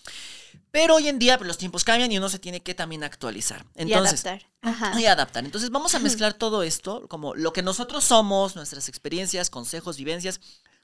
Pero 0.71 0.97
hoy 0.97 1.09
en 1.09 1.19
día 1.19 1.39
pues, 1.39 1.49
los 1.49 1.59
tiempos 1.59 1.83
cambian 1.85 2.13
y 2.13 2.19
uno 2.19 2.29
se 2.29 2.39
tiene 2.39 2.61
que 2.61 2.75
también 2.75 3.03
actualizar. 3.03 3.67
y 3.77 3.83
Entonces, 3.83 4.25
adaptar. 4.25 4.49
Ajá. 4.63 5.01
y 5.01 5.07
adaptar. 5.07 5.45
Entonces 5.45 5.71
vamos 5.71 5.95
a 5.95 5.99
mezclar 5.99 6.35
todo 6.35 6.63
esto, 6.63 7.09
como 7.09 7.35
lo 7.35 7.53
que 7.53 7.63
nosotros 7.63 8.05
somos, 8.05 8.55
nuestras 8.55 8.89
experiencias, 8.89 9.51
consejos, 9.51 9.97
vivencias, 9.97 10.41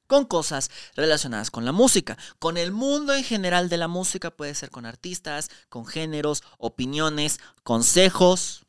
con 0.06 0.24
cosas 0.24 0.70
relacionadas 0.94 1.50
con 1.50 1.64
la 1.64 1.72
música, 1.72 2.16
con 2.38 2.56
el 2.56 2.72
mundo 2.72 3.14
en 3.14 3.24
general 3.24 3.68
de 3.68 3.76
la 3.76 3.88
música, 3.88 4.30
puede 4.30 4.54
ser 4.54 4.70
con 4.70 4.86
artistas, 4.86 5.50
con 5.68 5.84
géneros, 5.84 6.42
opiniones, 6.58 7.40
consejos, 7.64 8.65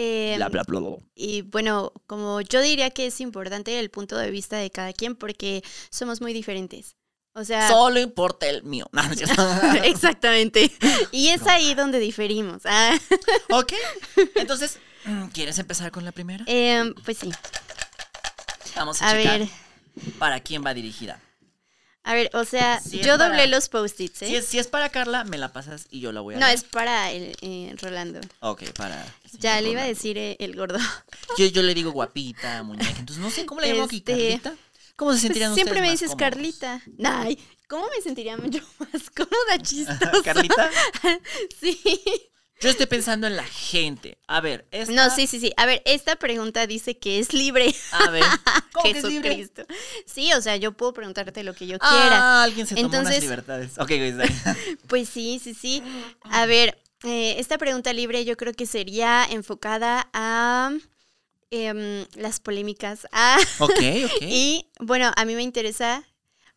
Em, 0.00 0.36
bla, 0.36 0.48
bla, 0.48 0.62
bla, 0.62 0.78
bla. 0.78 0.96
Y 1.16 1.42
bueno, 1.42 1.92
como 2.06 2.40
yo 2.40 2.60
diría 2.60 2.90
que 2.90 3.06
es 3.06 3.20
importante 3.20 3.80
el 3.80 3.90
punto 3.90 4.16
de 4.16 4.30
vista 4.30 4.56
de 4.56 4.70
cada 4.70 4.92
quien 4.92 5.16
porque 5.16 5.64
somos 5.90 6.20
muy 6.20 6.32
diferentes. 6.32 6.94
O 7.34 7.44
sea, 7.44 7.66
Solo 7.68 7.98
importa 7.98 8.48
el 8.48 8.62
mío. 8.62 8.88
No, 8.92 9.02
no 9.02 9.72
exactamente. 9.84 10.70
Y 11.10 11.28
es 11.28 11.44
ahí 11.48 11.74
donde 11.74 11.98
diferimos. 11.98 12.62
Ah, 12.64 12.96
ok. 13.50 13.72
Entonces, 14.36 14.78
mm, 15.04 15.26
¿quieres 15.28 15.58
empezar 15.58 15.90
con 15.90 16.04
la 16.04 16.12
primera? 16.12 16.44
em, 16.46 16.94
pues 17.04 17.18
sí. 17.18 17.32
Vamos 18.76 19.02
a, 19.02 19.10
A 19.10 19.16
checar 19.16 19.40
ver, 19.40 19.48
para 20.20 20.38
quién 20.38 20.64
va 20.64 20.74
dirigida. 20.74 21.20
A 22.10 22.14
ver, 22.14 22.30
o 22.32 22.44
sea, 22.44 22.80
Si 22.80 22.98
yo 23.00 23.16
para- 23.18 23.28
doblé 23.28 23.46
los 23.48 23.68
post-its, 23.68 24.22
¿eh? 24.22 24.26
Si, 24.28 24.36
es, 24.36 24.46
si 24.46 24.58
es 24.58 24.66
para 24.66 24.88
Carla, 24.88 25.24
me 25.24 25.36
la 25.38 25.52
pasas 25.52 25.86
y 25.90 26.00
yo 26.00 26.10
la 26.10 26.20
voy 26.22 26.34
a 26.34 26.38
No, 26.38 26.46
leer. 26.46 26.56
es 26.58 26.64
para 26.64 27.10
el 27.10 27.36
eh, 27.42 27.74
Rolando. 27.80 28.20
Ok, 28.40 28.62
para... 28.76 29.04
Ya 29.38 29.60
le 29.60 29.70
iba 29.70 29.82
a 29.82 29.86
decir 29.86 30.16
eh, 30.16 30.36
el 30.40 30.56
gordo. 30.56 30.78
Yo, 31.38 31.44
yo 31.46 31.62
le 31.62 31.74
digo 31.74 31.90
guapita, 31.92 32.62
muñeca. 32.62 32.88
Entonces, 32.98 33.18
no 33.18 33.30
sé 33.30 33.44
cómo 33.44 33.60
le 33.60 33.72
llamo 33.72 33.84
aquí, 33.84 33.98
Este, 33.98 34.12
Carlita. 34.40 34.54
¿Cómo 34.96 35.10
se 35.12 35.14
Pues 35.16 35.20
sentirían 35.22 35.54
siempre 35.54 35.72
ustedes 35.74 35.86
me 35.86 35.90
dices 35.92 36.08
cómodos? 36.10 36.30
Carlita. 36.30 36.82
Ay, 37.04 37.38
¿cómo 37.68 37.86
me 37.94 38.02
sentiría 38.02 38.36
yo 38.48 38.60
más 38.78 39.10
cómoda, 39.10 39.58
chistosa? 39.62 40.22
¿Carlita? 40.24 40.70
Sí. 41.60 41.78
Yo 42.60 42.68
estoy 42.70 42.86
pensando 42.86 43.26
en 43.26 43.36
la 43.36 43.44
gente. 43.44 44.18
A 44.26 44.40
ver, 44.40 44.66
esta... 44.72 44.92
No, 44.92 45.10
sí, 45.14 45.26
sí, 45.26 45.38
sí. 45.38 45.52
A 45.56 45.64
ver, 45.66 45.80
esta 45.84 46.16
pregunta 46.16 46.66
dice 46.66 46.98
que 46.98 47.18
es 47.20 47.32
libre. 47.32 47.72
A 47.92 48.10
ver, 48.10 48.24
¿cómo 48.72 48.82
que 48.92 48.98
es 48.98 49.04
libre? 49.04 49.36
Jesucristo. 49.36 49.66
Sí, 50.06 50.32
o 50.32 50.40
sea, 50.42 50.56
yo 50.56 50.72
puedo 50.72 50.92
preguntarte 50.92 51.44
lo 51.44 51.54
que 51.54 51.66
yo 51.68 51.76
Ah, 51.80 51.98
quiera. 52.00 52.42
alguien 52.42 52.66
se 52.66 52.74
tomó 52.74 52.88
unas 52.88 52.98
Entonces- 53.00 53.22
libertades. 53.22 53.78
Ok. 53.78 53.90
Pues 54.88 55.08
sí, 55.08 55.40
sí, 55.42 55.54
sí. 55.54 55.82
A 56.24 56.46
ver, 56.46 56.80
eh, 57.04 57.36
esta 57.38 57.58
pregunta 57.58 57.92
libre 57.92 58.24
yo 58.24 58.36
creo 58.36 58.52
que 58.52 58.66
sería 58.66 59.24
enfocada 59.30 60.08
a 60.12 60.72
em, 61.50 62.06
las 62.16 62.40
polémicas. 62.40 63.06
Ah, 63.12 63.38
Ok, 63.60 63.70
ok. 63.70 64.22
y 64.22 64.68
bueno, 64.80 65.12
a 65.16 65.24
mí 65.24 65.34
me 65.34 65.42
interesa 65.42 66.04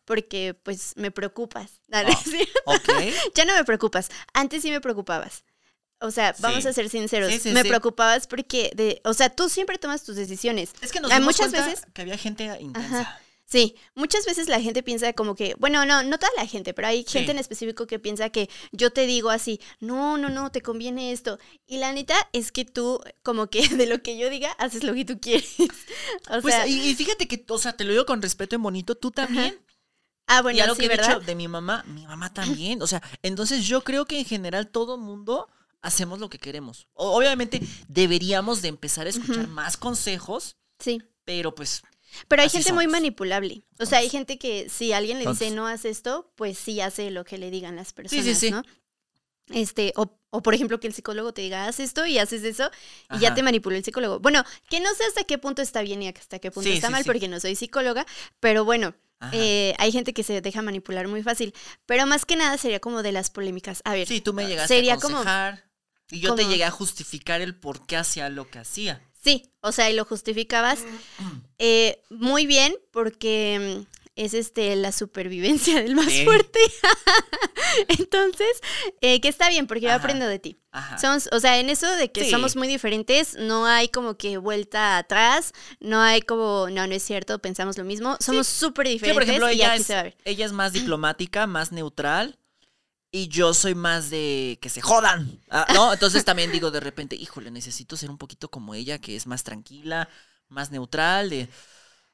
porque 0.04 0.54
pues 0.64 0.94
me 0.96 1.10
preocupas. 1.12 1.80
¿no? 1.88 1.98
Ah. 1.98 2.20
Sí. 2.24 2.40
Ok. 2.64 2.88
Ya 3.36 3.44
no 3.44 3.54
me 3.54 3.64
preocupas. 3.64 4.08
Antes 4.34 4.62
sí 4.62 4.70
me 4.70 4.80
preocupabas. 4.80 5.44
O 6.02 6.10
sea, 6.10 6.34
vamos 6.40 6.62
Sí. 6.62 6.68
a 6.68 6.72
ser 6.72 6.88
sinceros. 6.90 7.32
Sí, 7.32 7.38
sí, 7.38 7.50
me 7.52 7.64
preocupabas 7.64 8.26
porque, 8.26 8.70
de, 8.74 9.00
o 9.04 9.14
sea, 9.14 9.30
tú 9.30 9.48
siempre 9.48 9.78
tomas 9.78 10.02
tus 10.04 10.16
decisiones. 10.16 10.72
Es 10.80 10.92
que 10.92 11.00
nos 11.00 11.10
Hay 11.10 11.20
dimos 11.20 11.36
muchas 11.38 11.52
veces- 11.52 11.84
que 11.94 12.02
había 12.02 12.18
gente 12.18 12.44
intensa. 12.60 13.00
Ajá. 13.00 13.18
Sí, 13.44 13.76
muchas 13.94 14.24
veces 14.24 14.48
la 14.48 14.60
gente 14.62 14.82
piensa 14.82 15.12
como 15.12 15.34
que, 15.34 15.54
bueno, 15.58 15.84
no, 15.84 16.02
no 16.02 16.18
toda 16.18 16.32
la 16.38 16.46
gente, 16.46 16.72
pero 16.72 16.88
hay 16.88 17.02
Sí. 17.06 17.18
gente 17.18 17.32
en 17.32 17.38
específico 17.38 17.86
que 17.86 17.98
piensa 17.98 18.30
que 18.30 18.48
yo 18.72 18.90
te 18.94 19.04
digo 19.06 19.28
así, 19.28 19.60
no, 19.78 20.16
no, 20.16 20.30
no, 20.30 20.50
te 20.50 20.62
conviene 20.62 21.12
esto. 21.12 21.38
Y 21.66 21.76
la 21.76 21.92
neta 21.92 22.14
es 22.32 22.50
que 22.50 22.64
tú, 22.64 22.98
como 23.22 23.48
que 23.48 23.60
de 23.84 23.86
lo 23.86 24.02
que 24.02 24.16
yo 24.16 24.30
diga, 24.30 24.52
haces 24.52 24.84
lo 24.84 24.94
que 24.94 25.04
tú 25.04 25.20
quieres. 25.20 25.54
O 26.30 26.40
Pues, 26.40 26.54
sea, 26.54 26.66
y, 26.66 26.80
y 26.80 26.94
fíjate 26.94 27.28
que, 27.28 27.44
o 27.48 27.58
sea, 27.58 27.74
te 27.76 27.84
lo 27.84 27.90
digo 27.92 28.06
con 28.06 28.22
respeto 28.22 28.56
en 28.56 28.62
bonito, 28.62 28.94
tú 28.94 29.10
también. 29.10 29.58
ah, 30.28 30.40
bueno, 30.40 30.56
y 30.56 30.60
algo 30.62 30.74
sí, 30.74 30.80
que 30.80 30.86
he 30.86 30.88
¿verdad? 30.88 31.08
dicho 31.16 31.20
de 31.20 31.34
mi 31.34 31.46
mamá, 31.46 31.84
mi 31.88 32.06
mamá 32.06 32.32
también. 32.32 32.80
O 32.80 32.86
sea, 32.86 33.02
entonces 33.22 33.66
yo 33.66 33.84
creo 33.84 34.06
que 34.06 34.18
en 34.18 34.24
general 34.24 34.68
todo 34.68 34.96
mundo 34.96 35.46
hacemos 35.82 36.18
lo 36.20 36.30
que 36.30 36.38
queremos. 36.38 36.86
Obviamente 36.94 37.60
deberíamos 37.88 38.62
de 38.62 38.68
empezar 38.68 39.06
a 39.06 39.10
escuchar 39.10 39.48
más 39.48 39.76
consejos, 39.76 40.56
Sí. 40.78 41.02
pero 41.24 41.54
pues 41.54 41.82
Pero 42.28 42.42
hay 42.42 42.48
gente 42.50 42.72
muy 42.72 42.86
manipulable. 42.86 43.62
O 43.78 43.86
sea, 43.86 43.98
hay 43.98 44.08
gente 44.10 44.38
que 44.38 44.68
si 44.68 44.92
alguien 44.92 45.18
le 45.18 45.26
dice 45.26 45.50
no 45.50 45.66
haz 45.66 45.84
esto, 45.84 46.32
pues 46.36 46.58
sí 46.58 46.80
hace 46.80 47.10
lo 47.10 47.24
que 47.24 47.38
le 47.38 47.50
digan 47.50 47.74
las 47.76 47.92
personas, 47.92 48.24
sí, 48.24 48.34
sí. 48.34 48.50
¿no? 48.50 48.62
Este, 49.48 49.92
o, 49.96 50.18
o 50.30 50.40
por 50.42 50.54
ejemplo 50.54 50.78
que 50.78 50.86
el 50.86 50.94
psicólogo 50.94 51.34
te 51.34 51.42
diga 51.42 51.66
haz 51.66 51.80
esto 51.80 52.06
y 52.06 52.16
haces 52.18 52.44
eso 52.44 52.70
y 53.14 53.18
ya 53.18 53.34
te 53.34 53.42
manipuló 53.42 53.76
el 53.76 53.84
psicólogo. 53.84 54.20
Bueno, 54.20 54.44
que 54.70 54.80
no 54.80 54.94
sé 54.94 55.04
hasta 55.04 55.24
qué 55.24 55.36
punto 55.36 55.62
está 55.62 55.82
bien 55.82 56.00
y 56.02 56.08
hasta 56.08 56.38
qué 56.38 56.50
punto 56.50 56.68
Sí, 56.70 56.76
está 56.76 56.86
sí, 56.88 56.92
mal 56.92 57.02
sí. 57.02 57.06
porque 57.08 57.28
no 57.28 57.40
soy 57.40 57.56
psicóloga, 57.56 58.06
pero 58.40 58.64
bueno, 58.64 58.94
eh, 59.32 59.74
hay 59.78 59.92
gente 59.92 60.12
que 60.14 60.22
se 60.22 60.40
deja 60.40 60.62
manipular 60.62 61.06
muy 61.08 61.22
fácil. 61.22 61.54
Pero 61.86 62.06
más 62.06 62.24
que 62.24 62.36
nada 62.36 62.56
sería 62.58 62.80
como 62.80 63.02
de 63.02 63.12
las 63.12 63.30
polémicas. 63.30 63.82
A 63.84 63.92
ver, 63.94 64.06
sí, 64.08 64.20
tú 64.20 64.32
me 64.32 64.46
llegaste 64.46 64.74
sería 64.74 64.94
a 64.94 64.98
como- 64.98 65.16
aconsejar 65.16 65.64
y 66.12 66.20
yo 66.20 66.34
te 66.36 66.44
llegué 66.46 66.64
a 66.64 66.70
justificar 66.70 67.40
el 67.40 67.54
por 67.56 67.84
qué 67.86 67.96
hacía 67.96 68.28
lo 68.28 68.48
que 68.48 68.58
hacía. 68.60 69.00
sí, 69.20 69.50
o 69.60 69.72
sea, 69.72 69.90
y 69.90 69.94
lo 69.94 70.04
justificabas 70.04 70.80
eh, 71.58 72.00
muy 72.10 72.46
bien 72.46 72.74
porque 72.92 73.84
mm, 73.86 73.92
es 74.16 74.34
este 74.34 74.76
la 74.76 74.92
supervivencia 74.92 75.76
del 75.82 75.94
más 75.96 76.12
fuerte. 76.24 76.58
Entonces, 77.88 78.48
eh, 79.00 79.20
que 79.20 79.28
está 79.28 79.48
bien 79.48 79.66
porque 79.66 79.82
yo 79.82 79.92
aprendo 79.92 80.26
de 80.26 80.38
ti. 80.38 80.58
Ajá. 80.70 80.98
Somos, 80.98 81.28
o 81.32 81.40
sea, 81.40 81.58
en 81.58 81.70
eso 81.70 81.90
de 81.96 82.10
que 82.10 82.24
Sí. 82.24 82.30
somos 82.30 82.56
muy 82.56 82.66
diferentes, 82.68 83.34
no 83.38 83.66
hay 83.66 83.88
como 83.88 84.16
que 84.16 84.38
vuelta 84.38 84.96
atrás, 84.98 85.52
no 85.80 86.00
hay 86.00 86.22
como, 86.22 86.68
no, 86.70 86.86
no 86.86 86.94
es 86.94 87.02
cierto, 87.02 87.38
pensamos 87.40 87.76
lo 87.78 87.84
mismo, 87.84 88.16
somos 88.20 88.46
súper 88.46 88.86
Sí, 88.86 88.94
diferentes 88.94 89.14
por 89.14 89.22
ejemplo, 89.22 89.50
y 89.50 89.54
ella 89.54 89.72
aquí 89.72 89.80
es, 89.82 89.86
se 89.86 89.94
va 89.94 90.00
a 90.00 90.02
ver. 90.04 90.16
ella 90.24 90.46
es 90.46 90.52
más 90.52 90.72
diplomática, 90.72 91.46
más 91.46 91.72
neutral. 91.72 92.38
Y 93.14 93.28
yo 93.28 93.52
soy 93.52 93.74
más 93.74 94.08
de 94.08 94.58
que 94.62 94.70
se 94.70 94.80
jodan, 94.80 95.38
ah, 95.50 95.66
¿no? 95.74 95.92
Entonces 95.92 96.24
también 96.24 96.50
digo 96.50 96.70
de 96.70 96.80
repente, 96.80 97.14
híjole, 97.14 97.50
necesito 97.50 97.96
ser 97.96 98.10
un 98.10 98.16
poquito 98.16 98.50
como 98.50 98.74
ella, 98.74 98.98
que 98.98 99.14
es 99.14 99.26
más 99.26 99.44
tranquila, 99.44 100.08
más 100.48 100.70
neutral, 100.70 101.28
de 101.28 101.48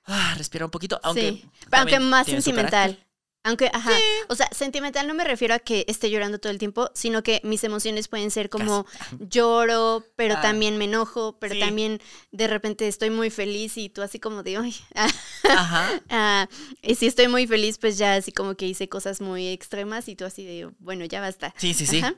ah, 0.07 0.35
respirar 0.37 0.65
un 0.65 0.73
poquito, 0.73 1.01
aunque, 1.05 1.31
sí. 1.31 1.51
Aunque 1.71 2.01
más 2.01 2.27
sentimental. 2.27 2.99
Aunque, 3.45 3.71
ajá. 3.73 3.93
O 4.29 4.35
sea, 4.35 4.49
sentimental 4.53 5.07
no 5.07 5.15
me 5.15 5.25
refiero 5.25 5.55
a 5.55 5.59
que 5.59 5.85
esté 5.89 6.11
llorando 6.11 6.39
todo 6.39 6.51
el 6.53 6.59
tiempo, 6.59 6.91
sino 6.95 7.23
que 7.23 7.41
mis 7.45 7.63
emociones 7.65 8.09
pueden 8.09 8.31
ser 8.31 8.51
como 8.51 8.85
lloro, 9.19 10.05
pero 10.17 10.35
Ah. 10.37 10.41
también 10.43 10.77
me 10.77 10.85
enojo, 10.85 11.39
pero 11.39 11.55
Sí. 11.55 11.61
también 11.61 12.01
de 12.33 12.47
repente 12.49 12.89
estoy 12.89 13.11
muy 13.11 13.31
feliz 13.31 13.77
y 13.79 13.89
tú 13.89 14.03
así 14.03 14.19
como 14.19 14.43
de, 14.43 14.57
ay, 14.57 14.75
Ajá. 15.49 15.89
ah, 16.11 16.49
y 16.83 16.95
si 16.97 17.07
estoy 17.07 17.29
muy 17.29 17.47
feliz, 17.47 17.79
pues 17.79 17.97
ya 17.97 18.17
así 18.17 18.33
como 18.33 18.55
que 18.57 18.67
hice 18.67 18.89
cosas 18.89 19.21
muy 19.21 19.49
extremas 19.49 20.09
y 20.09 20.17
tú 20.17 20.25
así 20.25 20.45
de, 20.45 20.71
bueno, 20.81 21.05
ya 21.05 21.21
basta. 21.21 21.55
Sí, 21.57 21.75
sí, 21.75 21.87
sí. 21.87 21.99
Ajá. 22.01 22.15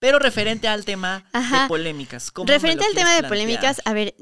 Pero 0.00 0.20
referente 0.20 0.68
al 0.68 0.84
tema 0.84 1.24
Ajá. 1.32 1.62
de 1.62 1.68
polémicas. 1.68 2.30
¿cómo 2.30 2.46
Referente 2.46 2.84
al 2.84 2.94
tema 2.94 3.16
de 3.20 3.26
polémicas, 3.26 3.80
a 3.84 3.92
ver, 3.94 4.14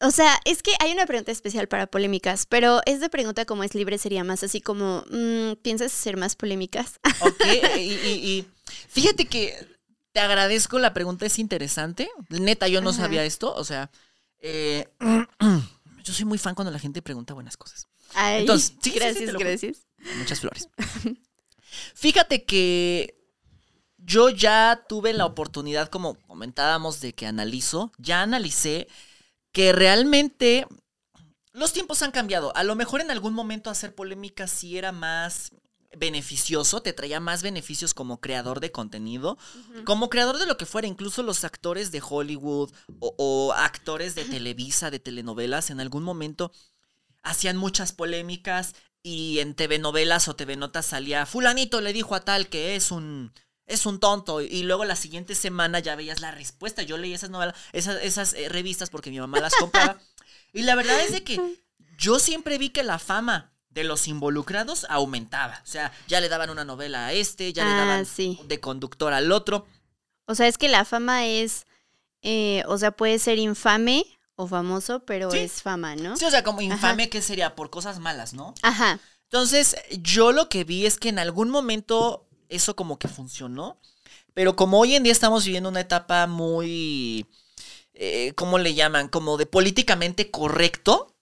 o 0.00 0.10
sea, 0.10 0.38
es 0.44 0.62
que 0.62 0.72
hay 0.80 0.92
una 0.92 1.06
pregunta 1.06 1.32
especial 1.32 1.68
para 1.68 1.86
polémicas, 1.88 2.46
pero 2.46 2.80
esta 2.86 3.08
pregunta 3.08 3.44
como 3.44 3.64
es 3.64 3.74
libre 3.74 3.98
sería 3.98 4.24
más 4.24 4.42
así 4.44 4.60
como, 4.60 5.04
mm, 5.10 5.54
¿piensas 5.62 5.92
hacer 5.92 6.16
más 6.16 6.36
polémicas? 6.36 7.00
Ok, 7.20 7.44
y, 7.76 7.78
y- 7.78 8.28
y 8.30 8.46
fíjate 8.88 9.26
que 9.26 9.54
te 10.12 10.20
agradezco, 10.20 10.78
la 10.78 10.94
pregunta 10.94 11.26
es 11.26 11.38
interesante. 11.38 12.08
Neta, 12.30 12.68
yo 12.68 12.80
no 12.80 12.90
Ajá. 12.90 13.02
sabía 13.02 13.24
esto, 13.24 13.54
o 13.54 13.64
sea, 13.64 13.90
eh, 14.40 14.86
yo 16.04 16.12
soy 16.14 16.24
muy 16.24 16.38
fan 16.38 16.54
cuando 16.54 16.70
la 16.70 16.78
gente 16.78 17.02
pregunta 17.02 17.34
buenas 17.34 17.56
cosas. 17.56 17.86
Ay, 18.14 18.40
Entonces, 18.42 18.68
sí, 18.68 18.74
sí, 18.82 18.90
sí, 18.90 18.98
gracias, 18.98 19.34
gracias. 19.34 19.76
Muchas 20.18 20.40
flores. 20.40 20.68
Fíjate 21.94 22.44
que 22.44 23.14
yo 23.98 24.30
ya 24.30 24.84
tuve 24.88 25.12
la 25.12 25.26
oportunidad, 25.26 25.88
como 25.88 26.14
comentábamos, 26.26 27.00
de 27.00 27.12
que 27.14 27.26
analizo, 27.26 27.92
ya 27.98 28.22
analicé 28.22 28.88
que 29.52 29.72
realmente 29.72 30.66
los 31.52 31.72
tiempos 31.72 32.02
han 32.02 32.12
cambiado. 32.12 32.56
A 32.56 32.64
lo 32.64 32.74
mejor 32.76 33.00
en 33.00 33.10
algún 33.10 33.34
momento 33.34 33.70
hacer 33.70 33.94
polémica 33.94 34.46
sí 34.46 34.78
era 34.78 34.92
más 34.92 35.50
beneficioso, 35.96 36.82
te 36.82 36.92
traía 36.92 37.18
más 37.18 37.42
beneficios 37.42 37.94
como 37.94 38.20
creador 38.20 38.60
de 38.60 38.70
contenido, 38.70 39.38
como 39.84 40.10
creador 40.10 40.38
de 40.38 40.46
lo 40.46 40.56
que 40.56 40.66
fuera, 40.66 40.86
incluso 40.86 41.22
los 41.22 41.44
actores 41.44 41.90
de 41.90 42.02
Hollywood 42.06 42.70
o, 43.00 43.14
o 43.16 43.52
actores 43.54 44.14
de 44.14 44.24
Televisa, 44.24 44.90
de 44.90 44.98
telenovelas, 44.98 45.70
en 45.70 45.80
algún 45.80 46.02
momento 46.02 46.52
hacían 47.22 47.56
muchas 47.56 47.92
polémicas 47.92 48.74
y 49.02 49.38
en 49.40 49.54
TV 49.54 49.78
novelas 49.78 50.28
o 50.28 50.36
TV 50.36 50.56
notas 50.56 50.86
salía 50.86 51.26
fulanito 51.26 51.80
le 51.80 51.92
dijo 51.92 52.14
a 52.14 52.24
tal 52.24 52.48
que 52.48 52.76
es 52.76 52.90
un 52.90 53.32
es 53.68 53.86
un 53.86 54.00
tonto 54.00 54.40
y 54.40 54.62
luego 54.64 54.84
la 54.84 54.96
siguiente 54.96 55.34
semana 55.34 55.78
ya 55.78 55.94
veías 55.94 56.20
la 56.20 56.30
respuesta. 56.32 56.82
Yo 56.82 56.96
leí 56.98 57.14
esas 57.14 57.30
novelas, 57.30 57.54
esas, 57.72 58.02
esas 58.02 58.34
eh, 58.34 58.48
revistas 58.48 58.90
porque 58.90 59.10
mi 59.10 59.20
mamá 59.20 59.38
las 59.40 59.54
compraba 59.54 59.98
y 60.52 60.62
la 60.62 60.74
verdad 60.74 61.00
es 61.00 61.12
de 61.12 61.22
que 61.22 61.40
yo 61.98 62.18
siempre 62.18 62.58
vi 62.58 62.70
que 62.70 62.82
la 62.82 62.98
fama 62.98 63.52
de 63.70 63.84
los 63.84 64.08
involucrados 64.08 64.86
aumentaba. 64.88 65.60
O 65.62 65.66
sea, 65.66 65.92
ya 66.08 66.20
le 66.20 66.28
daban 66.28 66.50
una 66.50 66.64
novela 66.64 67.06
a 67.06 67.12
este, 67.12 67.52
ya 67.52 67.64
le 67.64 67.72
Ah, 67.72 67.76
daban 67.76 68.06
sí. 68.06 68.40
de 68.46 68.58
conductor 68.58 69.12
al 69.12 69.30
otro. 69.30 69.66
O 70.26 70.34
sea, 70.34 70.48
es 70.48 70.58
que 70.58 70.68
la 70.68 70.84
fama 70.84 71.26
es, 71.26 71.66
eh, 72.22 72.62
o 72.66 72.78
sea, 72.78 72.90
puede 72.90 73.18
ser 73.18 73.38
infame 73.38 74.04
o 74.34 74.46
famoso, 74.46 75.00
pero 75.00 75.30
Sí. 75.30 75.38
es 75.38 75.62
fama, 75.62 75.96
¿no? 75.96 76.16
Sí, 76.16 76.24
o 76.24 76.30
sea, 76.30 76.42
como 76.44 76.60
infame 76.60 77.08
que 77.10 77.22
sería 77.22 77.54
por 77.54 77.70
cosas 77.70 77.98
malas, 77.98 78.32
¿no? 78.34 78.54
Ajá. 78.62 78.98
Entonces, 79.24 79.76
yo 79.90 80.32
lo 80.32 80.48
que 80.48 80.64
vi 80.64 80.86
es 80.86 80.98
que 80.98 81.08
en 81.10 81.18
algún 81.18 81.50
momento 81.50 82.27
eso 82.48 82.76
como 82.76 82.98
que 82.98 83.08
funcionó, 83.08 83.80
pero 84.34 84.56
como 84.56 84.78
hoy 84.80 84.94
en 84.94 85.02
día 85.02 85.12
estamos 85.12 85.44
viviendo 85.44 85.68
una 85.68 85.80
etapa 85.80 86.26
muy, 86.26 87.26
eh, 87.94 88.32
¿cómo 88.36 88.58
le 88.58 88.74
llaman? 88.74 89.08
Como 89.08 89.36
de 89.36 89.46
políticamente 89.46 90.30
correcto, 90.30 91.14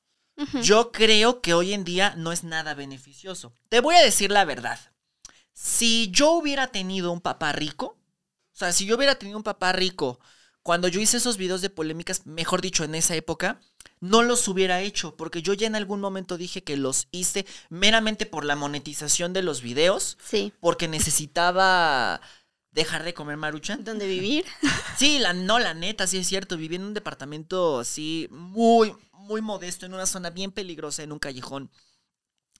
yo 0.62 0.92
creo 0.92 1.40
que 1.40 1.54
hoy 1.54 1.72
en 1.72 1.84
día 1.84 2.14
no 2.16 2.30
es 2.30 2.44
nada 2.44 2.74
beneficioso. 2.74 3.54
Te 3.70 3.80
voy 3.80 3.94
a 3.94 4.02
decir 4.02 4.30
la 4.30 4.44
verdad. 4.44 4.78
Si 5.54 6.10
yo 6.10 6.32
hubiera 6.32 6.66
tenido 6.66 7.10
un 7.10 7.22
papá 7.22 7.52
rico, 7.52 7.96
o 8.52 8.58
sea, 8.58 8.72
si 8.72 8.84
yo 8.84 8.96
hubiera 8.96 9.14
tenido 9.14 9.38
un 9.38 9.44
papá 9.44 9.72
rico 9.72 10.20
cuando 10.66 10.88
yo 10.88 11.00
hice 11.00 11.18
esos 11.18 11.36
videos 11.36 11.62
de 11.62 11.70
polémicas, 11.70 12.26
mejor 12.26 12.60
dicho, 12.60 12.82
en 12.82 12.96
esa 12.96 13.14
época, 13.14 13.60
no 14.00 14.22
los 14.22 14.48
hubiera 14.48 14.80
hecho, 14.80 15.16
porque 15.16 15.40
yo 15.40 15.52
ya 15.54 15.68
en 15.68 15.76
algún 15.76 16.00
momento 16.00 16.36
dije 16.36 16.64
que 16.64 16.76
los 16.76 17.06
hice 17.12 17.46
meramente 17.70 18.26
por 18.26 18.44
la 18.44 18.56
monetización 18.56 19.32
de 19.32 19.42
los 19.42 19.62
videos, 19.62 20.18
Sí. 20.24 20.52
porque 20.58 20.88
necesitaba 20.88 22.20
dejar 22.72 23.04
de 23.04 23.14
comer 23.14 23.36
maruchan. 23.36 23.84
¿Dónde 23.84 24.08
vivir? 24.08 24.44
Sí, 24.98 25.20
la, 25.20 25.32
no, 25.34 25.60
la 25.60 25.72
neta, 25.74 26.08
sí 26.08 26.18
es 26.18 26.26
cierto. 26.26 26.56
Viví 26.56 26.74
en 26.76 26.82
un 26.84 26.94
departamento 26.94 27.78
así 27.78 28.26
muy, 28.32 28.92
muy 29.12 29.42
modesto, 29.42 29.86
en 29.86 29.94
una 29.94 30.06
zona 30.06 30.30
bien 30.30 30.50
peligrosa, 30.50 31.04
en 31.04 31.12
un 31.12 31.18
callejón. 31.20 31.70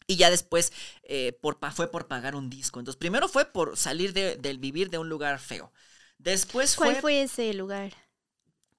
Y 0.07 0.15
ya 0.17 0.31
después 0.31 0.73
eh, 1.03 1.37
por, 1.43 1.59
fue 1.73 1.91
por 1.91 2.07
pagar 2.07 2.37
un 2.37 2.49
disco. 2.51 2.79
Entonces, 2.79 2.99
primero 2.99 3.27
fue 3.27 3.47
por 3.47 3.77
salir 3.77 4.13
de- 4.13 4.37
del 4.37 4.59
vivir 4.59 4.91
de 4.91 4.99
un 4.99 5.09
lugar 5.09 5.41
feo. 5.41 5.73
Después 6.19 6.77
¿Cuál 6.77 6.93
fue... 6.93 7.01
fue 7.01 7.23
ese 7.23 7.53
lugar? 7.55 7.93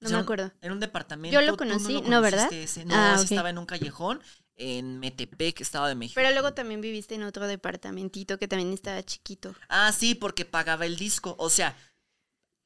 No 0.00 0.10
me 0.10 0.18
acuerdo. 0.18 0.52
En 0.60 0.72
un 0.72 0.80
departamento. 0.80 1.34
Yo 1.34 1.40
lo 1.44 1.52
¿tú 1.52 1.58
conocí, 1.58 1.94
lo 1.94 2.02
¿no, 2.02 2.20
verdad? 2.20 2.52
ese? 2.52 2.84
No, 2.84 2.94
Ah, 2.94 3.14
ese 3.16 3.34
estaba 3.34 3.50
en 3.50 3.58
un 3.58 3.66
callejón 3.66 4.22
en 4.54 5.00
Metepec, 5.00 5.60
Estado 5.60 5.86
de 5.86 5.94
México. 5.96 6.14
Pero 6.20 6.30
luego 6.32 6.54
también 6.54 6.80
viviste 6.80 7.14
en 7.16 7.24
otro 7.24 7.46
departamentito 7.48 8.38
que 8.38 8.46
también 8.48 8.72
estaba 8.72 9.02
chiquito. 9.02 9.54
Ah, 9.68 9.90
sí, 9.92 10.14
porque 10.14 10.44
pagaba 10.44 10.86
el 10.86 10.96
disco. 10.96 11.34
O 11.38 11.50
sea, 11.50 11.76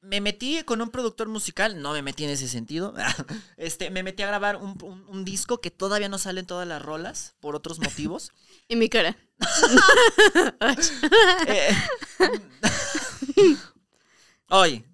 me 0.01 0.21
metí 0.21 0.61
con 0.63 0.81
un 0.81 0.91
productor 0.91 1.27
musical, 1.27 1.81
no 1.81 1.93
me 1.93 2.03
metí 2.03 2.23
en 2.23 2.29
ese 2.31 2.47
sentido. 2.47 2.93
Este, 3.57 3.89
me 3.89 4.03
metí 4.03 4.21
a 4.21 4.27
grabar 4.27 4.57
un, 4.57 4.77
un- 4.83 5.05
un 5.07 5.25
disco 5.25 5.59
que 5.59 5.71
todavía 5.71 6.09
no 6.09 6.19
salen 6.19 6.45
todas 6.45 6.67
las 6.67 6.81
rolas 6.81 7.35
por 7.39 7.55
otros 7.55 7.79
motivos. 7.79 8.31
En 8.69 8.79
mi 8.79 8.89
cara. 8.89 9.17
Eh, 11.47 11.75
Oye, 14.49 14.85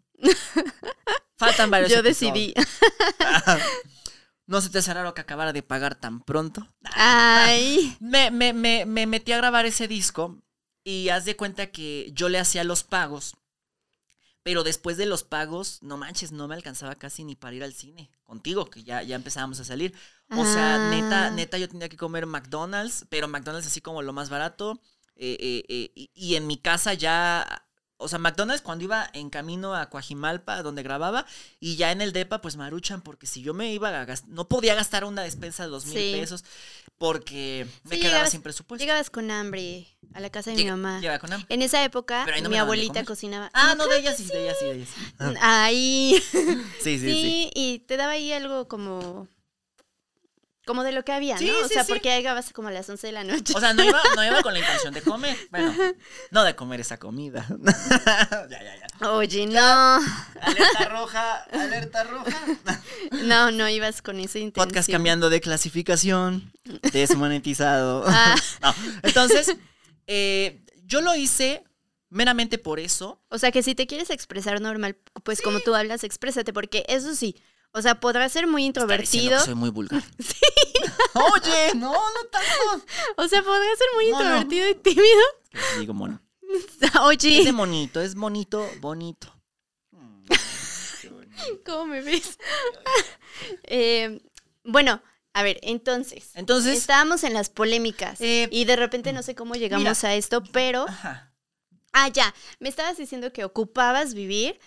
faltan 1.38 1.70
varios. 1.72 1.92
Yo 1.92 2.00
episodios. 2.00 2.34
decidí. 2.34 2.54
¿No 4.48 4.62
se 4.62 4.70
te 4.70 4.80
hace 4.80 4.94
raro 4.94 5.14
que 5.14 5.22
acabara 5.22 5.54
de 5.54 5.62
pagar 5.62 5.96
tan 5.96 6.22
pronto? 6.22 6.68
Ay. 6.96 7.96
Me, 8.02 8.32
me, 8.32 8.54
me, 8.54 8.86
me 8.86 9.06
metí 9.06 9.32
a 9.32 9.38
grabar 9.38 9.66
ese 9.66 9.88
disco 9.88 10.42
y 10.84 11.10
haz 11.10 11.26
de 11.26 11.36
cuenta 11.36 11.68
que 11.72 12.10
yo 12.14 12.30
le 12.30 12.40
hacía 12.40 12.64
los 12.64 12.84
pagos. 12.84 13.36
Pero 14.42 14.64
después 14.64 14.98
de 14.98 15.06
los 15.06 15.24
pagos, 15.24 15.84
no 15.84 15.98
manches, 15.98 16.32
no 16.32 16.48
me 16.48 16.56
alcanzaba 16.56 16.96
casi 16.96 17.24
ni 17.26 17.36
para 17.36 17.56
ir 17.56 17.64
al 17.64 17.74
cine 17.74 18.10
contigo, 18.24 18.70
que 18.70 18.84
ya, 18.84 19.04
ya 19.04 19.16
empezábamos 19.16 19.60
a 19.60 19.66
salir. 19.66 19.94
O 20.32 20.46
sea, 20.46 20.90
neta, 20.90 21.28
Ah. 21.28 21.30
neta, 21.30 21.58
yo 21.58 21.68
tenía 21.70 21.90
que 21.90 21.98
comer 21.98 22.26
McDonald's, 22.26 23.06
pero 23.10 23.28
McDonald's 23.28 23.68
así 23.68 23.82
como 23.82 24.02
lo 24.02 24.14
más 24.14 24.30
barato. 24.30 24.82
eh, 25.16 25.36
eh, 25.42 25.64
eh, 25.68 25.92
y, 25.94 26.10
y 26.14 26.36
en 26.36 26.48
mi 26.48 26.58
casa 26.58 26.94
ya, 26.94 27.68
o 28.02 28.08
sea, 28.08 28.18
McDonald's 28.18 28.62
cuando 28.64 28.86
iba 28.86 29.10
en 29.14 29.30
camino 29.30 29.76
a 29.76 29.90
Coajimalpa, 29.90 30.64
donde 30.64 30.82
grababa, 30.84 31.26
y 31.60 31.76
ya 31.76 31.92
en 31.92 32.02
el 32.02 32.14
DEPA, 32.14 32.42
pues 32.42 32.56
maruchan, 32.58 33.02
porque 33.02 33.28
si 33.28 33.42
yo 33.42 33.54
me 33.54 33.72
iba 33.74 33.90
a 33.90 34.06
gastar, 34.06 34.30
no 34.30 34.48
podía 34.48 34.74
gastar 34.74 35.04
una 35.04 35.22
despensa 35.22 35.64
de 35.64 35.70
dos 35.70 35.86
mil 35.86 35.98
Sí. 35.98 36.12
pesos, 36.20 36.44
porque 36.98 37.66
me 37.84 37.96
Sí, 37.96 38.02
quedaba 38.02 38.18
llegabas- 38.24 38.32
sin 38.32 38.42
presupuesto. 38.42 38.82
Llegabas 38.84 39.10
con 39.10 39.30
hambre 39.32 39.88
a 40.14 40.20
la 40.20 40.30
casa 40.30 40.52
de 40.52 40.58
Llega- 40.58 40.76
mi 40.76 40.82
mamá. 40.82 41.00
llega 41.02 41.20
con 41.20 41.32
hambre. 41.34 41.46
En 41.54 41.62
esa 41.62 41.84
época, 41.84 42.26
ahí 42.26 42.42
no 42.42 42.50
mi 42.50 42.58
abuelita 42.58 43.04
cocinaba. 43.06 43.50
Ah, 43.54 43.76
no, 43.78 43.88
de 43.88 44.00
ella 44.00 44.16
sí, 44.16 44.26
de 44.26 44.44
ella 44.44 44.54
sí, 44.60 44.66
de 44.66 44.72
ella 44.76 44.86
sí. 44.86 45.36
Ahí. 45.42 46.24
Sí, 46.84 46.98
sí, 46.98 47.00
Sí, 47.00 47.22
sí. 47.22 47.52
y 47.54 47.80
te 47.80 47.98
daba 47.98 48.14
ahí 48.14 48.32
algo 48.32 48.68
como. 48.68 49.28
Como 50.70 50.84
de 50.84 50.92
lo 50.92 51.04
que 51.04 51.12
había, 51.12 51.36
Sí, 51.36 51.48
¿no? 51.48 51.66
O 51.66 51.68
sí, 51.68 51.74
sea, 51.74 51.84
sí. 51.84 51.92
porque 51.92 52.16
llegabas 52.16 52.54
como 52.54 52.68
a 52.68 52.72
las 52.72 52.88
11 52.88 53.08
de 53.08 53.14
la 53.14 53.24
noche. 53.24 53.54
O 53.56 53.60
sea, 53.60 53.74
no 53.74 53.84
iba, 53.84 54.00
no 54.16 54.24
iba 54.24 54.44
con 54.44 54.54
la 54.54 54.60
intención 54.64 54.94
de 54.94 55.02
comer. 55.02 55.36
Bueno, 55.50 55.74
no 56.30 56.44
de 56.44 56.56
comer 56.56 56.80
esa 56.82 57.00
comida. 57.00 57.44
ya, 57.66 58.48
ya, 58.48 58.76
ya. 59.00 59.10
Oye, 59.10 59.48
no. 59.48 59.60
Alerta 60.40 60.90
roja, 60.90 61.38
alerta 61.52 62.04
roja. 62.04 62.40
No, 63.24 63.50
no 63.50 63.68
ibas 63.68 64.04
con 64.04 64.20
esa 64.20 64.38
intención. 64.38 64.68
Podcast 64.68 64.92
cambiando 64.92 65.32
de 65.32 65.42
clasificación. 65.42 66.54
Desmonetizado. 66.94 68.04
Ah. 68.06 68.36
No, 68.62 68.76
entonces, 69.02 69.56
eh, 70.06 70.64
yo 70.86 71.02
lo 71.02 71.16
hice 71.16 71.64
meramente 72.10 72.60
por 72.60 72.80
eso. 72.80 73.24
O 73.30 73.40
sea, 73.40 73.52
que 73.52 73.64
si 73.64 73.74
te 73.74 73.88
quieres 73.88 74.12
expresar 74.12 74.62
normal, 74.62 74.98
pues 75.24 75.42
como 75.42 75.62
tú 75.62 75.74
hablas, 75.74 76.04
exprésate, 76.04 76.54
porque 76.54 76.86
eso 76.88 77.16
sí. 77.16 77.36
O 77.72 77.82
sea, 77.82 78.00
podrás 78.00 78.32
ser 78.32 78.48
muy 78.48 78.66
introvertido. 78.66 79.38
que 79.40 79.46
soy 79.46 79.56
muy 79.56 79.70
vulgar. 79.70 80.04
Oye, 81.14 81.76
no, 81.76 81.92
no 81.94 82.24
tanto. 82.32 82.86
O 83.18 83.28
sea, 83.28 83.44
podrás 83.44 83.78
ser 83.78 83.88
muy 83.96 84.06
introvertido 84.10 84.70
y 84.70 84.76
tímido. 84.76 85.22
Digo 85.80 85.94
mono. 85.94 86.22
Es 86.52 86.80
de 86.80 86.90
Oye, 87.02 87.52
monito, 87.52 88.02
es 88.02 88.16
bonito, 88.16 88.68
bonito. 88.80 89.32
Qué 91.00 91.10
bonito. 91.10 91.62
¿cómo 91.66 91.86
me 91.86 92.02
ves? 92.02 92.38
Eh, 93.64 94.20
bueno, 94.64 95.02
a 95.34 95.44
ver, 95.44 95.60
entonces. 95.62 96.32
Entonces, 96.34 96.78
Estábamos 96.78 97.24
en 97.24 97.34
las 97.34 97.50
polémicas 97.50 98.20
Eh, 98.20 98.50
y 98.52 98.66
de 98.66 98.76
repente 98.76 99.14
no 99.14 99.24
sé 99.24 99.34
cómo 99.36 99.54
llegamos 99.56 99.84
mira. 100.04 100.10
a 100.10 100.16
esto, 100.16 100.44
pero 100.52 100.86
Ajá. 100.90 101.32
Ah, 101.94 102.10
ya. 102.10 102.34
Me 102.60 102.68
estabas 102.70 102.98
diciendo 102.98 103.32
que 103.32 103.46
ocupabas 103.46 104.14
vivir 104.14 104.60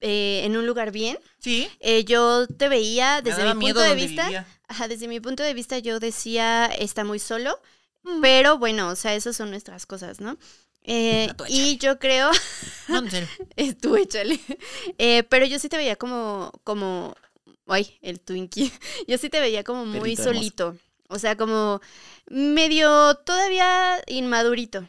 eh, 0.00 0.42
en 0.44 0.56
un 0.56 0.66
lugar 0.66 0.90
bien. 0.92 1.18
Sí. 1.38 1.68
Eh, 1.80 2.04
yo 2.04 2.46
te 2.46 2.68
veía 2.68 3.22
desde 3.22 3.54
mi 3.54 3.66
punto 3.66 3.80
de 3.80 3.94
vista. 3.94 4.46
Ajá, 4.68 4.88
desde 4.88 5.08
mi 5.08 5.20
punto 5.20 5.42
de 5.42 5.54
vista 5.54 5.78
yo 5.78 6.00
decía 6.00 6.66
está 6.66 7.04
muy 7.04 7.18
solo. 7.18 7.60
Mm. 8.02 8.20
Pero 8.20 8.58
bueno, 8.58 8.88
o 8.88 8.96
sea, 8.96 9.14
esas 9.14 9.36
son 9.36 9.50
nuestras 9.50 9.86
cosas, 9.86 10.20
¿no? 10.20 10.38
Eh, 10.82 11.28
y 11.48 11.76
yo 11.76 11.98
creo, 11.98 12.30
No, 12.88 12.98
en 12.98 13.10
serio. 13.10 13.28
es 13.56 13.76
tú 13.78 13.96
échale. 13.96 14.40
Pero 15.28 15.46
yo 15.46 15.58
sí 15.58 15.68
te 15.68 15.76
veía 15.76 15.96
como, 15.96 16.50
como, 16.64 17.14
ay, 17.66 17.98
el 18.02 18.20
Twinkie. 18.20 18.72
Yo 19.06 19.18
sí 19.18 19.28
te 19.28 19.40
veía 19.40 19.64
como 19.64 19.84
muy 19.86 20.00
Perrito 20.00 20.22
hermoso. 20.22 20.38
solito. 20.38 20.76
O 21.08 21.18
sea, 21.18 21.36
como 21.36 21.80
medio 22.26 23.14
todavía 23.16 24.00
inmadurito. 24.06 24.86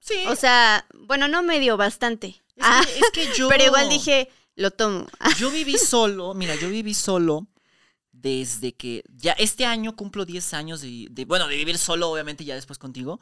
Sí. 0.00 0.24
O 0.28 0.36
sea, 0.36 0.86
bueno, 0.92 1.28
no 1.28 1.42
medio, 1.42 1.76
bastante. 1.76 2.42
Es, 2.56 2.62
Ah, 2.64 2.82
que, 2.84 2.98
es 2.98 3.10
que 3.30 3.38
yo. 3.38 3.48
pero 3.48 3.64
igual 3.64 3.88
dije, 3.88 4.28
lo 4.56 4.70
tomo. 4.70 5.06
Ah, 5.20 5.30
Yo 5.38 5.50
viví 5.50 5.76
solo, 5.78 6.34
mira, 6.34 6.54
yo 6.56 6.68
viví 6.70 6.94
solo 6.94 7.46
desde 8.12 8.72
que 8.74 9.04
ya 9.14 9.32
este 9.32 9.66
año 9.66 9.94
cumplo 9.94 10.24
10 10.24 10.54
años 10.54 10.80
de, 10.80 11.06
de- 11.10 11.24
bueno, 11.26 11.46
de 11.48 11.56
vivir 11.56 11.76
solo, 11.78 12.10
obviamente 12.10 12.44
ya 12.44 12.54
después 12.54 12.78
contigo. 12.78 13.20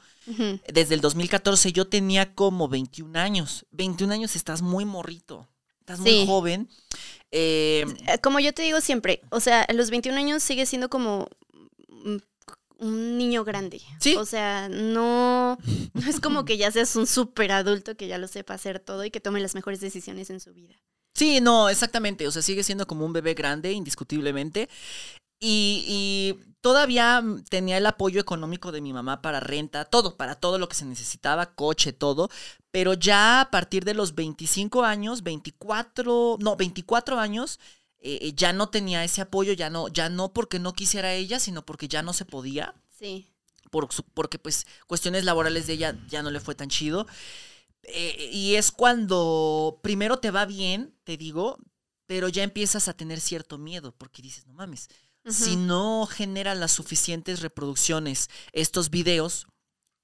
Desde 0.73 0.95
el 0.95 1.01
2014 1.01 1.73
yo 1.73 1.87
tenía 1.89 2.35
como 2.35 2.69
21 2.69 3.19
años. 3.19 3.67
21 3.73 4.15
años 4.15 4.37
estás 4.37 4.63
muy 4.63 4.85
morrito, 4.85 5.49
estás 5.81 5.99
muy 5.99 6.25
joven. 6.27 6.69
Eh, 7.33 7.85
Eh, 8.07 8.19
Como 8.23 8.39
yo 8.39 8.53
te 8.55 8.63
digo 8.63 8.81
siempre, 8.81 9.21
o 9.31 9.41
sea, 9.41 9.63
a 9.63 9.73
los 9.73 9.91
21 9.91 10.17
años 10.17 10.43
sigue 10.45 10.65
siendo 10.65 10.89
como 10.89 11.29
mm, 11.89 12.17
un 12.85 13.19
niño 13.19 13.45
grande. 13.45 13.81
Sí. 13.99 14.15
O 14.17 14.27
sea, 14.27 14.69
no, 14.69 15.59
no 15.95 16.09
es 16.09 16.21
como 16.21 16.45
que 16.45 16.57
ya 16.57 16.71
seas 16.71 16.95
un 16.97 17.07
súper 17.07 17.53
adulto 17.53 17.97
que 17.97 18.07
ya 18.07 18.19
lo 18.19 18.29
sepa 18.29 18.55
hacer 18.55 18.79
todo 18.79 19.05
y 19.05 19.11
que 19.11 19.21
tome 19.21 19.41
las 19.41 19.55
mejores 19.55 19.81
decisiones 19.81 20.31
en 20.31 20.41
su 20.41 20.53
vida. 20.53 20.75
Sí, 21.15 21.41
no, 21.41 21.69
exactamente. 21.69 22.27
O 22.27 22.31
sea, 22.31 22.43
sigue 22.43 22.63
siendo 22.63 22.87
como 22.87 23.07
un 23.07 23.13
bebé 23.13 23.35
grande, 23.35 23.73
indiscutiblemente. 23.73 24.69
Y, 25.41 25.85
y 25.87 26.55
todavía 26.61 27.23
tenía 27.49 27.79
el 27.79 27.87
apoyo 27.87 28.21
económico 28.21 28.73
de 28.73 28.81
mi 28.81 28.93
mamá 28.93 29.23
para 29.23 29.41
renta, 29.41 29.85
todo, 29.85 30.17
para 30.17 30.35
todo 30.35 30.59
lo 30.59 30.69
que 30.69 30.77
se 30.77 30.85
necesitaba, 30.85 31.55
coche, 31.55 31.93
todo. 31.93 32.29
Pero 32.71 32.95
ya 32.95 33.41
a 33.41 33.51
partir 33.51 33.85
de 33.85 33.95
los 33.95 34.15
25 34.15 34.85
años, 34.85 35.23
24, 35.23 36.39
no, 36.41 36.57
24 36.57 37.19
años, 37.19 37.61
eh, 38.07 38.19
eh, 38.21 38.33
ya 38.37 38.53
no 38.53 38.69
tenía 38.69 39.03
ese 39.03 39.23
apoyo, 39.23 39.53
ya 39.55 39.71
no, 39.71 39.89
ya 39.89 40.09
no 40.11 40.33
porque 40.33 40.59
no 40.59 40.73
quisiera 40.75 41.13
ella, 41.15 41.41
sino 41.41 41.65
porque 41.67 41.89
ya 41.89 42.03
no 42.03 42.13
se 42.13 42.25
podía 42.27 42.75
Sí. 42.99 43.27
por 43.71 43.93
su- 43.93 44.05
porque 44.05 44.39
pues 44.39 44.67
cuestiones 44.87 45.25
laborales 45.25 45.67
de 45.67 45.73
ella 45.73 45.99
ya 46.07 46.23
no 46.23 46.31
le 46.31 46.39
fue 46.41 46.55
tan 46.55 46.69
chido. 46.69 47.07
Eh, 47.83 48.31
y 48.33 48.55
es 48.55 48.71
cuando 48.73 49.81
primero 49.83 50.19
te 50.19 50.31
va 50.31 50.45
bien, 50.47 50.95
te 51.05 51.17
digo, 51.17 51.59
pero 52.07 52.29
ya 52.29 52.43
empiezas 52.43 52.89
a 52.89 52.95
tener 52.95 53.21
cierto 53.21 53.59
miedo, 53.59 53.95
porque 53.97 54.23
dices, 54.23 54.47
no 54.47 54.53
mames, 54.55 54.89
si 55.29 55.57
no 55.57 56.07
genera 56.07 56.55
las 56.55 56.73
suficientes 56.73 57.41
reproducciones 57.41 58.29
estos 58.53 58.91
videos, 58.91 59.47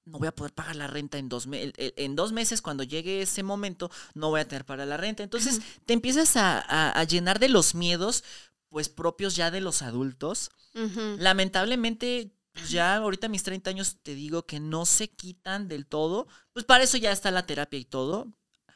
no 0.05 0.17
voy 0.19 0.27
a 0.27 0.35
poder 0.35 0.53
pagar 0.53 0.75
la 0.75 0.87
renta 0.87 1.17
en 1.17 1.29
dos, 1.29 1.47
me- 1.47 1.71
en 1.77 2.15
dos 2.15 2.31
meses, 2.31 2.61
cuando 2.61 2.83
llegue 2.83 3.21
ese 3.21 3.43
momento, 3.43 3.89
no 4.13 4.29
voy 4.29 4.41
a 4.41 4.47
tener 4.47 4.65
para 4.65 4.85
la 4.85 4.97
renta. 4.97 5.23
Entonces 5.23 5.59
te 5.85 5.93
empiezas 5.93 6.35
a, 6.37 6.59
a- 6.59 6.91
a 6.99 7.03
llenar 7.03 7.39
de 7.39 7.49
los 7.49 7.75
miedos, 7.75 8.23
pues 8.69 8.89
propios 8.89 9.35
ya 9.35 9.51
de 9.51 9.61
los 9.61 9.81
adultos. 9.81 10.49
Ujú. 10.75 11.17
Lamentablemente, 11.19 12.31
pues 12.53 12.69
ya 12.69 12.95
ahorita 12.97 13.27
mis 13.27 13.43
30 13.43 13.69
años 13.69 13.97
te 14.03 14.15
digo 14.15 14.45
que 14.45 14.59
no 14.59 14.85
se 14.85 15.09
quitan 15.09 15.67
del 15.67 15.85
todo. 15.85 16.27
Pues 16.53 16.65
para 16.65 16.83
eso 16.83 16.97
ya 16.97 17.11
está 17.11 17.31
la 17.31 17.45
terapia 17.45 17.79
y 17.79 17.85
todo. 17.85 18.27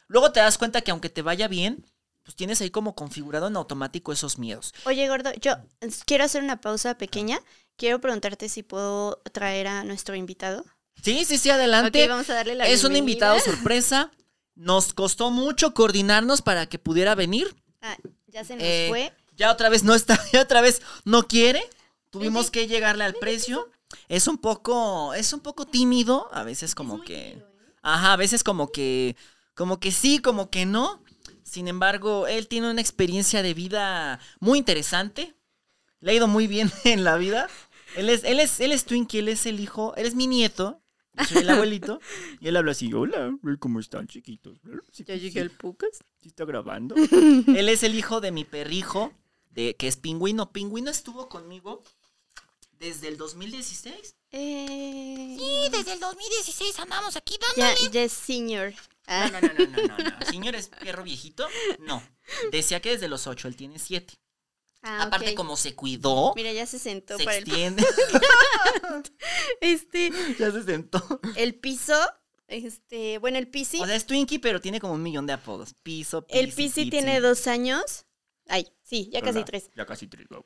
Luego 0.08 0.32
te 0.32 0.40
das 0.40 0.58
cuenta 0.58 0.82
que 0.82 0.92
aunque 0.92 1.10
te 1.10 1.22
vaya 1.22 1.48
bien, 1.48 1.86
pues 2.24 2.36
tienes 2.36 2.60
ahí 2.62 2.70
como 2.72 2.96
configurado 2.96 3.48
en 3.48 3.56
automático 3.56 4.12
esos 4.12 4.38
miedos. 4.38 4.74
Oye, 4.86 5.08
gordo, 5.08 5.32
yo 5.42 5.56
quiero 6.06 6.24
hacer 6.24 6.44
una 6.44 6.60
pausa 6.62 6.98
pequeña. 6.98 7.40
Quiero 7.78 8.00
preguntarte 8.00 8.50
si 8.50 8.64
puedo 8.64 9.22
traer 9.34 9.68
a 9.68 9.84
nuestro 9.84 10.16
invitado. 10.16 10.66
Sí, 11.02 11.26
sí, 11.26 11.38
sí, 11.38 11.50
adelante. 11.50 12.08
Vamos 12.08 12.30
a 12.30 12.36
darle 12.36 12.56
la 12.56 12.68
es 12.68 12.84
un 12.84 12.96
invitado 12.96 13.40
sorpresa. 13.40 14.12
Nos 14.56 14.94
costó 14.94 15.32
mucho 15.32 15.74
coordinarnos 15.74 16.42
para 16.42 16.68
que 16.68 16.80
pudiera 16.80 17.14
venir. 17.14 17.56
Ah, 17.82 17.98
ya 18.28 18.44
se 18.44 18.56
nos 18.56 18.64
Eh, 18.64 18.88
fue. 18.90 19.14
Ya 19.36 19.52
otra 19.52 19.70
vez 19.70 19.84
no 19.84 19.94
está, 19.94 20.20
ya 20.34 20.42
otra 20.42 20.62
vez 20.62 20.82
no 21.04 21.28
quiere. 21.28 21.64
Tuvimos 22.10 22.50
que 22.50 22.68
llegarle 22.68 23.04
al 23.04 23.16
precio. 23.16 23.70
Es 24.08 24.28
un 24.28 24.38
poco, 24.38 25.14
es 25.14 25.34
un 25.34 25.42
poco 25.42 25.66
tímido, 25.66 26.30
a 26.34 26.44
veces 26.44 26.74
como 26.74 27.02
que, 27.02 27.30
¿eh? 27.30 27.46
ajá, 27.82 28.14
a 28.14 28.18
veces 28.18 28.44
como 28.44 28.72
que, 28.72 29.16
como 29.54 29.80
que 29.80 29.92
sí, 29.92 30.20
como 30.20 30.50
que 30.50 30.66
no. 30.66 31.04
Sin 31.44 31.68
embargo, 31.68 32.28
él 32.28 32.48
tiene 32.48 32.72
una 32.72 32.82
experiencia 32.82 33.44
de 33.44 33.54
vida 33.54 34.20
muy 34.40 34.58
interesante. 34.58 35.36
Le 36.00 36.12
ha 36.12 36.16
ido 36.16 36.28
muy 36.28 36.48
bien 36.48 36.72
en 36.84 37.04
la 37.04 37.18
vida. 37.18 37.48
Él 37.96 38.10
es, 38.10 38.24
él 38.24 38.40
es, 38.40 38.60
él 38.60 38.72
es 38.72 38.86
Twinkie, 38.86 39.20
él 39.20 39.30
es 39.30 39.46
el 39.46 39.60
hijo, 39.60 39.94
él 39.96 40.06
es 40.06 40.16
mi 40.16 40.28
nieto. 40.28 40.82
Yo 41.18 41.26
soy 41.26 41.38
el 41.44 41.50
abuelito. 41.50 42.00
Y 42.40 42.48
él 42.48 42.58
habla 42.58 42.72
así, 42.72 42.92
hola, 42.94 43.36
¿cómo 43.60 43.80
están, 43.80 44.08
chiquitos? 44.08 44.60
Sí, 44.92 45.04
sí, 45.08 45.32
sí, 45.32 45.50
Pucas. 45.50 46.04
¿sí 46.22 46.30
está 46.30 46.46
grabando. 46.46 46.96
él 47.48 47.70
es 47.70 47.84
el 47.84 47.96
hijo 47.96 48.22
de 48.22 48.32
mi 48.32 48.44
perrijo, 48.46 49.14
de, 49.52 49.76
que 49.76 49.88
es 49.88 49.98
Pingüino. 49.98 50.52
Pingüino 50.52 50.92
estuvo 50.92 51.30
conmigo 51.30 51.84
desde 52.80 53.08
el 53.08 53.18
2016. 53.18 54.16
Eh, 54.32 55.38
Sí, 55.40 55.70
desde 55.72 55.94
el 55.94 56.00
2016 56.00 56.80
andamos 56.80 57.16
aquí 57.16 57.38
ya, 57.56 57.68
dándole. 57.68 57.90
ya 57.92 58.04
es 58.04 58.12
senior. 58.12 58.74
Ah, 59.08 59.30
No, 59.32 59.40
no, 59.42 59.48
no, 59.54 59.66
no, 59.66 59.88
no, 59.88 59.98
no, 59.98 60.10
no. 60.20 60.26
Señor 60.26 60.56
es 60.56 60.68
perro 60.70 61.04
viejito. 61.04 61.48
No. 61.80 62.02
Decía 62.52 62.82
que 62.82 62.90
desde 62.92 63.08
los 63.08 63.28
8, 63.28 63.48
él 63.48 63.56
tiene 63.56 63.80
7. 63.80 64.14
Ah, 64.86 65.04
Aparte, 65.04 65.36
como 65.36 65.58
se 65.58 65.76
cuidó, 65.76 66.34
Mira, 66.36 66.54
ya 66.54 66.66
se 66.66 66.80
sentó 66.80 67.18
se 67.18 67.26
para 67.26 67.38
el 67.38 67.44
extiende. 67.44 67.84
este 69.62 70.12
ya 70.40 70.52
se 70.52 70.64
sentó. 70.64 71.04
el 71.36 71.56
piso, 71.56 72.00
este, 72.48 73.18
bueno, 73.18 73.38
el 73.38 73.48
Pisi, 73.48 73.80
O 73.82 73.86
sea, 73.86 73.96
es 73.96 74.06
Twinkie, 74.06 74.40
pero 74.40 74.62
tiene 74.62 74.80
como 74.80 74.94
un 74.94 75.04
millón 75.04 75.26
de 75.26 75.34
apodos. 75.34 75.74
Piso, 75.84 76.26
el 76.30 76.48
Pisi, 76.48 76.56
Pisi 76.56 76.74
Pizzi. 76.82 76.90
tiene 76.92 77.20
dos 77.20 77.48
años. 77.48 78.06
Ay, 78.48 78.68
sí, 78.84 79.10
ya 79.12 79.22
casi 79.22 79.40
Hola, 79.40 79.46
tres. 79.46 79.70
Ya 79.76 79.86
casi 79.86 80.08
tres. 80.08 80.28
wow. 80.30 80.46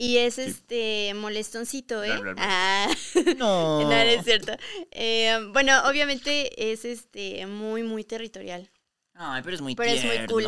Y 0.00 0.18
es 0.18 0.38
este 0.38 1.12
molestoncito, 1.14 2.04
¿eh? 2.04 2.12
Bla, 2.18 2.20
bla, 2.20 2.32
bla. 2.34 2.42
Ah, 2.44 2.88
No. 3.36 3.80
no, 3.82 3.88
no 3.88 3.94
es 3.94 4.24
cierto. 4.24 4.52
Eh, 4.92 5.36
bueno, 5.52 5.72
obviamente 5.88 6.70
es 6.72 6.84
este 6.84 7.44
muy, 7.46 7.82
muy 7.82 8.04
territorial. 8.04 8.70
Ay, 9.20 9.42
pero 9.42 9.56
es 9.56 9.60
muy 9.60 9.74
Pero 9.74 9.90
es 9.90 10.04
muy 10.04 10.26
cool. 10.26 10.46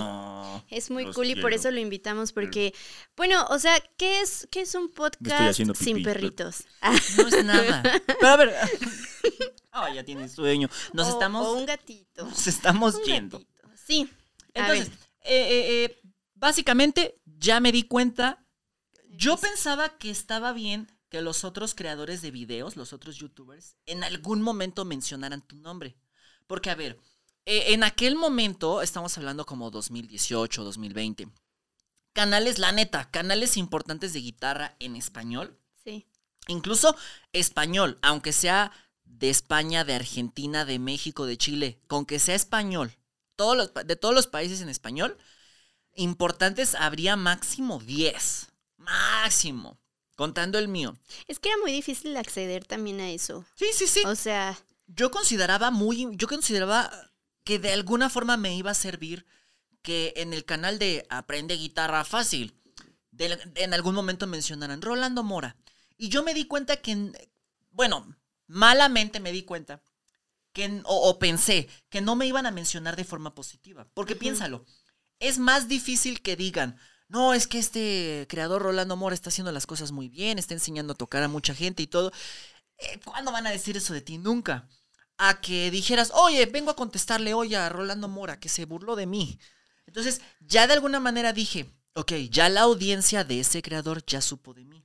Es 0.68 0.90
muy 0.90 1.04
Los 1.04 1.16
cool 1.16 1.26
y 1.30 1.34
por 1.34 1.52
eso 1.52 1.72
lo 1.72 1.80
invitamos 1.80 2.32
porque, 2.32 2.72
bueno, 3.16 3.44
o 3.50 3.58
sea, 3.58 3.74
¿qué 3.96 4.20
es, 4.20 4.46
qué 4.52 4.60
es 4.60 4.76
un 4.76 4.92
podcast 4.92 5.56
sin 5.56 5.72
pipí. 5.96 6.04
perritos? 6.04 6.64
No 7.16 7.26
es 7.26 7.44
nada. 7.44 7.82
Pero 8.06 8.28
a 8.28 8.36
ver. 8.36 8.54
Ay, 9.72 9.94
ya 9.96 10.04
tiene 10.04 10.28
sueño. 10.28 10.68
Nos 10.92 11.08
o- 11.08 11.10
estamos. 11.10 11.46
O 11.48 11.54
un 11.54 11.66
gatito. 11.66 12.24
Nos 12.24 12.46
estamos 12.46 12.94
Un 12.94 13.02
yendo. 13.02 13.38
gatito. 13.38 13.68
Sí. 13.86 14.08
Entonces, 14.54 14.88
eh, 15.22 15.48
eh, 15.48 15.84
eh, 15.84 16.00
básicamente 16.34 17.20
ya 17.24 17.58
me 17.58 17.72
di 17.72 17.82
cuenta. 17.82 18.46
Yo 19.08 19.36
pensaba 19.36 19.98
que 19.98 20.10
estaba 20.10 20.52
bien 20.52 20.86
que 21.08 21.22
los 21.22 21.42
otros 21.42 21.74
creadores 21.74 22.22
de 22.22 22.30
videos, 22.30 22.76
los 22.76 22.92
otros 22.92 23.16
youtubers, 23.16 23.74
en 23.86 24.04
algún 24.04 24.42
momento 24.42 24.84
mencionaran 24.84 25.44
tu 25.44 25.56
nombre. 25.56 25.96
Porque, 26.46 26.70
a 26.70 26.76
ver, 26.76 26.96
eh, 27.50 27.72
en 27.74 27.82
aquel 27.82 28.14
momento, 28.14 28.80
estamos 28.82 29.16
hablando 29.18 29.44
como 29.44 29.70
2018, 29.70 30.62
2020, 30.62 31.28
canales, 32.12 32.58
la 32.58 32.72
neta, 32.72 33.10
canales 33.10 33.56
importantes 33.56 34.12
de 34.12 34.20
guitarra 34.20 34.76
en 34.78 34.94
español, 34.96 35.58
Sí. 35.84 36.06
incluso 36.48 36.94
español, 37.32 37.98
aunque 38.02 38.32
sea 38.32 38.70
de 39.04 39.30
España, 39.30 39.84
de 39.84 39.94
Argentina, 39.94 40.64
de 40.64 40.78
México, 40.78 41.26
de 41.26 41.36
Chile, 41.36 41.80
con 41.88 42.06
que 42.06 42.18
sea 42.20 42.34
español, 42.36 42.92
todos 43.36 43.56
los, 43.56 43.74
de 43.74 43.96
todos 43.96 44.14
los 44.14 44.26
países 44.26 44.60
en 44.60 44.68
español, 44.68 45.16
importantes 45.94 46.74
habría 46.74 47.16
máximo 47.16 47.80
10, 47.80 48.48
máximo, 48.76 49.78
contando 50.16 50.58
el 50.58 50.68
mío. 50.68 50.96
Es 51.26 51.38
que 51.40 51.48
era 51.48 51.58
muy 51.58 51.72
difícil 51.72 52.16
acceder 52.16 52.64
también 52.64 53.00
a 53.00 53.10
eso. 53.10 53.44
Sí, 53.56 53.66
sí, 53.74 53.86
sí. 53.86 54.02
O 54.06 54.14
sea, 54.14 54.56
Yo 54.86 55.10
consideraba 55.10 55.70
muy, 55.70 56.08
yo 56.16 56.26
consideraba 56.28 57.09
que 57.44 57.58
de 57.58 57.72
alguna 57.72 58.10
forma 58.10 58.36
me 58.36 58.54
iba 58.56 58.70
a 58.70 58.74
servir 58.74 59.26
que 59.82 60.12
en 60.16 60.32
el 60.32 60.44
canal 60.44 60.78
de 60.78 61.06
Aprende 61.08 61.56
Guitarra 61.56 62.04
Fácil, 62.04 62.54
de- 63.10 63.38
en 63.56 63.74
algún 63.74 63.94
momento 63.94 64.26
mencionaran 64.26 64.82
Rolando 64.82 65.22
Mora. 65.22 65.56
Y 65.96 66.08
yo 66.08 66.22
me 66.22 66.34
di 66.34 66.46
cuenta 66.46 66.76
que, 66.76 66.92
en- 66.92 67.16
bueno, 67.70 68.16
malamente 68.46 69.20
me 69.20 69.32
di 69.32 69.42
cuenta 69.44 69.82
que, 70.52 70.82
o, 70.84 71.08
o 71.10 71.18
pensé 71.18 71.68
que 71.88 72.00
no 72.00 72.16
me 72.16 72.26
iban 72.26 72.46
a 72.46 72.50
mencionar 72.50 72.96
de 72.96 73.04
forma 73.04 73.34
positiva. 73.34 73.88
Porque 73.94 74.16
piénsalo, 74.16 74.64
es 75.18 75.38
más 75.38 75.68
difícil 75.68 76.22
que 76.22 76.36
digan, 76.36 76.78
no, 77.08 77.34
es 77.34 77.46
que 77.46 77.58
este 77.58 78.26
creador 78.28 78.62
Rolando 78.62 78.96
Mora 78.96 79.14
está 79.14 79.30
haciendo 79.30 79.52
las 79.52 79.66
cosas 79.66 79.92
muy 79.92 80.08
bien, 80.08 80.38
está 80.38 80.54
enseñando 80.54 80.92
a 80.92 80.96
tocar 80.96 81.22
a 81.22 81.28
mucha 81.28 81.54
gente 81.54 81.82
y 81.82 81.86
todo. 81.86 82.12
Eh, 82.78 83.00
¿Cuándo 83.04 83.32
van 83.32 83.46
a 83.46 83.50
decir 83.50 83.76
eso 83.76 83.92
de 83.94 84.00
ti? 84.00 84.18
Nunca. 84.18 84.68
A 85.22 85.38
que 85.38 85.70
dijeras, 85.70 86.12
oye, 86.14 86.46
vengo 86.46 86.70
a 86.70 86.76
contestarle 86.76 87.34
hoy 87.34 87.54
a 87.54 87.68
Rolando 87.68 88.08
Mora, 88.08 88.40
que 88.40 88.48
se 88.48 88.64
burló 88.64 88.96
de 88.96 89.04
mí. 89.04 89.38
Entonces, 89.86 90.22
ya 90.40 90.66
de 90.66 90.72
alguna 90.72 90.98
manera 90.98 91.34
dije, 91.34 91.70
ok, 91.92 92.12
ya 92.30 92.48
la 92.48 92.62
audiencia 92.62 93.22
de 93.22 93.40
ese 93.40 93.60
creador 93.60 94.02
ya 94.06 94.22
supo 94.22 94.54
de 94.54 94.64
mí. 94.64 94.82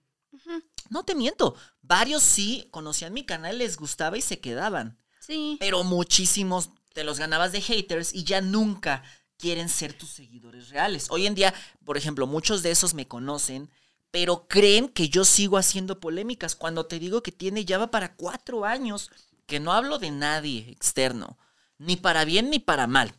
No 0.90 1.06
te 1.06 1.16
miento, 1.16 1.56
varios 1.82 2.22
sí 2.22 2.68
conocían 2.72 3.14
mi 3.14 3.26
canal, 3.26 3.58
les 3.58 3.78
gustaba 3.78 4.18
y 4.18 4.22
se 4.22 4.42
quedaban. 4.42 4.98
Sí. 5.22 5.56
Pero 5.58 5.86
muchísimos 5.86 6.70
te 6.94 7.06
los 7.06 7.18
ganabas 7.18 7.54
de 7.54 7.62
haters 7.62 8.14
y 8.14 8.26
ya 8.26 8.42
nunca 8.42 9.04
quieren 9.38 9.70
ser 9.70 9.94
tus 9.94 10.10
seguidores 10.10 10.70
reales. 10.70 11.08
Hoy 11.10 11.28
en 11.28 11.36
día, 11.36 11.54
por 11.86 11.98
ejemplo, 11.98 12.28
muchos 12.28 12.62
de 12.62 12.72
esos 12.72 12.94
me 12.94 13.08
conocen, 13.08 13.72
pero 14.12 14.48
creen 14.50 14.90
que 14.90 15.08
yo 15.08 15.24
sigo 15.24 15.58
haciendo 15.58 16.02
polémicas. 16.02 16.56
Cuando 16.56 16.86
te 16.86 17.00
digo 17.00 17.24
que 17.24 17.32
tiene 17.32 17.64
ya 17.64 17.78
va 17.78 17.90
para 17.90 18.16
cuatro 18.16 18.66
años, 18.66 19.10
que 19.46 19.60
no 19.60 19.74
hablo 19.74 20.00
de 20.00 20.12
nadie 20.12 20.70
externo, 20.70 21.38
ni 21.78 21.96
para 21.96 22.26
bien 22.26 22.50
ni 22.50 22.60
para 22.60 22.88
mal. 22.88 23.14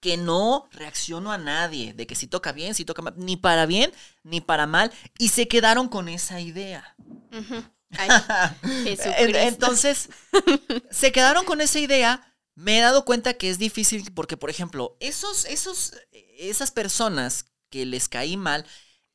Que 0.00 0.16
no 0.16 0.68
reacciono 0.72 1.32
a 1.32 1.38
nadie, 1.38 1.92
de 1.92 2.06
que 2.06 2.14
si 2.14 2.28
toca 2.28 2.52
bien, 2.52 2.74
si 2.74 2.84
toca 2.84 3.02
mal, 3.02 3.14
ni 3.16 3.36
para 3.36 3.66
bien 3.66 3.92
ni 4.22 4.40
para 4.40 4.66
mal. 4.66 4.92
Y 5.18 5.28
se 5.28 5.48
quedaron 5.48 5.88
con 5.88 6.08
esa 6.08 6.40
idea. 6.40 6.96
Ay. 7.90 8.10
Entonces, 9.34 10.10
se 10.90 11.12
quedaron 11.12 11.44
con 11.44 11.60
esa 11.60 11.78
idea. 11.78 12.24
Me 12.54 12.78
he 12.78 12.80
dado 12.80 13.04
cuenta 13.04 13.34
que 13.34 13.50
es 13.50 13.58
difícil 13.58 14.12
porque, 14.12 14.36
por 14.36 14.50
ejemplo, 14.50 14.96
esos, 15.00 15.44
esos, 15.46 15.94
esas 16.38 16.70
personas 16.70 17.46
que 17.70 17.86
les 17.86 18.08
caí 18.08 18.36
mal, 18.36 18.66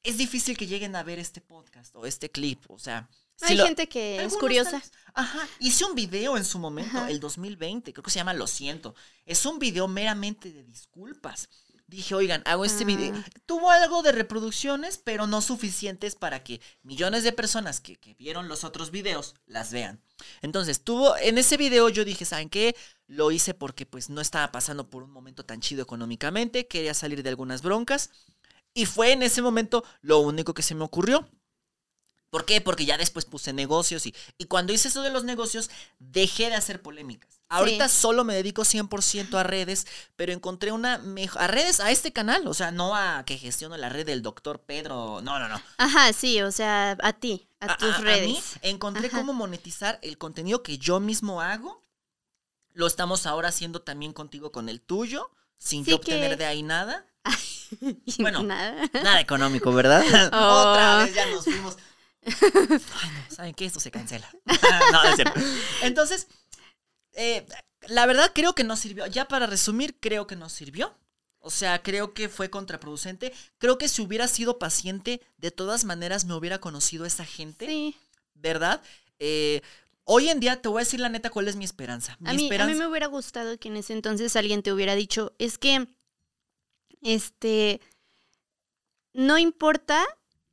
es 0.04 0.18
difícil 0.18 0.58
que 0.58 0.68
lleguen 0.68 0.96
a 0.96 1.04
ver 1.04 1.20
este 1.20 1.42
podcast 1.42 1.96
o 1.96 2.06
este 2.06 2.30
clip. 2.30 2.70
O 2.70 2.80
sea, 2.80 3.10
Hay 3.42 3.56
lo- 3.58 3.66
gente 3.66 3.88
que 3.90 4.24
es 4.24 4.36
curiosa. 4.38 4.78
vez- 4.80 4.92
Ajá. 5.16 5.48
Hice 5.60 5.86
un 5.86 5.94
video 5.96 6.38
en 6.38 6.46
su 6.46 6.58
momento, 6.60 6.98
Ajá. 6.98 7.10
el 7.12 7.20
2020, 7.20 7.94
creo 7.94 8.04
que 8.04 8.10
se 8.12 8.18
llama 8.20 8.34
Lo 8.34 8.48
siento. 8.48 8.96
Es 9.26 9.46
un 9.46 9.60
video 9.60 9.88
meramente 9.88 10.52
de 10.52 10.64
disculpas. 10.64 11.50
Dije, 11.86 12.16
oigan, 12.16 12.42
hago 12.46 12.66
este 12.66 12.84
Ah. 12.84 12.88
video. 12.88 13.24
Tuvo 13.46 13.70
algo 13.70 14.02
de 14.02 14.12
reproducciones, 14.14 14.98
pero 14.98 15.28
no 15.28 15.42
suficientes 15.42 16.16
para 16.16 16.44
que 16.44 16.62
millones 16.82 17.24
de 17.24 17.32
personas 17.34 17.80
que, 17.82 17.98
que 17.98 18.16
vieron 18.16 18.48
los 18.48 18.64
otros 18.64 18.90
videos 18.90 19.36
las 19.46 19.72
vean. 19.72 20.02
Entonces, 20.42 20.84
tuvo, 20.84 21.16
en 21.18 21.38
ese 21.38 21.58
video 21.58 21.90
yo 21.90 22.06
dije, 22.06 22.26
¿saben 22.26 22.50
qué? 22.50 22.76
Lo 23.06 23.30
hice 23.30 23.54
porque 23.54 23.86
pues 23.86 24.10
no 24.10 24.22
estaba 24.22 24.52
pasando 24.52 24.90
por 24.90 25.04
un 25.04 25.12
momento 25.12 25.46
tan 25.46 25.60
chido 25.60 25.84
económicamente, 25.84 26.68
quería 26.68 26.96
salir 26.96 27.22
de 27.22 27.30
algunas 27.30 27.62
broncas. 27.62 28.10
Y 28.74 28.88
fue 28.88 29.12
en 29.12 29.22
ese 29.22 29.44
momento 29.44 29.84
lo 30.02 30.20
único 30.20 30.56
que 30.56 30.64
se 30.64 30.74
me 30.74 30.84
ocurrió. 30.86 31.30
¿Por 32.34 32.46
qué? 32.46 32.62
Porque 32.62 32.86
ya 32.86 32.98
después 32.98 33.26
puse 33.26 33.54
negocios 33.54 34.08
y, 34.08 34.16
y 34.40 34.46
cuando 34.46 34.74
hice 34.74 34.88
eso 34.88 35.04
de 35.04 35.12
los 35.12 35.24
negocios, 35.24 35.70
dejé 36.00 36.50
de 36.50 36.56
hacer 36.56 36.82
polémicas. 36.82 37.30
Ahorita 37.48 37.88
solo 37.90 38.24
me 38.24 38.34
dedico 38.34 38.64
100% 38.64 39.38
a 39.38 39.44
redes, 39.44 39.86
pero 40.16 40.34
encontré 40.34 40.72
una 40.72 40.98
mejor... 40.98 41.40
A 41.44 41.46
redes, 41.46 41.80
a 41.80 41.92
este 41.92 42.12
canal, 42.12 42.48
o 42.48 42.56
sea, 42.56 42.72
no 42.72 42.96
a 42.96 43.24
que 43.28 43.38
gestiono 43.38 43.78
la 43.78 43.90
red 43.90 44.08
del 44.08 44.24
doctor 44.24 44.62
Pedro, 44.62 45.22
no, 45.22 45.38
no, 45.38 45.48
no. 45.48 45.62
Ajá, 45.78 46.12
sí, 46.14 46.42
o 46.42 46.52
sea, 46.52 46.98
a 47.04 47.14
ti, 47.14 47.48
a, 47.60 47.78
tus 47.78 47.94
a- 47.94 47.98
a 47.98 48.00
mí 48.00 48.04
redes. 48.06 48.56
encontré 48.64 49.10
Ajá. 49.10 49.18
cómo 49.20 49.34
monetizar 49.34 50.00
el 50.02 50.18
contenido 50.18 50.64
que 50.64 50.80
yo 50.80 51.00
mismo 51.00 51.40
hago. 51.40 51.84
Lo 52.74 52.88
estamos 52.88 53.28
ahora 53.28 53.50
haciendo 53.50 53.84
también 53.84 54.12
contigo 54.14 54.52
con 54.52 54.70
el 54.70 54.82
tuyo, 54.82 55.30
sin 55.60 55.86
Sí 55.86 55.92
yo 55.92 56.02
que- 56.02 56.16
obtener 56.16 56.36
de 56.40 56.46
ahí 56.46 56.64
nada. 56.64 57.06
Bueno. 58.20 58.42
nada. 58.44 58.90
Nada 58.94 59.20
económico, 59.20 59.72
¿verdad? 59.72 60.04
Oh. 60.34 60.72
Otra 60.72 61.04
vez 61.04 61.14
ya 61.14 61.26
nos 61.28 61.44
fuimos. 61.44 61.78
Ay, 62.26 63.10
no, 63.30 63.36
¿saben 63.36 63.54
qué? 63.54 63.66
Esto 63.66 63.80
se 63.80 63.92
cancela. 63.92 64.30
no, 64.46 65.04
no 65.04 65.10
es 65.10 65.16
cierto. 65.16 65.40
Entonces, 65.82 66.28
eh, 67.14 67.46
la 67.88 68.06
verdad 68.06 68.32
creo 68.34 68.54
que 68.56 68.64
no 68.64 68.76
sirvió. 68.78 69.06
Ya 69.08 69.28
para 69.28 69.46
resumir, 69.46 69.98
creo 70.00 70.28
que 70.28 70.36
no 70.36 70.50
sirvió. 70.50 70.94
O 71.40 71.52
sea, 71.52 71.82
creo 71.84 72.14
que 72.14 72.30
fue 72.30 72.50
contraproducente. 72.50 73.34
Creo 73.58 73.78
que 73.78 73.90
si 73.90 74.02
hubiera 74.02 74.28
sido 74.30 74.60
paciente, 74.60 75.22
de 75.38 75.52
todas 75.52 75.84
maneras 75.84 76.24
me 76.26 76.34
hubiera 76.36 76.60
conocido 76.60 77.06
esa 77.06 77.26
gente, 77.26 77.66
Sí. 77.68 77.96
¿verdad? 78.34 78.82
Eh, 79.20 79.62
hoy 80.06 80.30
en 80.30 80.40
día 80.40 80.62
te 80.62 80.70
voy 80.70 80.80
a 80.80 80.86
decir 80.86 81.00
la 81.02 81.10
neta 81.10 81.30
cuál 81.30 81.48
es 81.50 81.56
mi 81.58 81.66
esperanza. 81.66 82.16
Mi 82.22 82.30
A 82.30 82.34
mí, 82.34 82.44
a 82.44 82.46
esperanza 82.46 82.74
mí 82.74 82.80
me 82.80 82.88
hubiera 82.88 83.08
gustado 83.08 83.58
que 83.58 83.68
en 83.68 83.78
ese 83.78 83.92
entonces 83.94 84.36
alguien 84.38 84.64
te 84.64 84.72
hubiera 84.72 84.96
dicho, 84.96 85.34
es 85.38 85.58
que, 85.58 85.86
este, 87.02 87.82
no 89.14 89.38
importa, 89.38 90.04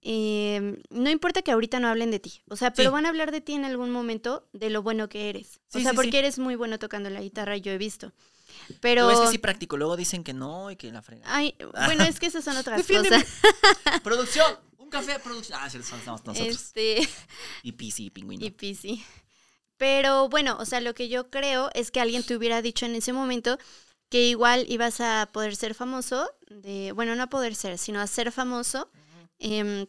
eh, 0.02 0.80
no 0.90 1.10
importa 1.10 1.42
que 1.42 1.50
ahorita 1.52 1.78
no 1.80 1.88
hablen 1.88 2.10
de 2.10 2.18
ti, 2.20 2.40
o 2.48 2.56
sea, 2.56 2.72
pero 2.72 2.90
Sí. 2.90 2.92
van 2.94 3.06
a 3.06 3.10
hablar 3.10 3.32
de 3.32 3.40
ti 3.40 3.52
en 3.54 3.64
algún 3.64 3.90
momento 3.90 4.48
de 4.52 4.70
lo 4.70 4.82
bueno 4.82 5.08
que 5.08 5.28
eres. 5.28 5.60
O 5.74 5.80
sea, 5.80 5.90
sí, 5.90 5.96
porque 5.96 6.18
eres 6.18 6.38
muy 6.38 6.54
bueno 6.56 6.78
tocando 6.78 7.10
la 7.10 7.20
guitarra, 7.20 7.56
yo 7.56 7.70
he 7.72 7.78
visto. 7.78 8.12
Pero, 8.80 9.06
ves 9.06 9.20
que 9.20 9.26
sí 9.28 9.38
practico. 9.38 9.76
Luego 9.76 9.96
dicen 9.96 10.24
que 10.24 10.32
no 10.32 10.70
y 10.70 10.76
que 10.76 10.90
la 10.90 11.02
frega. 11.02 11.24
ay, 11.26 11.54
bueno, 11.86 12.04
es 12.04 12.18
que 12.18 12.26
esas 12.26 12.44
son 12.44 12.56
otras 12.56 12.84
cosas. 12.86 13.24
Producción, 14.02 14.58
un 14.78 14.88
café, 14.90 15.18
producción. 15.20 15.58
Ah, 15.60 15.68
sí, 15.70 15.78
estamos 15.78 16.06
nosotros. 16.24 16.38
Este, 16.38 17.06
Y 17.62 17.72
PC 17.72 18.04
y 18.04 18.10
pingüino. 18.10 18.44
y 18.44 18.50
PC. 18.50 18.98
Pero 19.76 20.28
bueno, 20.28 20.56
o 20.60 20.64
sea, 20.66 20.80
lo 20.80 20.94
que 20.94 21.08
yo 21.08 21.30
creo 21.30 21.70
es 21.74 21.90
que 21.90 22.00
alguien 22.00 22.22
te 22.22 22.36
hubiera 22.36 22.60
dicho 22.60 22.86
en 22.86 22.94
ese 22.94 23.12
momento 23.12 23.58
que 24.10 24.26
igual 24.28 24.66
ibas 24.68 25.00
a 25.00 25.28
poder 25.32 25.56
ser 25.56 25.74
famoso, 25.74 26.28
de, 26.48 26.92
bueno, 26.92 27.14
no 27.14 27.22
a 27.22 27.26
poder 27.28 27.54
ser, 27.54 27.78
sino 27.78 28.00
a 28.00 28.06
ser 28.06 28.32
famoso 28.32 28.90
em, 29.40 29.86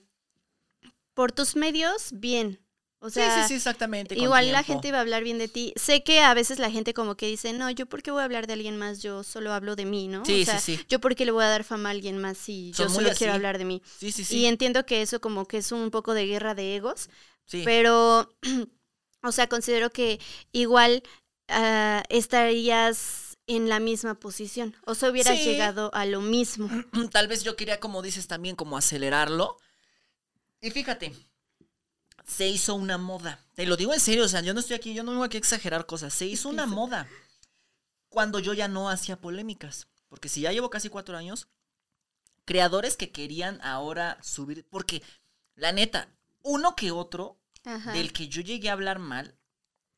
por 1.14 1.32
tus 1.32 1.56
medios, 1.56 2.10
bien. 2.14 2.60
O 3.04 3.10
sea, 3.10 3.34
sí, 3.36 3.42
sí, 3.42 3.48
sí, 3.48 3.54
exactamente. 3.56 4.16
igual 4.16 4.52
la 4.52 4.62
gente 4.62 4.90
iba 4.90 5.00
a 5.00 5.02
hablar 5.02 5.24
bien 5.24 5.40
de 5.40 5.48
ti. 5.48 5.74
Sé 5.76 6.04
que 6.04 6.20
a 6.20 6.36
veces 6.36 6.60
la 6.60 6.70
gente 6.70 6.94
como 6.94 7.16
que 7.16 7.26
dice, 7.26 7.52
no, 7.52 7.70
yo 7.72 7.88
por 7.88 8.04
qué 8.04 8.12
voy 8.12 8.22
a 8.22 8.26
hablar 8.26 8.46
de 8.46 8.54
alguien 8.54 8.78
más, 8.78 9.02
yo 9.02 9.24
solo 9.24 9.54
hablo 9.54 9.76
de 9.76 9.86
mí, 9.86 10.08
¿no? 10.08 10.24
Sí, 10.24 10.44
o 10.44 10.46
sea, 10.46 10.60
sí, 10.60 10.78
sí. 10.78 10.86
yo 10.88 11.00
por 11.00 11.16
qué 11.16 11.26
le 11.26 11.32
voy 11.32 11.44
a 11.44 11.48
dar 11.48 11.64
fama 11.64 11.90
a 11.90 11.92
alguien 11.94 12.20
más 12.20 12.38
si 12.38 12.72
Son 12.76 12.90
yo 12.90 12.94
solo 12.94 13.10
quiero 13.18 13.34
hablar 13.34 13.58
de 13.58 13.66
mí. 13.66 13.82
Sí, 13.98 14.12
sí, 14.12 14.22
Y 14.22 14.26
sí. 14.26 14.46
entiendo 14.46 14.86
que 14.86 15.02
eso 15.02 15.20
como 15.20 15.48
que 15.48 15.58
es 15.58 15.72
un 15.72 15.90
poco 15.90 16.14
de 16.14 16.28
guerra 16.28 16.54
de 16.54 16.76
egos, 16.76 17.10
sí. 17.46 17.64
pero, 17.66 18.36
o 19.24 19.32
sea, 19.32 19.48
considero 19.48 19.90
que 19.90 20.20
igual 20.52 21.02
ah, 21.48 22.04
estarías 22.10 23.31
en 23.48 23.70
la 23.70 23.80
misma 23.80 24.16
posición. 24.20 24.76
O 24.86 24.96
sea, 24.96 25.10
hubieras 25.10 25.38
Sí. 25.40 25.46
llegado 25.46 25.94
a 25.94 26.06
lo 26.06 26.22
mismo. 26.22 26.70
Tal 27.12 27.28
vez 27.28 27.44
yo 27.44 27.56
quería, 27.56 27.80
como 27.80 28.02
dices 28.02 28.28
también, 28.28 28.56
como 28.56 28.78
acelerarlo. 28.78 29.58
Y 30.62 30.72
fíjate, 30.72 31.14
se 32.26 32.48
hizo 32.48 32.76
una 32.76 32.98
moda. 32.98 33.40
Te 33.56 33.66
lo 33.66 33.76
digo 33.78 33.94
en 33.94 34.00
serio, 34.00 34.26
o 34.26 34.28
sea, 34.30 34.42
yo 34.42 34.54
no 34.54 34.60
estoy 34.60 34.76
aquí, 34.76 34.94
yo 34.94 35.04
no 35.04 35.12
vengo 35.12 35.24
aquí 35.24 35.38
a 35.38 35.40
exagerar 35.40 35.86
cosas. 35.86 36.14
Se 36.14 36.26
hizo 36.26 36.50
una 36.50 36.66
moda 36.68 37.08
cuando 38.10 38.40
yo 38.40 38.54
ya 38.54 38.68
no 38.68 38.90
hacía 38.90 39.20
polémicas. 39.20 39.88
Porque 40.08 40.30
si 40.30 40.42
ya 40.42 40.52
llevo 40.52 40.70
casi 40.70 40.90
cuatro 40.90 41.18
años, 41.18 41.48
creadores 42.46 42.96
que 42.98 43.12
querían 43.12 43.60
ahora 43.64 44.18
subir, 44.22 44.66
porque 44.70 45.02
la 45.56 45.72
neta, 45.72 46.10
uno 46.44 46.76
que 46.76 46.92
otro 46.92 47.40
Ajá. 47.64 47.94
del 47.94 48.12
que 48.14 48.28
yo 48.28 48.42
llegué 48.42 48.70
a 48.70 48.74
hablar 48.74 49.00
mal, 49.00 49.38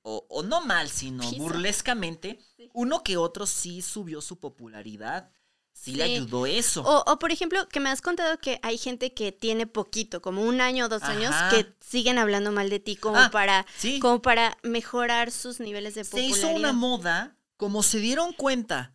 o, 0.03 0.25
o 0.29 0.43
no 0.43 0.61
mal, 0.61 0.89
sino 0.89 1.29
burlescamente, 1.33 2.39
Sí. 2.55 2.69
uno 2.73 3.03
que 3.03 3.17
otro 3.17 3.45
sí 3.47 3.81
subió 3.81 4.21
su 4.21 4.39
popularidad. 4.39 5.31
Sí, 5.75 5.95
le 5.95 6.03
ayudó 6.03 6.45
eso. 6.45 6.83
O, 6.83 7.11
o, 7.11 7.17
por 7.17 7.31
ejemplo, 7.31 7.67
que 7.67 7.79
me 7.79 7.89
has 7.89 8.01
contado 8.01 8.37
que 8.37 8.59
hay 8.61 8.77
gente 8.77 9.13
que 9.15 9.31
tiene 9.31 9.65
poquito, 9.65 10.21
como 10.21 10.43
un 10.43 10.61
año 10.61 10.85
o 10.85 10.89
dos 10.89 11.01
años, 11.03 11.33
que 11.49 11.73
siguen 11.81 12.19
hablando 12.19 12.51
mal 12.51 12.69
de 12.69 12.79
ti 12.79 12.95
como 12.95 13.17
Ah, 13.17 13.29
para 13.31 13.65
sí. 13.75 13.99
como 13.99 14.21
para 14.21 14.55
mejorar 14.61 15.31
sus 15.31 15.59
niveles 15.59 15.95
de 15.95 16.03
Se 16.03 16.11
popularidad. 16.11 16.37
hizo 16.37 16.49
una 16.51 16.73
moda, 16.73 17.37
como 17.57 17.81
se 17.81 17.97
dieron 17.99 18.33
cuenta 18.33 18.93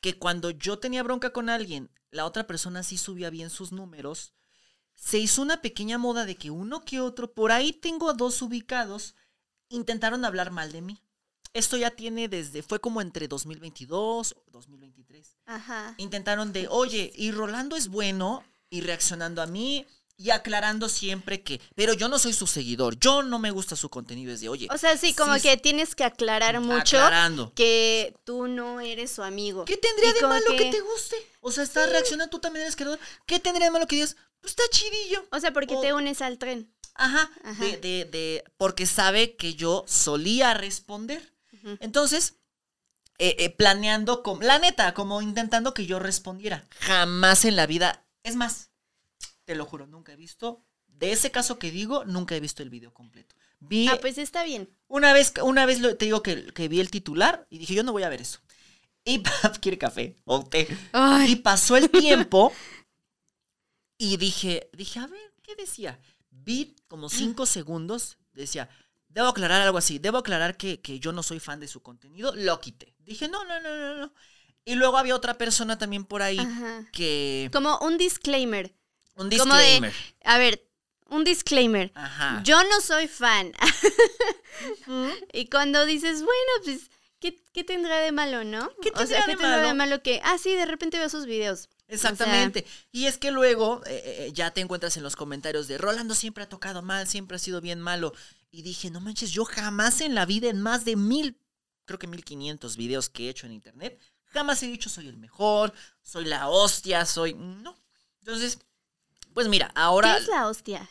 que 0.00 0.18
cuando 0.18 0.50
yo 0.50 0.78
tenía 0.78 1.02
bronca 1.02 1.32
con 1.32 1.48
alguien, 1.48 1.90
la 2.10 2.26
otra 2.26 2.46
persona 2.46 2.82
sí 2.82 2.98
subía 2.98 3.30
bien 3.30 3.48
sus 3.50 3.72
números, 3.72 4.34
se 4.94 5.18
hizo 5.18 5.40
una 5.42 5.62
pequeña 5.62 5.96
moda 5.96 6.26
de 6.26 6.36
que 6.36 6.50
uno 6.50 6.84
que 6.84 7.00
otro, 7.00 7.32
por 7.32 7.50
ahí 7.50 7.72
tengo 7.72 8.10
a 8.10 8.14
dos 8.14 8.42
ubicados, 8.42 9.14
intentaron 9.68 10.24
hablar 10.24 10.50
mal 10.50 10.72
de 10.72 10.82
mí. 10.82 11.00
Esto 11.54 11.76
ya 11.76 11.90
tiene 11.90 12.28
desde, 12.28 12.62
fue 12.62 12.78
como 12.80 13.00
entre 13.00 13.26
2022 13.28 14.32
o 14.36 14.50
2023. 14.50 15.36
Ajá. 15.46 15.94
Intentaron 15.98 16.52
de, 16.52 16.68
oye, 16.68 17.10
y 17.16 17.30
Rolando 17.32 17.74
es 17.76 17.88
bueno, 17.88 18.44
y 18.70 18.82
reaccionando 18.82 19.40
a 19.42 19.46
mí, 19.46 19.86
y 20.20 20.30
aclarando 20.30 20.88
siempre 20.88 21.42
que, 21.42 21.60
pero 21.74 21.92
yo 21.94 22.08
no 22.08 22.18
soy 22.18 22.32
su 22.32 22.46
seguidor, 22.46 22.98
yo 22.98 23.22
no 23.22 23.38
me 23.38 23.50
gusta 23.52 23.76
su 23.76 23.88
contenido, 23.88 24.32
es 24.32 24.40
de, 24.40 24.48
oye, 24.48 24.68
O 24.72 24.76
sea, 24.76 24.96
sí, 24.96 25.14
como 25.14 25.34
Sí, 25.36 25.42
que 25.42 25.56
tienes 25.56 25.94
que 25.94 26.04
aclarar 26.04 26.60
mucho 26.60 26.96
aclarando. 26.98 27.52
que 27.54 28.14
tú 28.24 28.46
no 28.48 28.80
eres 28.80 29.12
su 29.12 29.22
amigo. 29.22 29.64
¿Qué 29.64 29.76
tendría 29.76 30.10
Y 30.10 30.14
de 30.14 30.22
malo 30.22 30.44
que... 30.50 30.56
que- 30.56 30.70
te 30.72 30.80
guste? 30.80 31.16
O 31.40 31.50
sea, 31.52 31.62
estás 31.64 31.88
reaccionando, 31.90 32.30
tú 32.30 32.40
también 32.40 32.64
eres 32.64 32.74
creador. 32.76 32.98
¿Qué 33.26 33.38
tendría 33.38 33.66
de 33.66 33.70
malo 33.72 33.86
que 33.86 33.96
digas? 33.96 34.16
Pues 34.40 34.50
está 34.52 34.64
chidillo. 34.70 35.24
O 35.32 35.40
sea, 35.40 35.52
porque 35.52 35.74
O- 35.76 35.80
te 35.80 35.92
unes 35.94 36.20
al 36.20 36.36
tren. 36.38 36.70
Ajá. 36.98 37.30
Ajá. 37.44 37.64
De, 37.64 37.76
de, 37.78 38.04
de, 38.04 38.44
porque 38.56 38.84
sabe 38.86 39.36
que 39.36 39.54
yo 39.54 39.84
solía 39.86 40.52
responder. 40.54 41.32
Entonces, 41.80 42.34
eh, 43.18 43.36
eh, 43.40 43.50
planeando, 43.50 44.22
con, 44.22 44.44
la 44.46 44.58
neta, 44.58 44.94
como 44.94 45.22
intentando 45.22 45.74
que 45.74 45.86
yo 45.86 45.98
respondiera. 45.98 46.66
Jamás 46.80 47.44
en 47.44 47.56
la 47.56 47.66
vida. 47.66 48.04
Es 48.22 48.36
más, 48.36 48.70
te 49.44 49.54
lo 49.54 49.64
juro, 49.64 49.86
nunca 49.86 50.12
he 50.12 50.16
visto. 50.16 50.64
De 50.86 51.12
ese 51.12 51.30
caso 51.30 51.58
que 51.58 51.70
digo, 51.70 52.04
nunca 52.04 52.36
he 52.36 52.40
visto 52.40 52.62
el 52.62 52.70
video 52.70 52.92
completo. 52.92 53.34
Vi, 53.60 53.88
Ah, 53.88 53.98
pues 54.00 54.18
está 54.18 54.44
bien. 54.44 54.68
una 54.86 55.12
vez, 55.12 55.32
una 55.42 55.66
vez 55.66 55.80
te 55.98 56.04
digo 56.04 56.22
que, 56.22 56.46
que 56.52 56.68
vi 56.68 56.80
el 56.80 56.90
titular 56.90 57.46
y 57.50 57.58
dije, 57.58 57.74
yo 57.74 57.82
no 57.82 57.92
voy 57.92 58.04
a 58.04 58.08
ver 58.08 58.20
eso. 58.20 58.40
Y 59.04 59.22
quiere 59.60 59.78
café 59.78 60.16
o 60.24 60.44
té. 60.44 60.68
Y 61.26 61.36
pasó 61.36 61.76
el 61.76 61.90
tiempo 61.90 62.52
y 63.96 64.16
dije, 64.16 64.70
dije, 64.72 65.00
a 65.00 65.06
ver, 65.06 65.32
¿qué 65.42 65.56
decía? 65.56 65.98
Vi 66.30 66.76
como 66.88 67.08
cinco 67.08 67.46
segundos, 67.46 68.18
decía, 68.32 68.68
debo 69.08 69.28
aclarar 69.28 69.62
algo 69.62 69.78
así, 69.78 69.98
debo 69.98 70.18
aclarar 70.18 70.56
que, 70.56 70.80
que 70.80 71.00
yo 71.00 71.12
no 71.12 71.22
soy 71.22 71.40
fan 71.40 71.60
de 71.60 71.68
su 71.68 71.82
contenido, 71.82 72.34
lo 72.36 72.60
quité. 72.60 72.94
Dije, 72.98 73.28
no, 73.28 73.44
no, 73.44 73.60
no, 73.60 73.76
no, 73.76 73.96
no. 73.96 74.12
Y 74.64 74.74
luego 74.74 74.98
había 74.98 75.14
otra 75.16 75.38
persona 75.38 75.78
también 75.78 76.04
por 76.04 76.20
ahí 76.22 76.38
Ajá. 76.38 76.86
que... 76.92 77.48
Como 77.52 77.78
un 77.78 77.96
disclaimer. 77.96 78.74
Un 79.16 79.30
Como 79.30 79.54
de- 79.54 79.60
disclaimer. 79.62 79.94
A 80.24 80.38
ver, 80.38 80.68
un 81.06 81.24
disclaimer. 81.24 81.90
Ajá. 81.94 82.42
Yo 82.44 82.62
no 82.64 82.80
soy 82.82 83.08
fan. 83.08 83.52
y 85.32 85.48
cuando 85.48 85.84
dices, 85.86 86.22
bueno, 86.22 86.52
pues, 86.64 86.90
¿qué, 87.20 87.42
qué 87.52 87.64
tendrá 87.64 87.98
de 87.98 88.12
malo, 88.12 88.44
no? 88.44 88.70
¿Qué 88.82 88.90
o 88.90 88.92
tendrá 88.92 89.06
sea, 89.06 89.24
¿qué 89.24 89.32
de 89.32 89.36
tendrá 89.36 89.56
de 89.58 89.62
malo? 89.62 89.76
malo 89.76 90.02
que, 90.02 90.20
ah, 90.24 90.38
sí, 90.38 90.54
de 90.54 90.66
repente 90.66 90.98
veo 90.98 91.08
sus 91.08 91.26
videos? 91.26 91.68
Exactamente. 91.88 92.66
y 92.92 93.06
es 93.06 93.16
que 93.16 93.30
luego 93.30 93.82
eh, 93.86 94.02
eh, 94.04 94.32
ya 94.34 94.50
te 94.50 94.60
encuentras 94.60 94.96
en 94.98 95.02
los 95.02 95.16
comentarios 95.16 95.68
de 95.68 95.78
Rolando 95.78 96.14
siempre 96.14 96.44
ha 96.44 96.48
tocado 96.48 96.82
mal, 96.82 97.08
siempre 97.08 97.36
ha 97.36 97.38
sido 97.38 97.60
bien 97.60 97.80
malo. 97.80 98.12
Y 98.50 98.62
dije, 98.62 98.90
no 98.90 99.00
manches, 99.00 99.30
yo 99.30 99.44
jamás 99.44 100.00
en 100.00 100.14
la 100.14 100.26
vida, 100.26 100.48
en 100.48 100.60
más 100.60 100.84
de 100.84 100.96
mil, 100.96 101.40
creo 101.86 101.98
que 101.98 102.06
mil 102.06 102.24
quinientos 102.24 102.76
videos 102.76 103.08
que 103.08 103.26
he 103.26 103.30
hecho 103.30 103.46
en 103.46 103.52
internet, 103.52 103.98
jamás 104.26 104.62
he 104.62 104.66
dicho 104.66 104.90
soy 104.90 105.08
el 105.08 105.16
mejor, 105.16 105.72
soy 106.02 106.26
la 106.26 106.48
hostia, 106.48 107.06
soy. 107.06 107.34
No. 107.34 107.74
Entonces, 108.20 108.58
pues 109.32 109.48
mira, 109.48 109.70
ahora. 109.74 110.14
¿Qué 110.14 110.22
es 110.22 110.28
la 110.28 110.46
hostia? 110.48 110.88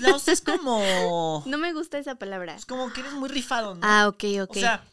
La 0.00 0.14
hostia 0.14 0.32
es 0.32 0.40
como. 0.40 1.42
No 1.46 1.58
me 1.58 1.72
gusta 1.72 1.98
esa 1.98 2.14
palabra. 2.16 2.54
Es 2.54 2.66
como 2.66 2.92
que 2.92 3.00
eres 3.00 3.12
muy 3.12 3.28
rifado, 3.28 3.74
¿no? 3.74 3.80
Ah, 3.82 4.08
ok, 4.08 4.24
ok. 4.42 4.56
O 4.56 4.60
sea, 4.60 4.84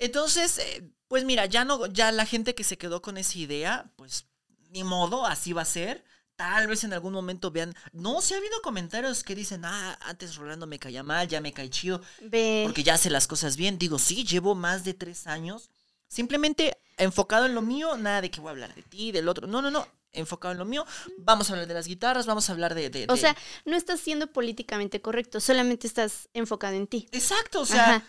entonces, 0.00 0.58
eh, 0.58 0.90
pues 1.06 1.24
mira, 1.24 1.46
ya 1.46 1.64
no, 1.64 1.86
ya 1.86 2.10
la 2.10 2.26
gente 2.26 2.54
que 2.56 2.64
se 2.64 2.76
quedó 2.78 3.00
con 3.02 3.16
esa 3.16 3.38
idea, 3.38 3.92
pues 3.96 4.26
ni 4.70 4.82
modo, 4.82 5.26
así 5.26 5.52
va 5.52 5.62
a 5.62 5.66
ser. 5.66 6.04
Tal 6.36 6.66
vez 6.68 6.84
en 6.84 6.92
algún 6.94 7.12
momento 7.12 7.50
vean. 7.50 7.74
No, 7.92 8.22
sí 8.22 8.32
ha 8.32 8.38
habido 8.38 8.62
comentarios 8.62 9.22
que 9.24 9.34
dicen, 9.34 9.64
ah, 9.64 9.98
antes 10.02 10.36
Rolando 10.36 10.66
me 10.66 10.78
caía 10.78 11.02
mal, 11.02 11.28
ya 11.28 11.40
me 11.40 11.52
cae 11.52 11.68
chido, 11.68 12.00
Ve. 12.22 12.62
porque 12.64 12.82
ya 12.82 12.94
hace 12.94 13.10
las 13.10 13.26
cosas 13.26 13.56
bien. 13.56 13.78
Digo, 13.78 13.98
sí, 13.98 14.24
llevo 14.24 14.54
más 14.54 14.82
de 14.82 14.94
tres 14.94 15.26
años. 15.26 15.68
Simplemente 16.08 16.76
enfocado 16.96 17.44
en 17.46 17.54
lo 17.54 17.60
mío, 17.62 17.96
nada 17.98 18.20
de 18.22 18.30
que 18.30 18.40
voy 18.40 18.48
a 18.48 18.52
hablar 18.52 18.74
de 18.74 18.82
ti, 18.82 19.12
del 19.12 19.28
otro. 19.28 19.46
No, 19.46 19.60
no, 19.60 19.70
no. 19.70 19.86
Enfocado 20.12 20.52
en 20.52 20.58
lo 20.58 20.64
mío. 20.64 20.84
Vamos 21.18 21.50
a 21.50 21.52
hablar 21.52 21.68
de 21.68 21.74
las 21.74 21.86
guitarras, 21.86 22.24
vamos 22.26 22.48
a 22.48 22.52
hablar 22.52 22.74
de. 22.74 22.88
de- 22.90 23.06
O 23.10 23.16
sea, 23.16 23.36
no 23.66 23.76
estás 23.76 24.00
siendo 24.00 24.26
políticamente 24.32 25.00
correcto, 25.02 25.40
solamente 25.40 25.86
estás 25.86 26.28
enfocado 26.32 26.74
en 26.74 26.86
ti. 26.86 27.06
Exacto, 27.12 27.60
o 27.60 27.66
sea. 27.66 27.96
Ajá. 27.96 28.04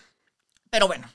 Pero 0.70 0.88
bueno, 0.88 1.12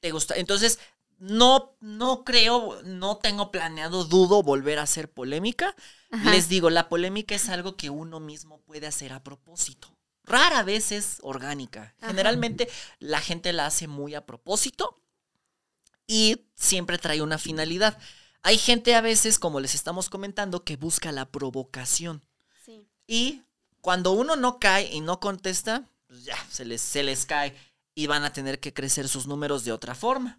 te 0.00 0.10
gusta. 0.10 0.34
Entonces, 0.36 0.78
no, 1.18 1.76
no 1.80 2.24
creo, 2.24 2.80
no 2.82 3.18
tengo 3.18 3.50
planeado, 3.50 4.04
dudo 4.04 4.42
volver 4.42 4.78
a 4.78 4.82
hacer 4.82 5.10
polémica. 5.10 5.76
Ajá. 6.10 6.30
Les 6.30 6.48
digo, 6.48 6.70
la 6.70 6.88
polémica 6.88 7.34
es 7.34 7.48
algo 7.48 7.76
que 7.76 7.90
uno 7.90 8.20
mismo 8.20 8.60
puede 8.62 8.86
hacer 8.86 9.12
a 9.12 9.22
propósito. 9.22 9.94
Rara 10.24 10.62
vez 10.62 10.92
es 10.92 11.18
orgánica. 11.22 11.94
Ajá. 11.98 12.08
Generalmente 12.08 12.68
la 12.98 13.20
gente 13.20 13.52
la 13.52 13.66
hace 13.66 13.86
muy 13.86 14.14
a 14.14 14.26
propósito 14.26 15.00
y 16.06 16.46
siempre 16.56 16.98
trae 16.98 17.22
una 17.22 17.38
finalidad. 17.38 17.98
Hay 18.42 18.56
gente 18.56 18.94
a 18.94 19.02
veces, 19.02 19.38
como 19.38 19.60
les 19.60 19.74
estamos 19.74 20.08
comentando, 20.08 20.64
que 20.64 20.76
busca 20.76 21.12
la 21.12 21.26
provocación. 21.30 22.24
Sí. 22.64 22.86
Y 23.06 23.42
cuando 23.82 24.12
uno 24.12 24.36
no 24.36 24.58
cae 24.58 24.90
y 24.90 25.00
no 25.00 25.20
contesta, 25.20 25.84
pues 26.06 26.24
ya, 26.24 26.36
se 26.50 26.64
les, 26.64 26.80
se 26.80 27.02
les 27.02 27.26
cae 27.26 27.54
y 28.00 28.06
van 28.06 28.24
a 28.24 28.32
tener 28.32 28.60
que 28.60 28.72
crecer 28.72 29.08
sus 29.08 29.26
números 29.26 29.62
de 29.64 29.72
otra 29.72 29.94
forma. 29.94 30.38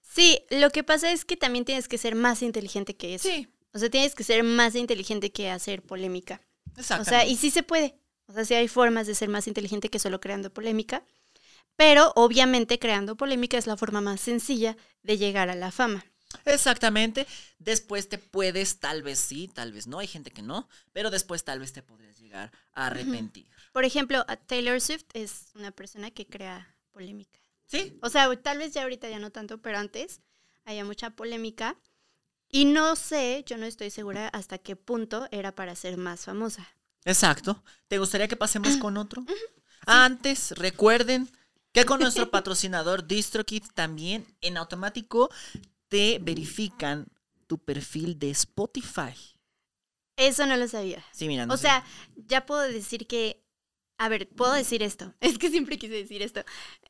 Sí, 0.00 0.40
lo 0.48 0.70
que 0.70 0.82
pasa 0.82 1.12
es 1.12 1.26
que 1.26 1.36
también 1.36 1.66
tienes 1.66 1.86
que 1.86 1.98
ser 1.98 2.14
más 2.14 2.40
inteligente 2.42 2.96
que 2.96 3.14
eso. 3.14 3.28
Sí, 3.28 3.46
O 3.74 3.78
sea, 3.78 3.90
tienes 3.90 4.14
que 4.14 4.24
ser 4.24 4.42
más 4.42 4.74
inteligente 4.74 5.32
que 5.32 5.50
hacer 5.50 5.82
polémica. 5.82 6.40
exacto. 6.76 7.02
O 7.02 7.04
sea, 7.04 7.26
y 7.26 7.36
sí 7.36 7.50
se 7.50 7.62
puede. 7.62 7.98
O 8.26 8.32
sea, 8.32 8.46
sí 8.46 8.54
hay 8.54 8.68
formas 8.68 9.06
de 9.06 9.14
ser 9.14 9.28
más 9.28 9.46
inteligente 9.48 9.90
que 9.90 9.98
solo 9.98 10.18
creando 10.18 10.50
polémica. 10.50 11.04
Pero 11.76 12.12
obviamente 12.16 12.78
creando 12.78 13.16
polémica 13.16 13.58
es 13.58 13.66
la 13.66 13.76
forma 13.76 14.00
más 14.00 14.20
sencilla 14.20 14.76
de 15.02 15.18
llegar 15.18 15.50
a 15.50 15.54
la 15.54 15.70
fama. 15.70 16.06
Exactamente. 16.46 17.26
Después 17.58 18.08
te 18.08 18.16
puedes, 18.16 18.80
tal 18.80 19.02
vez 19.02 19.18
sí, 19.18 19.50
tal 19.52 19.72
vez 19.72 19.86
no, 19.86 19.98
hay 19.98 20.06
gente 20.06 20.30
que 20.30 20.42
no, 20.42 20.68
pero 20.92 21.10
después 21.10 21.44
tal 21.44 21.60
vez 21.60 21.72
te 21.72 21.82
podrías 21.82 22.18
llegar 22.18 22.50
a 22.72 22.86
arrepentir. 22.86 23.46
Por 23.72 23.84
ejemplo, 23.84 24.24
Taylor 24.46 24.80
Swift 24.80 25.04
es 25.14 25.46
una 25.54 25.70
persona 25.70 26.10
que 26.10 26.26
crea 26.26 26.76
polémica. 26.92 27.38
Sí, 27.66 27.98
O 28.02 28.08
sea, 28.10 28.34
tal 28.42 28.58
vez 28.58 28.74
ya 28.74 28.82
ahorita 28.82 29.08
ya 29.08 29.18
no 29.18 29.30
tanto, 29.30 29.58
pero 29.62 29.78
antes 29.78 30.20
había 30.64 30.84
mucha 30.84 31.10
polémica. 31.10 31.78
Y 32.50 32.66
no 32.66 32.96
sé, 32.96 33.44
yo 33.46 33.56
no 33.56 33.64
estoy 33.66 33.90
segura 33.90 34.28
hasta 34.28 34.58
qué 34.58 34.76
punto 34.76 35.26
era 35.30 35.54
para 35.54 35.74
ser 35.74 35.96
más 35.96 36.24
famosa. 36.24 36.68
exacto. 37.04 37.62
¿Te 37.88 37.98
gustaría 37.98 38.28
que 38.28 38.36
pasemos 38.36 38.76
con 38.76 38.96
otro? 38.96 39.24
Antes, 39.86 40.52
recuerden 40.52 41.30
que 41.72 41.84
con 41.86 42.00
nuestro 42.00 42.30
patrocinador 42.30 43.06
DistroKid 43.06 43.64
también 43.74 44.26
en 44.42 44.56
automático 44.58 45.30
te 45.88 46.18
verifican 46.20 47.06
tu 47.46 47.58
perfil 47.58 48.18
de 48.18 48.30
Spotify. 48.30 49.14
Eso 50.16 50.46
no 50.46 50.56
lo 50.56 50.68
sabía. 50.68 51.04
Sí, 51.12 51.26
mira, 51.26 51.46
no 51.46 51.54
O 51.54 51.56
sé. 51.56 51.62
sea, 51.62 51.84
ya 52.16 52.46
puedo 52.46 52.60
decir 52.62 53.06
que. 53.06 53.41
A 54.04 54.08
ver, 54.08 54.28
puedo 54.28 54.52
decir 54.52 54.82
esto. 54.82 55.14
Es 55.20 55.38
que 55.38 55.50
siempre 55.50 55.78
quise 55.78 55.94
decir 55.94 56.22
esto. 56.22 56.44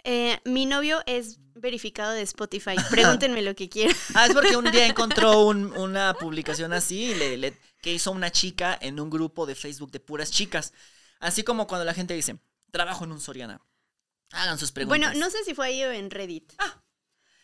Eh, 0.05 0.39
mi 0.45 0.67
novio 0.67 1.03
es 1.07 1.39
verificado 1.55 2.13
de 2.13 2.23
Spotify. 2.23 2.77
Pregúntenme 2.91 3.43
lo 3.43 3.55
que 3.55 3.69
quieran. 3.69 3.97
Ah, 4.15 4.27
es 4.27 4.33
porque 4.35 4.57
un 4.57 4.71
día 4.71 4.87
encontró 4.87 5.41
un- 5.47 5.73
una 5.77 6.15
publicación 6.15 6.73
así 6.73 7.15
le- 7.15 7.37
le- 7.37 7.59
que 7.81 7.93
hizo 7.93 8.11
una 8.13 8.31
chica 8.31 8.79
en 8.81 8.99
un 9.01 9.11
grupo 9.11 9.45
de 9.47 9.55
Facebook 9.55 9.91
de 9.91 10.01
puras 10.01 10.31
chicas. 10.31 10.73
Así 11.21 11.43
como 11.45 11.67
cuando 11.67 11.85
la 11.85 11.95
gente 11.95 12.15
dice, 12.15 12.39
trabajo 12.71 13.05
en 13.05 13.13
un 13.13 13.21
Soriana. 13.21 13.61
Hagan 14.33 14.59
sus 14.59 14.73
preguntas. 14.73 14.99
Bueno, 14.99 15.19
no 15.21 15.31
sé 15.31 15.45
si 15.45 15.55
fue 15.55 15.67
ahí 15.67 15.83
o 15.85 15.91
en 15.93 16.11
Reddit. 16.11 16.53
Ah. 16.59 16.83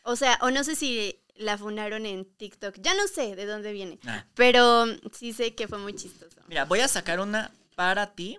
O 0.04 0.16
sea, 0.16 0.38
o 0.40 0.50
no 0.50 0.64
sé 0.64 0.74
si 0.74 1.20
la 1.36 1.58
fundaron 1.58 2.06
en 2.06 2.24
TikTok. 2.24 2.76
Ya 2.80 2.94
no 2.94 3.06
sé 3.06 3.36
de 3.36 3.44
dónde 3.44 3.72
viene. 3.72 3.98
Ah, 4.06 4.24
Pero 4.34 4.86
sí 5.12 5.32
sé 5.34 5.54
que 5.54 5.68
fue 5.68 5.78
muy 5.78 5.94
chistoso. 5.94 6.40
mira, 6.48 6.64
voy 6.64 6.80
a 6.80 6.88
sacar 6.88 7.20
una 7.20 7.52
para 7.76 8.14
ti. 8.14 8.38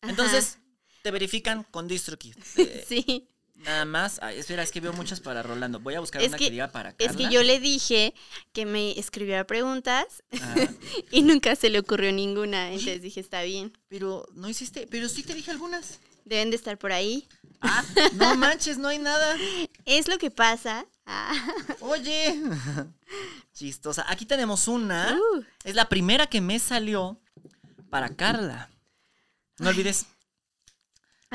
Ajá. 0.00 0.10
Entonces, 0.10 0.58
te 1.04 1.10
verifican 1.10 1.64
con 1.70 1.86
DistroKid. 1.86 2.34
Eh, 2.56 2.84
Sí. 2.88 3.28
Nada 3.56 3.84
más. 3.84 4.18
Ay, 4.22 4.38
espera, 4.38 4.62
es 4.62 4.72
que 4.72 4.80
veo 4.80 4.92
muchas 4.94 5.20
para 5.20 5.42
Rolando. 5.42 5.78
Voy 5.78 5.94
a 5.94 6.00
buscar 6.00 6.20
Es 6.22 6.28
una 6.28 6.38
que- 6.38 6.46
que, 6.46 6.50
diga 6.50 6.68
para 6.72 6.90
Es 6.98 7.08
Carla. 7.08 7.16
que 7.28 7.32
yo 7.34 7.42
le 7.42 7.60
dije 7.60 8.12
que 8.52 8.66
me 8.66 8.98
escribiera 8.98 9.46
preguntas 9.46 10.22
Ah, 10.40 10.54
y 11.12 11.22
nunca 11.22 11.54
se 11.56 11.70
le 11.70 11.78
ocurrió 11.78 12.10
ninguna. 12.10 12.68
Entonces 12.72 13.00
dije, 13.02 13.20
está 13.20 13.42
bien. 13.42 13.72
pero 13.88 14.26
no 14.34 14.48
hiciste, 14.48 14.86
pero 14.88 15.08
sí 15.08 15.22
te 15.22 15.34
dije 15.34 15.50
algunas. 15.52 16.00
Deben 16.24 16.50
de 16.50 16.56
estar 16.56 16.78
por 16.78 16.90
ahí. 16.92 17.28
Ah, 17.60 17.84
no 18.14 18.34
manches, 18.36 18.76
no 18.78 18.88
hay 18.88 18.98
nada. 18.98 19.36
Es 19.84 20.08
lo 20.08 20.16
que 20.18 20.30
pasa. 20.30 20.86
Ah. 21.06 21.34
Oye, 21.80 22.40
chistosa. 23.52 24.04
Aquí 24.08 24.24
tenemos 24.26 24.68
una. 24.68 25.16
Uh. 25.16 25.42
Es 25.64 25.74
la 25.74 25.88
primera 25.88 26.26
que 26.26 26.40
me 26.40 26.58
salió 26.58 27.20
para 27.90 28.08
Carla. 28.16 28.70
No 29.58 29.68
olvides. 29.70 30.06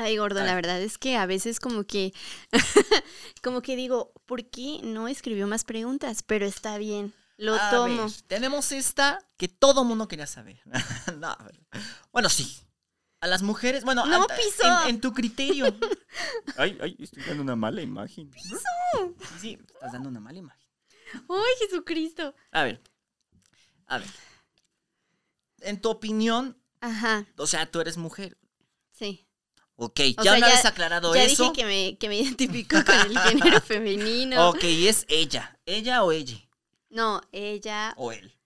Ay, 0.02 0.16
gordo, 0.16 0.40
la 0.40 0.46
ver. 0.46 0.56
verdad 0.56 0.80
es 0.82 0.98
que 0.98 1.16
a 1.16 1.26
veces 1.26 1.60
como 1.60 1.84
que, 1.84 2.12
como 3.42 3.62
que 3.62 3.76
digo, 3.76 4.12
¿por 4.26 4.48
qué 4.50 4.80
no 4.82 5.08
escribió 5.08 5.46
más 5.46 5.64
preguntas? 5.64 6.22
Pero 6.22 6.46
está 6.46 6.78
bien, 6.78 7.12
lo 7.36 7.54
A 7.54 7.70
tomo. 7.70 8.04
ver, 8.04 8.12
tenemos 8.26 8.72
esta 8.72 9.18
que 9.36 9.48
todo 9.48 9.84
mundo 9.84 10.08
quería 10.08 10.26
saber. 10.26 10.60
No, 11.18 11.36
bueno, 12.12 12.28
sí. 12.28 12.56
A 13.22 13.26
las 13.26 13.42
mujeres, 13.42 13.84
bueno, 13.84 14.06
No, 14.06 14.22
a- 14.22 14.26
piso. 14.28 14.62
En, 14.84 14.90
en 14.94 15.00
tu 15.02 15.12
criterio. 15.12 15.66
ay, 16.56 16.78
ay, 16.80 16.96
estoy 16.98 17.22
dando 17.24 17.42
una 17.42 17.54
mala 17.56 17.82
imagen. 17.82 18.30
¡Piso! 18.30 18.56
Sí, 19.18 19.38
sí, 19.40 19.58
estás 19.74 19.92
dando 19.92 20.08
una 20.08 20.20
mala 20.20 20.38
imagen. 20.38 20.66
¡Ay, 21.28 21.52
Jesucristo! 21.58 22.34
A 22.52 22.62
ver. 22.64 22.80
A 23.88 23.98
ver. 23.98 24.08
En 25.60 25.78
tu 25.82 25.90
opinión, 25.90 26.56
Ajá, 26.80 27.26
o 27.36 27.46
sea, 27.46 27.70
tú 27.70 27.80
eres 27.80 27.98
mujer. 27.98 28.38
sí. 28.92 29.26
Ok, 29.82 30.00
O 30.18 30.22
ya 30.22 30.32
sea, 30.32 30.36
una 30.36 30.48
ya- 30.48 30.54
vez 30.56 30.64
aclarado 30.66 31.14
ya 31.14 31.24
eso. 31.24 31.44
dije 31.44 31.54
que 31.54 31.64
me, 31.64 31.96
que 31.98 32.08
me 32.10 32.16
identifico 32.18 32.76
con 32.84 32.94
el 33.00 33.18
género 33.18 33.60
femenino. 33.62 34.50
Ok, 34.50 34.62
es 34.64 35.06
ella. 35.08 35.58
¿Ella 35.64 36.04
o 36.04 36.12
ella? 36.12 36.36
No, 36.90 37.22
ella, 37.32 37.94
O 37.96 38.12
él. 38.12 38.36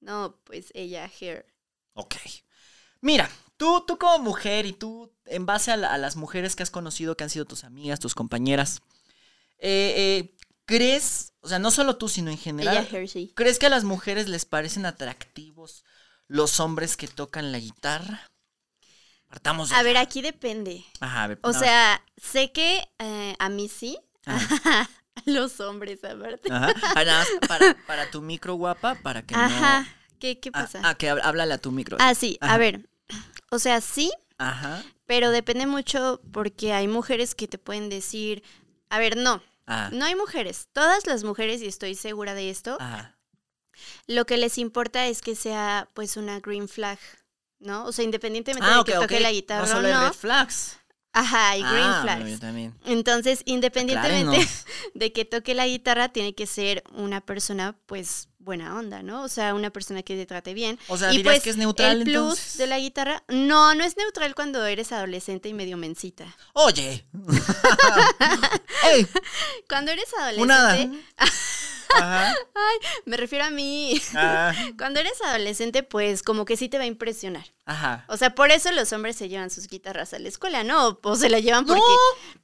no, 0.00 0.38
pues 0.44 0.70
ella, 0.74 1.10
her. 1.20 1.44
Ok. 1.94 2.14
Mira, 3.00 3.28
tú, 3.56 3.82
tú 3.86 3.98
como 3.98 4.18
mujer 4.22 4.64
y 4.66 4.72
tú, 4.72 5.12
en 5.24 5.44
base 5.44 5.72
a, 5.72 5.76
la- 5.76 5.92
a 5.92 5.98
las 5.98 6.14
mujeres 6.14 6.54
que 6.54 6.62
has 6.62 6.70
conocido, 6.70 7.16
que 7.16 7.24
han 7.24 7.30
sido 7.30 7.46
tus 7.46 7.64
amigas, 7.64 7.98
tus 7.98 8.14
compañeras, 8.14 8.80
eh, 9.58 9.94
eh, 9.96 10.36
¿crees, 10.66 11.32
o 11.40 11.48
sea, 11.48 11.58
no 11.58 11.70
solo 11.72 11.96
tú, 11.96 12.08
sino 12.08 12.30
en 12.30 12.38
general, 12.38 12.86
Ella, 12.88 12.98
her, 13.00 13.08
sí. 13.08 13.32
¿crees 13.34 13.58
que 13.58 13.66
a 13.66 13.70
las 13.70 13.82
mujeres 13.84 14.28
les 14.28 14.44
parecen 14.44 14.86
atractivos 14.86 15.84
los 16.28 16.60
hombres 16.60 16.96
que 16.96 17.08
tocan 17.08 17.50
la 17.50 17.58
guitarra? 17.58 18.30
Partamos 19.28 19.68
de 19.70 19.74
A 19.76 19.82
ver, 19.82 19.96
aquí 19.96 20.22
depende. 20.22 20.84
Ajá, 21.00 21.24
a 21.24 21.26
ver, 21.26 21.38
O 21.42 21.52
no, 21.52 21.58
sea, 21.58 22.02
sé 22.16 22.52
que 22.52 22.88
eh, 22.98 23.34
a 23.38 23.48
mí 23.48 23.68
sí. 23.68 23.98
Ajá. 24.24 24.88
Los 25.24 25.60
hombres, 25.60 26.04
aparte. 26.04 26.52
Ajá. 26.52 26.72
Ah, 26.94 27.04
nada 27.04 27.18
más 27.40 27.48
para, 27.48 27.76
para 27.86 28.10
tu 28.10 28.20
micro 28.22 28.54
guapa, 28.54 28.94
para 28.96 29.22
que 29.22 29.34
Ajá. 29.34 29.80
no. 29.82 29.88
¿Qué, 30.20 30.38
qué 30.40 30.50
Ah, 30.52 30.62
pasa? 30.62 30.80
Ah, 30.84 30.94
que 30.94 31.08
háblale 31.10 31.54
a 31.54 31.58
tu 31.58 31.72
micro. 31.72 31.96
Ah, 32.00 32.14
sí. 32.14 32.38
Ajá. 32.40 32.54
A 32.54 32.58
ver. 32.58 32.88
O 33.50 33.58
sea, 33.58 33.80
sí, 33.80 34.12
Ajá. 34.38 34.82
pero 35.06 35.30
depende 35.30 35.66
mucho 35.66 36.20
porque 36.32 36.72
hay 36.72 36.86
mujeres 36.88 37.34
que 37.34 37.48
te 37.48 37.58
pueden 37.58 37.88
decir. 37.88 38.42
A 38.90 38.98
ver, 38.98 39.16
no. 39.16 39.42
Ah, 39.66 39.90
No 39.92 40.04
hay 40.04 40.14
mujeres. 40.14 40.68
Todas 40.72 41.06
las 41.06 41.24
mujeres, 41.24 41.60
y 41.62 41.66
estoy 41.66 41.94
segura 41.96 42.34
de 42.34 42.50
esto, 42.50 42.76
ajá. 42.80 43.16
lo 44.06 44.24
que 44.26 44.36
les 44.36 44.58
importa 44.58 45.06
es 45.06 45.20
que 45.22 45.34
sea 45.34 45.88
pues 45.94 46.16
una 46.16 46.38
green 46.40 46.68
flag, 46.68 46.98
¿no? 47.58 47.84
O 47.84 47.92
sea, 47.92 48.04
independientemente 48.04 48.68
Ah, 48.70 48.78
de 48.78 48.84
que 48.84 48.92
toque 48.92 49.20
la 49.20 49.32
guitarra 49.32 49.66
no 49.66 49.72
solo 49.72 49.88
o 49.88 49.92
no. 49.92 50.08
red 50.08 50.12
flags. 50.14 50.76
Ajá, 51.12 51.50
hay 51.50 51.62
green 51.62 51.82
ah, 51.82 52.00
flags. 52.02 52.30
yo 52.30 52.38
también. 52.38 52.74
Entonces, 52.84 53.40
independientemente 53.46 54.36
Aclárenos. 54.36 54.64
de 54.94 55.12
que 55.14 55.24
toque 55.24 55.54
la 55.54 55.66
guitarra, 55.66 56.10
tiene 56.10 56.34
que 56.34 56.46
ser 56.46 56.84
una 56.92 57.22
persona, 57.22 57.74
pues, 57.86 58.28
buena 58.38 58.76
onda, 58.76 59.02
¿no? 59.02 59.22
O 59.22 59.28
sea, 59.28 59.54
una 59.54 59.70
persona 59.70 60.02
que 60.02 60.14
te 60.14 60.26
trate 60.26 60.52
bien. 60.52 60.78
O 60.88 60.98
sea, 60.98 61.10
y 61.14 61.16
dirías 61.16 61.36
pues, 61.36 61.42
que 61.42 61.50
es 61.50 61.56
neutral 61.56 61.98
el 61.98 62.04
plus 62.04 62.16
entonces. 62.16 62.58
de 62.58 62.66
la 62.66 62.78
guitarra, 62.78 63.24
no, 63.28 63.74
no 63.74 63.82
es 63.82 63.96
neutral 63.96 64.34
cuando 64.34 64.64
eres 64.66 64.92
adolescente 64.92 65.48
y 65.48 65.54
medio 65.54 65.78
mensita. 65.78 66.36
Oye. 66.52 67.06
¡Ey! 68.92 69.06
Cuando 69.70 69.92
eres 69.92 70.08
hada. 70.20 70.32
Ajá. 71.94 72.34
me 73.04 73.16
refiero 73.16 73.44
a 73.44 73.50
mí. 73.50 74.00
Ah, 74.14 74.52
Cuando 74.78 75.00
eres 75.00 75.20
adolescente, 75.22 75.82
pues 75.82 76.22
como 76.22 76.44
que 76.44 76.56
sí 76.56 76.68
te 76.68 76.78
va 76.78 76.84
a 76.84 76.88
impresionar. 76.88 77.46
Ajá. 77.64 78.04
O 78.08 78.16
sea, 78.16 78.34
por 78.34 78.50
eso 78.50 78.70
los 78.72 78.92
hombres 78.92 79.16
se 79.16 79.28
llevan 79.28 79.50
sus 79.50 79.68
guitarras 79.68 80.12
a 80.14 80.18
la 80.18 80.28
escuela, 80.28 80.64
¿no? 80.64 80.98
O 81.02 81.16
se 81.16 81.28
la 81.28 81.40
llevan 81.40 81.64
No, 81.66 81.74
porque... 81.74 81.92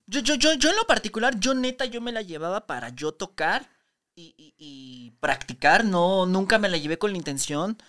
yo, 0.07 0.21
yo, 0.21 0.35
yo, 0.35 0.55
yo 0.55 0.71
en 0.71 0.77
lo 0.77 0.87
particular, 0.87 1.39
yo 1.39 1.55
neta, 1.55 1.85
yo 1.85 2.01
me 2.01 2.13
la 2.13 2.23
llevaba 2.23 2.67
para 2.67 2.91
yo 2.91 3.13
tocar 3.13 3.69
y, 4.15 4.35
y- 4.37 4.55
y 4.59 5.11
practicar, 5.21 5.85
no, 5.85 6.27
nunca 6.27 6.59
me 6.59 6.69
la 6.69 6.77
llevé 6.77 6.99
con 6.99 7.13
la 7.13 7.19
intención. 7.19 7.81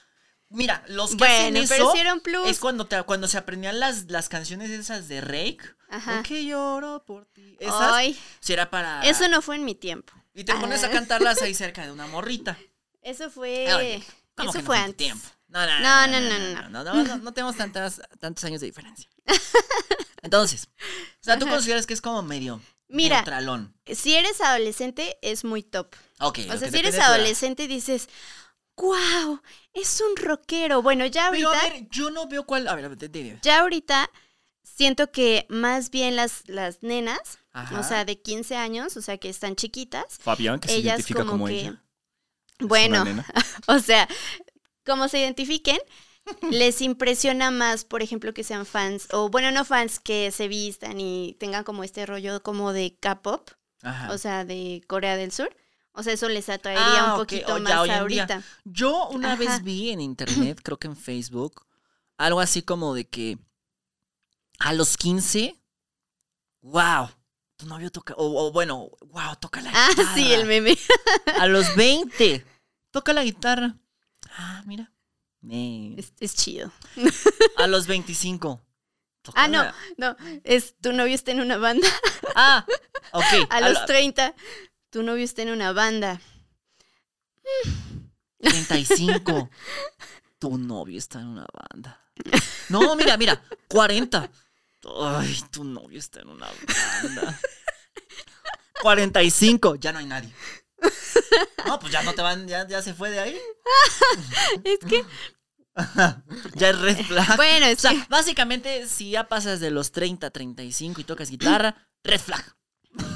Mira, 0.49 0.84
los 0.88 1.12
que 1.12 1.18
Bueno, 1.18 1.60
hacen 1.62 1.68
pero 1.68 1.91
eso 1.93 2.22
plus. 2.22 2.47
es 2.47 2.60
cuando, 2.60 2.86
te, 2.86 3.01
cuando 3.04 3.28
se 3.28 3.39
aprendían 3.39 3.80
las, 3.80 4.10
las 4.12 4.30
canciones 4.30 4.70
esas 4.70 5.08
de 5.08 5.20
Rake. 5.20 5.60
Ajá. 5.89 6.14
¿Por 6.18 6.24
qué 6.24 6.45
lloro 6.45 7.04
por 7.06 7.26
ti? 7.26 7.58
Esas, 7.60 7.91
Ay, 7.93 8.20
si 8.39 8.54
era 8.54 8.70
para... 8.70 9.01
eso 9.01 9.28
no 9.30 9.41
fue 9.41 9.56
en 9.56 9.66
mi 9.66 9.74
tiempo. 9.76 10.14
Y 10.34 10.43
te 10.43 10.53
pones 10.55 10.84
a 10.84 10.88
Ah. 10.88 10.91
cantarlas 10.91 11.41
ahí 11.41 11.53
cerca 11.53 11.84
de 11.86 11.91
una 11.93 12.07
morrita. 12.07 12.57
Eso 13.01 13.29
fue... 13.29 13.73
Oye, 13.73 14.03
¿cómo 14.36 14.49
eso 14.49 14.59
no 14.59 14.65
fue 14.65 14.77
tu 14.77 14.81
antes. 14.84 14.97
tiempo? 14.97 15.27
No, 15.47 15.65
no, 15.65 15.79
No, 15.81 16.07
no, 16.07 16.19
no, 16.19 16.29
no, 16.29 16.39
no, 16.39 16.69
no, 16.69 16.84
no, 16.95 17.03
no, 17.03 17.17
no 17.17 17.34
tenemos 17.34 17.55
tantas, 17.57 18.01
tantos 18.19 18.43
años 18.45 18.59
de 18.61 18.67
diferencia. 18.67 19.07
Entonces, 20.21 20.67
o 21.21 21.23
sea, 21.23 21.38
tú 21.38 21.45
Ajá. 21.45 21.55
consideras 21.55 21.86
que 21.86 21.93
es 21.93 22.01
como 22.01 22.23
medio 22.23 22.61
Mira. 22.88 23.17
neutralón. 23.17 23.75
Si 23.86 24.15
eres 24.15 24.39
adolescente, 24.41 25.17
es 25.21 25.43
muy 25.43 25.63
top. 25.63 25.95
Ok, 26.19 26.39
O 26.51 26.57
sea, 26.57 26.71
si 26.71 26.77
eres 26.77 26.97
adolescente 26.97 27.67
dices, 27.67 28.07
wow, 28.77 29.41
es 29.73 30.01
un 30.01 30.15
rockero. 30.15 30.81
Bueno, 30.81 31.05
ya 31.05 31.29
Pero 31.31 31.49
ahorita, 31.49 31.67
a 31.67 31.73
ver, 31.73 31.88
yo 31.91 32.09
no 32.09 32.27
veo 32.27 32.45
cuál. 32.45 32.67
A 32.67 32.75
ver, 32.75 32.86
a 32.86 32.88
ver, 32.88 32.97
te- 32.97 33.09
te- 33.09 33.38
ya 33.41 33.59
ahorita 33.59 34.09
siento 34.64 35.11
que 35.11 35.45
más 35.49 35.89
bien 35.89 36.16
las, 36.16 36.43
las 36.47 36.82
nenas, 36.84 37.39
Ajá. 37.51 37.80
o 37.80 37.84
sea, 37.84 38.05
de 38.05 38.20
15 38.22 38.55
años, 38.55 38.97
o 38.97 39.01
sea, 39.01 39.18
que 39.18 39.30
están 39.30 39.55
chiquitas, 39.55 40.18
Fabián, 40.20 40.59
que 40.59 40.70
se 40.70 40.80
identifica 40.80 41.20
como, 41.20 41.32
como, 41.32 41.45
que, 41.47 41.59
ella. 41.61 41.84
bueno, 42.59 43.03
o 43.68 43.80
sea, 43.80 44.07
como 44.86 45.07
se 45.07 45.20
identifiquen, 45.20 45.78
les 46.51 46.82
impresiona 46.82 47.51
más, 47.51 47.84
por 47.86 48.01
ejemplo, 48.01 48.34
que 48.34 48.43
sean 48.43 48.66
fans, 48.66 49.07
o 49.11 49.30
bueno, 49.30 49.51
no 49.51 49.66
fans, 49.66 49.99
que 49.99 50.32
se 50.32 50.47
vistan 50.47 50.99
y 50.99 51.36
tengan 51.39 51.64
como 51.64 51.84
este 51.84 52.05
rollo 52.05 52.41
como 52.41 52.72
de 52.74 52.95
K-pop, 52.99 53.49
o 54.09 54.18
sea, 54.18 54.45
de 54.45 54.82
Corea 54.88 55.18
del 55.18 55.32
Sur. 55.34 55.55
O 55.95 56.01
sea, 56.01 56.14
eso 56.14 56.28
les 56.28 56.49
atraería 56.49 57.03
Ah, 57.03 57.14
un 57.14 57.20
poquito 57.20 57.53
o 57.53 57.57
ya 57.57 57.64
más 57.64 57.84
día. 57.84 57.99
ahorita. 57.99 58.43
Yo 58.64 59.09
una 59.09 59.34
Ajá. 59.34 59.39
vez 59.43 59.64
vi 59.64 59.91
en 59.91 60.01
internet, 60.01 60.59
creo 60.64 60.80
que 60.80 60.88
en 60.88 60.95
Facebook, 60.95 61.68
algo 62.18 62.39
así 62.39 62.64
como 62.64 62.95
de 62.95 63.07
que 63.07 63.38
a 64.60 64.74
los 64.74 64.97
15, 64.97 65.56
wow, 66.62 67.10
tu 67.58 67.66
novio 67.66 67.91
toca, 67.91 68.14
o, 68.18 68.47
o 68.47 68.51
bueno, 68.51 68.89
wow, 69.08 69.36
toca 69.39 69.62
la 69.62 69.72
Ah, 69.74 69.88
guitarra. 69.95 70.14
sí, 70.16 70.32
el 70.34 70.45
meme. 70.45 70.78
A 71.39 71.47
los 71.47 71.76
20, 71.76 72.45
toca 72.91 73.14
la 73.14 73.24
guitarra. 73.24 73.76
Ah, 74.38 74.64
mira. 74.66 74.91
Es, 75.49 76.14
es 76.22 76.36
chido. 76.36 76.72
A 77.58 77.68
los 77.68 77.86
25. 77.88 78.66
toca 79.22 79.43
Ah, 79.43 79.47
no, 79.49 79.66
no. 79.97 80.16
Es 80.45 80.76
tu 80.80 80.93
novio 80.93 81.14
está 81.14 81.32
en 81.32 81.41
una 81.41 81.58
banda. 81.58 81.88
Ah, 82.36 82.66
ok. 83.12 83.47
A 83.49 83.60
los 83.62 83.74
la- 83.74 83.86
30, 83.86 84.34
tu 84.89 85.04
novio 85.04 85.24
está 85.26 85.41
en 85.41 85.49
una 85.49 85.74
banda. 85.74 86.22
35. 88.39 89.49
Tu 90.39 90.58
novio 90.58 90.97
está 90.97 91.20
en 91.20 91.28
una 91.28 91.45
banda. 91.54 91.99
No, 92.70 92.95
mira, 92.95 93.18
mira. 93.18 93.41
40. 93.68 94.30
Ay, 95.01 95.43
tu 95.51 95.64
novio 95.64 95.99
está 95.99 96.22
en 96.22 96.30
una 96.30 96.47
banda. 97.03 97.39
45. 98.82 99.76
Ya 99.76 99.91
no 99.91 99.99
hay 99.99 100.05
nadie. 100.05 100.34
No, 101.66 101.80
pues 101.80 101.91
ya 101.93 102.03
no 102.03 102.14
te 102.14 102.22
van, 102.22 102.47
ya, 102.47 102.68
ya 102.68 102.82
se 102.82 102.93
fue 102.93 103.09
de 103.09 103.20
ahí. 103.20 103.39
Es 104.64 104.80
que, 104.80 105.05
Ya 106.55 106.70
es 106.70 106.80
red 106.80 106.97
flag. 107.05 107.36
bueno, 107.38 107.66
O 107.68 107.70
es 107.70 107.80
sea, 107.80 107.91
que, 107.91 108.05
básicamente, 108.09 108.88
si 108.88 109.11
ya 109.11 109.28
pasas 109.28 109.59
de 109.59 109.72
los 109.72 109.91
30 109.91 110.28
a 110.28 110.30
35 110.30 111.01
y 111.01 111.03
tocas 111.05 111.30
guitarra, 111.30 111.88
red 112.03 112.20
flag. 112.20 112.43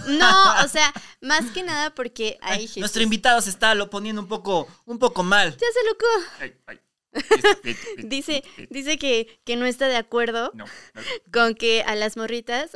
no, 0.07 0.63
o 0.63 0.67
sea, 0.69 0.91
más 1.21 1.45
que 1.51 1.61
nada 1.63 1.93
porque 1.93 2.39
hay 2.41 2.67
nuestro 2.77 3.03
invitado 3.03 3.41
se 3.41 3.49
está 3.51 3.75
lo 3.75 3.89
poniendo 3.91 4.21
un 4.21 4.27
poco, 4.27 4.67
un 4.85 4.97
poco 4.97 5.21
mal. 5.23 5.51
Ya 5.51 5.67
se 5.71 5.87
loco. 5.87 6.05
Ay, 6.39 6.57
ay. 6.65 6.79
Dice, 7.97 8.43
dice 8.69 8.97
que, 8.97 9.39
que 9.43 9.55
no 9.55 9.65
está 9.65 9.87
de 9.87 9.95
acuerdo 9.95 10.51
No, 10.53 10.65
no. 10.65 11.01
con 11.31 11.55
que 11.55 11.81
a 11.83 11.95
las 11.95 12.17
morritas 12.17 12.71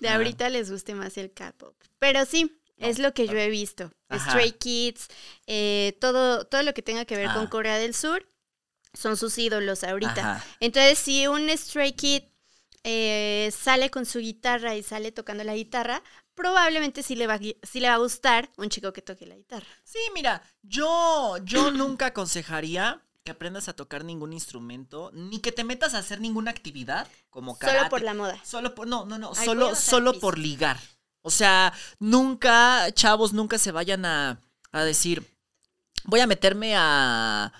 de 0.00 0.08
Ah. 0.08 0.16
ahorita 0.16 0.48
les 0.50 0.70
guste 0.70 0.94
más 0.94 1.16
el 1.16 1.32
K-pop. 1.32 1.74
Pero 1.98 2.24
sí, 2.26 2.60
es 2.76 2.98
lo 2.98 3.12
que 3.14 3.26
yo 3.26 3.36
he 3.38 3.48
visto. 3.48 3.90
Ajá. 4.08 4.30
Stray 4.30 4.52
Kids, 4.52 5.08
eh, 5.46 5.96
todo, 6.00 6.44
todo 6.46 6.62
lo 6.62 6.74
que 6.74 6.82
tenga 6.82 7.04
que 7.04 7.16
ver 7.16 7.26
con 7.32 7.46
Ah. 7.46 7.50
Corea 7.50 7.78
del 7.78 7.94
Sur 7.94 8.26
son 8.94 9.16
sus 9.16 9.36
ídolos 9.38 9.84
ahorita. 9.84 10.36
Ajá. 10.36 10.46
Entonces, 10.60 10.98
si 10.98 11.26
un 11.26 11.48
Stray 11.56 11.92
Kid 11.92 12.22
eh, 12.82 13.52
sale 13.56 13.90
con 13.90 14.06
su 14.06 14.18
guitarra 14.20 14.74
y 14.74 14.82
sale 14.82 15.12
tocando 15.12 15.44
la 15.44 15.54
guitarra, 15.54 16.02
probablemente 16.34 17.02
sí 17.02 17.14
le 17.14 17.26
va, 17.26 17.38
sí 17.38 17.78
le 17.80 17.88
va 17.88 17.94
a 17.94 17.98
gustar 17.98 18.48
un 18.56 18.70
chico 18.70 18.92
que 18.94 19.02
toque 19.02 19.26
la 19.26 19.36
guitarra. 19.36 19.66
Sí, 19.84 19.98
mira, 20.14 20.42
yo, 20.62 21.36
yo 21.44 21.70
nunca 21.70 22.06
aconsejaría 22.06 23.02
que 23.30 23.36
aprendas 23.36 23.68
a 23.68 23.74
tocar 23.74 24.02
ningún 24.02 24.32
instrumento, 24.32 25.12
ni 25.14 25.38
que 25.38 25.52
te 25.52 25.62
metas 25.62 25.94
a 25.94 25.98
hacer 25.98 26.20
ninguna 26.20 26.50
actividad 26.50 27.06
como 27.30 27.56
karate. 27.56 27.78
Solo 27.78 27.90
por 27.90 28.02
la 28.02 28.14
moda. 28.14 28.40
Solo 28.44 28.74
por, 28.74 28.88
no, 28.88 29.06
no, 29.06 29.18
no, 29.18 29.30
Ay, 29.36 29.44
solo, 29.44 29.76
solo 29.76 30.18
por 30.18 30.36
ligar. 30.36 30.80
O 31.22 31.30
sea, 31.30 31.72
nunca, 32.00 32.90
chavos, 32.92 33.32
nunca 33.32 33.56
se 33.58 33.70
vayan 33.70 34.04
a, 34.04 34.40
a 34.72 34.82
decir, 34.82 35.24
voy 36.02 36.18
a 36.18 36.26
meterme 36.26 36.74
a, 36.76 37.52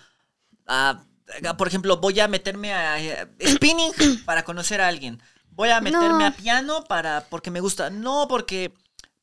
a, 0.67 1.05
a, 1.49 1.57
por 1.57 1.69
ejemplo, 1.69 1.99
voy 1.99 2.19
a 2.19 2.27
meterme 2.27 2.75
a, 2.75 3.01
eh, 3.01 3.29
spinning 3.47 3.93
para 4.25 4.43
conocer 4.43 4.81
a 4.81 4.89
alguien. 4.89 5.23
Voy 5.51 5.69
a 5.69 5.81
meterme 5.81 6.09
No. 6.09 6.27
a 6.27 6.31
piano 6.33 6.85
para, 6.85 7.27
porque 7.31 7.53
me 7.53 7.61
gusta. 7.61 7.91
No, 7.91 8.27
porque, 8.29 8.75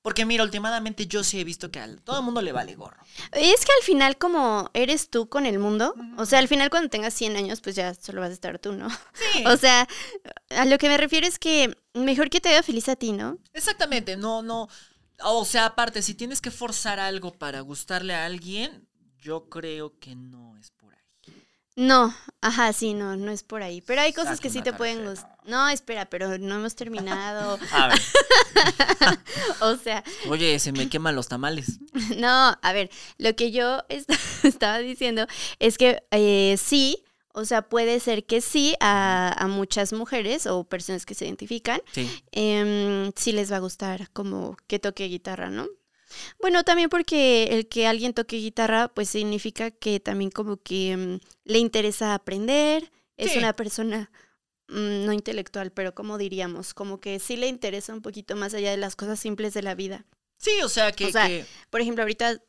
porque 0.08 0.24
mira, 0.24 0.42
últimamente 0.46 1.06
yo 1.06 1.22
sí 1.22 1.38
he 1.38 1.44
visto 1.44 1.70
que 1.70 1.82
a 1.82 1.96
todo 1.98 2.20
el 2.20 2.24
mundo 2.24 2.42
le 2.42 2.54
vale 2.54 2.76
gorro. 2.76 2.96
Es 3.34 3.66
que 3.66 3.74
al 3.78 3.84
final, 3.84 4.18
como 4.18 4.72
eres 4.74 5.10
tú 5.10 5.28
con 5.28 5.46
el 5.46 5.60
mundo, 5.60 5.94
o 6.16 6.26
sea, 6.26 6.40
al 6.40 6.48
final 6.48 6.70
cuando 6.70 6.90
tengas 6.90 7.14
100 7.14 7.36
años, 7.36 7.60
pues 7.60 7.76
ya 7.76 7.94
solo 7.94 8.22
vas 8.22 8.30
a 8.30 8.34
estar 8.34 8.58
tú, 8.58 8.72
¿no? 8.72 8.90
Sí. 8.90 9.44
O 9.46 9.58
sea, 9.58 9.86
a 10.52 10.64
lo 10.64 10.78
que 10.78 10.88
me 10.88 10.96
refiero 10.96 11.28
es 11.28 11.38
que 11.38 11.78
mejor 11.94 12.30
que 12.30 12.40
te 12.40 12.48
haga 12.48 12.64
feliz 12.64 12.88
a 12.88 12.96
ti, 12.96 13.12
¿no? 13.12 13.38
Exactamente, 13.52 14.16
no, 14.16 14.42
no. 14.42 14.70
O 15.26 15.44
sea, 15.44 15.66
aparte, 15.66 16.02
si 16.02 16.14
tienes 16.14 16.40
que 16.40 16.52
forzar 16.52 17.02
algo 17.02 17.34
para 17.34 17.60
gustarle 17.60 18.16
a 18.16 18.24
alguien, 18.24 18.88
yo 19.18 19.50
creo 19.50 20.00
que 20.00 20.16
no 20.16 20.56
es 20.56 20.72
por 20.72 20.94
ahí. 20.94 21.34
No, 21.76 22.16
ajá, 22.40 22.72
sí, 22.72 22.94
no, 22.94 23.18
no 23.18 23.30
es 23.30 23.44
por 23.44 23.62
ahí. 23.62 23.82
Pero 23.82 24.00
hay 24.00 24.14
cosas 24.14 24.40
que 24.40 24.50
sí 24.50 24.62
te 24.62 24.72
pueden 24.72 25.04
gustar. 25.04 25.37
No, 25.48 25.68
espera, 25.70 26.10
pero 26.10 26.38
no 26.38 26.56
hemos 26.56 26.76
terminado. 26.76 27.58
A 27.72 27.88
ver, 27.88 28.00
o 29.62 29.76
sea, 29.78 30.04
oye, 30.30 30.60
se 30.60 30.72
me 30.72 30.90
queman 30.90 31.16
los 31.16 31.28
tamales. 31.28 31.80
no, 32.18 32.58
a 32.62 32.74
ver, 32.74 32.90
lo 33.18 33.36
que 33.36 33.52
yo 33.52 33.80
est- 33.90 34.10
estaba 34.44 34.80
diciendo 34.80 35.26
es 35.60 35.78
que 35.78 36.04
eh, 36.12 36.56
sí, 36.62 37.04
o 37.34 37.46
sea, 37.46 37.62
puede 37.70 38.00
ser 38.00 38.26
que 38.26 38.42
sí 38.42 38.76
a, 38.80 39.34
a 39.38 39.48
muchas 39.48 39.94
mujeres 39.94 40.48
o 40.48 40.64
personas 40.64 41.06
que 41.06 41.14
se 41.16 41.26
identifican, 41.26 41.82
Sí. 41.94 42.10
em, 42.32 43.12
sí 43.16 43.32
les 43.32 43.52
va 43.52 43.58
a 43.58 43.60
gustar 43.62 44.10
como 44.12 44.58
que 44.68 44.80
toque 44.80 45.06
guitarra, 45.08 45.50
¿no? 45.50 45.68
Bueno, 46.42 46.64
también 46.64 46.90
porque 46.90 47.46
el 47.52 47.68
que 47.68 47.86
alguien 47.86 48.14
toque 48.14 48.38
guitarra, 48.38 48.88
pues 48.88 49.10
significa 49.10 49.72
que 49.72 50.00
también 50.00 50.32
como 50.32 50.58
que 50.58 50.92
em, 50.92 51.20
le 51.44 51.60
interesa 51.60 52.14
aprender, 52.14 52.92
es 53.18 53.36
una 53.36 53.54
persona 53.56 54.12
no 54.68 55.14
intelectual, 55.14 55.72
pero 55.72 55.94
como 55.96 56.18
diríamos, 56.18 56.74
como 56.74 57.00
que 57.00 57.20
sí 57.20 57.38
le 57.38 57.48
interesa 57.48 57.94
un 57.94 58.02
poquito 58.02 58.36
más 58.36 58.54
allá 58.54 58.72
de 58.72 58.78
las 58.78 58.96
cosas 58.96 59.20
simples 59.20 59.54
de 59.54 59.62
la 59.64 59.76
vida. 59.76 60.06
Sí, 60.38 60.52
o 60.64 60.70
sea 60.70 60.92
que. 60.92 61.06
O 61.06 61.12
sea, 61.12 61.28
que- 61.28 61.46
Por 61.70 61.82
ejemplo, 61.82 62.04
ahorita, 62.04 62.42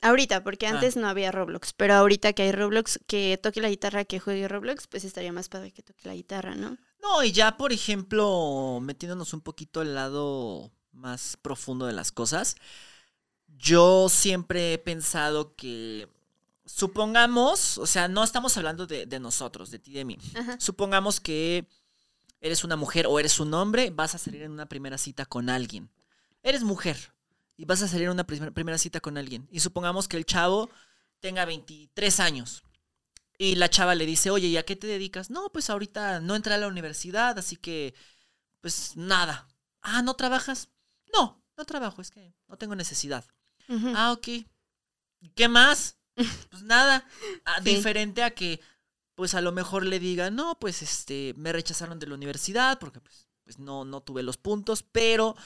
ahorita, 0.00 0.42
porque 0.42 0.66
Ah. 0.66 0.70
antes 0.70 0.96
no 0.96 1.08
había 1.08 1.30
Roblox, 1.30 1.72
pero 1.74 1.94
ahorita 1.94 2.32
que 2.32 2.42
hay 2.42 2.52
Roblox, 2.52 2.98
que 3.06 3.38
toque 3.42 3.60
la 3.60 3.68
guitarra, 3.70 4.04
que 4.04 4.18
juegue 4.20 4.48
Roblox, 4.48 4.86
pues 4.88 5.04
estaría 5.04 5.32
más 5.32 5.48
padre 5.48 5.70
que 5.72 5.82
toque 5.82 6.08
la 6.08 6.14
guitarra, 6.14 6.54
¿no? 6.56 6.76
No, 7.02 7.22
y 7.24 7.32
ya, 7.32 7.56
por 7.56 7.72
ejemplo, 7.72 8.78
metiéndonos 8.82 9.32
un 9.34 9.40
poquito 9.40 9.80
al 9.80 9.94
lado 9.94 10.70
más 10.92 11.36
profundo 11.40 11.86
de 11.86 11.92
las 11.92 12.12
cosas, 12.12 12.56
yo 13.46 14.08
siempre 14.08 14.74
he 14.74 14.78
pensado 14.78 15.54
que, 15.56 16.08
supongamos, 16.74 17.78
o 17.78 17.86
sea, 17.86 18.08
no 18.08 18.24
estamos 18.24 18.56
hablando 18.56 18.86
de, 18.86 19.06
de 19.06 19.20
nosotros, 19.20 19.70
de 19.70 19.78
ti 19.78 19.90
y 19.92 19.94
de 19.94 20.04
mí. 20.04 20.18
Ajá. 20.34 20.56
Supongamos 20.58 21.20
que 21.20 21.66
eres 22.40 22.64
una 22.64 22.76
mujer 22.76 23.06
o 23.06 23.18
eres 23.20 23.38
un 23.40 23.52
hombre, 23.54 23.90
vas 23.90 24.14
a 24.14 24.18
salir 24.18 24.42
en 24.42 24.50
una 24.52 24.66
primera 24.66 24.98
cita 24.98 25.26
con 25.26 25.48
alguien. 25.50 25.90
Eres 26.42 26.64
mujer 26.64 26.96
y 27.56 27.64
vas 27.66 27.82
a 27.82 27.88
salir 27.88 28.06
en 28.06 28.12
una 28.12 28.24
primer- 28.26 28.52
primera 28.52 28.78
cita 28.78 29.00
con 29.00 29.16
alguien. 29.18 29.46
Y 29.50 29.60
supongamos 29.60 30.08
que 30.08 30.16
el 30.16 30.24
chavo 30.26 30.70
tenga 31.20 31.44
23 31.44 32.20
años. 32.20 32.62
Y 33.38 33.56
la 33.56 33.68
chava 33.70 33.94
le 33.94 34.06
dice, 34.06 34.30
oye, 34.30 34.48
¿y 34.48 34.56
a 34.56 34.64
qué 34.64 34.76
te 34.76 34.86
dedicas? 34.86 35.30
No, 35.30 35.50
pues 35.52 35.68
ahorita 35.70 36.20
no 36.20 36.34
entré 36.36 36.54
a 36.54 36.58
la 36.58 36.68
universidad, 36.68 37.38
así 37.38 37.56
que, 37.56 37.94
pues 38.60 38.96
nada. 38.96 39.48
Ah, 39.82 40.02
¿no 40.02 40.14
trabajas? 40.14 40.68
No, 41.12 41.42
no 41.56 41.64
trabajo, 41.64 42.00
es 42.02 42.10
que 42.10 42.34
no 42.48 42.56
tengo 42.56 42.74
necesidad. 42.76 43.24
Ah, 43.96 44.12
ok. 44.12 44.28
¿Y 44.28 45.28
¿Qué 45.34 45.48
más? 45.48 45.96
Pues 46.50 46.62
nada. 46.62 47.06
Ah, 47.44 47.58
Sí. 47.62 47.74
Diferente 47.76 48.22
a 48.22 48.30
que, 48.30 48.60
pues 49.14 49.34
a 49.34 49.40
lo 49.40 49.52
mejor 49.52 49.84
le 49.86 49.98
diga, 49.98 50.30
no, 50.30 50.58
pues 50.58 50.82
este, 50.82 51.34
me 51.36 51.52
rechazaron 51.52 51.98
de 51.98 52.06
la 52.06 52.14
universidad 52.14 52.78
porque 52.78 53.00
pues, 53.00 53.28
pues 53.44 53.58
no, 53.58 53.84
no 53.84 54.00
tuve 54.02 54.22
los 54.22 54.36
puntos, 54.36 54.82
pero 54.82 55.36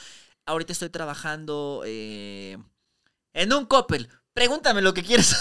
ahorita 0.45 0.73
estoy 0.73 0.89
trabajando 0.89 1.83
eh, 1.85 2.57
en 3.33 3.53
un 3.53 3.65
Coppel. 3.65 4.09
Pregúntame 4.33 4.83
lo 4.83 4.93
que 4.93 5.01
quieres. 5.03 5.35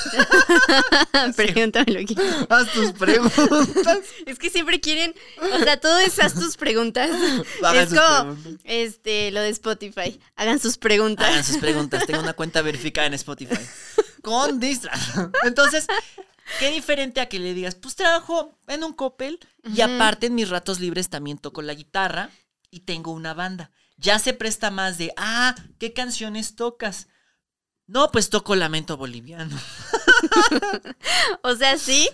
Pregúntame 1.37 1.93
lo 1.93 2.07
que 2.07 2.17
Haz 2.49 2.73
tus 2.73 2.93
preguntas. 2.93 3.99
Es 4.27 4.39
que 4.39 4.49
siempre 4.49 4.81
quieren, 4.81 5.15
o 5.39 5.59
sea, 5.59 5.79
todo 5.79 5.99
es 5.99 6.19
haz 6.19 6.33
tus 6.33 6.57
preguntas. 6.57 7.11
Hagan 7.63 7.83
es 7.83 7.91
sus 7.91 7.99
como, 7.99 8.35
preguntas. 8.35 8.63
este, 8.65 9.31
lo 9.33 9.41
de 9.43 9.51
Spotify. 9.51 10.19
Hagan 10.35 10.59
sus 10.61 10.79
preguntas. 10.79 11.29
Hagan 11.29 11.45
sus 11.45 11.59
preguntas. 11.59 12.07
Tengo 12.07 12.21
una 12.21 12.33
cuenta 12.33 12.63
verificada 12.63 13.07
en 13.07 13.15
Spotify. 13.15 13.59
Con 14.27 14.59
Distra. 14.59 14.93
Entonces, 15.45 15.87
qué 16.59 16.71
diferente 16.73 17.21
a 17.21 17.29
que 17.29 17.39
le 17.39 17.55
digas, 17.55 17.77
pues 17.77 17.95
trabajo 17.95 18.59
en 18.67 18.83
un 18.83 18.93
Coppel 18.93 19.39
y 19.65 19.83
aparte 19.83 20.27
en 20.27 20.35
mis 20.35 20.49
ratos 20.49 20.81
libres 20.81 21.09
también 21.09 21.39
toco 21.39 21.63
la 21.63 21.75
guitarra 21.75 22.31
y 22.71 22.81
tengo 22.81 23.13
una 23.13 23.35
banda. 23.35 23.71
Ya 23.97 24.19
se 24.19 24.33
presta 24.33 24.73
más 24.73 24.99
de, 24.99 25.13
ah, 25.17 25.55
¿qué 25.79 25.93
canciones 25.93 26.57
tocas? 26.57 27.07
No, 27.87 28.11
pues 28.11 28.29
toco 28.29 28.57
Lamento 28.57 28.97
Boliviano. 28.97 29.57
O 31.43 31.55
sea, 31.55 31.79
sí. 31.79 32.09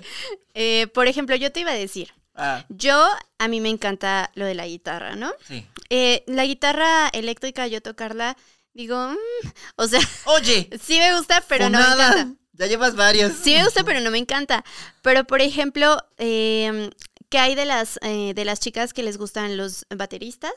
Eh, 0.55 0.89
por 0.89 1.07
ejemplo, 1.07 1.37
yo 1.37 1.51
te 1.53 1.61
iba 1.61 1.71
a 1.71 1.75
decir, 1.75 2.13
Ah, 2.35 2.65
yo, 2.69 3.07
a 3.39 3.49
mí 3.49 3.61
me 3.61 3.69
encanta 3.69 4.31
lo 4.35 4.45
de 4.45 4.55
la 4.55 4.67
guitarra, 4.67 5.17
¿no? 5.17 5.33
sí. 5.47 5.67
Eh, 5.91 6.25
la 6.27 6.45
guitarra 6.47 7.09
eléctrica, 7.09 7.67
yo 7.67 7.83
tocarla, 7.83 8.37
digo, 8.75 8.97
mm, 8.97 9.49
o 9.77 9.87
sea, 9.89 10.01
Oye, 10.27 10.69
sí 10.85 10.99
me 10.99 11.17
gusta, 11.17 11.43
pero 11.49 11.69
no 11.69 11.79
me 11.79 11.85
encanta. 11.85 12.29
Ya 12.55 12.67
llevas 12.67 12.95
varias. 12.95 13.33
Sí 13.43 13.55
me 13.55 13.65
gusta, 13.65 13.83
pero 13.83 14.01
no 14.01 14.11
me 14.11 14.19
encanta. 14.19 14.63
Pero, 15.01 15.25
por 15.25 15.41
ejemplo, 15.41 15.97
eh, 16.19 16.91
¿qué 17.31 17.39
hay 17.39 17.55
de 17.55 17.65
las, 17.65 17.99
eh, 18.03 18.33
de 18.35 18.45
las 18.45 18.61
chicas 18.61 18.93
que 18.93 19.03
les 19.03 19.17
gustan 19.17 19.57
los 19.57 19.87
bateristas? 19.89 20.53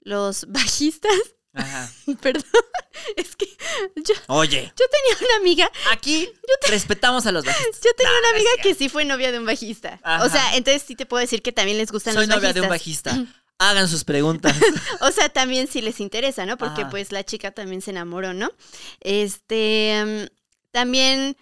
Los 0.00 0.46
bajistas. 0.48 1.12
Ajá. 1.52 1.88
Perdón, 2.20 2.42
es 3.16 3.36
que 3.36 3.46
yo, 3.96 4.14
Oye, 4.26 4.72
yo 4.76 4.84
tenía 4.88 5.28
una 5.28 5.36
amiga, 5.36 5.70
aquí 5.92 6.28
respetamos 6.68 7.26
a 7.26 7.32
los 7.32 7.44
bajistas. 7.44 7.80
yo 7.84 7.90
tenía 7.94 8.12
Nah, 8.12 8.18
una 8.18 8.28
amiga 8.30 8.50
que 8.62 8.74
sí 8.74 8.88
fue 8.88 9.04
novia 9.04 9.30
de 9.30 9.38
un 9.38 9.46
bajista. 9.46 10.00
Ajá. 10.02 10.24
O 10.24 10.28
sea, 10.28 10.56
entonces 10.56 10.82
sí 10.84 10.96
te 10.96 11.06
puedo 11.06 11.20
decir 11.20 11.42
que 11.42 11.52
también 11.52 11.78
les 11.78 11.92
gustan 11.92 12.14
Soy 12.14 12.26
los 12.26 12.34
novia 12.36 12.48
bajistas. 12.48 12.54
de 12.54 12.60
un 12.62 12.68
bajista. 13.26 13.34
Hagan 13.58 13.88
sus 13.88 14.04
preguntas. 14.04 14.56
O 15.00 15.10
sea, 15.12 15.28
también 15.28 15.66
sí 15.68 15.80
les 15.82 16.00
interesa, 16.00 16.46
¿no? 16.46 16.56
Porque 16.56 16.82
Ajá. 16.82 16.90
pues 16.90 17.12
la 17.12 17.24
chica 17.24 17.50
también 17.52 17.82
se 17.82 17.90
enamoró, 17.90 18.32
¿no? 18.34 18.50
Este, 19.00 20.02
mm, 20.04 20.36
también, 20.72 21.36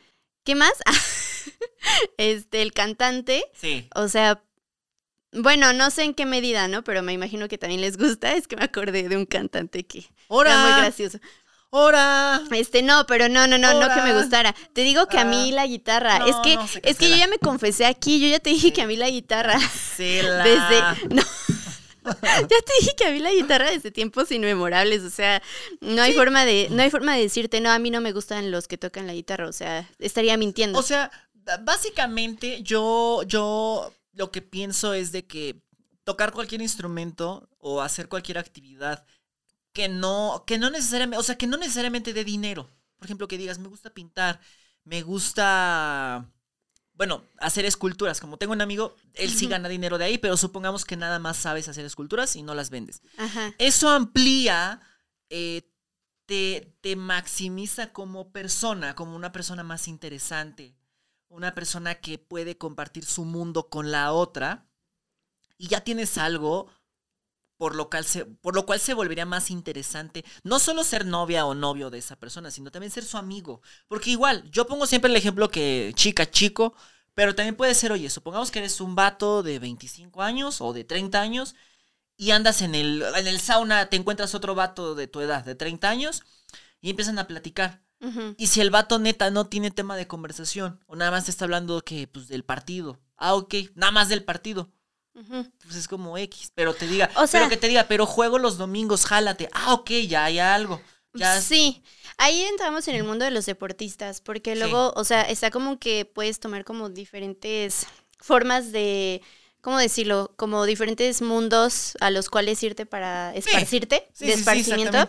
¿qué 0.45 0.55
más? 0.55 0.73
este, 2.17 2.63
el 2.63 2.73
cantante, 2.73 3.45
Sí. 3.55 3.89
o 3.95 4.09
sea, 4.09 4.43
bueno, 5.33 5.73
no 5.73 5.91
sé 5.91 6.03
en 6.03 6.15
qué 6.15 6.27
medida, 6.27 6.69
¿no? 6.69 6.85
Pero 6.85 7.03
me 7.03 7.13
imagino 7.15 7.49
que 7.49 7.57
también 7.57 7.81
les 7.81 7.97
gusta. 7.97 8.35
Es 8.35 8.47
que 8.47 8.57
me 8.57 8.65
acordé 8.65 9.09
de 9.09 9.17
un 9.17 9.25
cantante 9.27 9.87
que 9.87 9.99
era 10.01 10.09
muy 10.09 10.39
¡Hora! 10.39 10.77
gracioso. 10.79 11.19
¡Hora! 11.71 12.43
Este, 12.51 12.83
no, 12.83 13.07
pero 13.07 13.31
no, 13.31 13.47
no, 13.47 13.57
no, 13.57 13.73
no 13.81 13.89
que 13.95 14.03
me 14.03 14.13
gustara. 14.13 14.55
Te 14.75 14.83
digo 14.83 15.07
que 15.07 15.19
a 15.19 15.25
mí 15.25 15.53
Ah. 15.53 15.55
la 15.55 15.67
guitarra, 15.67 16.19
No, 16.19 16.27
es 16.27 16.37
que, 16.45 16.57
no, 16.57 16.67
es 16.83 16.99
que 16.99 17.09
yo 17.09 17.17
ya 17.17 17.29
me 17.29 17.39
confesé 17.39 17.87
aquí, 17.87 18.21
yo 18.21 18.29
ya 18.29 18.41
te 18.41 18.51
dije 18.51 18.75
que 18.75 18.83
a 18.83 18.87
mí 18.87 18.97
la 18.97 19.09
guitarra, 19.09 19.59
Cela. 19.97 20.45
desde, 20.45 21.15
no, 21.15 21.23
ya 22.23 22.49
te 22.49 22.73
dije 22.81 22.95
que 22.97 23.05
a 23.07 23.11
mí 23.11 23.21
la 23.21 23.33
guitarra 23.33 23.71
desde 23.71 23.91
tiempos 23.91 24.31
inmemorables, 24.31 25.03
o 25.03 25.11
sea, 25.11 25.43
no 25.81 26.03
hay 26.03 26.15
forma 26.15 26.45
de, 26.45 26.69
no 26.71 26.83
hay 26.83 26.91
forma 26.91 27.15
de 27.15 27.23
decirte, 27.23 27.61
no, 27.61 27.71
a 27.71 27.79
mí 27.79 27.91
no 27.91 28.01
me 28.01 28.13
gustan 28.13 28.51
los 28.51 28.69
que 28.69 28.79
tocan 28.79 29.07
la 29.07 29.15
guitarra, 29.15 29.49
o 29.49 29.53
sea, 29.53 29.89
estaría 29.99 30.37
mintiendo. 30.37 30.79
O 30.79 30.83
sea, 30.83 31.11
básicamente 31.63 32.63
yo, 32.63 33.23
yo 33.25 33.93
lo 34.13 34.31
que 34.31 34.43
pienso 34.43 34.95
es 34.95 35.13
de 35.13 35.27
que 35.27 35.63
tocar 36.05 36.33
cualquier 36.33 36.63
instrumento 36.63 37.49
o 37.59 37.81
hacer 37.81 38.09
cualquier 38.09 38.39
actividad 38.39 39.05
que 39.73 39.89
no, 39.89 40.45
que 40.47 40.59
no 40.59 40.71
necesariamente, 40.71 41.19
o 41.19 41.23
sea, 41.23 41.37
que 41.37 41.47
no 41.47 41.57
necesariamente 41.57 42.13
dé 42.13 42.25
dinero. 42.25 42.69
Por 42.97 43.07
ejemplo, 43.07 43.29
que 43.29 43.39
digas, 43.39 43.59
me 43.59 43.69
gusta 43.69 43.91
pintar, 43.91 44.41
me 44.85 45.03
gusta, 45.03 46.31
bueno, 47.03 47.25
hacer 47.39 47.65
esculturas. 47.65 48.21
Como 48.21 48.37
tengo 48.37 48.53
un 48.53 48.61
amigo, 48.61 48.95
él 49.15 49.31
sí 49.31 49.49
gana 49.49 49.69
dinero 49.69 49.99
de 49.99 50.05
ahí, 50.05 50.19
pero 50.19 50.37
supongamos 50.37 50.85
que 50.85 50.97
nada 50.97 51.19
más 51.19 51.37
sabes 51.37 51.67
hacer 51.67 51.85
esculturas 51.85 52.37
y 52.37 52.45
no 52.45 52.55
las 52.55 52.71
vendes. 52.71 53.03
Ajá. 53.17 53.53
Eso 53.59 53.89
amplía, 53.89 54.81
eh, 55.29 55.69
te, 56.27 56.73
te 56.81 56.95
maximiza 56.95 57.93
como 57.93 58.31
persona, 58.31 58.95
como 58.95 59.17
una 59.17 59.33
persona 59.33 59.65
más 59.65 59.89
interesante, 59.89 60.77
una 61.29 61.57
persona 61.57 61.97
que 61.97 62.19
puede 62.19 62.57
compartir 62.57 63.05
su 63.05 63.25
mundo 63.25 63.69
con 63.69 63.91
la 63.91 64.13
otra 64.13 64.69
y 65.59 65.67
ya 65.67 65.81
tienes 65.81 66.19
algo 66.19 66.71
por 67.63 67.77
lo, 67.77 67.89
cual 67.89 68.05
se, 68.05 68.25
por 68.25 68.57
lo 68.57 68.67
cual 68.67 68.81
se 68.81 68.93
volvería 68.93 69.25
más 69.25 69.49
interesante 69.49 70.25
no 70.43 70.59
solo 70.59 70.83
ser 70.83 71.07
novia 71.07 71.47
o 71.47 71.55
novio 71.55 71.91
de 71.91 71.99
esa 71.99 72.17
persona, 72.17 72.51
sino 72.51 72.73
también 72.73 72.91
ser 72.91 73.05
su 73.05 73.19
amigo. 73.19 73.63
Porque 73.87 74.11
igual, 74.11 74.51
yo 74.51 74.67
pongo 74.67 74.85
siempre 74.85 75.09
el 75.09 75.17
ejemplo 75.17 75.49
que 75.49 75.93
chica, 75.95 76.29
chico, 76.29 76.75
pero 77.15 77.37
también 77.37 77.55
puede 77.55 77.77
ser, 77.77 77.93
oye, 77.93 78.11
supongamos 78.11 78.51
que 78.51 78.59
eres 78.59 78.81
un 78.81 78.97
vato 78.97 79.45
de 79.45 79.61
25 79.61 80.23
años 80.23 80.61
o 80.61 80.73
de 80.73 80.83
30 80.83 81.21
años 81.21 81.55
y 82.17 82.33
andas 82.33 82.63
en 82.63 82.75
el, 82.75 83.05
en 83.15 83.29
el 83.29 83.39
sauna, 83.39 83.89
te 83.89 83.95
encuentras 83.97 84.35
otro 84.35 84.57
vato 84.57 84.97
de 84.97 85.07
tu 85.07 85.21
edad, 85.21 85.45
de 85.45 85.55
30 85.55 85.89
años, 85.89 86.25
y 86.81 86.91
empiezan 86.91 87.21
a 87.21 87.29
platicar. 87.29 87.85
Y 88.39 88.49
si 88.49 88.61
el 88.61 88.71
vato 88.71 88.99
neta 88.99 89.31
no 89.31 89.47
tiene 89.47 89.71
tema 89.71 89.95
de 89.95 90.09
conversación, 90.09 90.81
o 90.89 90.97
nada 90.97 91.13
más 91.13 91.27
te 91.27 91.31
está 91.31 91.45
hablando 91.45 91.81
que, 91.83 92.09
pues, 92.09 92.27
del 92.27 92.43
partido. 92.43 92.99
Ah, 93.17 93.35
ok, 93.35 93.55
nada 93.77 93.93
más 93.93 94.09
del 94.09 94.25
partido. 94.25 94.73
Pues 95.15 95.77
es 95.77 95.89
como 95.89 96.17
X, 96.19 96.53
pero 96.55 96.75
te 96.75 96.87
diga, 96.87 97.11
O 97.17 97.27
sea- 97.27 97.41
pero 97.41 97.51
que 97.51 97.57
te 97.57 97.69
diga, 97.69 97.85
pero 97.89 98.07
juego 98.07 98.39
los 98.39 98.57
domingos, 98.59 99.05
jálate. 99.05 99.49
Ah, 99.53 99.75
ok, 99.75 99.91
ya 100.09 100.25
hay 100.25 100.39
algo. 100.39 100.81
Ya 101.15 101.41
Sí, 101.43 101.83
ahí 102.17 102.41
entramos 102.45 102.89
en 102.89 102.95
el 102.95 103.05
mundo 103.05 103.25
de 103.27 103.31
los 103.31 103.45
deportistas, 103.45 104.23
porque 104.23 104.55
Sí. 104.55 104.59
luego, 104.61 104.93
o 104.97 105.05
sea, 105.05 105.23
está 105.23 105.51
como 105.51 105.79
que 105.79 106.07
puedes 106.07 106.41
tomar 106.41 106.65
como 106.65 106.89
diferentes 106.89 107.87
formas 108.19 108.73
de, 108.73 109.21
¿cómo 109.61 109.77
decirlo? 109.79 110.33
Como 110.37 110.65
diferentes 110.65 111.21
mundos 111.21 111.93
a 112.01 112.11
los 112.11 112.31
cuales 112.31 112.63
irte 112.63 112.87
para 112.87 113.35
esparcirte, 113.35 114.09
Sí, 114.15 114.25
de 114.25 114.33
sí, 114.33 114.39
sí, 114.39 114.41
esparcimiento. 114.41 115.09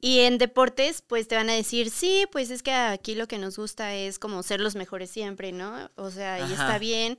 y 0.00 0.20
en 0.20 0.38
deportes, 0.38 1.02
pues 1.06 1.28
te 1.28 1.36
van 1.36 1.50
a 1.50 1.54
decir, 1.54 1.90
sí, 1.90 2.24
pues 2.32 2.50
es 2.50 2.62
que 2.62 2.72
aquí 2.72 3.14
lo 3.14 3.28
que 3.28 3.36
nos 3.36 3.58
gusta 3.58 3.94
es 3.94 4.18
como 4.18 4.42
ser 4.42 4.60
los 4.60 4.74
mejores 4.74 5.10
siempre, 5.10 5.52
¿no? 5.52 5.90
O 5.96 6.10
sea, 6.10 6.38
y 6.38 6.42
Ajá. 6.44 6.54
está 6.54 6.78
bien. 6.78 7.18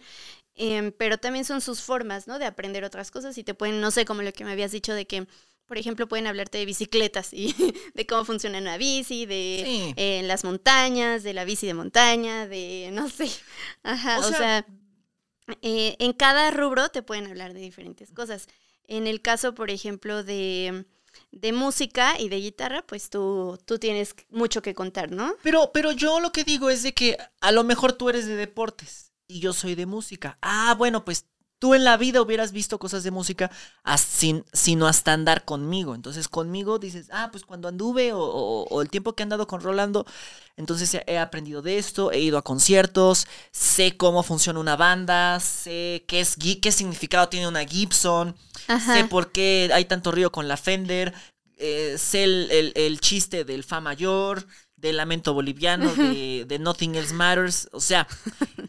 Em, 0.56 0.91
pero 0.91 1.18
también 1.18 1.45
son 1.45 1.61
sus 1.61 1.82
formas, 1.82 2.28
¿no? 2.28 2.40
De 2.40 2.45
aprender 2.45 2.84
otras 2.84 3.11
cosas 3.11 3.38
y 3.38 3.44
te 3.44 3.53
pueden, 3.53 3.82
no 3.82 3.91
sé, 3.91 4.06
como 4.06 4.22
lo 4.22 4.34
que 4.34 4.44
me 4.45 4.52
habías 4.52 4.72
dicho 4.72 4.94
de 4.94 5.06
que, 5.07 5.28
por 5.65 5.78
ejemplo, 5.78 6.07
pueden 6.07 6.28
hablarte 6.28 6.57
de 6.57 6.65
bicicletas 6.65 7.34
y 7.34 7.56
de 7.94 8.06
cómo 8.06 8.26
funciona 8.26 8.57
una 8.60 8.78
bici, 8.78 9.26
de 9.26 9.64
Sí. 9.65 9.94
eh, 9.95 10.22
las 10.23 10.44
montañas, 10.44 11.23
de 11.23 11.34
la 11.34 11.45
bici 11.45 11.68
de 11.68 11.73
montaña, 11.73 12.48
de, 12.48 12.90
no 12.94 13.10
sé. 13.10 13.30
Ajá, 13.84 14.19
O 14.19 14.22
o, 14.22 14.30
sea- 14.30 14.38
sea, 14.38 14.65
eh, 15.61 15.95
en 15.99 16.14
cada 16.14 16.52
rubro 16.52 16.90
te 16.90 17.02
pueden 17.03 17.28
hablar 17.28 17.53
de 17.53 17.60
diferentes 17.60 18.11
cosas. 18.11 18.48
En 18.88 19.07
el 19.07 19.22
caso, 19.22 19.53
por 19.53 19.69
ejemplo, 19.72 20.23
de, 20.23 20.86
de 21.32 21.53
música 21.53 22.19
y 22.19 22.30
de 22.30 22.38
guitarra, 22.38 22.86
pues 22.86 23.10
tú, 23.10 23.57
tú 23.65 23.80
tienes 23.80 24.15
mucho 24.30 24.61
que 24.61 24.73
contar, 24.73 25.11
¿no? 25.11 25.36
Pero, 25.44 25.72
pero 25.73 25.91
yo 25.91 26.19
lo 26.19 26.32
que 26.32 26.44
digo 26.44 26.69
es 26.69 26.84
de 26.84 26.94
que 26.94 27.18
a 27.40 27.52
lo 27.52 27.64
mejor 27.64 27.94
tú 27.94 28.10
eres 28.10 28.26
de 28.28 28.36
deportes 28.36 29.11
y 29.32 29.40
yo 29.40 29.53
soy 29.53 29.76
de 29.76 29.86
música. 29.86 30.38
Ah, 30.41 30.76
bueno, 30.78 31.06
pues 31.06 31.26
tú 31.60 31.76
en 31.76 31.84
la 31.84 31.95
vida 31.98 32.22
hubieras 32.22 32.52
visto 32.52 32.80
cosas 32.80 33.03
de 33.03 33.12
música 33.12 33.52
sin, 33.98 34.44
sino 34.52 34.88
hasta 34.88 35.14
andar 35.14 35.45
conmigo. 35.45 35.94
Entonces 35.95 36.28
conmigo 36.28 36.80
dices, 36.80 37.08
ah, 37.12 37.30
pues 37.32 37.45
cuando 37.45 37.68
anduve 37.68 38.14
o, 38.14 38.20
o- 38.20 38.64
o 38.70 38.82
el 38.82 38.90
tiempo 38.90 39.14
que 39.14 39.22
he 39.24 39.26
andado 39.26 39.45
con 39.48 39.62
Rolando, 39.62 40.06
entonces 40.58 40.94
he- 41.06 41.18
aprendido 41.20 41.62
de 41.62 41.78
esto, 41.78 42.12
he 42.12 42.20
ido 42.20 42.38
a 42.38 42.44
conciertos, 42.44 43.28
sé 43.52 43.98
cómo 43.98 44.24
funciona 44.24 44.60
una 44.60 44.76
banda, 44.76 45.40
sé 45.40 46.03
qué, 46.08 46.22
es, 46.22 46.36
qué 46.62 46.72
significado 46.72 47.30
tiene 47.30 47.48
una 47.48 47.66
Gibson, 47.66 48.36
Ajá. 48.68 48.95
sé 48.95 49.06
por 49.06 49.32
qué 49.32 49.70
hay 49.74 49.86
tanto 49.86 50.12
río 50.12 50.32
con 50.32 50.48
la 50.48 50.58
Fender, 50.58 51.14
eh, 51.58 51.95
sé 51.98 52.24
el, 52.24 52.49
el- 52.52 52.74
el 52.76 52.99
chiste 52.99 53.44
del 53.45 53.64
Fa 53.64 53.82
mayor, 53.82 54.48
del 54.82 54.98
lamento 54.98 55.34
boliviano, 55.34 55.94
de, 55.94 56.45
de 56.48 56.60
Nothing 56.60 56.95
Else 56.95 57.14
Matters, 57.14 57.70
o 57.72 57.80
sea, 57.80 58.08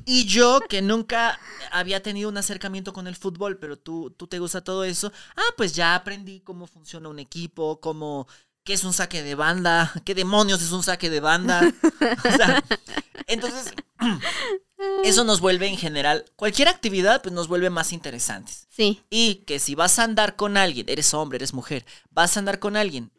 y 0.05 0.27
yo 0.27 0.61
que 0.69 0.83
nunca 0.83 1.41
había 1.71 2.03
tenido 2.03 2.29
un 2.29 2.37
acercamiento 2.37 2.93
con 2.93 3.07
el 3.07 3.17
fútbol, 3.17 3.59
pero 3.59 3.79
tú, 3.79 4.11
tú 4.11 4.27
te 4.27 4.39
gusta 4.39 4.63
todo 4.63 4.85
eso, 4.85 5.11
ah, 5.37 5.55
pues 5.57 5.75
ya 5.75 5.95
aprendí 5.95 6.41
cómo 6.41 6.67
funciona 6.67 7.09
un 7.09 7.19
equipo, 7.19 7.81
cómo... 7.81 8.29
¿Qué 8.65 8.75
es 8.75 8.85
un 8.85 8.93
saque 8.93 9.25
de 9.25 9.35
banda? 9.35 9.93
¿Qué 10.05 10.15
demonios 10.15 10.63
es 10.63 10.71
un 10.71 10.85
saque 10.85 11.11
de 11.11 11.19
banda? 11.19 11.75
O 12.25 12.37
sea, 12.37 12.63
entonces, 13.27 13.75
eso 15.05 15.25
nos 15.25 15.41
vuelve 15.41 15.67
en 15.67 15.77
general, 15.77 16.25
cualquier 16.37 16.69
actividad, 16.69 17.23
pues 17.23 17.35
nos 17.35 17.49
vuelve 17.49 17.71
más 17.71 17.93
interesantes. 17.93 18.69
Sí. 18.71 19.03
Y 19.11 19.43
que 19.47 19.59
si 19.59 19.75
vas 19.75 19.99
a 19.99 20.05
andar 20.05 20.37
con 20.37 20.57
alguien, 20.57 20.89
eres 20.89 21.13
hombre, 21.13 21.39
eres 21.39 21.55
mujer, 21.55 21.85
vas 22.11 22.37
a 22.37 22.39
andar 22.39 22.61
con 22.61 22.77
alguien, 22.77 23.11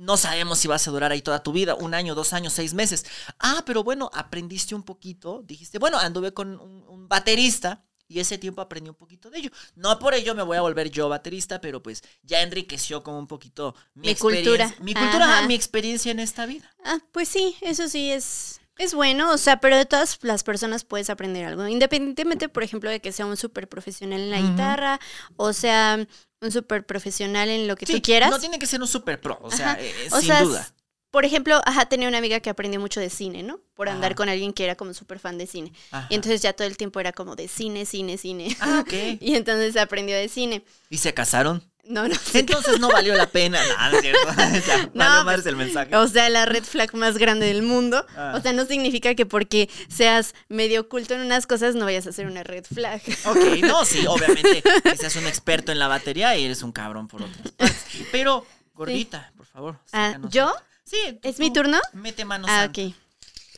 no 0.00 0.16
sabemos 0.16 0.58
si 0.58 0.66
vas 0.68 0.86
a 0.88 0.90
durar 0.90 1.12
ahí 1.12 1.20
toda 1.22 1.42
tu 1.42 1.52
vida, 1.52 1.74
un 1.74 1.92
año, 1.94 2.14
dos 2.14 2.32
años, 2.32 2.52
seis 2.54 2.72
meses. 2.74 3.04
Ah, 3.38 3.62
pero 3.66 3.84
bueno, 3.84 4.10
aprendiste 4.14 4.74
un 4.74 4.82
poquito, 4.82 5.42
dijiste, 5.44 5.78
bueno, 5.78 5.98
anduve 5.98 6.32
con 6.32 6.58
un, 6.58 6.84
un 6.88 7.08
baterista 7.08 7.84
y 8.08 8.18
ese 8.18 8.38
tiempo 8.38 8.60
aprendí 8.60 8.88
un 8.90 8.96
poquito 8.96 9.30
de 9.30 9.38
ello. 9.38 9.50
No 9.76 9.98
por 9.98 10.14
ello 10.14 10.34
me 10.34 10.42
voy 10.42 10.56
a 10.56 10.62
volver 10.62 10.90
yo 10.90 11.08
baterista, 11.08 11.60
pero 11.60 11.82
pues 11.82 12.02
ya 12.22 12.40
enriqueció 12.42 13.02
como 13.04 13.18
un 13.18 13.26
poquito 13.28 13.74
mi, 13.94 14.06
Mi 14.06 14.12
experiencia- 14.12 14.52
cultura. 14.68 14.84
Mi 14.84 14.94
cultura, 14.94 15.38
Ajá. 15.38 15.46
mi 15.46 15.54
experiencia 15.54 16.10
en 16.10 16.18
esta 16.18 16.46
vida. 16.46 16.68
Ah, 16.84 16.98
pues 17.12 17.28
sí, 17.28 17.56
eso 17.60 17.88
sí 17.88 18.10
es, 18.10 18.59
es 18.80 18.94
bueno, 18.94 19.30
o 19.32 19.38
sea, 19.38 19.58
pero 19.60 19.76
de 19.76 19.84
todas 19.86 20.18
las 20.22 20.42
personas 20.42 20.84
puedes 20.84 21.10
aprender 21.10 21.44
algo, 21.44 21.66
independientemente, 21.68 22.48
por 22.48 22.62
ejemplo, 22.62 22.90
de 22.90 23.00
que 23.00 23.12
sea 23.12 23.26
un 23.26 23.36
súper 23.36 23.68
profesional 23.68 24.20
en 24.20 24.30
la 24.30 24.40
guitarra 24.40 25.00
o 25.36 25.52
sea 25.52 26.06
un 26.40 26.50
súper 26.50 26.86
profesional 26.86 27.48
en 27.50 27.68
lo 27.68 27.76
que 27.76 27.86
Sí, 27.86 27.94
tú 27.94 28.02
quieras. 28.02 28.30
No 28.30 28.38
tiene 28.38 28.58
que 28.58 28.66
ser 28.66 28.80
un 28.80 28.88
super 28.88 29.20
pro, 29.20 29.38
o 29.42 29.50
sea, 29.50 29.76
eh, 29.78 30.08
O 30.10 30.18
sin 30.18 30.28
sea, 30.28 30.42
duda. 30.42 30.66
Por 31.10 31.24
ejemplo, 31.24 31.60
ajá, 31.66 31.86
tenía 31.86 32.08
una 32.08 32.18
amiga 32.18 32.38
que 32.40 32.50
aprendió 32.50 32.78
mucho 32.80 33.00
de 33.00 33.10
cine, 33.10 33.42
¿no? 33.42 33.60
Por 33.74 33.88
andar 33.88 34.12
Ajá. 34.12 34.16
con 34.16 34.28
alguien 34.28 34.52
que 34.52 34.64
era 34.64 34.76
como 34.76 34.94
súper 34.94 35.18
fan 35.18 35.38
de 35.38 35.46
cine. 35.46 35.72
Ajá. 35.90 36.06
Y 36.08 36.14
entonces 36.14 36.40
ya 36.40 36.52
todo 36.52 36.66
el 36.68 36.76
tiempo 36.76 37.00
era 37.00 37.12
como 37.12 37.34
de 37.36 37.48
cine, 37.48 37.84
cine, 37.84 38.16
cine. 38.16 38.56
Ah, 38.60 38.84
ok. 38.86 38.92
Y 39.20 39.34
entonces 39.34 39.76
aprendió 39.76 40.16
de 40.16 40.28
cine. 40.28 40.64
¿Y 40.88 40.98
se 40.98 41.12
casaron? 41.12 41.69
No, 41.84 42.06
no. 42.06 42.14
Entonces 42.34 42.78
no 42.78 42.88
valió 42.88 43.14
la 43.16 43.26
pena. 43.26 43.60
No 43.90 43.96
es 43.96 44.02
cierto. 44.02 44.20
No, 44.94 45.04
valió 45.24 45.24
pues, 45.24 45.46
el 45.46 45.56
mensaje. 45.56 45.96
O 45.96 46.06
sea, 46.08 46.28
la 46.30 46.46
red 46.46 46.62
flag 46.64 46.94
más 46.94 47.18
grande 47.18 47.46
del 47.46 47.62
mundo. 47.62 48.06
Ah. 48.16 48.34
O 48.36 48.40
sea, 48.40 48.52
no 48.52 48.64
significa 48.66 49.14
que 49.14 49.26
porque 49.26 49.68
seas 49.88 50.34
medio 50.48 50.82
oculto 50.82 51.14
en 51.14 51.20
unas 51.20 51.46
cosas 51.46 51.74
no 51.74 51.84
vayas 51.86 52.06
a 52.06 52.12
ser 52.12 52.26
una 52.26 52.42
red 52.44 52.64
flag. 52.64 53.00
Ok, 53.24 53.62
no, 53.62 53.84
sí, 53.84 54.06
obviamente 54.08 54.62
que 54.82 54.96
seas 54.96 55.16
un 55.16 55.26
experto 55.26 55.72
en 55.72 55.78
la 55.78 55.88
batería 55.88 56.36
y 56.36 56.44
eres 56.44 56.62
un 56.62 56.72
cabrón 56.72 57.08
por 57.08 57.22
otras 57.22 57.50
partes. 57.52 57.84
Pero, 58.12 58.46
gordita, 58.74 59.32
por 59.36 59.46
favor. 59.46 59.78
Ah, 59.92 60.16
¿yo? 60.30 60.54
Sí. 60.84 61.18
¿Es 61.22 61.38
mi 61.38 61.52
turno? 61.52 61.78
Mete 61.92 62.24
mano 62.24 62.46
Ah, 62.48 62.62
santa. 62.64 62.80
ok. 62.82 62.94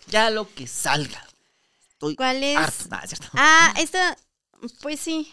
Ya 0.08 0.30
lo 0.30 0.52
que 0.54 0.66
salga. 0.66 1.24
Estoy 1.92 2.16
¿Cuál 2.16 2.42
es? 2.42 2.56
harto. 2.56 2.84
Nah, 2.90 3.00
es 3.02 3.10
cierto. 3.10 3.28
Ah, 3.34 3.72
esta, 3.78 4.16
pues 4.80 4.98
sí. 5.00 5.32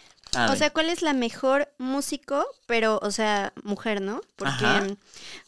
O 0.51 0.55
sea, 0.55 0.69
¿cuál 0.69 0.89
es 0.89 1.01
la 1.01 1.13
mejor 1.13 1.67
músico, 1.79 2.45
pero, 2.67 2.99
o 3.01 3.11
sea, 3.11 3.51
mujer, 3.63 3.99
¿no? 4.01 4.21
Porque 4.35 4.65
Ajá. 4.65 4.87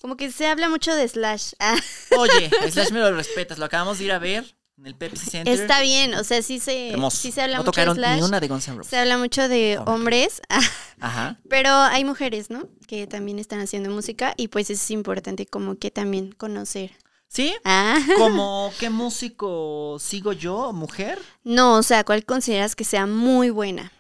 como 0.02 0.18
que 0.18 0.32
se 0.32 0.48
habla 0.48 0.70
mucho 0.70 0.96
de 0.96 1.08
Slash. 1.08 1.54
Ah, 1.60 1.76
Oye, 2.18 2.50
Slash 2.72 2.92
me 2.92 3.00
lo 3.00 3.14
respetas. 3.16 3.58
Lo 3.60 3.66
acabamos 3.66 4.00
de 4.00 4.06
ir 4.06 4.12
a 4.12 4.20
ver 4.20 4.56
en 4.78 4.88
el 4.88 4.96
Pepsi 4.96 5.30
Center. 5.30 5.54
está 5.62 5.82
bien, 5.82 6.16
o 6.16 6.24
sea, 6.24 6.42
sí 6.42 6.60
se, 6.60 6.96
sí 7.12 7.32
se 7.32 7.42
habla 7.42 7.58
no 7.58 7.64
mucho 7.64 7.72
de 7.72 7.76
tocaron 7.76 7.96
Slash. 7.96 8.16
ni 8.18 8.24
una 8.24 8.40
de 8.40 8.48
Guns 8.48 8.68
N' 8.68 8.78
Roses. 8.78 8.90
Se 8.90 8.98
habla 8.98 9.18
mucho 9.20 9.48
de 9.48 9.80
hombres, 9.86 10.42
ah, 10.50 10.60
Ajá. 11.00 11.38
pero 11.48 11.70
hay 11.72 12.04
mujeres, 12.04 12.50
¿no? 12.50 12.68
Que 12.88 13.06
también 13.06 13.38
están 13.38 13.60
haciendo 13.62 13.92
música 13.92 14.34
y 14.38 14.48
pues 14.48 14.72
es 14.72 14.90
importante 14.90 15.46
como 15.46 15.76
que 15.78 15.92
también 15.92 16.32
conocer. 16.32 16.92
¿Sí? 17.28 17.54
Ah, 17.64 17.98
¿Como 18.18 18.74
qué 18.80 18.90
músico 18.90 19.98
sigo 20.00 20.34
yo, 20.34 20.74
mujer? 20.74 21.20
no, 21.44 21.78
o 21.78 21.84
sea, 21.84 22.04
¿cuál 22.04 22.26
consideras 22.26 22.76
que 22.76 22.84
sea 22.84 23.06
muy 23.06 23.52
buena? 23.52 23.92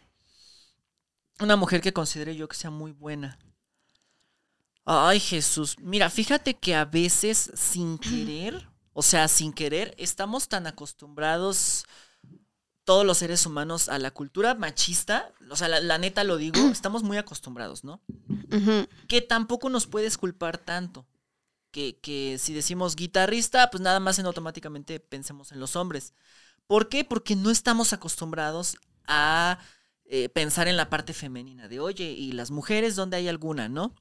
Una 1.41 1.55
mujer 1.55 1.81
que 1.81 1.91
considere 1.91 2.35
yo 2.35 2.47
que 2.47 2.55
sea 2.55 2.69
muy 2.69 2.91
buena. 2.91 3.39
Ay, 4.85 5.19
Jesús. 5.19 5.75
Mira, 5.79 6.09
fíjate 6.09 6.53
que 6.53 6.75
a 6.75 6.85
veces 6.85 7.51
sin 7.55 7.97
querer, 7.97 8.69
o 8.93 9.01
sea, 9.01 9.27
sin 9.27 9.51
querer, 9.51 9.95
estamos 9.97 10.47
tan 10.47 10.67
acostumbrados 10.67 11.85
todos 12.83 13.05
los 13.05 13.17
seres 13.17 13.45
humanos 13.45 13.89
a 13.89 13.97
la 13.97 14.11
cultura 14.11 14.53
machista. 14.53 15.33
O 15.49 15.55
sea, 15.55 15.67
la, 15.67 15.79
la 15.79 15.97
neta 15.97 16.23
lo 16.23 16.37
digo, 16.37 16.59
estamos 16.71 17.01
muy 17.01 17.17
acostumbrados, 17.17 17.83
¿no? 17.83 18.01
Que 19.07 19.21
tampoco 19.21 19.69
nos 19.69 19.87
puedes 19.87 20.17
culpar 20.17 20.59
tanto. 20.59 21.07
Que, 21.71 21.97
que 21.99 22.37
si 22.37 22.53
decimos 22.53 22.95
guitarrista, 22.97 23.69
pues 23.71 23.81
nada 23.81 23.99
más 23.99 24.19
en 24.19 24.25
automáticamente 24.25 24.99
pensemos 24.99 25.51
en 25.53 25.59
los 25.59 25.75
hombres. 25.75 26.13
¿Por 26.67 26.89
qué? 26.89 27.05
Porque 27.05 27.35
no 27.35 27.49
estamos 27.49 27.93
acostumbrados 27.93 28.75
a 29.07 29.57
eh, 30.13 30.27
pensar 30.27 30.67
en 30.67 30.75
la 30.75 30.89
parte 30.89 31.13
femenina 31.13 31.69
de, 31.69 31.79
oye, 31.79 32.11
¿y 32.11 32.33
las 32.33 32.51
mujeres 32.51 32.97
dónde 32.97 33.15
hay 33.15 33.29
alguna, 33.29 33.69
no? 33.69 33.95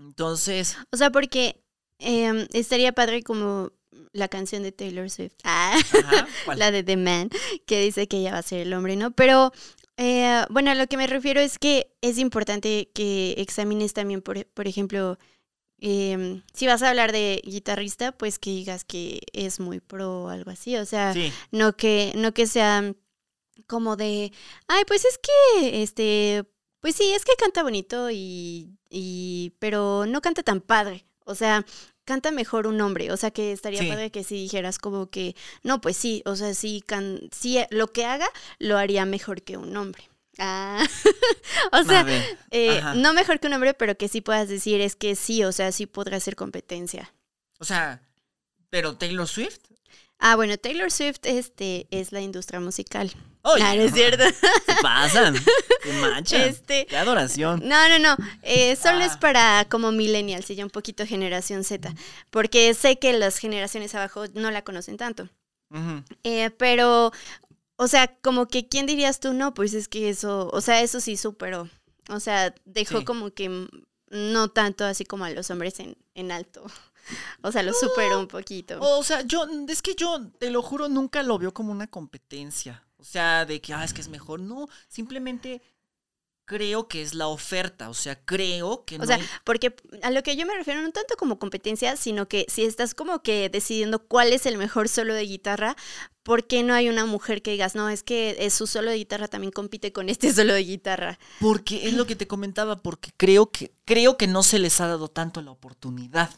Entonces, 0.00 0.76
O 0.90 0.96
sea, 0.96 1.10
porque 1.10 1.62
em, 2.00 2.48
estaría 2.52 2.92
padre 2.92 3.22
como 3.22 3.70
la 4.12 4.26
canción 4.26 4.64
de 4.64 4.72
Taylor 4.72 5.08
Swift. 5.08 5.34
Ah. 5.44 5.78
ajá, 6.04 6.26
la 6.56 6.72
de 6.72 6.82
The 6.82 6.96
Man, 6.96 7.30
que 7.64 7.80
dice 7.80 8.08
que 8.08 8.18
ella 8.18 8.32
va 8.32 8.38
a 8.38 8.42
ser 8.42 8.60
el 8.62 8.72
hombre, 8.72 8.96
¿no? 8.96 9.12
Pero, 9.12 9.52
eh, 9.96 10.44
bueno, 10.50 10.72
a 10.72 10.74
lo 10.74 10.88
que 10.88 10.96
me 10.96 11.06
refiero 11.06 11.40
es 11.40 11.60
que 11.60 11.92
es 12.00 12.18
importante 12.18 12.90
que 12.92 13.36
examines 13.38 13.92
también, 13.92 14.20
por, 14.20 14.44
por 14.46 14.66
ejemplo, 14.66 15.16
em, 15.80 16.42
si 16.52 16.66
vas 16.66 16.82
a 16.82 16.90
hablar 16.90 17.12
de 17.12 17.40
guitarrista, 17.44 18.10
pues 18.10 18.40
que 18.40 18.50
digas 18.50 18.82
que 18.84 19.20
es 19.32 19.60
muy 19.60 19.78
pro 19.78 20.24
o 20.24 20.28
algo 20.28 20.50
así, 20.50 20.76
o 20.76 20.84
sea, 20.84 21.14
Sí, 21.14 21.32
no 21.52 21.76
que, 21.76 22.12
no 22.16 22.34
que 22.34 22.48
sea 22.48 22.94
como 23.66 23.96
de, 23.96 24.32
ay, 24.66 24.82
pues 24.86 25.04
es 25.04 25.18
que, 25.18 25.82
este, 25.82 26.44
pues 26.80 26.94
sí, 26.96 27.12
es 27.12 27.24
que 27.24 27.32
canta 27.38 27.62
bonito 27.62 28.10
y, 28.10 28.76
y, 28.88 29.54
pero 29.58 30.06
no 30.06 30.20
canta 30.20 30.42
tan 30.42 30.60
padre, 30.60 31.06
o 31.24 31.34
sea, 31.34 31.64
canta 32.04 32.30
mejor 32.30 32.66
un 32.66 32.80
hombre, 32.80 33.12
o 33.12 33.16
sea 33.18 33.30
que 33.30 33.52
estaría 33.52 33.80
Sí. 33.82 33.88
padre 33.88 34.10
que 34.10 34.24
si 34.24 34.36
dijeras 34.36 34.78
como 34.78 35.10
que, 35.10 35.36
no, 35.62 35.80
pues 35.80 35.96
sí, 35.96 36.22
o 36.24 36.36
sea, 36.36 36.54
sí, 36.54 36.82
can, 36.86 37.20
sí, 37.32 37.58
lo 37.70 37.88
que 37.92 38.04
haga 38.06 38.28
lo 38.58 38.78
haría 38.78 39.04
mejor 39.04 39.42
que 39.42 39.56
un 39.56 39.76
hombre. 39.76 40.08
Ah, 40.38 40.86
o 41.72 41.82
sea, 41.82 42.06
eh, 42.50 42.80
no 42.94 43.12
mejor 43.12 43.40
que 43.40 43.48
un 43.48 43.54
hombre, 43.54 43.74
pero 43.74 43.96
que 43.96 44.08
sí 44.08 44.20
puedas 44.20 44.48
decir 44.48 44.80
es 44.80 44.94
que 44.96 45.16
sí, 45.16 45.42
o 45.44 45.50
sea, 45.52 45.72
sí 45.72 45.86
podrá 45.86 46.20
ser 46.20 46.36
competencia. 46.36 47.12
o 47.58 47.64
sea, 47.64 48.00
pero 48.70 48.96
Taylor 48.96 49.26
Swift. 49.26 49.58
Ah, 50.20 50.36
bueno, 50.36 50.56
Taylor 50.56 50.90
Swift 50.90 51.20
este, 51.24 51.86
es 51.90 52.12
la 52.12 52.20
industria 52.20 52.60
musical. 52.60 53.10
Oye, 53.52 53.76
no 53.76 53.82
es 53.82 53.92
cierto. 53.92 54.24
Se 54.24 54.82
pasan, 54.82 55.34
se 55.82 55.92
manchan. 56.00 56.40
Este, 56.42 56.86
Qué 56.86 56.96
adoración. 56.96 57.60
No, 57.64 57.88
no, 57.88 57.98
no. 57.98 58.16
eh, 58.42 58.76
solo 58.76 59.00
es 59.04 59.12
Ah. 59.12 59.20
para 59.20 59.66
como 59.68 59.90
millennials 59.92 60.48
y 60.50 60.54
ya 60.56 60.64
un 60.64 60.70
poquito 60.70 61.06
generación 61.06 61.64
Z. 61.64 61.94
Porque 62.30 62.72
sé 62.74 62.98
que 62.98 63.12
las 63.12 63.38
generaciones 63.38 63.94
abajo 63.94 64.24
no 64.34 64.50
la 64.50 64.62
conocen 64.62 64.96
tanto. 64.96 65.28
Eh, 66.24 66.50
pero, 66.58 67.12
o 67.76 67.88
sea, 67.88 68.06
como 68.22 68.48
que, 68.48 68.66
¿quién 68.68 68.86
dirías 68.86 69.20
tú? 69.20 69.34
No, 69.34 69.52
pues 69.54 69.74
es 69.74 69.86
que 69.88 70.08
eso, 70.08 70.48
o 70.52 70.60
sea, 70.60 70.80
eso 70.80 71.00
sí 71.00 71.16
superó. 71.16 71.68
O 72.08 72.20
sea, 72.20 72.54
dejó 72.64 73.00
Sí. 73.00 73.04
como 73.04 73.30
que 73.32 73.68
no 74.10 74.48
tanto 74.48 74.84
así 74.86 75.04
como 75.04 75.24
a 75.26 75.30
los 75.30 75.50
hombres 75.50 75.78
en, 75.80 75.96
en 76.14 76.32
alto. 76.32 76.64
O 77.40 77.50
sea, 77.52 77.62
lo 77.62 77.72
superó 77.72 78.18
un 78.18 78.28
poquito. 78.28 78.78
O 78.82 79.02
sea, 79.02 79.22
yo, 79.22 79.46
es 79.66 79.80
que 79.80 79.94
yo, 79.94 80.26
te 80.38 80.50
lo 80.50 80.60
juro, 80.60 80.90
nunca 80.90 81.22
lo 81.22 81.38
veo 81.38 81.54
como 81.54 81.72
una 81.72 81.86
competencia. 81.86 82.84
O 82.98 83.04
sea, 83.04 83.44
de 83.46 83.60
que, 83.60 83.72
ah, 83.74 83.84
es 83.84 83.92
que 83.94 84.00
es 84.00 84.08
mejor. 84.08 84.40
No, 84.40 84.68
simplemente 84.88 85.62
creo 86.44 86.88
que 86.88 87.02
es 87.02 87.14
la 87.14 87.28
oferta. 87.28 87.90
O 87.90 87.94
sea, 87.94 88.18
creo 88.24 88.84
que 88.84 88.98
no 88.98 89.04
O 89.04 89.06
sea, 89.06 89.16
hay- 89.16 89.24
porque 89.44 89.76
a 90.02 90.10
lo 90.10 90.22
que 90.22 90.34
yo 90.36 90.46
me 90.46 90.54
refiero 90.54 90.80
no 90.82 90.90
tanto 90.90 91.14
como 91.16 91.38
competencia, 91.38 91.94
sino 91.96 92.26
que 92.26 92.46
si 92.48 92.64
estás 92.64 92.94
como 92.94 93.22
que 93.22 93.48
decidiendo 93.50 93.98
cuál 94.06 94.32
es 94.32 94.46
el 94.46 94.56
mejor 94.56 94.88
solo 94.88 95.12
de 95.14 95.26
guitarra, 95.26 95.76
¿por 96.22 96.46
qué 96.46 96.62
no 96.62 96.72
hay 96.74 96.88
una 96.88 97.04
mujer 97.04 97.42
que 97.42 97.50
digas, 97.52 97.74
no, 97.74 97.88
es 97.90 98.02
que 98.02 98.36
eh, 98.38 98.50
su 98.50 98.66
solo 98.66 98.90
de 98.90 98.96
guitarra 98.96 99.28
también 99.28 99.52
compite 99.52 99.92
con 99.92 100.08
este 100.08 100.32
solo 100.34 100.54
de 100.54 100.64
guitarra? 100.64 101.18
Porque 101.38 101.86
es 101.86 101.92
lo 101.92 102.06
que 102.06 102.16
te 102.16 102.26
comentaba, 102.26 102.76
porque 102.82 103.10
creo 103.16 103.50
que, 103.50 103.70
creo 103.84 104.16
que 104.16 104.26
no 104.26 104.42
se 104.42 104.58
les 104.58 104.80
ha 104.80 104.86
dado 104.88 105.08
tanto 105.08 105.42
la 105.42 105.50
oportunidad. 105.50 106.30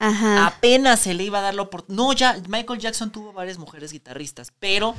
Ajá. 0.00 0.46
Apenas 0.46 1.00
se 1.00 1.12
le 1.12 1.24
iba 1.24 1.40
a 1.40 1.42
dar 1.42 1.54
la 1.54 1.62
oportunidad. 1.62 2.02
No, 2.04 2.12
ya, 2.14 2.40
Michael 2.48 2.80
Jackson 2.80 3.12
tuvo 3.12 3.32
varias 3.32 3.58
mujeres 3.58 3.92
guitarristas, 3.92 4.50
pero 4.58 4.94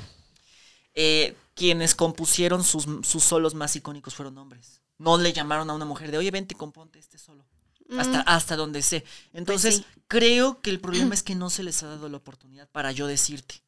eh, 1.02 1.34
quienes 1.54 1.96
compusieron 1.96 2.62
sus, 2.62 2.86
sus 3.04 3.24
solos 3.24 3.56
más 3.56 3.74
icónicos 3.78 4.16
fueron 4.16 4.38
hombres. 4.38 4.82
No 4.98 5.18
le 5.18 5.32
llamaron 5.32 5.70
a 5.70 5.74
una 5.74 5.86
mujer 5.86 6.12
de, 6.12 6.18
oye, 6.18 6.30
vente, 6.30 6.56
componte 6.56 7.00
este 7.00 7.18
solo. 7.18 7.46
Hasta, 7.98 8.20
Mm, 8.20 8.24
hasta 8.26 8.56
donde 8.58 8.82
sé. 8.82 9.06
Entonces, 9.32 9.78
sí. 9.78 9.86
creo 10.10 10.62
que 10.62 10.70
el 10.70 10.82
problema 10.82 11.14
es 11.14 11.24
que 11.24 11.36
no 11.36 11.50
se 11.50 11.64
les 11.64 11.82
ha 11.84 11.88
dado 11.88 12.10
la 12.10 12.18
oportunidad 12.18 12.68
para 12.70 12.92
yo 12.92 13.08
decirte. 13.08 13.64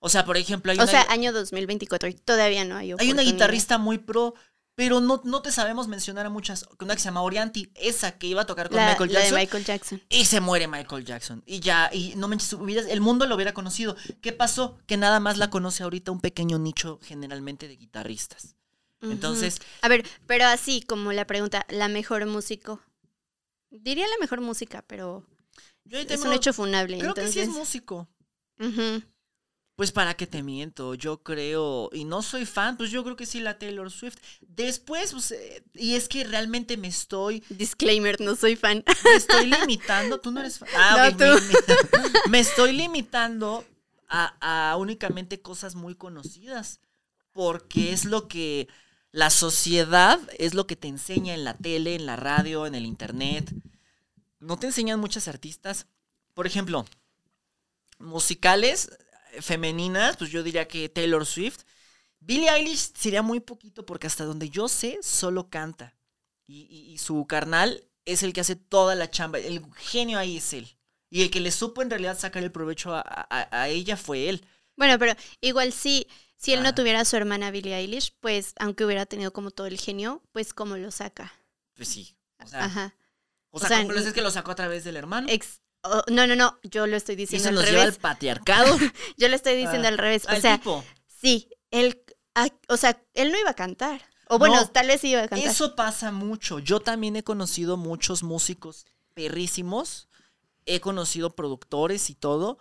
O 0.00 0.10
sea, 0.10 0.26
por 0.26 0.36
ejemplo, 0.36 0.70
hay 0.70 0.78
o 0.78 0.82
una, 0.82 0.90
sea, 0.90 1.06
año 1.08 1.32
2024 1.32 2.10
y 2.10 2.14
todavía 2.14 2.66
no 2.66 2.76
hay 2.76 2.92
hay 2.98 3.10
una 3.10 3.22
guitarrista 3.22 3.78
muy 3.78 3.96
pro, 3.96 4.34
pero 4.80 4.98
no, 5.02 5.20
no 5.24 5.42
te 5.42 5.52
sabemos 5.52 5.88
mencionar 5.88 6.24
a 6.24 6.30
muchas. 6.30 6.66
Una 6.80 6.94
que 6.94 7.00
se 7.00 7.04
llama 7.04 7.20
Orianti, 7.20 7.70
esa 7.74 8.16
que 8.16 8.28
iba 8.28 8.40
a 8.40 8.46
tocar 8.46 8.68
con 8.70 8.76
La, 8.78 8.88
Michael 8.88 9.12
la 9.12 9.18
de 9.18 9.24
Jackson. 9.26 9.38
Michael 9.38 9.64
Jackson. 9.66 10.02
Y 10.08 10.24
se 10.24 10.40
muere 10.40 10.68
Michael 10.68 11.04
Jackson. 11.04 11.42
Y 11.44 11.60
ya, 11.60 11.90
y 11.92 12.14
no 12.16 12.28
manches, 12.28 12.56
el 12.88 13.00
mundo 13.02 13.26
lo 13.26 13.34
hubiera 13.34 13.52
conocido. 13.52 13.94
¿Qué 14.22 14.32
pasó? 14.32 14.78
Que 14.86 14.96
nada 14.96 15.20
más 15.20 15.36
la 15.36 15.50
conoce 15.50 15.82
ahorita 15.82 16.10
un 16.12 16.20
pequeño 16.22 16.58
nicho 16.58 16.98
generalmente 17.02 17.68
de 17.68 17.76
guitarristas. 17.76 18.56
Entonces, 19.02 19.60
A 19.82 19.88
ver, 19.88 20.06
pero 20.26 20.46
así 20.46 20.80
como 20.80 21.12
la 21.12 21.26
pregunta, 21.26 21.66
la 21.68 21.88
mejor 21.88 22.24
músico. 22.24 22.80
Diría 23.68 24.06
la 24.08 24.16
mejor 24.18 24.40
música, 24.40 24.82
pero 24.86 25.26
yo 25.84 25.98
es 25.98 26.06
tengo- 26.06 26.24
un 26.24 26.32
hecho 26.32 26.54
funable. 26.54 26.98
Creo 26.98 27.12
que 27.12 27.28
sí 27.28 27.40
es 27.40 27.48
entonces, 27.48 27.58
músico. 27.60 28.08
ujú. 28.58 29.02
Pues 29.80 29.92
para 29.92 30.12
qué 30.12 30.26
te 30.26 30.42
miento, 30.42 30.92
yo 30.94 31.22
creo, 31.22 31.88
y 31.94 32.04
no 32.04 32.20
soy 32.20 32.44
fan, 32.44 32.76
pues 32.76 32.90
yo 32.90 33.02
creo 33.02 33.16
que 33.16 33.24
sí 33.24 33.40
la 33.40 33.58
Taylor 33.58 33.90
Swift. 33.90 34.18
Después, 34.42 35.12
pues, 35.12 35.30
eh, 35.30 35.64
y 35.72 35.94
es 35.94 36.06
que 36.06 36.22
realmente 36.24 36.76
me 36.76 36.88
estoy, 36.88 37.42
Disclaimer, 37.48 38.20
no 38.20 38.36
soy 38.36 38.56
fan. 38.56 38.84
me 39.04 39.14
estoy 39.16 39.46
limitando, 39.46 40.20
tú 40.20 40.32
no 40.32 40.40
eres 40.40 40.58
fan. 40.58 40.68
Ah, 40.76 40.96
No, 40.98 41.08
ok, 41.08 41.16
tú. 41.16 41.24
Me, 41.24 41.74
me- 42.02 42.10
me 42.28 42.40
estoy 42.40 42.72
limitando 42.72 43.64
a, 44.06 44.70
a 44.72 44.76
únicamente 44.76 45.40
cosas 45.40 45.74
muy 45.76 45.94
conocidas, 45.94 46.80
porque 47.32 47.94
es 47.94 48.04
lo 48.04 48.28
que 48.28 48.68
la 49.12 49.30
sociedad, 49.30 50.20
es 50.38 50.52
lo 50.52 50.66
que 50.66 50.76
te 50.76 50.88
enseña 50.88 51.32
en 51.32 51.42
la 51.44 51.54
tele, 51.56 51.94
en 51.94 52.04
la 52.04 52.16
radio, 52.16 52.66
en 52.66 52.74
el 52.74 52.84
internet. 52.84 53.50
No 54.40 54.58
te 54.58 54.66
enseñan 54.66 55.00
muchas 55.00 55.26
artistas. 55.26 55.86
Por 56.34 56.46
ejemplo, 56.46 56.84
musicales 57.98 58.90
femeninas, 59.40 60.16
pues 60.16 60.30
yo 60.30 60.42
diría 60.42 60.68
que 60.68 60.88
Taylor 60.88 61.24
Swift. 61.26 61.60
Billie 62.20 62.48
Eilish 62.50 62.92
sería 62.94 63.22
muy 63.22 63.40
poquito 63.40 63.86
porque 63.86 64.06
hasta 64.06 64.24
donde 64.24 64.50
yo 64.50 64.68
sé, 64.68 64.98
solo 65.02 65.48
canta. 65.50 65.96
Y, 66.46 66.62
y- 66.70 66.92
y 66.92 66.98
su 66.98 67.26
carnal 67.26 67.84
es 68.04 68.22
el 68.22 68.32
que 68.32 68.40
hace 68.42 68.56
toda 68.56 68.94
la 68.94 69.10
chamba. 69.10 69.38
El 69.38 69.64
genio 69.76 70.18
ahí 70.18 70.38
es 70.38 70.52
él. 70.52 70.68
Y 71.08 71.22
el 71.22 71.30
que 71.30 71.40
le 71.40 71.50
supo 71.50 71.82
en 71.82 71.90
realidad 71.90 72.18
sacar 72.18 72.42
el 72.42 72.52
provecho 72.52 72.94
a, 72.94 73.00
a- 73.00 73.48
a 73.62 73.68
ella 73.68 73.96
fue 73.96 74.28
él. 74.28 74.44
Bueno, 74.76 74.98
pero 74.98 75.14
igual 75.40 75.72
sí, 75.72 76.06
si 76.36 76.52
él 76.52 76.62
no 76.62 76.74
tuviera 76.74 77.00
a 77.00 77.04
su 77.04 77.16
hermana 77.16 77.50
Billie 77.50 77.74
Eilish, 77.74 78.14
pues 78.20 78.54
aunque 78.58 78.84
hubiera 78.84 79.06
tenido 79.06 79.32
como 79.32 79.50
todo 79.50 79.66
el 79.66 79.78
genio, 79.78 80.22
pues 80.32 80.52
cómo 80.54 80.76
lo 80.76 80.90
saca. 80.90 81.32
Pues 81.74 81.88
sí. 81.88 82.16
O 82.42 82.46
sea, 82.46 82.64
Ajá. 82.64 82.94
o 83.50 83.58
sea, 83.58 83.66
o 83.66 83.68
sea, 83.68 83.78
¿cómo 83.82 83.92
lo 83.92 84.00
es 84.00 84.12
que 84.12 84.22
lo 84.22 84.30
sacó 84.30 84.50
a 84.52 84.54
través 84.54 84.84
del 84.84 84.96
hermano? 84.96 85.26
Ex- 85.30 85.60
oh, 85.82 86.02
no, 86.10 86.26
no, 86.26 86.36
no, 86.36 86.58
yo 86.62 86.86
lo 86.86 86.96
estoy 86.96 87.14
y 87.14 87.16
diciendo 87.16 87.44
se 87.44 87.48
al 87.50 87.54
nos 87.56 87.64
lleva 87.66 87.78
al 87.82 87.86
revés. 87.88 87.98
patriarcado. 87.98 88.76
Yo 89.16 89.28
lo 89.28 89.36
estoy 89.36 89.56
diciendo 89.56 89.86
Ah, 89.86 89.90
al 89.90 89.98
revés. 89.98 90.24
O 90.28 90.40
sea, 90.40 90.58
tipo. 90.58 90.84
sí, 91.06 91.48
él, 91.70 92.02
ah, 92.34 92.48
o 92.68 92.76
sea, 92.76 93.02
él 93.14 93.32
no 93.32 93.38
iba 93.38 93.50
a 93.50 93.54
cantar. 93.54 94.02
O 94.28 94.38
bueno, 94.38 94.56
No, 94.56 94.68
tal 94.68 94.86
vez 94.86 95.00
sí 95.00 95.08
iba 95.10 95.22
a 95.22 95.28
cantar. 95.28 95.48
Eso 95.50 95.74
pasa 95.74 96.12
mucho. 96.12 96.58
Yo 96.60 96.80
también 96.80 97.16
he 97.16 97.24
conocido 97.24 97.76
muchos 97.76 98.22
músicos 98.22 98.86
perrísimos. 99.14 100.08
He 100.66 100.80
conocido 100.80 101.34
productores 101.34 102.10
y 102.10 102.14
todo, 102.14 102.58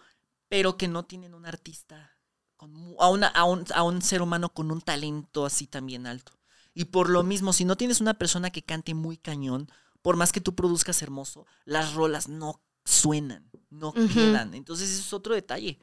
pero 0.48 0.78
que 0.78 0.88
no 0.88 1.04
tienen 1.06 1.34
un 1.36 1.46
artista, 1.46 2.18
con 2.58 2.74
a, 3.00 3.10
una- 3.10 3.28
a 3.28 3.44
un, 3.44 3.66
a 3.74 3.84
un 3.84 4.02
ser 4.02 4.22
humano 4.22 4.50
con 4.54 4.72
un 4.72 4.82
talento 4.82 5.46
así 5.46 5.68
también 5.68 6.08
alto. 6.08 6.32
Y 6.74 6.86
por 6.86 7.10
lo 7.10 7.24
mismo, 7.24 7.52
si 7.54 7.66
no 7.66 7.76
tienes 7.76 8.00
una 8.02 8.14
persona 8.16 8.50
que 8.52 8.64
cante 8.64 8.94
muy 8.94 9.18
cañón, 9.18 9.70
por 10.02 10.16
más 10.16 10.32
que 10.32 10.41
tú 10.41 10.56
produzcas 10.56 11.02
hermoso, 11.02 11.46
las 11.66 11.94
rolas 11.94 12.30
no 12.30 12.62
suenan, 12.90 13.49
no 13.70 13.94
quedan. 13.94 14.53
Entonces, 14.53 14.90
eso 14.90 15.02
es 15.02 15.14
otro 15.14 15.34
detalle. 15.36 15.80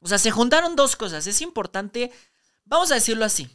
O 0.00 0.08
sea, 0.08 0.18
se 0.18 0.30
juntaron 0.30 0.76
dos 0.76 0.96
cosas. 0.96 1.26
Es 1.26 1.40
importante, 1.40 2.12
vamos 2.64 2.90
a 2.90 2.94
decirlo 2.94 3.24
así. 3.24 3.48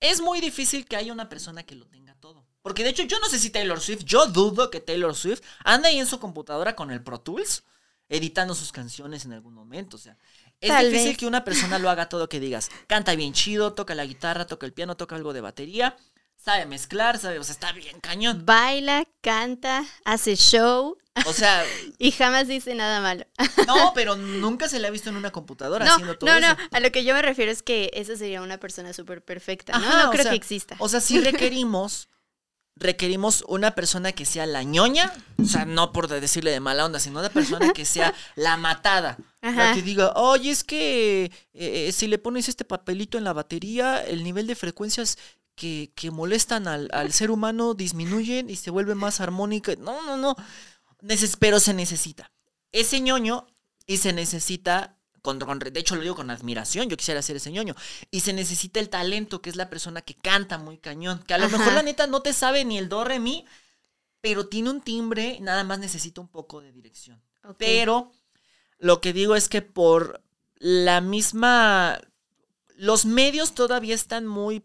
Es 0.00 0.20
muy 0.20 0.40
difícil 0.40 0.86
que 0.86 0.96
haya 0.96 1.12
una 1.12 1.28
persona 1.28 1.62
que 1.62 1.74
lo 1.76 1.86
tenga 1.86 2.14
todo. 2.16 2.46
Porque 2.62 2.84
de 2.84 2.90
hecho 2.90 3.02
yo 3.02 3.18
no 3.18 3.28
sé 3.28 3.38
si 3.38 3.50
Taylor 3.50 3.80
Swift, 3.80 4.04
yo 4.04 4.26
dudo 4.26 4.70
que 4.70 4.80
Taylor 4.80 5.14
Swift 5.14 5.42
anda 5.64 5.88
ahí 5.88 5.98
en 5.98 6.06
su 6.06 6.18
computadora 6.18 6.74
con 6.74 6.90
el 6.90 7.02
Pro 7.02 7.20
Tools 7.20 7.64
editando 8.08 8.54
sus 8.54 8.72
canciones 8.72 9.24
en 9.24 9.32
algún 9.32 9.54
momento. 9.54 9.96
O 9.96 10.00
sea, 10.00 10.16
es 10.60 10.68
Tal 10.68 10.86
difícil 10.86 11.10
vez. 11.10 11.18
que 11.18 11.26
una 11.26 11.44
persona 11.44 11.78
lo 11.78 11.90
haga 11.90 12.08
todo 12.08 12.28
que 12.28 12.40
digas, 12.40 12.70
canta 12.86 13.14
bien 13.14 13.32
chido, 13.32 13.74
toca 13.74 13.94
la 13.94 14.04
guitarra, 14.04 14.46
toca 14.46 14.66
el 14.66 14.72
piano, 14.72 14.96
toca 14.96 15.16
algo 15.16 15.32
de 15.32 15.40
batería, 15.40 15.96
sabe 16.36 16.66
mezclar, 16.66 17.18
sabe, 17.18 17.38
o 17.38 17.44
sea, 17.44 17.52
está 17.52 17.72
bien 17.72 18.00
cañón. 18.00 18.44
Baila, 18.44 19.06
canta, 19.22 19.84
hace 20.04 20.36
show 20.36 20.98
O 21.26 21.32
sea, 21.32 21.62
y 21.98 22.10
jamás 22.10 22.48
dice 22.48 22.74
nada 22.74 23.00
malo. 23.00 23.24
no, 23.66 23.92
pero 23.94 24.16
nunca 24.16 24.68
se 24.68 24.80
le 24.80 24.88
ha 24.88 24.90
visto 24.90 25.10
en 25.10 25.16
una 25.16 25.30
computadora 25.30 25.84
No, 25.84 25.92
haciendo 25.92 26.16
todo 26.18 26.30
no, 26.30 26.38
eso. 26.38 26.56
no. 26.56 26.68
A 26.72 26.80
lo 26.80 26.90
que 26.90 27.04
yo 27.04 27.14
me 27.14 27.22
refiero 27.22 27.52
es 27.52 27.62
que 27.62 27.90
esa 27.94 28.16
sería 28.16 28.40
una 28.42 28.58
persona 28.58 28.92
súper 28.92 29.22
perfecta. 29.22 29.78
No, 29.78 29.86
Ajá, 29.86 30.04
no 30.04 30.10
creo 30.10 30.22
sea, 30.22 30.30
que 30.32 30.36
exista. 30.36 30.74
O 30.78 30.88
sea, 30.88 31.00
sí 31.00 31.20
requerimos, 31.20 32.08
requerimos 32.76 33.44
una 33.46 33.74
persona 33.74 34.12
que 34.12 34.24
sea 34.24 34.46
la 34.46 34.62
ñoña, 34.62 35.12
o 35.40 35.44
sea, 35.44 35.64
no 35.66 35.92
por 35.92 36.08
decirle 36.08 36.50
de 36.50 36.60
mala 36.60 36.86
onda, 36.86 36.98
sino 36.98 37.20
una 37.20 37.28
persona 37.28 37.72
que 37.74 37.84
sea 37.84 38.14
la 38.34 38.56
matada. 38.56 39.18
La 39.42 39.48
Ajá. 39.50 39.74
que 39.74 39.82
diga, 39.82 40.12
oye, 40.14 40.50
es 40.50 40.64
que 40.64 41.30
eh, 41.52 41.92
si 41.92 42.06
le 42.08 42.18
pones 42.18 42.48
este 42.48 42.64
papelito 42.64 43.18
en 43.18 43.24
la 43.24 43.32
batería, 43.34 44.02
el 44.02 44.24
nivel 44.24 44.46
de 44.46 44.54
frecuencias 44.54 45.18
que, 45.54 45.92
que 45.94 46.10
molestan 46.10 46.66
al, 46.66 46.88
al 46.92 47.12
ser 47.12 47.30
humano 47.30 47.74
disminuyen 47.74 48.48
y 48.48 48.56
se 48.56 48.70
vuelve 48.70 48.94
más 48.94 49.20
armónica. 49.20 49.74
No, 49.78 50.00
no, 50.06 50.16
no. 50.16 50.34
Neces- 51.02 51.36
pero 51.38 51.60
se 51.60 51.74
necesita. 51.74 52.32
Ese 52.70 53.00
ñoño 53.00 53.46
y 53.86 53.98
se 53.98 54.12
necesita, 54.12 54.96
con, 55.20 55.38
con- 55.40 55.58
de 55.58 55.78
hecho 55.80 55.96
lo 55.96 56.02
digo 56.02 56.14
con 56.14 56.30
admiración, 56.30 56.88
yo 56.88 56.96
quisiera 56.96 57.20
ser 57.22 57.36
ese 57.36 57.50
ñoño. 57.52 57.74
Y 58.10 58.20
se 58.20 58.32
necesita 58.32 58.80
el 58.80 58.88
talento, 58.88 59.42
que 59.42 59.50
es 59.50 59.56
la 59.56 59.68
persona 59.68 60.00
que 60.02 60.14
canta 60.14 60.58
muy 60.58 60.78
cañón. 60.78 61.22
Que 61.24 61.34
a 61.34 61.38
lo 61.38 61.46
Ajá. 61.46 61.58
mejor 61.58 61.72
la 61.74 61.82
neta 61.82 62.06
no 62.06 62.22
te 62.22 62.32
sabe 62.32 62.64
ni 62.64 62.78
el 62.78 62.88
do, 62.88 63.04
re, 63.04 63.18
mi, 63.18 63.44
pero 64.20 64.48
tiene 64.48 64.70
un 64.70 64.80
timbre, 64.80 65.38
nada 65.40 65.64
más 65.64 65.78
necesita 65.80 66.20
un 66.20 66.28
poco 66.28 66.60
de 66.60 66.72
dirección. 66.72 67.20
Pero 67.58 68.12
lo 68.78 69.00
que 69.00 69.12
digo 69.12 69.34
es 69.36 69.48
que 69.48 69.62
por 69.62 70.22
la 70.56 71.00
misma... 71.00 72.00
Los 72.76 73.04
medios 73.04 73.54
todavía 73.54 73.94
están 73.94 74.26
muy 74.26 74.64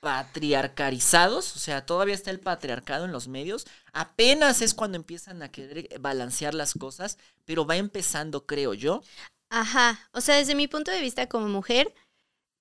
patriarcalizados, 0.00 1.56
o 1.56 1.58
sea, 1.58 1.84
todavía 1.84 2.14
está 2.14 2.30
el 2.30 2.40
patriarcado 2.40 3.04
en 3.04 3.12
los 3.12 3.28
medios. 3.28 3.66
Apenas 3.92 4.62
es 4.62 4.74
cuando 4.74 4.96
empiezan 4.96 5.42
a 5.42 5.50
querer 5.50 5.98
balancear 6.00 6.54
las 6.54 6.74
cosas, 6.74 7.18
pero 7.44 7.66
va 7.66 7.76
empezando, 7.76 8.46
creo 8.46 8.74
yo. 8.74 9.02
Ajá. 9.50 10.08
O 10.12 10.20
sea, 10.20 10.36
desde 10.36 10.54
mi 10.54 10.68
punto 10.68 10.90
de 10.90 11.00
vista 11.00 11.28
como 11.28 11.48
mujer, 11.48 11.94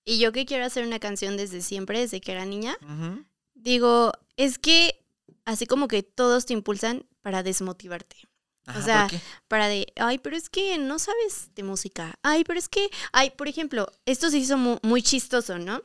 y 0.05 0.19
yo 0.19 0.31
que 0.31 0.45
quiero 0.45 0.65
hacer 0.65 0.85
una 0.85 0.99
canción 0.99 1.35
desde 1.37 1.61
siempre, 1.61 1.99
desde 1.99 2.21
que 2.21 2.31
era 2.31 2.45
niña, 2.45 2.77
digo, 3.53 4.11
es 4.37 4.57
que 4.59 5.03
así 5.45 5.65
como 5.65 5.87
que 5.87 6.03
todos 6.03 6.45
te 6.45 6.53
impulsan 6.53 7.07
para 7.21 7.43
desmotivarte. 7.43 8.17
Ajá, 8.67 8.79
O 8.79 8.81
sea. 8.83 9.07
Para 9.47 9.67
de, 9.67 9.87
ay, 9.95 10.17
pero 10.19 10.35
es 10.35 10.49
que 10.49 10.77
no 10.79 10.97
sabes 10.99 11.53
de 11.55 11.63
música. 11.63 12.15
Ay, 12.23 12.43
pero 12.43 12.57
es 12.59 12.67
que, 12.67 12.89
ay, 13.11 13.29
por 13.31 13.47
ejemplo, 13.47 13.91
esto 14.05 14.29
se 14.29 14.39
hizo 14.39 14.57
mu- 14.57 14.79
muy, 14.81 15.01
chistoso, 15.03 15.59
¿no? 15.59 15.81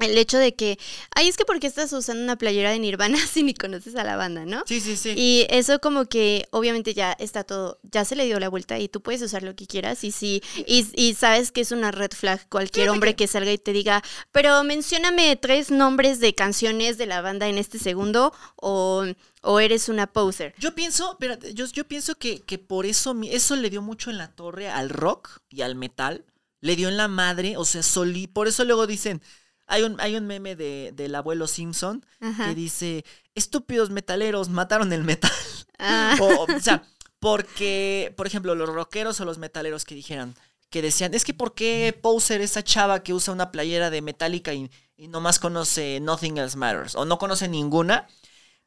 El 0.00 0.18
hecho 0.18 0.38
de 0.38 0.54
que, 0.56 0.76
ay, 1.14 1.28
es 1.28 1.36
que 1.36 1.44
porque 1.44 1.68
estás 1.68 1.92
usando 1.92 2.24
una 2.24 2.36
playera 2.36 2.70
de 2.70 2.80
Nirvana 2.80 3.16
si 3.32 3.44
ni 3.44 3.54
conoces 3.54 3.94
a 3.94 4.02
la 4.02 4.16
banda, 4.16 4.44
¿no? 4.44 4.64
Sí, 4.66 4.80
sí, 4.80 4.96
sí. 4.96 5.14
Y 5.16 5.46
eso 5.50 5.78
como 5.78 6.06
que 6.06 6.48
obviamente 6.50 6.94
ya 6.94 7.12
está 7.12 7.44
todo, 7.44 7.78
ya 7.82 8.04
se 8.04 8.16
le 8.16 8.24
dio 8.24 8.40
la 8.40 8.48
vuelta 8.48 8.78
y 8.80 8.88
tú 8.88 9.02
puedes 9.02 9.22
usar 9.22 9.44
lo 9.44 9.54
que 9.54 9.66
quieras 9.68 10.02
y 10.02 10.10
sí, 10.10 10.42
y, 10.66 10.86
y 10.94 11.14
sabes 11.14 11.52
que 11.52 11.60
es 11.60 11.70
una 11.70 11.92
red 11.92 12.10
flag 12.10 12.48
cualquier 12.48 12.90
hombre 12.90 13.14
que 13.14 13.28
salga 13.28 13.52
y 13.52 13.58
te 13.58 13.72
diga, 13.72 14.02
pero 14.32 14.64
mencióname 14.64 15.36
tres 15.36 15.70
nombres 15.70 16.18
de 16.18 16.34
canciones 16.34 16.98
de 16.98 17.06
la 17.06 17.20
banda 17.20 17.48
en 17.48 17.58
este 17.58 17.78
segundo 17.78 18.32
o, 18.56 19.04
o 19.42 19.60
eres 19.60 19.88
una 19.88 20.08
poser. 20.08 20.54
Yo 20.58 20.74
pienso, 20.74 21.12
espérate, 21.12 21.54
yo, 21.54 21.66
yo 21.66 21.86
pienso 21.86 22.16
que, 22.16 22.40
que 22.40 22.58
por 22.58 22.86
eso, 22.86 23.14
eso 23.24 23.54
le 23.54 23.70
dio 23.70 23.82
mucho 23.82 24.10
en 24.10 24.18
la 24.18 24.28
torre 24.34 24.68
al 24.68 24.90
rock 24.90 25.38
y 25.50 25.62
al 25.62 25.76
metal. 25.76 26.24
Le 26.60 26.76
dio 26.76 26.88
en 26.88 26.96
la 26.96 27.08
madre, 27.08 27.58
o 27.58 27.66
sea, 27.66 27.82
solí. 27.82 28.26
Por 28.26 28.48
eso 28.48 28.64
luego 28.64 28.86
dicen, 28.86 29.20
hay 29.66 29.82
un, 29.82 30.00
hay 30.00 30.16
un 30.16 30.26
meme 30.26 30.56
de, 30.56 30.92
del 30.94 31.14
abuelo 31.14 31.46
Simpson 31.46 32.04
Ajá. 32.20 32.48
que 32.48 32.54
dice, 32.54 33.04
estúpidos 33.34 33.90
metaleros, 33.90 34.48
mataron 34.48 34.92
el 34.92 35.04
metal. 35.04 35.30
Ah, 35.78 36.16
o, 36.20 36.44
o 36.52 36.60
sea, 36.60 36.82
porque, 37.18 38.12
por 38.16 38.26
ejemplo, 38.26 38.54
los 38.54 38.68
rockeros 38.68 39.20
o 39.20 39.24
los 39.24 39.38
metaleros 39.38 39.84
que 39.84 39.94
dijeran, 39.94 40.34
que 40.70 40.82
decían, 40.82 41.14
es 41.14 41.24
que 41.24 41.34
¿por 41.34 41.54
qué 41.54 41.98
Poser, 42.00 42.40
esa 42.40 42.62
chava 42.62 43.02
que 43.02 43.14
usa 43.14 43.32
una 43.32 43.50
playera 43.52 43.90
de 43.90 44.02
Metallica 44.02 44.52
y, 44.52 44.70
y 44.96 45.08
nomás 45.08 45.38
conoce 45.38 46.00
Nothing 46.00 46.38
Else 46.38 46.56
Matters? 46.58 46.94
O 46.96 47.04
no 47.04 47.18
conoce 47.18 47.48
ninguna, 47.48 48.06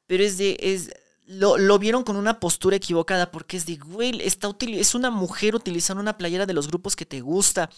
pero 0.07 0.23
es 0.23 0.37
de, 0.37 0.57
es, 0.59 0.89
lo, 1.25 1.57
lo 1.57 1.77
vieron 1.79 2.03
con 2.03 2.15
una 2.15 2.39
postura 2.39 2.77
equivocada 2.77 3.29
porque 3.31 3.57
es 3.57 3.65
de, 3.65 3.75
güey, 3.75 4.21
está 4.25 4.47
util- 4.47 4.77
es 4.79 4.95
una 4.95 5.11
mujer 5.11 5.53
utilizando 5.53 6.01
una 6.01 6.17
playera 6.17 6.45
de 6.45 6.53
los 6.53 6.67
grupos 6.67 6.95
que 6.95 7.05
te 7.05 7.19
gusta. 7.21 7.69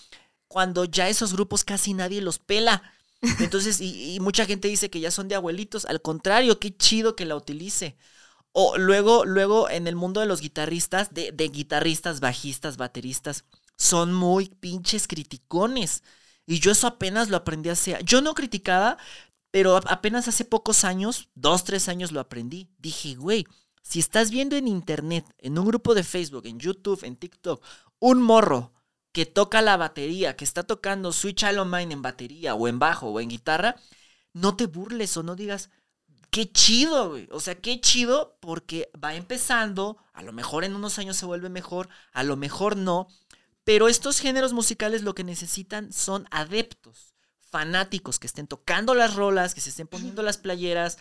cuando 0.48 0.86
ya 0.86 1.10
esos 1.10 1.34
grupos 1.34 1.64
casi 1.64 1.94
nadie 1.94 2.22
los 2.22 2.40
pela. 2.40 2.82
Entonces, 3.40 3.82
y, 3.82 4.18
mucha 4.22 4.46
gente 4.46 4.68
dice 4.68 4.90
que 4.90 5.00
ya 5.00 5.12
son 5.12 5.28
de 5.28 5.36
abuelitos. 5.36 5.86
Al 5.86 6.02
contrario, 6.02 6.60
qué 6.60 6.76
chido 6.76 7.16
que 7.16 7.26
la 7.26 7.36
utilice. 7.36 7.98
O 8.52 8.78
luego, 8.78 9.26
luego 9.26 9.70
en 9.70 9.88
el 9.88 9.96
mundo 9.96 10.22
de 10.22 10.28
los 10.28 10.42
guitarristas, 10.42 11.14
de, 11.14 11.32
de 11.32 11.50
guitarristas, 11.50 12.20
bajistas, 12.20 12.78
bateristas, 12.78 13.46
son 13.78 14.14
muy 14.14 14.50
pinches 14.50 15.08
criticones. 15.08 16.04
Y 16.46 16.60
yo 16.60 16.72
eso 16.72 16.88
apenas 16.88 17.30
lo 17.30 17.38
aprendí 17.38 17.70
hace... 17.70 17.98
Yo 18.04 18.22
no 18.22 18.34
criticaba, 18.34 18.98
pero 19.52 19.78
apenas 19.78 20.28
hace 20.28 20.46
pocos 20.46 20.84
años, 20.84 21.30
dos, 21.36 21.64
tres 21.64 21.90
años 21.90 22.12
lo 22.12 22.20
aprendí. 22.20 22.70
Dije, 22.80 23.16
güey, 23.16 23.46
si 23.84 24.00
estás 24.00 24.32
viendo 24.32 24.56
en 24.56 24.68
internet, 24.68 25.26
en 25.38 25.58
un 25.58 25.66
grupo 25.66 25.94
de 25.94 26.04
Facebook, 26.04 26.46
en 26.46 26.60
YouTube, 26.60 27.04
en 27.04 27.16
TikTok, 27.16 27.64
un 28.00 28.22
morro 28.22 28.72
que 29.12 29.26
toca 29.26 29.62
la 29.62 29.78
batería, 29.78 30.36
que 30.36 30.46
está 30.46 30.64
tocando 30.64 31.12
Switch 31.12 31.44
Hollow 31.44 31.66
Mine 31.66 31.94
en 31.94 32.02
batería, 32.02 32.56
o 32.56 32.68
en 32.68 32.80
bajo, 32.80 33.08
o 33.10 33.20
en 33.20 33.30
guitarra, 33.30 33.76
no 34.34 34.56
te 34.56 34.68
burles 34.68 35.18
o 35.18 35.24
no 35.24 35.36
digas, 35.36 35.70
qué 36.30 36.52
chido, 36.52 37.10
güey. 37.10 37.28
O 37.32 37.40
sea, 37.40 37.56
qué 37.56 37.82
chido 37.82 38.38
porque 38.40 38.90
va 39.04 39.16
empezando, 39.16 39.98
a 40.14 40.22
lo 40.24 40.34
mejor 40.34 40.64
en 40.64 40.76
unos 40.76 41.00
años 41.00 41.18
se 41.18 41.26
vuelve 41.26 41.50
mejor, 41.50 41.90
a 42.14 42.24
lo 42.24 42.36
mejor 42.36 42.78
no, 42.78 43.08
pero 43.64 43.88
estos 43.88 44.20
géneros 44.20 44.54
musicales 44.54 45.04
lo 45.04 45.16
que 45.16 45.24
necesitan 45.24 45.92
son 45.94 46.28
adeptos, 46.32 47.14
fanáticos, 47.40 48.20
que 48.20 48.28
estén 48.28 48.48
tocando 48.48 48.94
las 48.94 49.16
rolas, 49.16 49.56
que 49.56 49.62
se 49.62 49.70
estén 49.70 49.88
poniendo 49.88 50.22
las 50.24 50.38
playeras, 50.38 50.98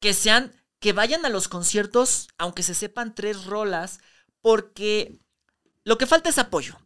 que 0.00 0.14
sean, 0.14 0.52
que 0.78 0.92
vayan 0.92 1.24
a 1.24 1.30
los 1.30 1.48
conciertos, 1.48 2.28
aunque 2.38 2.62
se 2.62 2.74
sepan 2.74 3.14
tres 3.14 3.44
rolas, 3.44 4.00
porque 4.40 5.20
lo 5.84 5.98
que 5.98 6.06
falta 6.06 6.30
es 6.30 6.38
apoyo. 6.38 6.76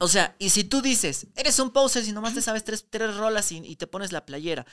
O 0.00 0.08
sea, 0.08 0.34
y 0.38 0.50
si 0.50 0.64
tú 0.64 0.82
dices, 0.82 1.26
eres 1.36 1.58
un 1.58 1.70
poser 1.70 2.04
si 2.04 2.12
nomás 2.12 2.34
te 2.34 2.42
sabes 2.42 2.64
tres, 2.64 2.86
tres 2.90 3.16
rolas 3.16 3.50
y, 3.52 3.58
y 3.58 3.76
te 3.76 3.86
pones 3.86 4.12
la 4.12 4.24
playera. 4.26 4.66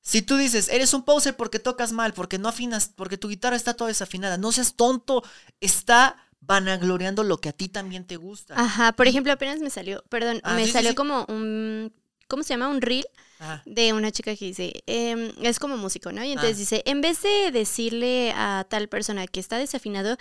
Si 0.00 0.22
tú 0.22 0.36
dices, 0.36 0.68
eres 0.68 0.94
un 0.94 1.02
poser 1.04 1.36
porque 1.36 1.58
tocas 1.58 1.92
mal, 1.92 2.14
porque 2.14 2.38
no 2.38 2.48
afinas, 2.48 2.90
porque 2.94 3.18
tu 3.18 3.28
guitarra 3.28 3.56
está 3.56 3.74
toda 3.74 3.88
desafinada, 3.88 4.38
no 4.38 4.52
seas 4.52 4.74
tonto, 4.76 5.24
está 5.60 6.16
vanagloriando 6.40 7.24
lo 7.24 7.40
que 7.40 7.48
a 7.48 7.52
ti 7.52 7.68
también 7.68 8.06
te 8.06 8.16
gusta. 8.16 8.54
Ajá, 8.56 8.92
por 8.92 9.08
ejemplo, 9.08 9.32
apenas 9.32 9.58
me 9.60 9.70
salió, 9.70 10.04
perdón, 10.08 10.40
Ah, 10.44 10.54
me 10.54 10.64
sí, 10.66 10.70
salió 10.72 10.90
sí. 10.90 10.94
como 10.96 11.24
un, 11.28 11.92
¿cómo 12.28 12.44
se 12.44 12.50
llama? 12.50 12.68
Un 12.68 12.80
reel 12.82 13.04
Ajá. 13.40 13.62
de 13.66 13.92
una 13.94 14.12
chica 14.12 14.36
que 14.36 14.44
dice, 14.44 14.72
em, 14.86 15.32
es 15.42 15.58
como 15.58 15.76
músico, 15.76 16.12
¿no? 16.12 16.22
Y 16.22 16.30
entonces 16.32 16.54
Ah. 16.56 16.60
dice, 16.60 16.82
en 16.86 17.00
vez 17.00 17.22
de 17.22 17.50
decirle 17.50 18.32
a 18.36 18.64
tal 18.68 18.88
persona 18.88 19.26
que 19.26 19.40
está 19.40 19.58
desafinado, 19.58 20.16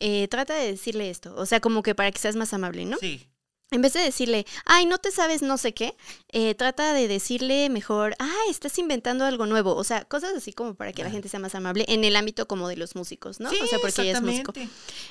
eh, 0.00 0.26
trata 0.28 0.54
de 0.54 0.72
decirle 0.72 1.10
esto, 1.10 1.32
o 1.36 1.46
sea, 1.46 1.60
como 1.60 1.84
que 1.84 1.94
para 1.94 2.10
que 2.10 2.18
seas 2.18 2.34
más 2.34 2.52
amable, 2.54 2.84
¿no? 2.86 2.96
Sí. 2.98 3.28
En 3.70 3.82
vez 3.82 3.92
de 3.92 4.00
decirle, 4.00 4.46
ay, 4.64 4.86
no 4.86 4.96
te 4.96 5.10
sabes 5.10 5.42
no 5.42 5.58
sé 5.58 5.74
qué, 5.74 5.94
eh, 6.30 6.54
trata 6.54 6.94
de 6.94 7.06
decirle 7.06 7.68
mejor, 7.68 8.16
ah, 8.18 8.44
estás 8.48 8.78
inventando 8.78 9.26
algo 9.26 9.44
nuevo. 9.44 9.74
O 9.76 9.84
sea, 9.84 10.04
cosas 10.06 10.34
así 10.34 10.54
como 10.54 10.74
para 10.74 10.92
que 10.92 11.04
la 11.04 11.10
gente 11.10 11.28
sea 11.28 11.38
más 11.38 11.54
amable 11.54 11.84
en 11.88 12.02
el 12.04 12.16
ámbito 12.16 12.48
como 12.48 12.66
de 12.68 12.76
los 12.76 12.96
músicos, 12.96 13.40
¿no? 13.40 13.50
Sí, 13.50 13.58
o 13.62 13.66
sea, 13.66 13.78
porque 13.78 14.02
ella 14.02 14.12
es 14.12 14.22
músico. 14.22 14.54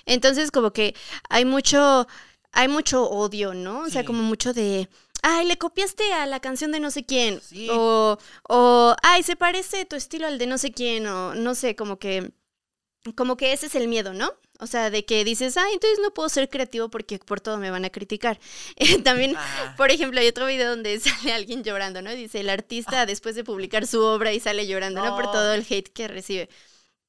Entonces, 0.08 0.50
como 0.50 0.72
que 0.72 0.96
hay 1.30 1.46
mucho, 1.46 2.08
hay 2.52 2.68
mucho 2.68 3.08
odio, 3.08 3.54
¿no? 3.54 3.82
O 3.82 3.90
sea, 3.90 4.04
como 4.04 4.24
mucho 4.24 4.54
de, 4.54 4.90
ay, 5.22 5.46
le 5.46 5.58
copiaste 5.58 6.14
a 6.14 6.26
la 6.26 6.40
canción 6.40 6.72
de 6.72 6.80
no 6.80 6.90
sé 6.90 7.06
quién. 7.06 7.40
Sí. 7.42 7.68
O, 7.72 8.18
o, 8.50 8.96
ay, 9.04 9.22
se 9.22 9.36
parece 9.36 9.86
tu 9.86 9.96
estilo 9.96 10.26
al 10.26 10.40
de 10.40 10.48
no 10.48 10.58
sé 10.58 10.72
quién. 10.72 11.06
O 11.06 11.36
no 11.36 11.54
sé, 11.54 11.76
como 11.76 12.00
que, 12.00 12.32
como 13.16 13.38
que 13.38 13.54
ese 13.54 13.68
es 13.68 13.76
el 13.76 13.88
miedo, 13.88 14.14
¿no? 14.14 14.34
O 14.60 14.68
sea, 14.68 14.90
de 14.90 15.06
que 15.06 15.24
dices, 15.24 15.56
ay, 15.58 15.74
entonces 15.74 16.00
no 16.02 16.14
puedo 16.14 16.30
ser 16.30 16.50
creativo 16.50 16.90
porque 16.90 17.20
por 17.20 17.42
todo 17.42 17.58
me 17.58 17.70
van 17.72 17.86
a 17.86 17.90
criticar. 17.92 18.40
También, 19.04 19.36
Ah. 19.38 19.74
por 19.78 19.92
ejemplo, 19.92 20.20
hay 20.20 20.28
otro 20.28 20.48
video 20.48 20.70
donde 20.72 21.00
sale 21.00 21.34
alguien 21.34 21.64
llorando, 21.64 22.02
¿no? 22.02 22.12
Dice, 22.12 22.40
el 22.40 22.50
artista 22.50 23.06
después 23.06 23.36
de 23.36 23.44
publicar 23.44 23.86
su 23.88 24.02
obra 24.02 24.34
y 24.34 24.40
sale 24.40 24.68
llorando, 24.68 25.04
¿no? 25.04 25.16
Por 25.16 25.32
todo 25.32 25.54
el 25.54 25.66
hate 25.70 25.90
que 25.94 26.08
recibe. 26.08 26.50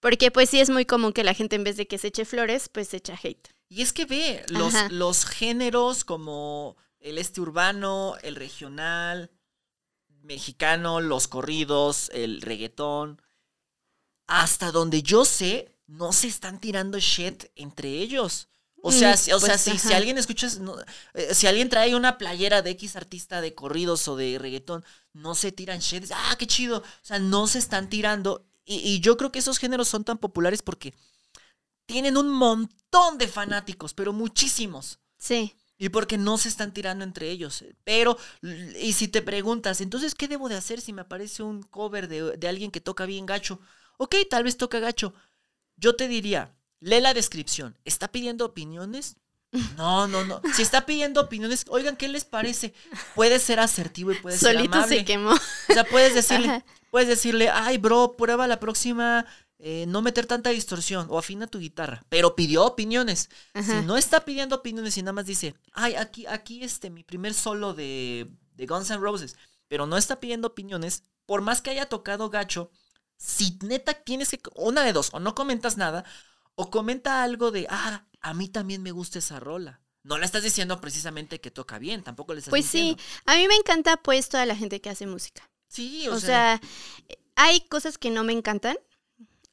Porque 0.00 0.30
pues 0.30 0.50
sí 0.50 0.60
es 0.60 0.70
muy 0.70 0.84
común 0.84 1.12
que 1.12 1.24
la 1.24 1.34
gente 1.34 1.56
en 1.56 1.64
vez 1.64 1.76
de 1.76 1.86
que 1.88 1.98
se 1.98 2.08
eche 2.08 2.24
flores, 2.24 2.68
pues 2.68 2.88
se 2.88 2.98
echa 2.98 3.18
hate. 3.20 3.48
Y 3.68 3.82
es 3.82 3.92
que 3.92 4.04
ve, 4.06 4.44
los, 4.48 4.74
Ajá. 4.74 4.88
los 4.90 5.24
géneros 5.26 6.04
como 6.04 6.76
el 7.00 7.18
este 7.18 7.40
urbano, 7.40 8.14
el 8.22 8.36
regional, 8.36 9.30
mexicano, 10.22 11.00
los 11.00 11.28
corridos, 11.28 12.10
el 12.12 12.42
reggaetón, 12.42 13.20
hasta 14.26 14.70
donde 14.72 15.02
yo 15.02 15.24
sé, 15.24 15.74
no 15.88 16.12
se 16.12 16.28
están 16.28 16.60
tirando 16.60 17.00
shit 17.00 17.46
entre 17.56 17.90
ellos. 17.90 18.48
O 18.80 18.92
sea, 18.92 19.16
Mm, 19.16 19.16
si, 19.16 19.32
o 19.32 19.40
sea, 19.40 19.58
pues, 19.58 19.62
si, 19.62 19.78
si 19.78 19.92
alguien 19.92 20.18
escucha, 20.18 20.48
no, 20.60 20.76
eh, 21.14 21.34
si 21.34 21.48
alguien 21.48 21.68
trae 21.68 21.96
una 21.96 22.18
playera 22.18 22.62
de 22.62 22.70
X 22.72 22.96
artista 22.96 23.40
de 23.40 23.54
corridos 23.54 24.06
o 24.08 24.16
de 24.16 24.38
reggaetón, 24.38 24.84
no 25.12 25.34
se 25.34 25.52
tiran 25.52 25.80
shit. 25.80 26.04
Ah, 26.14 26.36
qué 26.38 26.46
chido. 26.46 26.78
O 26.78 26.84
sea, 27.02 27.18
no 27.18 27.48
se 27.48 27.58
están 27.58 27.90
tirando. 27.90 28.46
Y, 28.64 28.76
y 28.76 29.00
yo 29.00 29.16
creo 29.16 29.32
que 29.32 29.40
esos 29.40 29.58
géneros 29.58 29.88
son 29.88 30.04
tan 30.04 30.18
populares 30.18 30.62
porque 30.62 30.94
tienen 31.86 32.16
un 32.16 32.28
montón 32.28 33.18
de 33.18 33.28
fanáticos, 33.28 33.94
pero 33.94 34.12
muchísimos. 34.12 35.00
Sí. 35.18 35.54
Y 35.78 35.90
porque 35.90 36.18
no 36.18 36.38
se 36.38 36.48
están 36.48 36.74
tirando 36.74 37.04
entre 37.04 37.30
ellos. 37.30 37.64
Pero, 37.84 38.18
y 38.80 38.92
si 38.94 39.08
te 39.08 39.22
preguntas, 39.22 39.80
entonces, 39.80 40.14
¿qué 40.14 40.28
debo 40.28 40.48
de 40.48 40.56
hacer 40.56 40.80
si 40.80 40.92
me 40.92 41.02
aparece 41.02 41.42
un 41.44 41.62
cover 41.62 42.08
de, 42.08 42.36
de 42.36 42.48
alguien 42.48 42.72
que 42.72 42.80
toca 42.80 43.06
bien 43.06 43.26
gacho? 43.26 43.60
Ok, 43.96 44.16
tal 44.28 44.44
vez 44.44 44.56
toca 44.56 44.80
gacho. 44.80 45.14
Yo 45.78 45.96
te 45.96 46.08
diría, 46.08 46.54
lee 46.80 47.00
la 47.00 47.14
descripción. 47.14 47.78
¿Está 47.84 48.08
pidiendo 48.08 48.44
opiniones? 48.44 49.16
No, 49.78 50.06
no, 50.06 50.24
no. 50.26 50.42
Si 50.54 50.60
está 50.60 50.84
pidiendo 50.84 51.22
opiniones, 51.22 51.64
oigan, 51.70 51.96
¿qué 51.96 52.06
les 52.08 52.26
parece? 52.26 52.74
Puede 53.14 53.38
ser 53.38 53.60
asertivo 53.60 54.12
y 54.12 54.16
puede 54.16 54.36
ser 54.36 54.56
Solito 54.56 54.76
amable. 54.76 54.98
se 54.98 55.04
quemó. 55.06 55.30
O 55.32 55.72
sea, 55.72 55.84
puedes 55.84 56.14
decirle, 56.14 56.48
Ajá. 56.48 56.64
puedes 56.90 57.08
decirle, 57.08 57.48
ay, 57.48 57.78
bro, 57.78 58.14
prueba 58.18 58.46
la 58.46 58.60
próxima, 58.60 59.24
eh, 59.58 59.86
no 59.88 60.02
meter 60.02 60.26
tanta 60.26 60.50
distorsión 60.50 61.06
o 61.08 61.18
afina 61.18 61.46
tu 61.46 61.60
guitarra. 61.60 62.04
Pero 62.10 62.36
pidió 62.36 62.66
opiniones. 62.66 63.30
Ajá. 63.54 63.80
Si 63.80 63.86
no 63.86 63.96
está 63.96 64.26
pidiendo 64.26 64.56
opiniones 64.56 64.98
y 64.98 65.02
nada 65.02 65.14
más 65.14 65.24
dice, 65.24 65.54
ay, 65.72 65.94
aquí, 65.94 66.26
aquí 66.26 66.62
este, 66.62 66.90
mi 66.90 67.02
primer 67.02 67.32
solo 67.32 67.72
de, 67.72 68.28
de 68.54 68.66
Guns 68.66 68.90
N' 68.90 68.98
Roses, 69.00 69.34
pero 69.66 69.86
no 69.86 69.96
está 69.96 70.20
pidiendo 70.20 70.48
opiniones, 70.48 71.04
por 71.24 71.40
más 71.40 71.62
que 71.62 71.70
haya 71.70 71.86
tocado 71.88 72.28
gacho, 72.28 72.70
si 73.18 73.58
neta 73.62 73.94
tienes 73.94 74.30
que, 74.30 74.40
una 74.54 74.82
de 74.82 74.92
dos, 74.92 75.10
o 75.12 75.20
no 75.20 75.34
comentas 75.34 75.76
nada, 75.76 76.04
o 76.54 76.70
comenta 76.70 77.22
algo 77.22 77.50
de, 77.50 77.66
ah, 77.68 78.06
a 78.20 78.34
mí 78.34 78.48
también 78.48 78.82
me 78.82 78.92
gusta 78.92 79.18
esa 79.18 79.40
rola. 79.40 79.80
No 80.04 80.16
le 80.16 80.24
estás 80.24 80.42
diciendo 80.42 80.80
precisamente 80.80 81.40
que 81.40 81.50
toca 81.50 81.78
bien, 81.78 82.02
tampoco 82.02 82.32
le 82.32 82.38
estás 82.38 82.50
Pues 82.50 82.64
sí, 82.64 82.96
a 83.26 83.36
mí 83.36 83.46
me 83.48 83.56
encanta 83.56 83.96
pues 83.98 84.28
toda 84.28 84.46
la 84.46 84.56
gente 84.56 84.80
que 84.80 84.88
hace 84.88 85.06
música. 85.06 85.50
Sí, 85.66 86.08
O, 86.08 86.18
sea, 86.18 86.60
hay 87.36 87.60
cosas 87.62 87.98
que 87.98 88.08
no 88.10 88.24
me 88.24 88.32
encantan. 88.32 88.78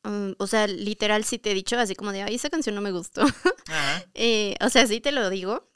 Um, 0.06 0.36
o 0.38 0.48
sea, 0.48 0.68
literal 0.68 1.26
sí 1.26 1.40
te 1.40 1.52
he 1.52 1.54
dicho, 1.54 1.78
así 1.78 1.96
como 1.96 2.12
de, 2.12 2.22
ay, 2.22 2.36
esa 2.36 2.50
canción 2.50 2.76
no 2.76 2.82
me 2.82 2.92
gustó. 2.92 3.22
Eh, 4.14 4.56
o 4.62 4.70
sea, 4.70 4.88
sí 4.88 5.02
te 5.02 5.12
lo 5.12 5.30
digo. 5.30 5.68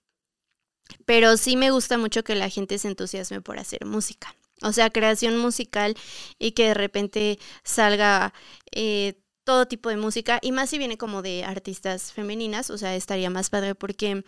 Pero 1.05 1.35
sí 1.37 1.57
me 1.57 1.71
gusta 1.71 1.97
mucho 1.97 2.23
que 2.23 2.35
la 2.35 2.49
gente 2.49 2.77
se 2.77 2.87
entusiasme 2.87 3.41
por 3.41 3.59
hacer 3.59 3.85
música. 3.85 4.33
O 4.63 4.73
sea, 4.73 4.89
creación 4.89 5.37
musical 5.37 5.95
y 6.37 6.51
que 6.51 6.67
de 6.67 6.73
repente 6.73 7.39
salga 7.63 8.33
eh, 8.71 9.21
todo 9.49 9.67
tipo 9.67 9.89
de 9.89 9.97
música. 9.97 10.39
Y 10.41 10.51
más 10.51 10.69
si 10.69 10.77
viene 10.77 10.97
como 10.97 11.21
de 11.21 11.43
artistas 11.43 12.13
femeninas, 12.13 12.69
o 12.69 12.77
sea, 12.77 12.95
estaría 12.95 13.29
más 13.29 13.49
padre 13.49 13.73
porque 13.73 14.23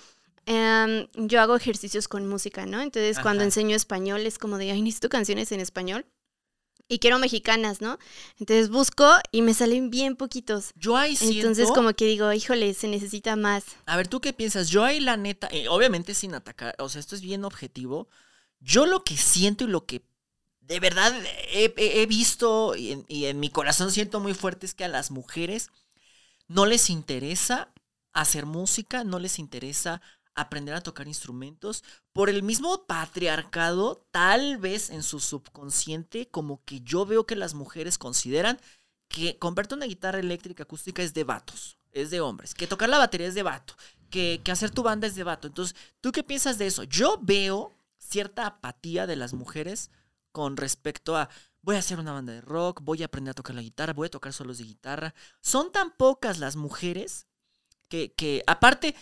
em, 0.45 1.07
yo 1.13 1.41
hago 1.41 1.55
ejercicios 1.55 2.07
con 2.07 2.27
música, 2.27 2.65
¿no? 2.65 2.81
Entonces 2.81 3.19
cuando 3.19 3.43
enseño 3.43 3.75
español 3.75 4.21
es 4.25 4.39
como 4.39 4.57
de, 4.57 4.71
ay, 4.71 4.81
necesito 4.81 5.09
canciones 5.09 5.51
en 5.51 5.59
español. 5.59 6.05
Y 6.87 6.99
quiero 6.99 7.19
mexicanas, 7.19 7.79
¿no? 7.79 7.99
Entonces 8.37 8.69
busco 8.69 9.07
y 9.31 9.43
me 9.43 9.53
salen 9.53 9.91
bien 9.91 10.17
poquitos. 10.17 10.71
Yo 10.75 10.97
ahí 10.97 11.15
siento... 11.15 11.37
Entonces 11.37 11.71
como 11.71 11.93
que 11.93 12.05
digo, 12.05 12.33
híjole, 12.33 12.73
se 12.73 12.89
necesita 12.89 13.35
más. 13.35 13.63
A 13.85 13.95
ver, 13.95 14.09
¿tú 14.09 14.19
qué 14.19 14.33
piensas? 14.33 14.69
Yo 14.69 14.83
ahí 14.83 14.99
la 14.99 15.15
neta, 15.15 15.47
eh, 15.51 15.69
obviamente 15.69 16.13
sin 16.13 16.33
atacar, 16.33 16.75
o 16.79 16.89
sea, 16.89 16.99
esto 16.99 17.15
es 17.15 17.21
bien 17.21 17.45
objetivo. 17.45 18.09
Yo 18.59 18.85
lo 18.85 19.03
que 19.03 19.15
siento 19.15 19.63
y 19.63 19.67
lo 19.67 19.85
que 19.85 20.01
de 20.61 20.79
verdad 20.79 21.13
he, 21.51 22.05
visto 22.05 22.75
y 22.75 22.91
en, 22.91 23.05
y 23.07 23.25
en 23.25 23.39
mi 23.39 23.49
corazón 23.49 23.91
siento 23.91 24.19
muy 24.19 24.33
fuerte 24.33 24.65
es 24.65 24.73
que 24.73 24.85
a 24.85 24.89
las 24.89 25.11
mujeres 25.11 25.69
no 26.47 26.65
les 26.65 26.89
interesa 26.89 27.73
hacer 28.13 28.45
música, 28.45 29.03
no 29.03 29.19
les 29.19 29.39
interesa 29.39 30.01
aprender 30.35 30.75
a 30.75 30.81
tocar 30.81 31.07
instrumentos. 31.07 31.83
Por 32.13 32.29
el 32.29 32.43
mismo 32.43 32.85
patriarcado, 32.85 34.05
tal 34.11 34.57
vez 34.57 34.89
en 34.89 35.03
su 35.03 35.19
subconsciente, 35.19 36.27
como 36.27 36.63
que 36.65 36.81
yo 36.81 37.05
veo 37.05 37.25
que 37.25 37.35
las 37.35 37.53
mujeres 37.53 37.97
consideran 37.97 38.59
que 39.07 39.37
comprarte 39.37 39.75
una 39.75 39.85
guitarra 39.85 40.19
eléctrica 40.19 40.63
acústica 40.63 41.03
es 41.03 41.13
de 41.13 41.23
vatos, 41.23 41.77
es 41.91 42.11
de 42.11 42.21
hombres, 42.21 42.53
que 42.53 42.67
tocar 42.67 42.89
la 42.89 42.97
batería 42.97 43.27
es 43.27 43.35
de 43.35 43.43
vato, 43.43 43.73
que, 44.09 44.41
que 44.43 44.51
hacer 44.51 44.71
tu 44.71 44.83
banda 44.83 45.07
es 45.07 45.15
de 45.15 45.23
vato. 45.23 45.47
Entonces, 45.47 45.75
¿tú 45.99 46.11
qué 46.11 46.23
piensas 46.23 46.57
de 46.57 46.67
eso? 46.67 46.83
Yo 46.83 47.19
veo 47.21 47.73
cierta 47.97 48.45
apatía 48.45 49.07
de 49.07 49.17
las 49.17 49.33
mujeres 49.33 49.91
con 50.31 50.57
respecto 50.57 51.15
a 51.17 51.29
voy 51.61 51.75
a 51.75 51.79
hacer 51.79 51.99
una 51.99 52.11
banda 52.11 52.33
de 52.33 52.41
rock, 52.41 52.81
voy 52.81 53.03
a 53.03 53.05
aprender 53.05 53.31
a 53.31 53.35
tocar 53.35 53.55
la 53.55 53.61
guitarra, 53.61 53.93
voy 53.93 54.07
a 54.07 54.11
tocar 54.11 54.33
solos 54.33 54.57
de 54.57 54.65
guitarra. 54.65 55.13
Son 55.41 55.71
tan 55.71 55.91
pocas 55.91 56.39
las 56.39 56.55
mujeres 56.55 57.27
que, 57.87 58.13
que 58.13 58.43
aparte, 58.47 58.95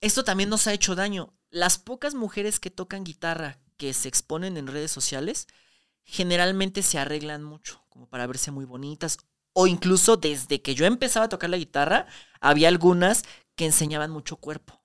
esto 0.00 0.24
también 0.24 0.50
nos 0.50 0.66
ha 0.66 0.72
hecho 0.72 0.94
daño. 0.94 1.34
las 1.50 1.78
pocas 1.78 2.14
mujeres 2.14 2.60
que 2.60 2.70
tocan 2.70 3.02
guitarra 3.02 3.58
que 3.76 3.92
se 3.92 4.08
exponen 4.08 4.56
en 4.56 4.68
redes 4.68 4.92
sociales, 4.92 5.48
generalmente 6.04 6.82
se 6.82 6.98
arreglan 6.98 7.42
mucho, 7.42 7.82
como 7.88 8.06
para 8.08 8.26
verse 8.26 8.50
muy 8.52 8.64
bonitas. 8.64 9.18
O 9.52 9.66
incluso 9.66 10.16
desde 10.16 10.62
que 10.62 10.76
yo 10.76 10.86
empezaba 10.86 11.26
a 11.26 11.28
tocar 11.28 11.50
la 11.50 11.56
guitarra, 11.56 12.06
había 12.40 12.68
algunas 12.68 13.24
que 13.56 13.66
enseñaban 13.66 14.10
mucho 14.10 14.36
cuerpo. 14.36 14.80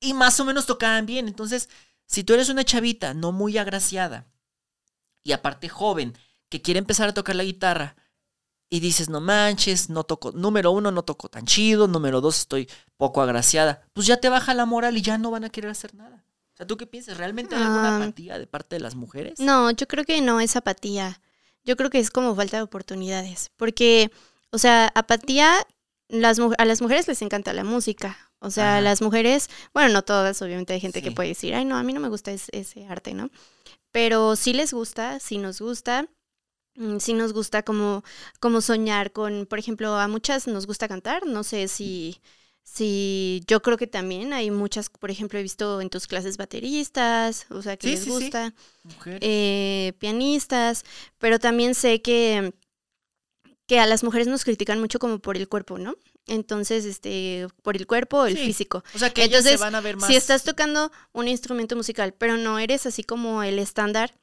Y 0.00 0.14
más 0.14 0.40
o 0.40 0.44
menos 0.44 0.66
tocaban 0.66 1.06
bien. 1.06 1.28
Entonces, 1.28 1.68
si 2.06 2.24
tú 2.24 2.34
eres 2.34 2.48
una 2.48 2.64
chavita 2.64 3.14
no 3.14 3.30
muy 3.30 3.56
agraciada 3.56 4.26
y 5.24 5.32
aparte 5.32 5.68
joven, 5.68 6.16
que 6.48 6.62
quiere 6.62 6.78
empezar 6.78 7.08
a 7.08 7.14
tocar 7.14 7.34
la 7.34 7.42
guitarra 7.44 7.96
y 8.70 8.80
dices, 8.80 9.08
no 9.08 9.20
manches, 9.20 9.90
no 9.90 10.04
toco, 10.04 10.30
número 10.32 10.70
uno, 10.70 10.90
no 10.92 11.02
toco 11.02 11.28
tan 11.28 11.46
chido, 11.46 11.88
número 11.88 12.20
dos, 12.20 12.38
estoy 12.38 12.68
poco 12.96 13.22
agraciada, 13.22 13.82
pues 13.92 14.06
ya 14.06 14.18
te 14.18 14.28
baja 14.28 14.54
la 14.54 14.66
moral 14.66 14.96
y 14.96 15.02
ya 15.02 15.18
no 15.18 15.30
van 15.30 15.44
a 15.44 15.50
querer 15.50 15.70
hacer 15.70 15.94
nada. 15.94 16.24
O 16.52 16.56
sea, 16.56 16.66
¿tú 16.66 16.76
qué 16.76 16.86
piensas? 16.86 17.16
¿Realmente 17.16 17.56
hay 17.56 17.62
alguna 17.62 17.96
apatía 17.96 18.38
de 18.38 18.46
parte 18.46 18.76
de 18.76 18.80
las 18.80 18.94
mujeres? 18.94 19.40
No, 19.40 19.72
yo 19.72 19.88
creo 19.88 20.04
que 20.04 20.20
no 20.20 20.38
es 20.38 20.54
apatía. 20.54 21.20
Yo 21.64 21.76
creo 21.76 21.90
que 21.90 21.98
es 21.98 22.10
como 22.10 22.36
falta 22.36 22.58
de 22.58 22.62
oportunidades. 22.62 23.50
Porque, 23.56 24.12
o 24.50 24.58
sea, 24.58 24.92
apatía, 24.94 25.52
las, 26.08 26.38
a 26.38 26.64
las 26.64 26.80
mujeres 26.80 27.08
les 27.08 27.22
encanta 27.22 27.52
la 27.54 27.64
música. 27.64 28.16
O 28.38 28.50
sea, 28.52 28.74
Ajá. 28.74 28.80
las 28.82 29.02
mujeres, 29.02 29.50
bueno, 29.72 29.92
no 29.92 30.02
todas, 30.02 30.40
obviamente 30.42 30.74
hay 30.74 30.80
gente 30.80 31.02
que 31.02 31.10
puede 31.10 31.30
decir, 31.30 31.54
ay, 31.56 31.64
no, 31.64 31.76
a 31.76 31.82
mí 31.82 31.92
no 31.92 31.98
me 31.98 32.08
gusta 32.08 32.30
es- 32.30 32.50
ese 32.52 32.86
arte, 32.86 33.14
¿no? 33.14 33.30
Pero 33.94 34.36
sí 34.36 34.52
les 34.54 34.74
gusta, 34.74 35.20
sí 35.20 35.38
nos 35.38 35.60
gusta. 35.62 36.08
mm, 36.76 36.98
Sí 37.00 37.14
nos 37.14 37.32
gusta 37.34 37.62
como, 37.64 38.04
como 38.40 38.60
soñar 38.62 39.12
con, 39.12 39.46
por 39.46 39.58
ejemplo, 39.60 39.96
a 39.96 40.08
muchas 40.08 40.46
nos 40.48 40.66
gusta 40.66 40.88
cantar. 40.88 41.26
No 41.26 41.44
sé 41.44 41.68
si, 41.68 42.20
si 42.64 43.42
yo 43.48 43.62
creo 43.62 43.76
que 43.78 43.86
también 43.88 44.32
hay 44.34 44.50
muchas, 44.50 44.90
por 44.90 45.10
ejemplo, 45.10 45.38
he 45.38 45.42
visto 45.42 45.80
en 45.80 45.90
tus 45.90 46.06
clases 46.08 46.36
bateristas, 46.38 47.46
o 47.50 47.62
sea, 47.62 47.76
que 47.76 47.88
Sí, 47.88 47.94
les 47.96 48.04
sí, 48.04 48.10
sí. 48.12 48.12
gusta 48.12 48.54
Mujer. 48.82 49.20
eh, 49.20 49.94
pianistas, 49.98 50.84
pero 51.18 51.38
también 51.38 51.74
sé 51.74 52.02
que, 52.02 52.54
que 53.66 53.80
a 53.80 53.86
las 53.86 54.04
mujeres 54.04 54.26
nos 54.26 54.44
critican 54.44 54.80
mucho 54.80 54.98
como 54.98 55.18
por 55.20 55.36
el 55.36 55.48
cuerpo, 55.48 55.78
¿no? 55.78 55.96
Entonces, 56.26 56.84
este, 56.84 57.46
por 57.62 57.76
el 57.76 57.86
cuerpo 57.86 58.18
o 58.18 58.26
el 58.26 58.36
Sí. 58.36 58.44
físico. 58.46 58.82
o 58.94 58.98
sea, 58.98 59.10
que 59.10 59.24
ellas 59.24 59.42
se 59.42 59.50
entonces, 59.50 59.60
van 59.60 59.74
a 59.74 59.80
ver 59.80 59.96
más. 59.96 60.08
Si 60.08 60.16
estás 60.16 60.42
tocando 60.44 60.90
un 61.12 61.28
instrumento 61.28 61.76
musical, 61.76 62.14
pero 62.14 62.36
no 62.36 62.58
eres 62.58 62.86
así 62.86 63.02
como 63.04 63.42
el 63.42 63.58
estándar, 63.58 64.14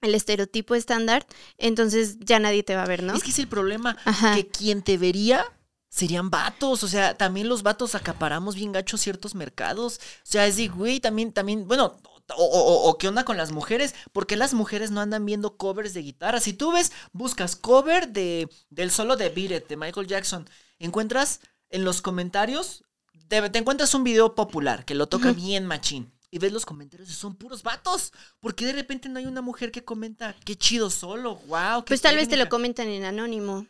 el 0.00 0.14
estereotipo 0.14 0.74
estándar, 0.74 1.26
entonces 1.56 2.18
ya 2.20 2.38
nadie 2.38 2.62
te 2.62 2.74
va 2.76 2.82
a 2.82 2.86
ver, 2.86 3.02
¿no? 3.02 3.14
Es 3.14 3.22
que 3.22 3.30
es 3.30 3.38
el 3.38 3.48
problema, 3.48 3.96
Ajá. 4.04 4.34
que 4.34 4.46
quien 4.48 4.82
te 4.82 4.98
vería 4.98 5.44
serían 5.88 6.28
vatos, 6.28 6.82
o 6.82 6.88
sea, 6.88 7.14
también 7.16 7.48
los 7.48 7.62
vatos 7.62 7.94
acaparamos 7.94 8.56
bien 8.56 8.72
gachos 8.72 9.00
ciertos 9.00 9.34
mercados, 9.36 9.98
o 9.98 10.26
sea, 10.26 10.46
es 10.46 10.56
de, 10.56 10.66
güey, 10.68 10.98
también, 11.00 11.32
también, 11.32 11.66
bueno, 11.68 11.96
o, 12.36 12.88
o- 12.90 12.98
qué 12.98 13.08
onda 13.08 13.24
con 13.24 13.36
las 13.36 13.52
mujeres, 13.52 13.94
porque 14.12 14.36
las 14.36 14.54
mujeres 14.54 14.90
no 14.90 15.00
andan 15.00 15.24
viendo 15.26 15.56
covers 15.56 15.94
de 15.94 16.02
guitarra, 16.02 16.40
si 16.40 16.52
tú 16.52 16.72
ves, 16.72 16.92
buscas 17.12 17.56
cover 17.56 18.08
de, 18.08 18.48
del 18.70 18.90
solo 18.90 19.16
de 19.16 19.28
Beat 19.28 19.50
It, 19.62 19.68
de 19.68 19.76
Michael 19.76 20.06
Jackson, 20.06 20.48
encuentras 20.78 21.40
en 21.70 21.84
los 21.84 22.02
comentarios, 22.02 22.84
te, 23.28 23.48
te 23.50 23.58
encuentras 23.58 23.94
un 23.94 24.04
video 24.04 24.34
popular 24.34 24.84
que 24.84 24.94
lo 24.94 25.06
toca 25.08 25.32
bien 25.32 25.66
machín. 25.66 26.12
Y 26.30 26.38
ves 26.38 26.52
los 26.52 26.66
comentarios 26.66 27.08
y 27.08 27.12
son 27.12 27.36
puros 27.36 27.62
vatos. 27.62 28.12
porque 28.40 28.66
de 28.66 28.72
repente 28.72 29.08
no 29.08 29.20
hay 29.20 29.26
una 29.26 29.40
mujer 29.40 29.70
que 29.70 29.84
comenta, 29.84 30.34
qué 30.44 30.56
chido 30.56 30.90
solo, 30.90 31.36
wow? 31.46 31.84
Pues 31.84 32.00
tal 32.00 32.16
vez 32.16 32.28
te 32.28 32.36
lo 32.36 32.48
comentan 32.48 32.88
en 32.88 33.04
anónimo. 33.04 33.66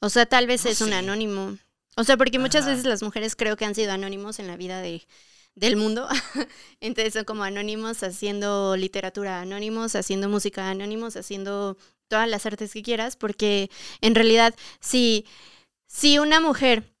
O 0.00 0.08
sea, 0.08 0.24
tal 0.26 0.46
vez 0.46 0.64
No 0.64 0.70
es 0.70 0.80
un 0.80 0.92
anónimo. 0.94 1.58
O 1.96 2.04
sea, 2.04 2.16
porque 2.16 2.38
muchas 2.38 2.62
Ajá. 2.62 2.70
veces 2.70 2.86
las 2.86 3.02
mujeres 3.02 3.36
creo 3.36 3.56
que 3.56 3.64
han 3.66 3.74
sido 3.74 3.92
anónimos 3.92 4.38
en 4.38 4.46
la 4.46 4.56
vida 4.56 4.80
de, 4.80 5.06
del 5.56 5.74
mundo. 5.76 6.06
Entonces 6.80 7.14
son 7.14 7.24
como 7.24 7.42
anónimos 7.42 8.02
haciendo 8.04 8.76
literatura, 8.76 9.40
anónimos 9.40 9.96
haciendo 9.96 10.28
música, 10.28 10.70
anónimos 10.70 11.16
haciendo 11.16 11.76
todas 12.06 12.28
las 12.28 12.46
artes 12.46 12.72
que 12.72 12.82
quieras, 12.82 13.16
porque 13.16 13.68
en 14.00 14.14
realidad 14.14 14.54
si, 14.80 15.26
si 15.88 16.18
una 16.20 16.40
mujer 16.40 16.94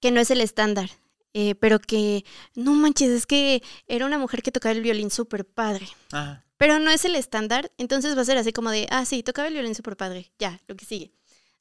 que 0.00 0.10
no 0.10 0.20
es 0.20 0.30
el 0.32 0.40
estándar, 0.40 0.90
eh, 1.34 1.54
pero 1.56 1.78
que, 1.78 2.24
no 2.54 2.72
manches, 2.74 3.10
es 3.10 3.26
que 3.26 3.62
era 3.86 4.06
una 4.06 4.18
mujer 4.18 4.42
que 4.42 4.50
tocaba 4.52 4.72
el 4.72 4.82
violín 4.82 5.10
súper 5.10 5.44
padre 5.44 5.88
Ajá. 6.12 6.44
pero 6.56 6.78
no 6.78 6.90
es 6.90 7.04
el 7.04 7.16
estándar, 7.16 7.70
entonces 7.78 8.16
va 8.16 8.22
a 8.22 8.24
ser 8.24 8.38
así 8.38 8.52
como 8.52 8.70
de, 8.70 8.86
ah, 8.90 9.04
sí, 9.04 9.22
tocaba 9.22 9.48
el 9.48 9.54
violín 9.54 9.74
súper 9.74 9.96
padre, 9.96 10.32
ya, 10.38 10.60
lo 10.66 10.74
que 10.76 10.84
sigue. 10.84 11.12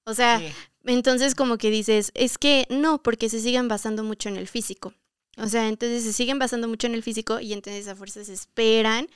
O 0.06 0.14
sea, 0.14 0.40
Sí. 0.40 0.48
entonces 0.86 1.34
como 1.36 1.58
que 1.58 1.70
dices, 1.70 2.12
es 2.16 2.38
que 2.38 2.66
no, 2.70 3.02
porque 3.04 3.30
se 3.30 3.40
siguen 3.40 3.68
basando 3.68 4.04
mucho 4.04 4.30
en 4.30 4.38
el 4.38 4.48
físico. 4.48 4.94
O 5.38 5.48
sea, 5.48 5.68
entonces 5.68 6.04
se 6.04 6.14
siguen 6.14 6.40
basando 6.40 6.68
mucho 6.68 6.88
en 6.88 6.94
el 6.96 7.04
físico 7.04 7.40
y 7.40 7.54
entonces 7.54 7.88
a 7.88 7.96
fuerzas 7.96 8.30
esperan 8.30 9.08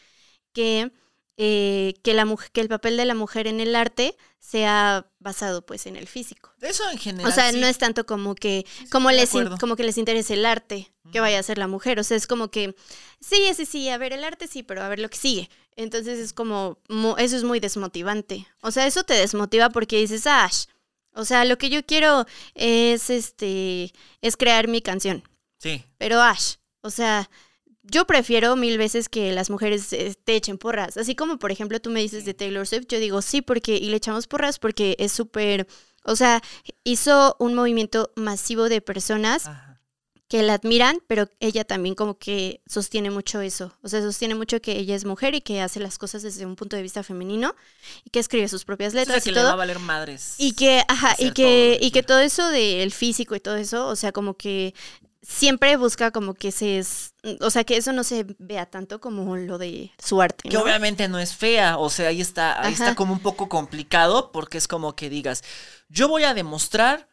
que, 0.53 0.91
eh, 1.37 1.93
que, 2.03 2.13
la, 2.15 2.25
muj- 2.25 2.49
que 2.51 2.61
el 2.61 2.69
papel 2.69 2.97
de 2.97 3.05
la 3.05 3.13
mujer 3.13 3.45
en 3.47 3.59
el 3.59 3.75
arte 3.75 4.15
sea 4.39 5.05
basado 5.19 5.65
pues 5.65 5.85
en 5.85 5.95
el 5.95 6.07
físico. 6.07 6.51
Eso 6.61 6.89
en 6.89 6.97
general. 6.97 7.31
O 7.31 7.35
sea, 7.35 7.51
sí. 7.51 7.59
no 7.59 7.67
es 7.67 7.77
tanto 7.77 8.05
como 8.05 8.33
que, 8.33 8.65
sí, 8.79 8.89
como 8.89 9.11
les, 9.11 9.33
in- 9.35 9.57
como 9.57 9.75
que 9.75 9.83
les 9.83 9.97
interese 9.97 10.33
el 10.33 10.45
arte 10.45 10.91
que 11.11 11.19
vaya 11.19 11.39
a 11.39 11.43
ser 11.43 11.57
la 11.57 11.67
mujer. 11.67 11.99
O 11.99 12.03
sea, 12.03 12.17
es 12.17 12.25
como 12.27 12.49
que, 12.49 12.75
sí, 13.21 13.37
sí, 13.55 13.65
sí, 13.65 13.89
a 13.89 13.97
ver, 13.97 14.13
el 14.13 14.23
arte 14.23 14.47
sí, 14.47 14.63
pero 14.63 14.81
a 14.83 14.89
ver 14.89 14.99
lo 14.99 15.09
que 15.09 15.17
sigue. 15.17 15.49
Entonces 15.75 16.17
es 16.17 16.33
como, 16.33 16.79
eso 17.19 17.35
es 17.37 17.43
muy 17.43 17.59
desmotivante. 17.59 18.47
O 18.61 18.71
sea, 18.71 18.87
eso 18.87 19.03
te 19.03 19.13
desmotiva 19.13 19.69
porque 19.69 19.97
dices, 19.99 20.25
ah, 20.25 20.49
o 21.13 21.25
sea, 21.25 21.45
lo 21.45 21.57
que 21.59 21.69
yo 21.69 21.85
quiero 21.85 22.25
es, 22.55 23.09
este, 23.11 23.93
es 24.21 24.35
crear 24.37 24.67
mi 24.67 24.81
canción. 24.81 25.23
Sí. 25.57 25.83
Pero 25.97 26.21
Ash, 26.21 26.55
o 26.81 26.89
sea, 26.89 27.29
yo 27.83 28.05
prefiero 28.05 28.55
mil 28.55 28.77
veces 28.77 29.09
que 29.09 29.31
las 29.31 29.49
mujeres 29.49 29.91
eh, 29.93 30.13
te 30.23 30.35
echen 30.35 30.57
porras. 30.57 30.97
Así 30.97 31.15
como, 31.15 31.39
por 31.39 31.51
ejemplo, 31.51 31.79
tú 31.79 31.89
me 31.89 32.01
dices 32.01 32.25
de 32.25 32.33
Taylor 32.33 32.67
Swift, 32.67 32.87
yo 32.89 32.99
digo 32.99 33.21
sí, 33.21 33.41
porque, 33.41 33.75
y 33.77 33.89
le 33.89 33.97
echamos 33.97 34.27
porras 34.27 34.59
porque 34.59 34.95
es 34.99 35.11
súper, 35.11 35.67
o 36.03 36.15
sea, 36.15 36.41
hizo 36.83 37.35
un 37.39 37.53
movimiento 37.55 38.11
masivo 38.15 38.67
de 38.69 38.81
personas 38.81 39.47
Ajá. 39.47 39.79
que 40.27 40.43
la 40.43 40.55
admiran, 40.55 40.99
pero 41.07 41.29
ella 41.39 41.63
también 41.63 41.95
como 41.95 42.17
que 42.17 42.61
sostiene 42.67 43.09
mucho 43.09 43.39
eso. 43.39 43.73
O 43.81 43.87
sea, 43.87 44.01
sostiene 44.01 44.35
mucho 44.35 44.61
que 44.61 44.73
ella 44.77 44.93
es 44.95 45.05
mujer 45.05 45.33
y 45.35 45.41
que 45.41 45.61
hace 45.61 45.79
las 45.79 45.97
cosas 45.97 46.21
desde 46.23 46.45
un 46.45 46.57
punto 46.57 46.75
de 46.75 46.81
vista 46.81 47.03
femenino 47.03 47.55
y 48.03 48.09
que 48.09 48.19
escribe 48.19 48.49
sus 48.49 48.65
propias 48.65 48.89
O 48.89 48.91
sea, 48.91 49.01
letras 49.01 49.23
que 49.23 49.29
y 49.29 49.33
le 49.33 49.39
va 49.41 49.47
a 49.47 49.51
todo. 49.51 49.57
valer 49.59 49.79
madres. 49.79 50.35
Y 50.37 50.51
que, 50.53 50.83
ajá, 50.89 51.15
y 51.17 51.31
que, 51.31 51.77
todo 51.79 51.87
y 51.87 51.91
que 51.91 52.03
todo 52.03 52.19
eso 52.19 52.49
del 52.49 52.91
físico 52.91 53.33
y 53.35 53.39
todo 53.39 53.55
eso, 53.55 53.87
o 53.87 53.95
sea, 53.95 54.11
como 54.11 54.33
que 54.35 54.73
siempre 55.27 55.75
busca 55.75 56.11
como 56.11 56.33
que 56.33 56.51
se 56.51 56.79
es, 56.79 57.13
o 57.41 57.49
sea, 57.49 57.65
que 57.65 57.75
eso 57.75 57.91
no 57.91 58.03
se 58.03 58.25
vea 58.39 58.65
tanto 58.65 59.01
como 59.01 59.35
lo 59.35 59.57
de 59.57 59.91
su 60.01 60.21
arte, 60.21 60.47
Que 60.47 60.57
obviamente 60.57 61.09
no 61.09 61.19
es 61.19 61.35
fea, 61.35 61.77
o 61.77 61.89
sea, 61.89 62.09
ahí 62.09 62.21
está, 62.21 62.63
ahí 62.63 62.73
está 62.73 62.95
como 62.95 63.11
un 63.13 63.19
poco 63.19 63.49
complicado 63.49 64.31
porque 64.31 64.57
es 64.57 64.67
como 64.67 64.95
que 64.95 65.09
digas, 65.09 65.43
yo 65.89 66.07
voy 66.07 66.23
a 66.23 66.33
demostrar 66.33 67.09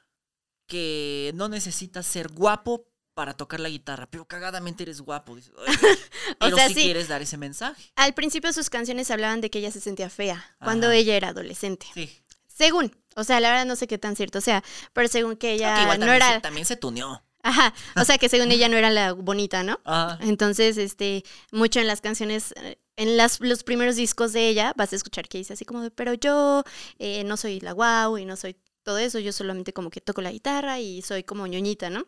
que 0.67 1.33
no 1.35 1.49
necesitas 1.49 2.07
ser 2.07 2.29
guapo 2.29 2.87
para 3.15 3.35
tocar 3.35 3.61
la 3.61 3.69
guitarra, 3.69 4.09
pero 4.11 4.27
cagadamente 4.27 4.85
eres 4.85 5.01
guapo. 5.01 5.37
Dices, 5.37 5.53
"Ay, 5.67 5.77
pero 6.41 6.57
sea, 6.57 6.69
si 6.69 6.75
sí. 6.75 6.83
quieres 6.83 7.09
dar 7.09 7.21
ese 7.21 7.37
mensaje. 7.37 7.93
Al 7.97 8.15
principio 8.15 8.53
sus 8.53 8.71
canciones 8.71 9.11
hablaban 9.11 9.41
de 9.41 9.51
que 9.51 9.59
ella 9.59 9.71
se 9.71 9.81
sentía 9.81 10.09
fea 10.09 10.57
cuando 10.61 10.91
ella 10.91 11.17
era 11.17 11.29
adolescente. 11.29 11.87
Sí. 11.95 12.11
Según, 12.47 12.97
o 13.17 13.25
sea, 13.25 13.41
la 13.41 13.51
verdad 13.51 13.67
no 13.67 13.77
sé 13.77 13.89
qué 13.89 13.99
tan 13.99 14.15
cierto 14.17 14.41
sea, 14.41 14.63
pero 14.93 15.09
según 15.09 15.37
que 15.37 15.53
ella 15.53 15.83
igual 15.83 15.99
no 15.99 16.07
también, 16.07 16.23
era, 16.23 16.35
se, 16.35 16.41
también 16.41 16.67
se 16.67 16.77
tuneó. 16.77 17.24
Ajá, 17.45 17.75
o 17.95 18.05
sea, 18.05 18.19
que 18.19 18.29
según 18.29 18.51
ella 18.53 18.69
no 18.69 18.77
era 18.77 18.91
la 18.91 19.13
bonita, 19.13 19.63
¿no? 19.63 19.79
Ajá. 19.85 20.19
Entonces, 20.23 20.77
este, 20.79 21.23
mucho 21.53 21.79
en 21.79 21.87
las 21.87 22.01
canciones, 22.01 22.53
eh, 22.57 22.79
en 22.97 23.17
las, 23.17 23.41
los 23.41 23.63
primeros 23.63 23.97
discos 23.97 24.33
de 24.33 24.49
ella, 24.49 24.73
vas 24.77 24.93
a 24.93 24.97
escuchar 24.97 25.29
que 25.29 25.39
dice 25.39 25.53
así 25.53 25.65
como 25.65 25.83
de, 25.83 25.91
pero 25.91 26.15
yo 26.15 26.65
eh, 26.99 27.23
no 27.25 27.37
soy 27.37 27.61
la 27.61 27.73
guau 27.73 28.19
y 28.19 28.25
no 28.25 28.37
soy 28.37 28.57
todo 28.83 28.99
eso, 28.99 29.19
yo 29.19 29.33
solamente 29.33 29.73
como 29.73 29.91
que 29.91 30.01
toco 30.01 30.21
la 30.21 30.33
guitarra 30.33 30.81
y 30.81 31.03
soy 31.03 31.23
como 31.23 31.47
ñoñita, 31.47 31.91
¿no? 31.91 32.07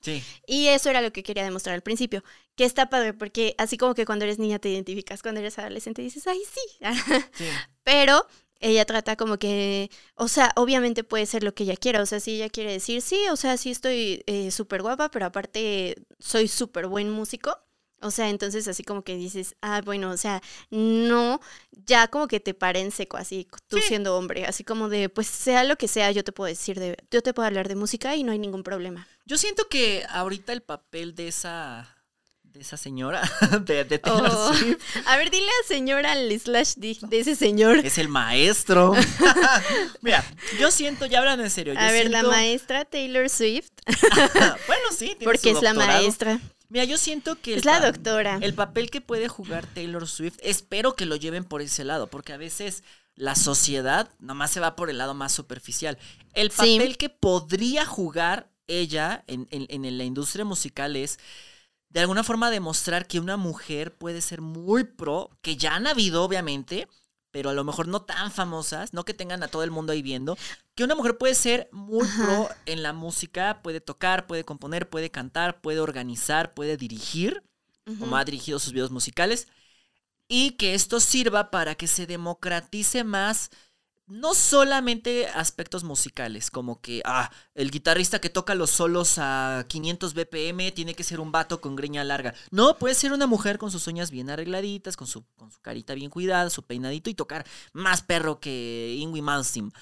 Sí. 0.00 0.22
Y 0.46 0.66
eso 0.66 0.90
era 0.90 1.00
lo 1.00 1.12
que 1.12 1.22
quería 1.22 1.44
demostrar 1.44 1.74
al 1.74 1.82
principio, 1.82 2.22
que 2.56 2.64
está 2.64 2.90
padre, 2.90 3.14
porque 3.14 3.54
así 3.56 3.78
como 3.78 3.94
que 3.94 4.04
cuando 4.04 4.26
eres 4.26 4.38
niña 4.38 4.58
te 4.58 4.68
identificas, 4.68 5.22
cuando 5.22 5.40
eres 5.40 5.58
adolescente 5.58 6.02
dices, 6.02 6.26
ay, 6.26 6.40
sí. 6.52 6.78
Sí. 7.32 7.46
Pero 7.84 8.26
ella 8.60 8.84
trata 8.84 9.16
como 9.16 9.38
que, 9.38 9.90
o 10.14 10.28
sea, 10.28 10.52
obviamente 10.56 11.04
puede 11.04 11.26
ser 11.26 11.42
lo 11.44 11.54
que 11.54 11.64
ella 11.64 11.76
quiera, 11.76 12.02
o 12.02 12.06
sea, 12.06 12.20
si 12.20 12.36
ella 12.36 12.48
quiere 12.48 12.72
decir, 12.72 13.02
sí, 13.02 13.18
o 13.30 13.36
sea, 13.36 13.56
sí 13.56 13.70
estoy 13.70 14.22
eh, 14.26 14.50
súper 14.50 14.82
guapa, 14.82 15.10
pero 15.10 15.26
aparte 15.26 15.96
soy 16.18 16.48
súper 16.48 16.86
buen 16.86 17.10
músico. 17.10 17.58
O 18.00 18.10
sea, 18.10 18.28
entonces 18.28 18.68
así 18.68 18.84
como 18.84 19.02
que 19.02 19.16
dices, 19.16 19.56
ah, 19.62 19.80
bueno, 19.82 20.10
o 20.10 20.16
sea, 20.18 20.42
no, 20.68 21.40
ya 21.86 22.08
como 22.08 22.28
que 22.28 22.38
te 22.38 22.52
para 22.52 22.78
en 22.78 22.90
seco, 22.90 23.16
así 23.16 23.48
tú 23.66 23.78
Sí. 23.78 23.84
siendo 23.88 24.18
hombre, 24.18 24.44
así 24.44 24.62
como 24.62 24.90
de, 24.90 25.08
pues 25.08 25.26
sea 25.26 25.64
lo 25.64 25.76
que 25.76 25.88
sea, 25.88 26.10
yo 26.10 26.22
te 26.22 26.30
puedo 26.32 26.48
decir, 26.48 26.78
de, 26.78 26.98
yo 27.10 27.22
te 27.22 27.32
puedo 27.32 27.46
hablar 27.46 27.66
de 27.66 27.76
música 27.76 28.14
y 28.14 28.22
no 28.22 28.32
hay 28.32 28.38
ningún 28.38 28.62
problema. 28.62 29.08
Yo 29.24 29.38
siento 29.38 29.68
que 29.70 30.04
ahorita 30.10 30.52
el 30.52 30.60
papel 30.62 31.14
de 31.14 31.28
esa 31.28 31.93
de 32.54 32.60
esa 32.60 32.76
señora 32.76 33.20
de, 33.66 33.84
de 33.84 33.98
Taylor 33.98 34.30
Oh. 34.32 34.54
Swift 34.54 34.78
A 35.06 35.16
ver, 35.16 35.30
dile 35.30 35.46
a 35.64 35.66
señora 35.68 36.12
al 36.12 36.30
slash 36.40 36.74
de, 36.76 36.96
de 37.02 37.18
ese 37.20 37.34
señor. 37.34 37.78
es 37.78 37.98
el 37.98 38.08
maestro. 38.08 38.92
Mira, 40.02 40.24
yo 40.58 40.70
siento, 40.70 41.06
ya 41.06 41.18
hablando 41.18 41.44
en 41.44 41.50
serio, 41.50 41.74
yo 41.74 41.80
A 41.80 41.90
ver, 41.90 42.10
la 42.10 42.22
maestra 42.22 42.84
Taylor 42.84 43.28
Swift, 43.28 43.70
bueno, 44.66 44.82
sí, 44.96 45.06
tiene 45.18 45.24
porque 45.24 45.50
su 45.50 45.56
es 45.56 45.62
la 45.62 45.74
maestra. 45.74 46.40
Mira, 46.68 46.84
yo 46.84 46.96
siento 46.98 47.36
que... 47.40 47.54
Es 47.54 47.64
la 47.64 47.80
doctora. 47.80 48.38
El 48.40 48.54
papel 48.54 48.90
que 48.90 49.00
puede 49.00 49.28
jugar 49.28 49.66
Taylor 49.66 50.08
Swift, 50.08 50.36
espero 50.40 50.94
que 50.96 51.06
lo 51.06 51.16
lleven 51.16 51.44
por 51.44 51.60
ese 51.60 51.84
lado, 51.84 52.08
porque 52.08 52.32
a 52.32 52.36
veces 52.36 52.82
la 53.16 53.34
sociedad 53.36 54.08
nomás 54.18 54.50
se 54.50 54.60
va 54.60 54.74
por 54.74 54.90
el 54.90 54.98
lado 54.98 55.14
más 55.14 55.32
superficial. 55.32 55.98
El 56.32 56.50
Sí. 56.50 56.56
papel 56.78 56.96
que 56.96 57.10
podría 57.10 57.84
jugar 57.84 58.48
ella 58.66 59.22
en, 59.26 59.46
en- 59.50 59.66
en 59.84 59.98
la 59.98 60.04
industria 60.04 60.44
musical 60.44 60.96
es 60.96 61.18
de 61.94 62.00
alguna 62.00 62.24
forma 62.24 62.50
demostrar 62.50 63.06
que 63.06 63.20
una 63.20 63.36
mujer 63.36 63.96
puede 63.96 64.20
ser 64.20 64.40
muy 64.40 64.82
pro, 64.82 65.30
que 65.42 65.56
ya 65.56 65.76
han 65.76 65.86
habido 65.86 66.24
obviamente, 66.24 66.88
pero 67.30 67.50
a 67.50 67.54
lo 67.54 67.62
mejor 67.62 67.86
no 67.86 68.02
tan 68.02 68.32
famosas, 68.32 68.92
no 68.92 69.04
que 69.04 69.14
tengan 69.14 69.44
a 69.44 69.48
todo 69.48 69.62
el 69.62 69.70
mundo 69.70 69.92
ahí 69.92 70.02
viendo, 70.02 70.36
que 70.74 70.82
una 70.82 70.96
mujer 70.96 71.16
puede 71.16 71.36
ser 71.36 71.68
muy 71.70 72.04
Ajá. 72.04 72.24
pro 72.24 72.48
en 72.66 72.82
la 72.82 72.92
música, 72.92 73.60
puede 73.62 73.80
tocar, 73.80 74.26
puede 74.26 74.44
componer, 74.44 74.90
puede 74.90 75.10
cantar, 75.10 75.60
puede 75.60 75.78
organizar, 75.78 76.52
puede 76.52 76.76
dirigir 76.76 77.42
como 77.98 78.16
ha 78.16 78.24
dirigido 78.24 78.58
sus 78.58 78.72
videos 78.72 78.90
musicales, 78.90 79.46
y 80.26 80.52
que 80.52 80.74
esto 80.74 81.00
sirva 81.00 81.50
para 81.50 81.74
que 81.74 81.86
se 81.86 82.06
democratice 82.06 83.04
más 83.04 83.50
no 84.06 84.34
solamente 84.34 85.28
aspectos 85.28 85.82
musicales, 85.82 86.50
como 86.50 86.80
que 86.80 87.00
ah, 87.04 87.30
el 87.54 87.70
guitarrista 87.70 88.20
que 88.20 88.28
toca 88.28 88.54
los 88.54 88.70
solos 88.70 89.14
a 89.18 89.64
500 89.68 90.12
BPM 90.14 90.72
tiene 90.72 90.94
que 90.94 91.04
ser 91.04 91.20
un 91.20 91.32
vato 91.32 91.60
con 91.60 91.74
greña 91.74 92.04
larga. 92.04 92.34
No, 92.50 92.78
puede 92.78 92.94
ser 92.94 93.12
una 93.12 93.26
mujer 93.26 93.56
con 93.58 93.70
sus 93.70 93.86
uñas 93.86 94.10
bien 94.10 94.28
arregladitas, 94.28 94.96
con 94.96 95.06
su, 95.06 95.24
con 95.36 95.50
su 95.50 95.60
carita 95.60 95.94
bien 95.94 96.10
cuidada, 96.10 96.50
su 96.50 96.64
peinadito 96.64 97.08
y 97.08 97.14
tocar 97.14 97.46
más 97.72 98.02
perro 98.02 98.40
que 98.40 98.94
Ingui 98.98 99.22
Malmsteen. 99.22 99.72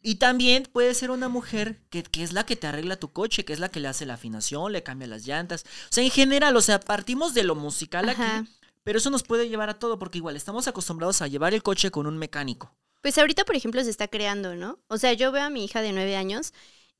Y 0.00 0.16
también 0.16 0.68
puede 0.72 0.94
ser 0.94 1.10
una 1.10 1.28
mujer 1.28 1.82
que, 1.90 2.04
que 2.04 2.22
es 2.22 2.32
la 2.32 2.46
que 2.46 2.54
te 2.54 2.68
arregla 2.68 2.96
tu 2.96 3.12
coche, 3.12 3.44
que 3.44 3.52
es 3.52 3.58
la 3.58 3.68
que 3.68 3.80
le 3.80 3.88
hace 3.88 4.06
la 4.06 4.14
afinación, 4.14 4.72
le 4.72 4.84
cambia 4.84 5.08
las 5.08 5.26
llantas. 5.26 5.64
O 5.64 5.92
sea, 5.92 6.04
en 6.04 6.10
general, 6.10 6.56
o 6.56 6.60
sea, 6.60 6.78
partimos 6.78 7.34
de 7.34 7.42
lo 7.42 7.56
musical 7.56 8.08
Ajá. 8.08 8.38
aquí, 8.38 8.50
pero 8.84 8.98
eso 8.98 9.10
nos 9.10 9.24
puede 9.24 9.48
llevar 9.48 9.68
a 9.68 9.78
todo, 9.80 9.98
porque 9.98 10.18
igual 10.18 10.36
estamos 10.36 10.68
acostumbrados 10.68 11.20
a 11.20 11.26
llevar 11.26 11.52
el 11.52 11.64
coche 11.64 11.90
con 11.90 12.06
un 12.06 12.16
mecánico. 12.16 12.72
Pues 13.00 13.16
ahorita, 13.18 13.44
por 13.44 13.56
ejemplo, 13.56 13.82
se 13.84 13.90
está 13.90 14.08
creando, 14.08 14.54
¿no? 14.56 14.78
O 14.88 14.98
sea, 14.98 15.12
yo 15.12 15.32
veo 15.32 15.44
a 15.44 15.50
mi 15.50 15.64
hija 15.64 15.82
de 15.82 15.92
nueve 15.92 16.16
años 16.16 16.52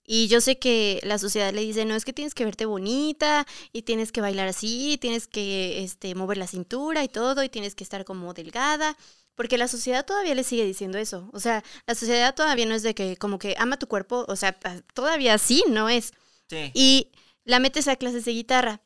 y 0.05 0.29
yo 0.29 0.41
sé 0.41 0.59
que 0.59 1.01
la 1.03 1.19
sociedad 1.19 1.53
le 1.53 1.61
dice, 1.61 1.85
no, 1.85 1.95
es 1.95 2.05
que 2.05 2.13
tienes 2.15 2.35
que 2.35 2.45
verte 2.45 2.65
bonita 2.67 3.47
y 3.73 3.83
tienes 3.83 4.11
que 4.11 4.21
bailar 4.23 4.49
así, 4.49 4.97
tienes 5.01 5.27
que 5.29 5.83
este, 5.85 6.15
mover 6.15 6.39
la 6.39 6.47
cintura 6.47 7.05
y 7.05 7.09
todo, 7.09 7.43
y 7.43 7.49
tienes 7.51 7.75
que 7.75 7.85
estar 7.85 8.05
como 8.05 8.33
delgada. 8.33 8.97
Porque 9.35 9.59
la 9.59 9.69
sociedad 9.69 10.05
todavía 10.07 10.35
le 10.35 10.45
sigue 10.45 10.65
diciendo 10.65 10.99
eso. 10.99 11.29
O 11.33 11.41
sea, 11.41 11.63
la 11.87 11.95
sociedad 11.95 12.35
todavía 12.35 12.67
no 12.67 12.75
es 12.75 12.83
de 12.83 12.95
que 12.95 13.17
como 13.17 13.39
que 13.39 13.55
ama 13.59 13.79
tu 13.79 13.87
cuerpo, 13.87 14.25
o 14.29 14.35
sea, 14.37 14.59
pa- 14.59 14.81
todavía 14.95 15.37
sí, 15.39 15.63
no 15.69 15.89
es. 15.89 16.13
Sí. 16.49 16.71
Y 16.75 17.13
la 17.45 17.59
metes 17.61 17.87
a 17.87 17.97
clases 17.97 18.25
de 18.25 18.33
guitarra, 18.33 18.81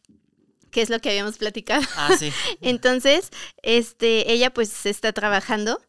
que 0.71 0.83
es 0.83 0.91
lo 0.91 1.01
que 1.01 1.11
habíamos 1.11 1.39
platicado. 1.39 1.83
Ah, 1.97 2.17
sí. 2.19 2.33
Entonces, 2.61 3.31
este, 3.63 4.33
ella 4.33 4.53
pues 4.53 4.87
está 4.87 5.13
trabajando 5.13 5.81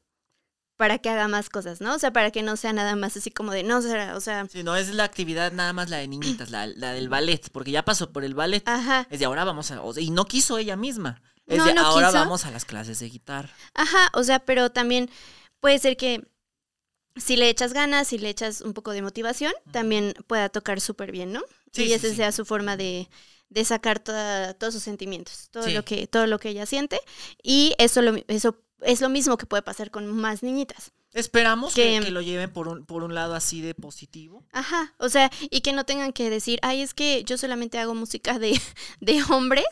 para 0.77 0.97
que 0.99 1.09
haga 1.09 1.27
más 1.27 1.49
cosas, 1.49 1.81
¿no? 1.81 1.95
O 1.95 1.99
sea, 1.99 2.11
para 2.11 2.31
que 2.31 2.41
no 2.43 2.57
sea 2.57 2.73
nada 2.73 2.95
más 2.95 3.15
así 3.15 3.29
como 3.31 3.51
de, 3.51 3.63
no, 3.63 3.81
sea, 3.81 4.15
o 4.17 4.21
sea, 4.21 4.47
Sí, 4.51 4.63
no 4.63 4.75
es 4.75 4.93
la 4.93 5.03
actividad 5.03 5.51
nada 5.51 5.71
más 5.73 5.89
la 5.89 5.97
de 5.97 6.07
niñitas, 6.07 6.49
la, 6.49 6.67
la 6.67 6.93
del 6.93 7.09
ballet, 7.09 7.49
porque 7.51 7.71
ya 7.71 7.85
pasó 7.85 8.11
por 8.11 8.23
el 8.23 8.33
ballet. 8.33 8.67
ajá, 8.67 9.07
Es 9.09 9.19
de 9.19 9.25
ahora 9.25 9.43
vamos 9.43 9.71
a. 9.71 9.81
o 9.81 9.93
sea, 9.93 10.01
y 10.03 10.09
no 10.09 10.25
quiso 10.25 10.57
ella 10.57 10.75
misma. 10.75 11.21
Es 11.45 11.57
No, 11.57 11.65
de 11.65 11.73
no 11.73 11.81
ahora 11.81 12.07
quiso. 12.07 12.19
vamos 12.19 12.45
a 12.45 12.51
las 12.51 12.65
clases 12.65 12.99
de 12.99 13.09
guitarra. 13.09 13.49
ajá, 13.73 14.09
o 14.13 14.23
sea, 14.23 14.39
pero 14.39 14.71
también 14.71 15.09
puede 15.59 15.77
ser 15.79 15.95
que 15.97 16.25
si 17.15 17.35
le 17.35 17.49
echas 17.49 17.73
ganas, 17.73 18.07
si 18.07 18.17
le 18.17 18.29
echas 18.29 18.61
un 18.61 18.73
poco 18.73 18.91
de 18.91 19.01
motivación, 19.03 19.53
también 19.71 20.13
pueda 20.27 20.49
tocar 20.49 20.81
súper 20.81 21.11
bien, 21.11 21.31
¿no? 21.31 21.41
Sí, 21.71 21.83
y 21.85 21.93
esa 21.93 22.09
sí. 22.09 22.15
sea 22.15 22.31
su 22.31 22.45
forma 22.45 22.75
de, 22.77 23.07
de 23.49 23.65
sacar 23.65 23.99
toda- 23.99 24.53
todos 24.55 24.73
sus 24.73 24.83
sentimientos, 24.83 25.49
todo 25.51 25.63
Sí. 25.63 25.73
lo 25.73 25.85
que 25.85 26.07
todo 26.07 26.25
lo 26.25 26.39
que 26.39 26.49
ella 26.49 26.65
siente 26.65 26.99
y 27.43 27.75
eso 27.77 28.01
lo, 28.01 28.15
eso 28.27 28.62
es 28.85 29.01
lo 29.01 29.09
mismo 29.09 29.37
que 29.37 29.45
puede 29.45 29.63
pasar 29.63 29.91
con 29.91 30.07
más 30.07 30.43
niñitas. 30.43 30.91
Esperamos 31.13 31.75
que, 31.75 31.99
Que- 31.99 32.05
que 32.05 32.11
lo 32.11 32.21
lleven 32.21 32.51
por 32.51 32.67
un, 32.67 32.85
por 32.85 33.03
un 33.03 33.13
lado 33.13 33.35
así 33.35 33.61
de 33.61 33.75
positivo. 33.75 34.43
Ajá, 34.51 34.95
o 34.97 35.09
sea, 35.09 35.29
y 35.51 35.61
que 35.61 35.71
no 35.71 35.85
tengan 35.85 36.11
que 36.11 36.29
decir, 36.31 36.57
ay, 36.63 36.81
es 36.81 36.95
que 36.95 37.23
yo 37.23 37.37
solamente 37.37 37.77
hago 37.77 37.93
música 37.93 38.39
de, 38.39 38.59
de 38.99 39.21
hombres, 39.29 39.65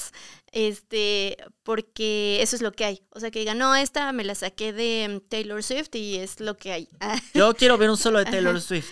este, 0.52 1.38
porque 1.64 2.42
eso 2.42 2.56
es 2.56 2.62
lo 2.62 2.72
que 2.72 2.86
hay. 2.86 3.02
O 3.10 3.20
sea, 3.20 3.32
que 3.32 3.40
digan, 3.40 3.58
no, 3.58 3.76
esta 3.76 4.12
me 4.12 4.24
la 4.24 4.36
saqué 4.36 4.72
de 4.74 5.20
mm, 5.24 5.30
Taylor 5.30 5.64
Swift 5.64 5.96
y 5.96 6.18
es 6.18 6.40
lo 6.40 6.58
que 6.58 6.72
hay. 6.74 6.90
Ah, 7.00 7.20
Yo 7.34 7.56
quiero 7.56 7.78
ver 7.78 7.90
un 7.90 7.98
solo 7.98 8.20
de 8.20 8.26
Taylor 8.32 8.56
Ajá. 8.56 8.62
Swift. 8.66 8.90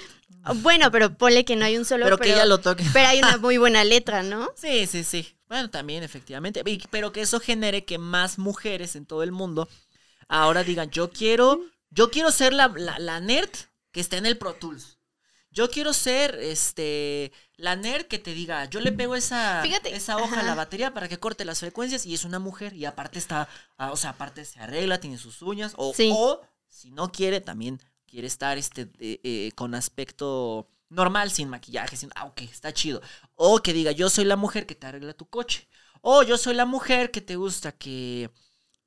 bueno, 0.63 0.89
pero 0.91 1.15
ponle 1.17 1.45
que 1.45 1.55
no 1.55 1.65
hay 1.65 1.77
un 1.77 1.85
solo, 1.85 2.05
pero, 2.05 2.17
pero, 2.17 2.27
que 2.29 2.33
ella 2.35 2.45
lo 2.45 2.57
toque. 2.59 2.83
pero 2.93 3.07
hay 3.09 3.19
una 3.19 3.37
muy 3.41 3.57
buena 3.57 3.83
letra, 3.83 4.23
¿no? 4.23 4.49
Sí, 4.55 4.87
sí, 4.87 5.03
sí. 5.03 5.27
Bueno, 5.47 5.69
también, 5.69 6.01
efectivamente. 6.03 6.63
Pero 6.89 7.11
que 7.11 7.21
eso 7.21 7.39
genere 7.39 7.85
que 7.85 7.97
más 7.97 8.37
mujeres 8.39 8.95
en 8.95 9.05
todo 9.05 9.21
el 9.23 9.31
mundo 9.31 9.67
ahora 10.29 10.63
digan, 10.63 10.89
yo 10.91 11.11
quiero, 11.11 11.59
yo 11.89 12.09
quiero 12.09 12.31
ser 12.31 12.53
la, 12.53 12.69
la, 12.69 12.97
la 12.99 13.19
nerd 13.19 13.49
que 13.91 13.99
está 13.99 14.15
en 14.17 14.25
el 14.25 14.37
Pro 14.37 14.53
Tools. 14.53 14.97
Yo 15.51 15.69
quiero 15.69 15.93
ser 15.93 16.35
este 16.35 17.33
la 17.55 17.75
nerd 17.75 18.05
que 18.05 18.19
te 18.19 18.33
diga, 18.33 18.65
yo 18.65 18.79
le 18.79 18.91
pego 18.91 19.15
esa, 19.15 19.61
Fíjate, 19.63 19.93
esa 19.95 20.15
hoja 20.17 20.39
a 20.39 20.43
la 20.43 20.55
batería 20.55 20.93
para 20.93 21.09
que 21.09 21.17
corte 21.19 21.43
las 21.43 21.59
frecuencias 21.59 22.05
y 22.05 22.13
es 22.13 22.23
una 22.23 22.39
mujer 22.39 22.73
y 22.73 22.85
aparte 22.85 23.19
está, 23.19 23.49
ah, 23.77 23.91
o 23.91 23.97
sea, 23.97 24.11
aparte 24.11 24.45
se 24.45 24.59
arregla, 24.59 24.99
tiene 25.01 25.17
sus 25.17 25.41
uñas 25.41 25.73
o, 25.75 25.93
Sí. 25.93 26.11
o 26.15 26.39
si 26.67 26.91
no 26.91 27.11
quiere 27.11 27.41
también 27.41 27.81
quiere 28.05 28.27
estar 28.27 28.57
este 28.57 28.89
eh, 28.99 29.19
eh, 29.23 29.51
con 29.55 29.75
aspecto 29.75 30.69
normal, 30.89 31.31
sin 31.31 31.49
maquillaje, 31.49 31.97
sin, 31.97 32.11
ah, 32.15 32.25
ok, 32.25 32.41
está 32.41 32.71
chido. 32.73 33.01
O 33.35 33.59
que 33.61 33.73
diga, 33.73 33.91
yo 33.91 34.09
soy 34.09 34.25
la 34.25 34.35
mujer 34.35 34.65
que 34.65 34.75
te 34.75 34.87
arregla 34.87 35.13
tu 35.13 35.27
coche. 35.27 35.67
O 36.01 36.23
yo 36.23 36.37
soy 36.37 36.55
la 36.55 36.65
mujer 36.65 37.11
que 37.11 37.21
te 37.21 37.35
gusta 37.35 37.71
que, 37.71 38.31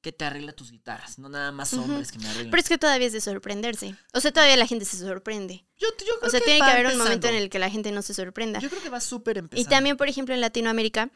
que 0.02 0.12
te 0.12 0.24
arregla 0.24 0.52
tus 0.52 0.70
guitarras. 0.70 1.18
No 1.18 1.28
nada 1.28 1.52
más 1.52 1.72
hombres 1.74 2.12
que 2.12 2.18
me 2.18 2.26
arreglan. 2.28 2.50
Pero 2.50 2.60
es 2.60 2.68
que 2.68 2.76
todavía 2.76 3.06
es 3.06 3.12
de 3.14 3.20
sorprenderse. 3.20 3.94
O 4.12 4.20
sea, 4.20 4.32
todavía 4.32 4.56
la 4.56 4.66
gente 4.66 4.84
se 4.84 4.98
sorprende. 4.98 5.64
yo, 5.78 5.88
yo 5.98 6.14
creo 6.18 6.28
O 6.28 6.30
sea, 6.30 6.40
que 6.40 6.44
tiene 6.46 6.60
que 6.60 6.70
haber 6.70 6.86
un 6.88 6.98
momento 6.98 7.28
en 7.28 7.36
el 7.36 7.48
que 7.48 7.58
la 7.58 7.70
gente 7.70 7.90
no 7.92 8.02
se 8.02 8.12
sorprenda. 8.12 8.58
Yo 8.60 8.68
creo 8.68 8.82
que 8.82 8.90
va 8.90 9.00
súper 9.00 9.38
empezando. 9.38 9.66
Y 9.66 9.70
también, 9.70 9.96
por 9.96 10.08
ejemplo, 10.08 10.34
en 10.34 10.40
Latinoamérica, 10.40 11.10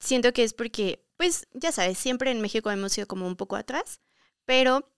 siento 0.00 0.32
que 0.32 0.42
es 0.44 0.52
porque, 0.52 1.06
pues, 1.16 1.46
ya 1.54 1.72
sabes, 1.72 1.96
siempre 1.96 2.30
en 2.30 2.40
México 2.42 2.70
hemos 2.70 2.92
sido 2.92 3.06
como 3.06 3.26
un 3.26 3.36
poco 3.36 3.56
atrás, 3.56 4.00
pero 4.44 4.90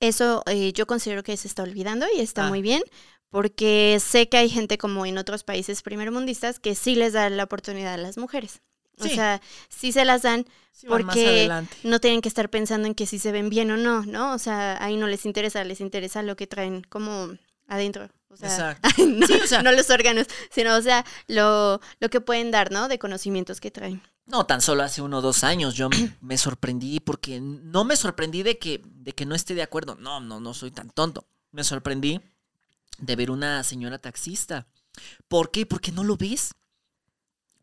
eso 0.00 0.42
eh, 0.46 0.72
yo 0.74 0.86
considero 0.86 1.22
que 1.22 1.36
se 1.36 1.48
está 1.48 1.62
olvidando 1.62 2.06
y 2.14 2.20
está 2.20 2.46
Ah. 2.46 2.48
muy 2.48 2.60
bien, 2.62 2.82
porque 3.30 3.98
sé 4.04 4.28
que 4.28 4.36
hay 4.36 4.48
gente 4.50 4.76
como 4.78 5.06
en 5.06 5.18
otros 5.18 5.44
países 5.44 5.82
primermundistas 5.82 6.58
que 6.60 6.74
sí 6.74 6.94
les 6.94 7.12
da 7.12 7.30
la 7.30 7.44
oportunidad 7.44 7.94
a 7.94 7.98
las 7.98 8.18
mujeres. 8.18 8.60
O 8.98 9.08
sea, 9.08 9.40
sí 9.68 9.92
se 9.92 10.04
las 10.04 10.22
dan, 10.22 10.46
Sí, 10.72 10.86
porque 10.88 11.50
no 11.84 12.00
tienen 12.00 12.20
que 12.20 12.28
estar 12.28 12.50
pensando 12.50 12.86
en 12.86 12.94
que 12.94 13.06
si 13.06 13.18
se 13.18 13.32
ven 13.32 13.48
bien 13.48 13.70
o 13.70 13.76
no, 13.76 14.04
¿no? 14.04 14.34
O 14.34 14.38
sea, 14.38 14.82
ahí 14.84 14.96
no 14.96 15.06
les 15.06 15.24
interesa, 15.24 15.64
les 15.64 15.80
interesa 15.80 16.22
lo 16.22 16.36
que 16.36 16.46
traen 16.46 16.82
como 16.88 17.30
adentro. 17.66 18.10
O 18.28 18.36
sea, 18.36 18.48
Exacto. 18.48 18.88
no, 19.06 19.26
Sí, 19.26 19.34
o 19.42 19.46
sea- 19.46 19.62
no 19.62 19.72
los 19.72 19.88
órganos, 19.90 20.26
sino, 20.50 20.76
o 20.76 20.82
sea, 20.82 21.04
lo, 21.28 21.80
lo 22.00 22.10
que 22.10 22.20
pueden 22.20 22.50
dar, 22.50 22.70
¿no? 22.72 22.88
De 22.88 22.98
conocimientos 22.98 23.60
que 23.60 23.70
traen. 23.70 24.02
No, 24.26 24.44
tan 24.44 24.60
solo 24.60 24.82
hace 24.82 25.00
uno 25.00 25.18
o 25.18 25.22
dos 25.22 25.44
años 25.44 25.74
yo 25.74 25.88
me- 25.88 26.16
me 26.20 26.36
sorprendí 26.36 27.00
porque 27.00 27.40
no 27.40 27.84
me 27.84 27.96
sorprendí 27.96 28.42
de 28.42 28.58
que, 28.58 28.82
de 28.84 29.12
que 29.12 29.24
no 29.24 29.34
esté 29.34 29.54
de 29.54 29.62
acuerdo. 29.62 29.94
No, 29.94 30.20
no, 30.20 30.40
no 30.40 30.52
soy 30.52 30.70
tan 30.72 30.90
tonto. 30.90 31.26
Me 31.52 31.64
sorprendí 31.64 32.20
de 32.98 33.16
ver 33.16 33.30
una 33.30 33.62
señora 33.62 33.98
taxista. 33.98 34.66
¿Por 35.28 35.50
qué? 35.50 35.64
Porque 35.64 35.92
no 35.92 36.04
lo 36.04 36.16
ves. 36.18 36.54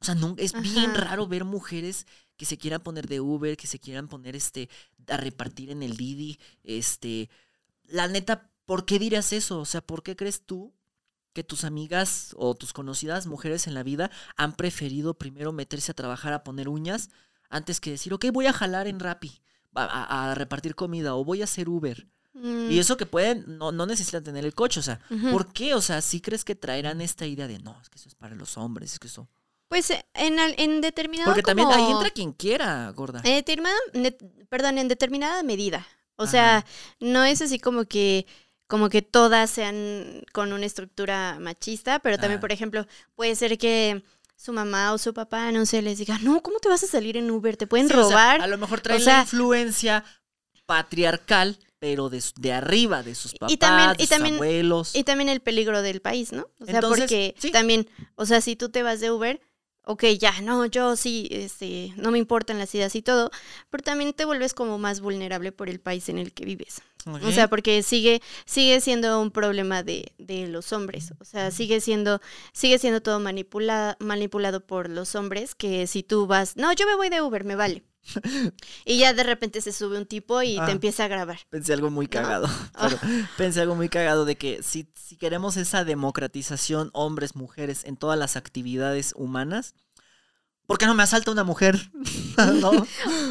O 0.04 0.06
sea, 0.06 0.16
no, 0.16 0.36
es 0.38 0.54
bien 0.62 0.94
raro 0.96 1.28
ver 1.28 1.46
mujeres 1.46 2.06
que 2.36 2.46
se 2.46 2.58
quieran 2.58 2.82
poner 2.82 3.08
de 3.08 3.22
Uber, 3.22 3.56
que 3.56 3.68
se 3.68 3.80
quieran 3.80 4.08
poner 4.10 4.36
este 4.36 4.70
a 5.08 5.18
repartir 5.18 5.70
en 5.72 5.82
el 5.82 5.96
Didi, 5.98 6.40
este 6.64 7.30
la 7.86 8.08
neta, 8.08 8.50
¿por 8.66 8.86
qué 8.86 9.00
dirías 9.00 9.34
eso? 9.34 9.60
O 9.60 9.66
sea, 9.66 9.82
¿por 9.82 10.04
qué 10.04 10.16
crees 10.16 10.46
tú 10.46 10.74
que 11.34 11.44
tus 11.44 11.64
amigas 11.64 12.36
o 12.38 12.54
tus 12.56 12.74
conocidas 12.74 13.28
mujeres 13.28 13.66
en 13.68 13.74
la 13.74 13.84
vida 13.84 14.12
han 14.36 14.54
preferido 14.56 15.14
primero 15.18 15.52
meterse 15.52 15.92
a 15.92 15.96
trabajar 15.96 16.34
a 16.34 16.44
poner 16.44 16.70
uñas 16.70 17.10
antes 17.50 17.80
que 17.80 17.92
decir, 17.92 18.14
ok, 18.14 18.26
voy 18.34 18.46
a 18.48 18.54
jalar 18.54 18.88
en 18.88 19.00
Rappi 19.00 19.42
a, 19.74 19.84
a- 19.86 20.32
a 20.32 20.36
repartir 20.36 20.76
comida 20.76 21.16
o 21.16 21.24
voy 21.26 21.42
a 21.42 21.46
hacer 21.46 21.70
Uber? 21.70 22.08
Mm, 22.34 22.72
Y 22.72 22.80
eso 22.80 22.98
que 22.98 23.06
pueden, 23.06 23.58
no, 23.58 23.72
no 23.72 23.86
necesitan 23.86 24.24
tener 24.24 24.44
el 24.46 24.54
coche, 24.56 24.80
o 24.80 24.84
sea. 24.84 25.00
¿por 25.32 25.54
qué? 25.54 25.76
O 25.76 25.82
sea, 25.82 26.02
¿sí 26.02 26.20
crees 26.20 26.44
que 26.44 26.56
traerán 26.56 27.00
esta 27.02 27.26
idea 27.28 27.48
de, 27.48 27.60
no, 27.60 27.80
es 27.82 27.90
que 27.90 27.98
eso 28.00 28.10
es 28.10 28.16
para 28.16 28.36
los 28.36 28.58
hombres, 28.58 28.94
es 28.94 29.00
que 29.00 29.08
eso... 29.08 29.30
Pues 29.74 29.90
eh, 29.90 30.06
en, 30.14 30.38
en 30.40 30.82
determinado 30.82 31.32
Porque 31.32 31.42
también 31.42 31.68
ahí 31.72 31.90
entra 31.92 32.12
quien 32.12 32.32
quiera, 32.32 32.92
gorda. 32.96 33.22
en 33.26 33.34
determinada, 33.34 33.76
perdón, 34.48 34.78
en 34.78 34.88
determinada 34.88 35.42
medida. 35.42 35.88
O 36.16 36.28
sea, 36.28 36.64
no 37.00 37.24
es 37.24 37.42
así 37.42 37.58
como 37.58 37.86
que 37.86 38.28
como 38.68 38.90
que 38.90 39.02
todas 39.02 39.50
sean 39.50 40.22
con 40.32 40.54
una 40.54 40.68
estructura 40.68 41.38
machista, 41.40 41.98
pero 42.00 42.18
también, 42.20 42.38
Ah. 42.38 42.42
por 42.42 42.52
ejemplo, 42.52 42.86
puede 43.16 43.36
ser 43.36 43.58
que 43.58 44.04
su 44.36 44.54
mamá 44.54 44.94
o 44.94 45.00
su 45.00 45.12
papá, 45.12 45.52
no 45.52 45.66
sé, 45.66 45.82
les 45.82 45.98
diga, 45.98 46.20
no, 46.20 46.42
¿cómo 46.44 46.60
te 46.60 46.70
vas 46.70 46.84
a 46.84 46.88
salir 46.88 47.18
en 47.18 47.32
Uber? 47.32 47.58
Te 47.58 47.66
pueden 47.66 47.88
Sí, 47.88 47.94
o 47.96 48.08
sea, 48.08 48.10
robar. 48.10 48.42
a 48.42 48.48
lo 48.48 48.60
mejor 48.60 48.80
traen 48.82 49.02
o 49.02 49.04
sea- 49.04 49.18
la 49.18 49.22
influencia 49.24 50.04
patriarcal, 50.68 51.58
pero 51.80 52.10
de, 52.10 52.24
de 52.40 52.54
arriba, 52.54 53.02
de 53.04 53.16
sus 53.16 53.34
papás, 53.34 53.52
Y 53.52 53.58
también- 53.58 53.90
de 53.90 53.96
y 54.04 54.06
sus 54.06 54.10
también- 54.10 54.36
abuelos. 54.36 54.96
Y 54.96 55.04
también 55.04 55.30
el 55.30 55.42
peligro 55.42 55.82
del 55.82 56.00
país, 56.02 56.32
¿no? 56.32 56.48
O 56.60 56.66
sea, 56.66 56.76
Entonces, 56.76 57.02
porque 57.02 57.36
sí. 57.40 57.52
también, 57.52 57.88
o 58.16 58.26
sea, 58.26 58.40
si 58.40 58.56
tú 58.56 58.70
te 58.70 58.84
vas 58.84 59.00
de 59.00 59.12
Uber, 59.12 59.42
ok, 59.86 60.06
ya, 60.20 60.42
no, 60.42 60.66
yo 60.66 60.96
sí, 60.96 61.28
este, 61.32 61.94
no 61.98 62.12
me 62.12 62.20
importan 62.20 62.58
las 62.58 62.74
ideas 62.76 62.96
y 62.96 63.02
todo, 63.02 63.32
pero 63.70 63.84
también 63.84 64.14
te 64.14 64.26
vuelves 64.26 64.54
como 64.54 64.78
más 64.78 65.02
vulnerable 65.02 65.52
por 65.52 65.70
el 65.70 65.80
país 65.80 66.10
en 66.10 66.18
el 66.18 66.34
que 66.34 66.46
vives. 66.46 66.82
O 67.06 67.32
sea, 67.34 67.50
porque 67.50 67.84
sigue, 67.84 68.22
sigue 68.46 68.80
siendo 68.80 69.20
un 69.22 69.30
problema 69.30 69.84
de, 69.84 70.14
de 70.18 70.48
los 70.48 70.72
hombres. 70.72 71.12
O 71.20 71.26
sea, 71.26 71.52
sigue 71.52 71.82
siendo, 71.82 72.22
sigue 72.54 72.80
siendo 72.80 73.02
todo 73.02 73.20
manipulada, 73.20 73.98
manipulado 74.00 74.66
por 74.66 74.90
los 74.90 75.16
hombres, 75.16 75.54
que 75.54 75.86
si 75.86 76.02
tú 76.04 76.28
vas, 76.28 76.56
no, 76.56 76.72
yo 76.72 76.86
me 76.86 76.96
voy 76.96 77.10
de 77.10 77.22
Uber, 77.22 77.44
me 77.44 77.56
vale. 77.58 77.84
y 78.86 78.98
ya 79.00 79.14
de 79.14 79.24
repente 79.24 79.62
se 79.62 79.72
sube 79.72 79.98
un 79.98 80.06
tipo 80.06 80.42
y 80.42 80.58
Ah. 80.58 80.66
te 80.66 80.72
empieza 80.72 81.06
a 81.06 81.08
grabar. 81.08 81.40
Pensé 81.50 81.74
algo 81.74 81.90
muy 81.90 82.08
cagado. 82.08 82.48
pero 82.80 83.00
Pensé 83.38 83.62
algo 83.62 83.76
muy 83.76 83.90
cagado 83.90 84.26
de 84.26 84.36
que 84.38 84.62
si, 84.64 84.88
si 84.96 85.16
queremos 85.18 85.58
esa 85.58 85.84
democratización, 85.86 86.90
hombres, 86.94 87.36
mujeres, 87.36 87.84
en 87.86 87.98
todas 87.98 88.18
las 88.20 88.36
actividades 88.36 89.14
humanas, 89.16 89.76
¿por 90.66 90.78
qué 90.78 90.86
no 90.86 90.96
me 90.96 91.04
asalta 91.04 91.32
una 91.32 91.44
mujer? 91.44 91.80
¿No? 92.56 92.72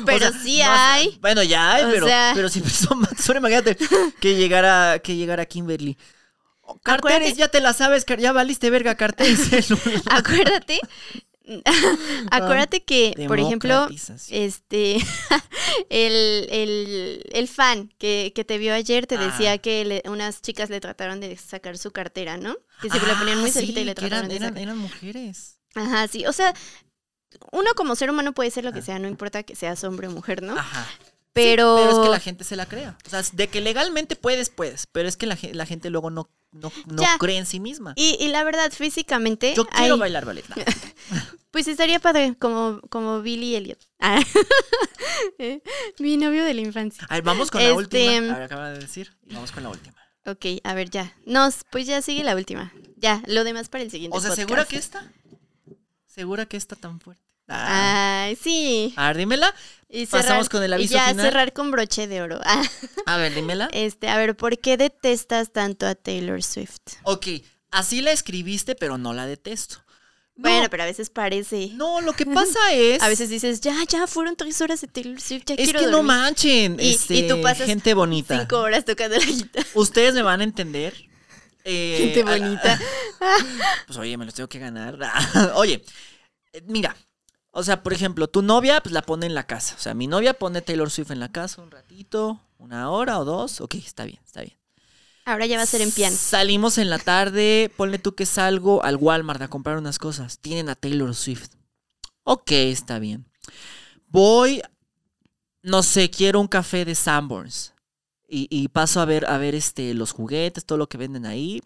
Pero 0.07 0.29
O 0.29 0.31
sea, 0.31 0.41
sí 0.43 0.59
no, 0.59 0.71
hay. 0.71 1.19
Bueno, 1.21 1.43
ya 1.43 1.75
hay, 1.75 1.85
O 1.85 1.91
pero, 1.91 2.07
sea- 2.07 2.33
pero 2.35 2.49
si 2.49 2.61
son, 2.61 3.37
imagínate 3.37 3.77
que 4.21 4.37
llegara, 4.37 4.99
que 5.01 5.17
llegara 5.17 5.45
Kimberly. 5.47 5.97
Oh, 6.63 6.79
Carteres, 6.79 7.31
Acuérdate- 7.33 7.37
ya 7.39 7.49
te 7.49 7.61
la 7.61 7.73
sabes, 7.73 8.05
ya 8.19 8.33
valiste 8.33 8.71
verga, 8.71 8.95
carteres. 8.95 9.49
Acuérdate. 10.11 10.81
Acuérdate 12.31 12.83
que, 12.85 13.15
por 13.29 13.39
ejemplo, 13.41 13.89
este 14.31 14.97
el, 15.91 16.47
el, 16.51 17.23
el 17.33 17.49
fan 17.49 17.93
que, 17.99 18.33
que 18.35 18.45
te 18.45 18.59
vio 18.59 18.75
ayer 18.75 19.07
te 19.07 19.19
decía 19.19 19.53
Ah. 19.53 19.59
que 19.59 19.85
le- 19.85 20.03
unas 20.07 20.41
chicas 20.43 20.71
le 20.71 20.81
trataron 20.81 21.21
de 21.21 21.37
sacar 21.37 21.79
su 21.79 21.91
cartera, 21.91 22.37
¿no? 22.37 22.57
Que 22.81 22.89
siempre 22.91 23.13
le 23.13 23.19
ponían 23.19 23.41
muy 23.41 23.51
Ah, 23.51 23.53
cerquita 23.55 23.81
y 23.81 23.83
sí, 23.83 23.87
le 23.87 23.95
trataron 23.95 24.19
eran, 24.19 24.29
de 24.29 24.37
eran, 24.37 24.49
sacar. 24.51 24.63
eran 24.63 24.79
mujeres. 24.79 25.59
Ajá, 25.75 26.07
sí. 26.09 26.27
O 26.27 26.33
sea, 26.33 26.55
uno 27.51 27.71
como 27.75 27.97
ser 27.97 28.11
humano 28.11 28.33
puede 28.33 28.51
ser 28.51 28.65
lo 28.65 28.73
que 28.73 28.81
Ah. 28.81 28.83
sea, 28.83 28.99
no 28.99 29.09
importa 29.09 29.43
que 29.43 29.57
seas 29.57 29.83
hombre 29.85 30.09
o 30.09 30.11
mujer, 30.11 30.43
¿no? 30.43 30.57
Ajá. 30.59 30.87
Sí, 30.91 31.07
Pero, 31.33 31.77
pero 31.79 31.91
es 31.99 32.05
que 32.05 32.11
la 32.11 32.21
gente 32.21 32.45
se 32.45 32.57
la 32.57 32.67
crea. 32.67 32.99
O 33.07 33.11
sea, 33.11 33.23
de 33.33 33.49
que 33.49 33.61
legalmente 33.63 34.17
puedes, 34.17 34.51
puedes. 34.51 34.87
Pero 34.87 35.09
es 35.09 35.17
que 35.17 35.27
la, 35.27 35.39
la 35.53 35.65
gente 35.67 35.89
luego 35.89 36.11
no, 36.11 36.29
no, 36.53 36.71
no 36.87 37.03
cree 37.19 37.39
en 37.39 37.47
sí 37.47 37.59
misma. 37.61 37.93
y, 37.97 38.17
y 38.21 38.29
la 38.29 38.45
verdad, 38.45 38.71
físicamente, 38.73 39.55
Yo 39.55 39.65
quiero 39.67 39.95
hay- 39.95 40.01
bailar 40.01 40.25
ballet. 40.25 40.45
No. 41.11 41.21
pues 41.51 41.67
estaría 41.69 41.99
padre, 41.99 42.37
como, 42.39 42.81
como 42.89 43.21
Billy 43.23 43.57
Elliot. 43.57 43.79
Ah. 43.99 44.21
Eh, 45.39 45.61
Mi 45.99 46.17
novio 46.17 46.45
de 46.45 46.55
la 46.55 46.61
infancia. 46.63 47.07
A 47.11 47.15
ver, 47.15 47.23
vamos 47.23 47.51
con 47.51 47.61
la 47.61 47.69
Este, 47.69 47.77
última. 47.77 48.35
A 48.35 48.39
ver, 48.39 48.43
acaba 48.45 48.71
de 48.71 48.79
decir. 48.79 49.15
Vamos 49.31 49.51
con 49.53 49.63
la 49.63 49.69
última. 49.71 49.97
Ok, 50.25 50.47
a 50.65 50.75
ver, 50.75 50.89
ya. 50.91 51.15
No, 51.27 51.49
pues 51.71 51.87
ya 51.87 52.01
sigue 52.03 52.23
la 52.25 52.35
última. 52.37 52.73
Ya, 52.97 53.23
lo 53.27 53.45
demás 53.45 53.69
para 53.69 53.83
el 53.85 53.91
siguiente 53.91 54.17
O 54.17 54.21
sea, 54.21 54.31
podcast. 54.31 54.49
¿segura 54.49 54.65
que 54.65 54.77
esta? 54.77 55.13
¿Segura 56.07 56.47
que 56.47 56.57
esta 56.57 56.77
tan 56.77 57.01
fuerte? 57.01 57.23
Ah. 57.49 58.25
Ay, 58.27 58.37
sí. 58.37 58.95
A 58.97 59.09
ver, 59.09 59.17
dímela. 59.19 59.55
Y 59.95 60.07
pasamos 60.07 60.49
con 60.49 60.63
el 60.63 60.73
aviso 60.73 60.95
y 60.95 60.97
ya 60.97 61.09
final. 61.11 61.27
cerrar 61.27 61.53
con 61.53 61.71
broche 61.71 62.07
de 62.09 62.23
oro. 62.23 62.41
A 63.07 63.17
ver, 63.19 63.35
dímela. 63.35 63.69
este, 63.73 64.09
a 64.09 64.17
ver, 64.17 64.35
¿por 64.37 64.59
qué 64.59 64.79
detestas 64.79 65.53
tanto 65.53 65.87
a 65.87 65.95
Taylor 65.95 66.43
Swift? 66.43 66.79
Ok, 67.03 67.27
así 67.71 68.01
la 68.01 68.11
escribiste, 68.13 68.75
pero 68.75 68.97
no 68.97 69.13
la 69.13 69.27
detesto. 69.27 69.77
No, 70.35 70.49
Bueno, 70.49 70.69
pero 70.71 70.85
a 70.85 70.87
veces 70.87 71.11
parece. 71.11 71.73
no, 71.75 72.01
lo 72.01 72.15
que 72.15 72.25
pasa 72.41 72.73
es. 72.73 73.03
A 73.03 73.09
veces 73.09 73.29
dices, 73.29 73.61
ya, 73.61 73.77
ya, 73.87 74.07
fueron 74.07 74.35
tres 74.35 74.63
horas 74.63 74.81
de 74.81 74.87
Taylor 74.89 75.21
Swift, 75.21 75.43
ya 75.45 75.57
Es 75.57 75.65
quiero 75.65 75.81
que 75.81 75.87
no 75.87 75.99
dormir". 75.99 76.07
manchen. 76.07 76.77
Y- 76.81 76.85
y 76.87 76.95
este, 76.95 77.23
tú 77.25 77.43
pasas 77.43 77.67
gente 77.67 77.93
bonita. 77.93 78.39
Cinco 78.41 78.61
horas 78.61 78.87
tocando 78.87 79.19
la 79.19 79.27
guitarra. 79.27 79.67
Ustedes 79.75 80.15
me 80.15 80.23
van 80.23 80.41
a 80.41 80.45
entender. 80.45 80.95
Eh, 81.65 81.97
Gente 82.15 82.23
bonita. 82.25 82.81
Pues 83.87 83.99
oye, 83.99 84.17
me 84.17 84.25
los 84.25 84.33
tengo 84.33 84.49
que 84.49 84.59
ganar. 84.59 84.99
oye, 85.55 85.85
mira. 86.67 86.97
O 87.55 87.63
sea, 87.63 87.83
por 87.83 87.93
ejemplo, 87.93 88.29
tu 88.29 88.41
novia 88.41 88.81
pues 88.81 88.93
la 88.93 89.03
pone 89.03 89.27
en 89.27 89.35
la 89.35 89.47
casa. 89.47 89.75
O 89.77 89.79
sea, 89.79 89.93
mi 89.93 90.07
novia 90.07 90.35
pone 90.35 90.63
Taylor 90.63 90.91
Swift 90.91 91.11
en 91.11 91.21
la 91.21 91.31
casa 91.31 91.61
un 91.63 91.71
ratito, 91.71 92.41
una 92.59 92.91
hora 92.91 93.19
o 93.19 93.25
dos. 93.27 93.61
Ok, 93.61 93.75
está 93.75 94.05
bien, 94.05 94.21
está 94.25 94.41
bien. 94.41 94.57
Ahora 95.27 95.45
ya 95.47 95.59
va 95.59 95.63
a 95.63 95.67
ser 95.67 95.83
en 95.83 95.93
piano. 95.93 96.17
Salimos 96.17 96.79
en 96.79 96.89
la 96.89 96.99
tarde, 96.99 97.71
ponle 97.77 97.99
tú 97.99 98.15
que 98.15 98.27
salgo 98.27 98.83
al 98.83 98.97
Walmart 98.97 99.43
a 99.43 99.49
comprar 99.49 99.77
unas 99.77 99.99
cosas. 99.99 100.39
Tienen 100.39 100.71
a 100.71 100.75
Taylor 100.75 101.15
Swift. 101.15 101.51
Ok, 102.25 102.53
está 102.53 102.99
bien. 102.99 103.27
Voy, 104.09 104.63
no 105.63 105.83
sé, 105.83 106.11
quiero 106.11 106.41
un 106.41 106.49
café 106.49 106.85
de 106.87 106.95
Sanborns. 106.95 107.75
Y, 108.27 108.49
y 108.51 108.69
paso 108.69 109.01
a 109.01 109.05
ver, 109.05 109.27
a 109.27 109.37
ver 109.37 109.55
este, 109.55 109.93
los 109.93 110.13
juguetes, 110.13 110.65
todo 110.65 110.79
lo 110.79 110.89
que 110.89 110.97
venden 110.97 111.27
ahí. 111.27 111.61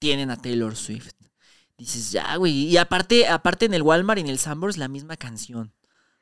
Tienen 0.00 0.30
a 0.32 0.36
Taylor 0.36 0.74
Swift. 0.74 1.14
Dices, 1.82 2.12
ya, 2.12 2.36
güey. 2.36 2.52
Y 2.68 2.76
aparte, 2.76 3.26
aparte 3.28 3.66
en 3.66 3.74
el 3.74 3.82
Walmart 3.82 4.18
y 4.18 4.22
en 4.22 4.28
el 4.28 4.38
Sanborns, 4.38 4.76
la 4.78 4.88
misma 4.88 5.16
canción. 5.16 5.72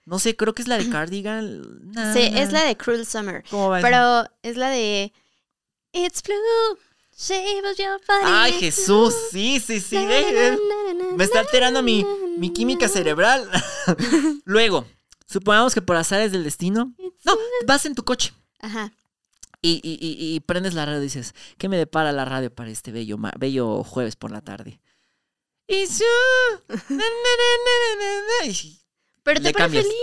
No 0.06 0.18
sé, 0.18 0.34
creo 0.34 0.54
que 0.54 0.62
es 0.62 0.68
la 0.68 0.78
de 0.78 0.88
Cardigan. 0.88 1.92
Na, 1.92 2.12
Sí, 2.14 2.20
es 2.34 2.52
la 2.52 2.64
de 2.64 2.76
Cruel 2.76 3.06
Summer. 3.06 3.44
¿Cómo 3.50 3.68
va 3.68 3.78
esa? 3.80 3.86
Pero 3.88 4.30
es 4.42 4.56
la 4.56 4.70
de 4.70 5.12
It's 5.92 6.22
blue, 6.22 6.78
shape 7.16 7.60
of 7.70 7.76
your 7.76 8.00
body. 8.08 8.24
Ay, 8.24 8.52
Jesús, 8.54 9.14
sí, 9.30 9.60
sí, 9.60 9.78
sí. 9.80 9.96
Na, 9.96 10.02
na, 10.04 11.16
Me 11.16 11.24
está 11.24 11.40
alterando 11.40 11.82
mi, 11.82 12.04
mi 12.38 12.50
química 12.52 12.88
cerebral. 12.88 13.48
Luego, 14.44 14.86
supongamos 15.26 15.74
que 15.74 15.82
por 15.82 15.96
azares 15.96 16.32
del 16.32 16.44
destino. 16.44 16.94
No, 17.24 17.34
vas 17.66 17.84
en 17.86 17.94
tu 17.94 18.02
coche 18.02 18.32
Ajá. 18.60 18.92
y, 19.60 19.80
y- 19.84 19.98
y- 20.00 20.34
y 20.34 20.40
prendes 20.40 20.72
la 20.74 20.86
radio 20.86 21.00
y 21.00 21.04
dices, 21.04 21.34
¿qué 21.58 21.68
me 21.68 21.76
depara 21.76 22.12
la 22.12 22.24
radio 22.24 22.52
para 22.52 22.70
este 22.70 22.90
bello, 22.92 23.18
bello 23.38 23.84
jueves 23.84 24.16
por 24.16 24.30
la 24.30 24.40
tarde? 24.40 24.80
Y- 25.70 25.86
Pero 29.22 29.40
Le 29.40 29.52
te 29.52 29.54
cambias. 29.58 29.84
feliz. 29.84 29.96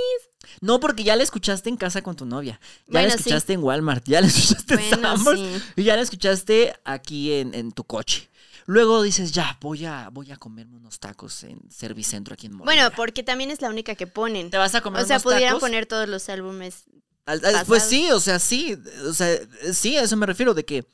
No, 0.62 0.80
porque 0.80 1.04
ya 1.04 1.16
la 1.16 1.24
escuchaste 1.24 1.70
en 1.70 1.78
casa 1.78 2.02
con 2.02 2.16
tu 2.16 2.26
novia. 2.26 2.60
Ya 2.88 2.92
Bueno, 2.94 3.08
la 3.10 3.14
sí. 3.14 3.20
escuchaste 3.20 3.54
en 3.54 3.64
Walmart. 3.64 4.06
Ya 4.08 4.22
la 4.22 4.28
escuchaste 4.28 4.74
en 4.76 5.02
Bueno, 5.02 5.36
sí. 5.36 5.62
Y 5.76 5.84
ya 5.84 5.96
la 5.96 6.02
escuchaste 6.04 6.74
aquí 6.86 7.34
en, 7.34 7.54
en 7.54 7.72
tu 7.72 7.84
coche. 7.84 8.30
Luego 8.66 9.02
dices, 9.02 9.32
ya, 9.32 9.58
voy 9.62 9.86
a, 9.86 10.10
voy 10.12 10.32
a 10.32 10.38
comerme 10.38 10.76
unos 10.78 11.00
tacos 11.00 11.44
en 11.44 11.60
Servicentro 11.72 12.34
aquí 12.34 12.48
en 12.48 12.54
Morelia. 12.54 12.84
Bueno, 12.84 12.96
porque 12.98 13.24
también 13.24 13.50
es 13.50 13.62
la 13.62 13.70
única 13.70 13.96
que 13.96 14.08
ponen. 14.08 14.50
¿Te 14.50 14.58
vas 14.58 14.76
a 14.76 14.82
comer 14.82 15.04
O 15.04 15.06
sea, 15.08 15.18
unos 15.18 15.24
pudieran 15.24 15.50
tacos? 15.50 15.62
poner 15.62 15.86
todos 15.86 16.08
los 16.10 16.28
álbumes. 16.30 16.84
Al- 17.26 17.44
al- 17.46 17.66
Pues 17.66 17.84
sí, 17.84 18.12
o 18.12 18.20
sea, 18.20 18.40
sí. 18.40 18.78
O 19.06 19.14
sea, 19.14 19.38
sí, 19.74 19.96
a 19.98 20.04
eso 20.04 20.16
me 20.18 20.26
refiero, 20.26 20.54
de 20.54 20.66
que. 20.66 20.86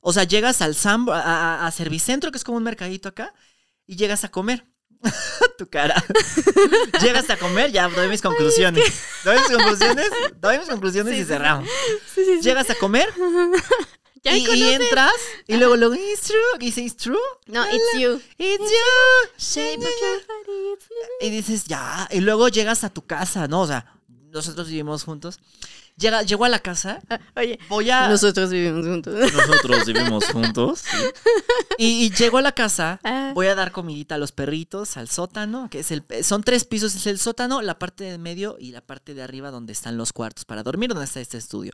O 0.00 0.12
sea, 0.12 0.22
llegas 0.24 0.62
al 0.62 0.74
Sambo, 0.76 1.12
a, 1.12 1.20
a- 1.20 1.66
a 1.66 1.70
Servicentro, 1.72 2.30
que 2.30 2.38
es 2.38 2.44
como 2.44 2.58
un 2.58 2.64
mercadito 2.64 3.08
acá, 3.08 3.34
y 3.88 3.96
llegas 3.96 4.22
a 4.22 4.28
comer. 4.28 4.64
tu 5.58 5.68
cara. 5.68 6.04
llegas 7.02 7.28
a 7.30 7.36
comer, 7.36 7.72
ya 7.72 7.88
doy 7.88 8.08
mis 8.08 8.22
conclusiones. 8.22 8.84
Doy 9.24 9.38
mis 9.38 9.48
conclusiones, 9.48 10.10
doy 10.40 10.58
mis 10.58 10.68
conclusiones 10.68 11.14
Sí, 11.14 11.20
y 11.20 11.24
cerramos. 11.24 11.68
Sí, 12.14 12.24
sí. 12.24 12.40
Llegas 12.42 12.70
a 12.70 12.74
comer 12.76 13.08
¿Ya 14.24 14.36
y, 14.36 14.44
y 14.44 14.62
entras, 14.72 15.12
y 15.46 15.56
luego, 15.56 15.76
luego, 15.76 15.94
it's 15.94 16.22
true, 16.22 16.40
y 16.58 16.66
dice, 16.66 16.82
it's 16.82 16.96
true, 16.96 17.16
No, 17.46 17.64
it's 17.66 18.00
you. 18.00 18.20
it's 18.36 18.58
you. 18.58 19.28
Shape 19.38 19.76
of 19.78 19.84
your 19.84 20.26
body, 20.26 20.72
it's 20.74 20.88
blue. 20.88 21.26
Y 21.28 21.30
dices, 21.30 21.64
ya. 21.66 22.08
Y 22.10 22.18
luego 22.20 22.48
llegas 22.48 22.82
a 22.82 22.90
tu 22.90 23.06
casa, 23.06 23.46
¿no? 23.46 23.60
O 23.60 23.66
sea, 23.68 23.94
nosotros 24.08 24.66
vivimos 24.66 25.04
juntos. 25.04 25.38
Llega, 25.98 26.22
llego 26.22 26.44
a 26.44 26.48
la 26.48 26.60
casa, 26.60 27.00
Ah, 27.10 27.18
Oye, 27.36 27.58
voy 27.68 27.90
a. 27.90 28.08
nosotros 28.08 28.50
vivimos 28.50 28.86
juntos. 28.86 29.14
Nosotros 29.32 29.84
vivimos 29.84 30.24
juntos. 30.32 30.84
Y, 31.76 32.04
y 32.04 32.10
llego 32.10 32.38
a 32.38 32.42
la 32.42 32.52
casa, 32.52 33.00
Ah. 33.02 33.32
voy 33.34 33.48
a 33.48 33.54
dar 33.56 33.72
comidita 33.72 34.14
a 34.14 34.18
los 34.18 34.30
perritos, 34.32 34.96
al 34.96 35.08
sótano, 35.08 35.68
que 35.70 35.80
es 35.80 35.90
el. 35.90 36.04
Son 36.22 36.42
tres 36.44 36.64
pisos, 36.64 36.94
es 36.94 37.06
el 37.08 37.18
sótano, 37.18 37.62
la 37.62 37.78
parte 37.80 38.04
de 38.04 38.16
medio 38.18 38.56
y 38.60 38.70
la 38.70 38.80
parte 38.80 39.12
de 39.14 39.22
arriba 39.22 39.50
donde 39.50 39.72
están 39.72 39.96
los 39.96 40.12
cuartos 40.12 40.44
para 40.44 40.62
dormir, 40.62 40.90
donde 40.90 41.04
está 41.04 41.20
este 41.20 41.36
estudio. 41.38 41.72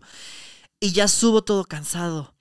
Y 0.80 0.92
ya 0.92 1.06
subo 1.06 1.44
todo 1.44 1.64
cansado. 1.64 2.34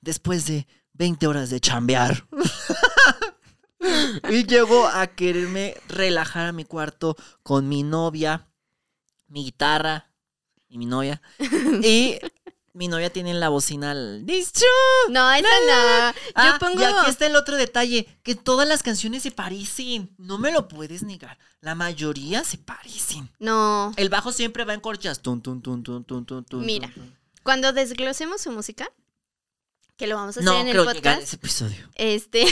Después 0.00 0.46
de 0.46 0.68
20 0.92 1.26
horas 1.26 1.50
de 1.50 1.58
chambear. 1.60 2.26
y 4.30 4.44
llego 4.46 4.86
a 4.86 5.06
quererme 5.08 5.76
relajar 5.88 6.46
a 6.46 6.52
mi 6.52 6.64
cuarto 6.64 7.16
con 7.42 7.68
mi 7.68 7.82
novia, 7.82 8.46
mi 9.28 9.44
guitarra 9.44 10.10
y 10.74 10.78
mi 10.78 10.86
novia. 10.86 11.22
Y 11.82 12.18
mi 12.76 12.88
novia 12.88 13.08
tiene 13.08 13.30
en 13.30 13.38
la 13.38 13.50
bocina 13.50 13.92
el 13.92 14.24
This 14.26 14.50
true. 14.52 14.66
No, 15.10 15.32
esa 15.32 15.46
no. 15.46 16.12
Yo 16.12 16.20
Ah, 16.34 16.56
pongo. 16.58 16.80
Y 16.80 16.84
aquí 16.84 17.08
está 17.10 17.26
el 17.26 17.36
otro 17.36 17.56
detalle, 17.56 18.08
que 18.24 18.34
todas 18.34 18.66
las 18.66 18.82
canciones 18.82 19.22
se 19.22 19.30
parecen. 19.30 20.12
No 20.18 20.38
me 20.38 20.50
lo 20.50 20.66
puedes 20.66 21.04
negar. 21.04 21.38
La 21.60 21.76
mayoría 21.76 22.42
se 22.42 22.58
parecen. 22.58 23.30
No. 23.38 23.92
El 23.96 24.08
bajo 24.08 24.32
siempre 24.32 24.64
va 24.64 24.74
en 24.74 24.80
corchas. 24.80 25.22
Tun, 25.22 25.40
tun, 25.40 25.62
tun, 25.62 25.84
tun, 25.84 26.04
tun, 26.04 26.26
tun, 26.26 26.44
tun, 26.44 26.66
Mira. 26.66 26.90
tun. 26.92 27.16
Cuando 27.44 27.72
desglosemos 27.72 28.40
su 28.40 28.50
música, 28.50 28.90
que 29.96 30.08
lo 30.08 30.16
vamos 30.16 30.36
a 30.36 30.40
hacer 30.40 30.52
No 30.52 30.58
en 30.58 30.66
el 30.66 30.72
creo 30.72 30.84
podcast, 30.86 31.22
ese 31.22 31.36
episodio. 31.36 31.88
este, 31.94 32.44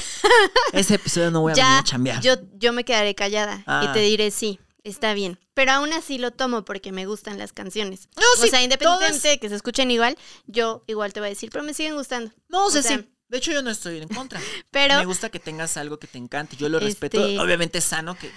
Ese 0.73 0.95
episodio 0.95 1.33
no 1.33 1.41
voy 1.41 1.51
a 1.51 1.55
venir 1.57 1.67
ya, 1.69 1.79
a 1.79 1.83
chambear. 1.85 2.21
yo, 2.23 2.35
yo 2.55 2.73
me 2.73 2.85
quedaré 2.85 3.17
callada 3.17 3.65
Ah. 3.67 3.87
y 3.89 3.93
te 3.93 3.99
diré 3.99 4.31
sí, 4.31 4.61
está 4.85 5.15
bien. 5.15 5.39
Pero 5.55 5.73
aún 5.73 5.93
así 5.93 6.19
lo 6.19 6.31
tomo 6.31 6.65
porque 6.65 6.93
me 6.93 7.07
gustan 7.07 7.39
las 7.39 7.53
canciones. 7.53 8.09
No, 8.17 8.23
o 8.39 8.43
sí, 8.43 8.49
sea, 8.49 8.63
independientemente 8.63 9.19
todas- 9.19 9.23
de 9.23 9.39
que 9.39 9.49
se 9.49 9.55
escuchen 9.57 9.91
igual, 9.91 10.17
yo 10.47 10.83
igual 10.87 11.13
te 11.13 11.21
voy 11.21 11.29
a 11.29 11.31
decir, 11.31 11.51
pero 11.51 11.65
me 11.65 11.75
siguen 11.75 11.95
gustando. 11.97 12.33
No, 12.49 12.67
o 12.67 12.71
sea, 12.71 12.83
sí. 12.83 13.09
De 13.29 13.39
hecho, 13.39 13.51
yo 13.53 13.63
no 13.63 13.71
estoy 13.71 13.97
en 13.99 14.09
contra. 14.09 14.39
Pero 14.71 14.97
Me 14.99 15.07
gusta 15.07 15.31
que 15.31 15.39
tengas 15.39 15.79
algo 15.79 15.99
que 15.99 16.07
te 16.07 16.19
encante. 16.19 16.55
Yo 16.55 16.69
lo 16.69 16.79
respeto. 16.79 17.19
Este- 17.25 17.39
Obviamente 17.41 17.79
es 17.79 17.85
sano 17.85 18.15
que, 18.15 18.31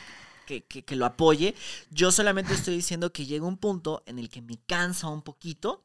que, 0.45 0.63
que- 0.63 0.85
que 0.85 0.95
lo 0.95 1.05
apoye. 1.05 1.53
Yo 1.89 2.13
solamente 2.13 2.53
estoy 2.53 2.76
diciendo 2.77 3.11
que 3.11 3.26
llega 3.26 3.45
un 3.45 3.57
punto 3.57 4.03
en 4.05 4.19
el 4.19 4.30
que 4.30 4.41
me 4.41 4.57
cansa 4.65 5.09
un 5.09 5.22
poquito. 5.22 5.84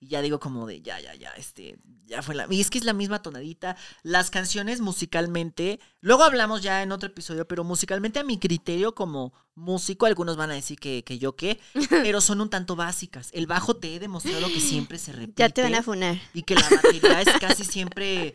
Y 0.00 0.08
ya 0.08 0.22
digo 0.22 0.38
como 0.38 0.66
de, 0.66 0.80
ya, 0.80 1.00
ya, 1.00 1.14
ya, 1.16 1.30
este, 1.32 1.76
ya 2.06 2.22
fue 2.22 2.34
la... 2.34 2.46
Y 2.48 2.60
es 2.60 2.70
que 2.70 2.78
es 2.78 2.84
la 2.84 2.92
misma 2.92 3.20
tonadita. 3.20 3.76
Las 4.02 4.30
canciones 4.30 4.80
musicalmente, 4.80 5.80
luego 6.00 6.22
hablamos 6.22 6.62
ya 6.62 6.82
en 6.82 6.92
otro 6.92 7.08
episodio, 7.08 7.48
pero 7.48 7.64
musicalmente 7.64 8.20
a 8.20 8.24
mi 8.24 8.38
criterio 8.38 8.94
como 8.94 9.32
músico, 9.56 10.06
algunos 10.06 10.36
van 10.36 10.52
a 10.52 10.54
decir 10.54 10.78
que, 10.78 11.02
que 11.02 11.18
yo 11.18 11.34
qué, 11.34 11.58
pero 11.90 12.20
son 12.20 12.40
un 12.40 12.48
tanto 12.48 12.76
básicas. 12.76 13.30
El 13.32 13.48
bajo 13.48 13.76
te 13.76 13.96
he 13.96 13.98
demostrado 13.98 14.46
que 14.46 14.60
siempre 14.60 14.98
se 14.98 15.12
repite. 15.12 15.42
Ya 15.42 15.48
te 15.48 15.62
van 15.62 15.74
a 15.74 15.82
funar. 15.82 16.16
Y 16.32 16.42
que 16.44 16.54
la 16.54 16.68
batería 16.68 17.20
es 17.20 17.38
casi 17.40 17.64
siempre... 17.64 18.34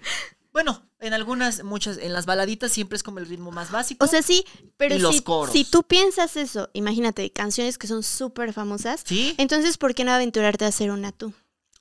Bueno, 0.51 0.83
en 0.99 1.13
algunas, 1.13 1.63
muchas, 1.63 1.97
en 1.97 2.13
las 2.13 2.25
baladitas 2.25 2.71
siempre 2.71 2.95
es 2.95 3.03
como 3.03 3.19
el 3.19 3.25
ritmo 3.25 3.51
más 3.51 3.71
básico. 3.71 4.05
O 4.05 4.07
sea, 4.07 4.21
sí, 4.21 4.45
pero 4.77 4.95
Y 4.95 4.99
los 4.99 5.15
si, 5.15 5.21
coros. 5.21 5.51
si 5.51 5.65
tú 5.65 5.81
piensas 5.83 6.37
eso, 6.37 6.69
imagínate, 6.73 7.31
canciones 7.31 7.77
que 7.79 7.87
son 7.87 8.03
súper 8.03 8.53
famosas, 8.53 9.01
¿Sí? 9.03 9.33
entonces, 9.37 9.77
¿por 9.77 9.95
qué 9.95 10.03
no 10.03 10.11
aventurarte 10.11 10.65
a 10.65 10.67
hacer 10.67 10.91
una 10.91 11.11
tú? 11.11 11.33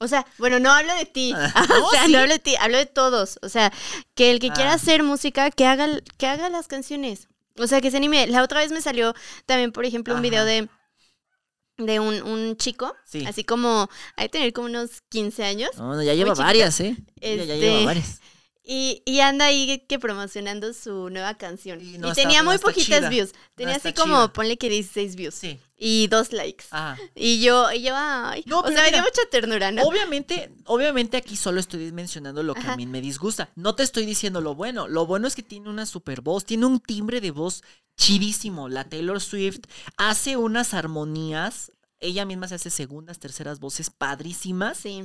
O 0.02 0.08
sea, 0.08 0.26
bueno, 0.38 0.58
no 0.58 0.70
hablo 0.72 0.94
de 0.96 1.06
ti. 1.06 1.32
Ah, 1.54 1.66
o 1.84 1.90
sea, 1.90 2.08
no 2.08 2.18
hablo 2.18 2.32
de 2.32 2.38
ti, 2.38 2.56
hablo 2.60 2.76
de 2.78 2.86
todos. 2.86 3.38
O 3.42 3.48
sea, 3.48 3.72
que 4.14 4.30
el 4.30 4.38
que 4.40 4.50
quiera 4.50 4.72
Ah. 4.72 4.74
hacer 4.74 5.02
música, 5.02 5.50
que 5.50 5.64
haga, 5.66 5.88
que 6.18 6.26
haga 6.26 6.48
las 6.48 6.66
canciones. 6.68 7.28
O 7.58 7.66
sea, 7.66 7.80
que 7.80 7.90
se 7.90 7.96
anime. 7.98 8.26
La 8.26 8.42
otra 8.42 8.60
vez 8.60 8.72
me 8.72 8.80
salió 8.80 9.14
también, 9.46 9.72
por 9.72 9.84
ejemplo, 9.84 10.14
un 10.14 10.18
Ajá. 10.20 10.22
video 10.28 10.44
de, 10.44 10.68
de 11.78 12.00
un, 12.00 12.22
un 12.22 12.56
chico, 12.56 12.94
Sí. 13.04 13.24
así 13.26 13.44
como, 13.44 13.88
hay 14.16 14.26
que 14.26 14.30
tener 14.30 14.52
como 14.52 14.66
unos 14.68 15.02
15 15.08 15.44
años, 15.44 15.70
No, 15.76 15.94
no, 15.94 16.02
ya 16.02 16.14
lleva 16.14 16.34
varias, 16.34 16.78
¿eh? 16.80 16.96
Ya 17.16 17.28
Este, 17.28 17.58
lleva 17.58 17.84
varias. 17.84 18.20
y, 18.62 19.02
y 19.04 19.20
anda 19.20 19.46
ahí 19.46 19.84
que 19.88 19.98
promocionando 19.98 20.72
su 20.74 21.10
nueva 21.10 21.34
canción. 21.36 21.80
Y 21.80 21.94
Y, 21.94 21.98
no 21.98 22.10
está- 22.10 22.22
tenía 22.22 22.42
muy 22.42 22.58
poquitas 22.58 22.98
chida. 23.00 23.08
views. 23.08 23.32
Tenía 23.54 23.76
así 23.76 23.92
como, 23.92 24.14
chida. 24.16 24.32
ponle 24.32 24.56
que 24.58 24.68
16 24.68 25.16
views. 25.16 25.34
Sí. 25.34 25.58
Y 25.84 26.06
dos 26.06 26.32
likes. 26.32 26.64
Ah. 26.70 26.96
Y 27.14 27.40
yo, 27.42 27.72
y 27.72 27.82
yo, 27.82 27.94
ay. 27.96 28.44
No, 28.46 28.60
o 28.60 28.68
sea, 28.68 28.70
me 28.70 28.82
dio 28.82 28.90
mira, 28.92 29.02
mucha 29.02 29.22
ternura, 29.32 29.72
¿no? 29.72 29.82
Obviamente, 29.82 30.52
obviamente 30.66 31.16
aquí 31.16 31.34
solo 31.36 31.58
estoy 31.58 31.90
mencionando 31.90 32.44
lo 32.44 32.54
que 32.54 32.60
a 32.60 32.64
Ajá. 32.64 32.76
mí 32.76 32.86
me 32.86 33.00
disgusta. 33.00 33.50
No 33.56 33.74
te 33.74 33.82
estoy 33.82 34.06
diciendo 34.06 34.40
lo 34.40 34.54
bueno. 34.54 34.86
Lo 34.86 35.06
bueno 35.06 35.26
es 35.26 35.34
que 35.34 35.42
tiene 35.42 35.68
una 35.68 35.84
super 35.86 36.20
voz, 36.20 36.44
tiene 36.44 36.66
un 36.66 36.78
timbre 36.78 37.20
de 37.20 37.32
voz 37.32 37.64
chidísimo. 37.96 38.68
La 38.68 38.84
Taylor 38.88 39.20
Swift 39.20 39.60
hace 39.96 40.36
unas 40.36 40.72
armonías. 40.72 41.72
Ella 41.98 42.24
misma 42.26 42.46
se 42.48 42.54
hace 42.56 42.70
segundas, 42.70 43.18
terceras 43.18 43.58
voces 43.60 43.90
padrísimas. 43.90 44.78
Sí. 44.78 45.02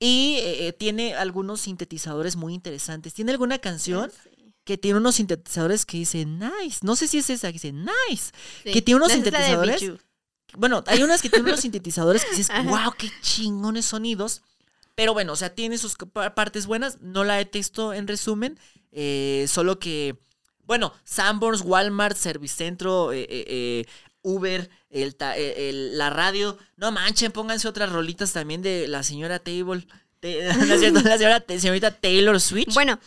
Y 0.00 0.38
eh, 0.40 0.66
eh, 0.68 0.72
tiene 0.72 1.14
algunos 1.14 1.60
sintetizadores 1.60 2.34
muy 2.36 2.52
interesantes. 2.54 3.14
Tiene 3.14 3.30
alguna 3.32 3.58
canción 3.58 4.10
Sí. 4.10 4.30
que 4.64 4.76
tiene 4.78 4.98
unos 4.98 5.14
sintetizadores 5.16 5.86
que 5.86 5.98
dice 5.98 6.24
nice. 6.24 6.78
No 6.82 6.96
sé 6.96 7.06
si 7.08 7.18
es 7.18 7.30
esa 7.30 7.48
que 7.48 7.54
dice 7.54 7.72
nice. 7.72 8.32
Que 8.64 8.82
tiene 8.82 8.96
unos 8.96 9.08
No, 9.08 9.14
sintetizadores. 9.14 9.82
Bueno, 10.54 10.82
hay 10.86 11.02
unas 11.02 11.22
que 11.22 11.28
tienen 11.28 11.48
unos 11.48 11.60
sintetizadores 11.60 12.24
que 12.24 12.30
dices, 12.30 12.50
Ajá. 12.50 12.62
wow, 12.62 12.92
qué 12.98 13.10
chingones 13.22 13.86
sonidos. 13.86 14.42
Pero 14.94 15.12
bueno, 15.12 15.32
o 15.34 15.36
sea, 15.36 15.54
tiene 15.54 15.76
sus 15.78 15.94
pa- 15.96 16.34
partes 16.34 16.66
buenas. 16.66 16.98
No 17.02 17.24
la 17.24 17.34
detesto 17.36 17.92
en 17.92 18.06
resumen. 18.06 18.58
eh, 18.92 19.44
solo 19.48 19.78
que, 19.78 20.16
bueno, 20.64 20.94
Sanborns, 21.04 21.60
Walmart, 21.62 22.16
Servicentro, 22.16 23.12
eh, 23.12 23.26
eh, 23.28 23.44
eh, 23.48 23.84
Uber, 24.22 24.70
el, 24.88 25.14
ta- 25.16 25.36
el- 25.36 25.98
la 25.98 26.08
radio. 26.10 26.56
No 26.76 26.92
manchen, 26.92 27.30
pónganse 27.32 27.68
otras 27.68 27.92
rolitas 27.92 28.32
también 28.32 28.62
de 28.62 28.88
la 28.88 29.02
señora 29.02 29.38
Table. 29.38 29.86
la 30.22 30.78
señora, 30.78 31.44
señorita 31.46 31.90
Taylor 31.90 32.40
Switch. 32.40 32.72
Bueno, 32.74 32.98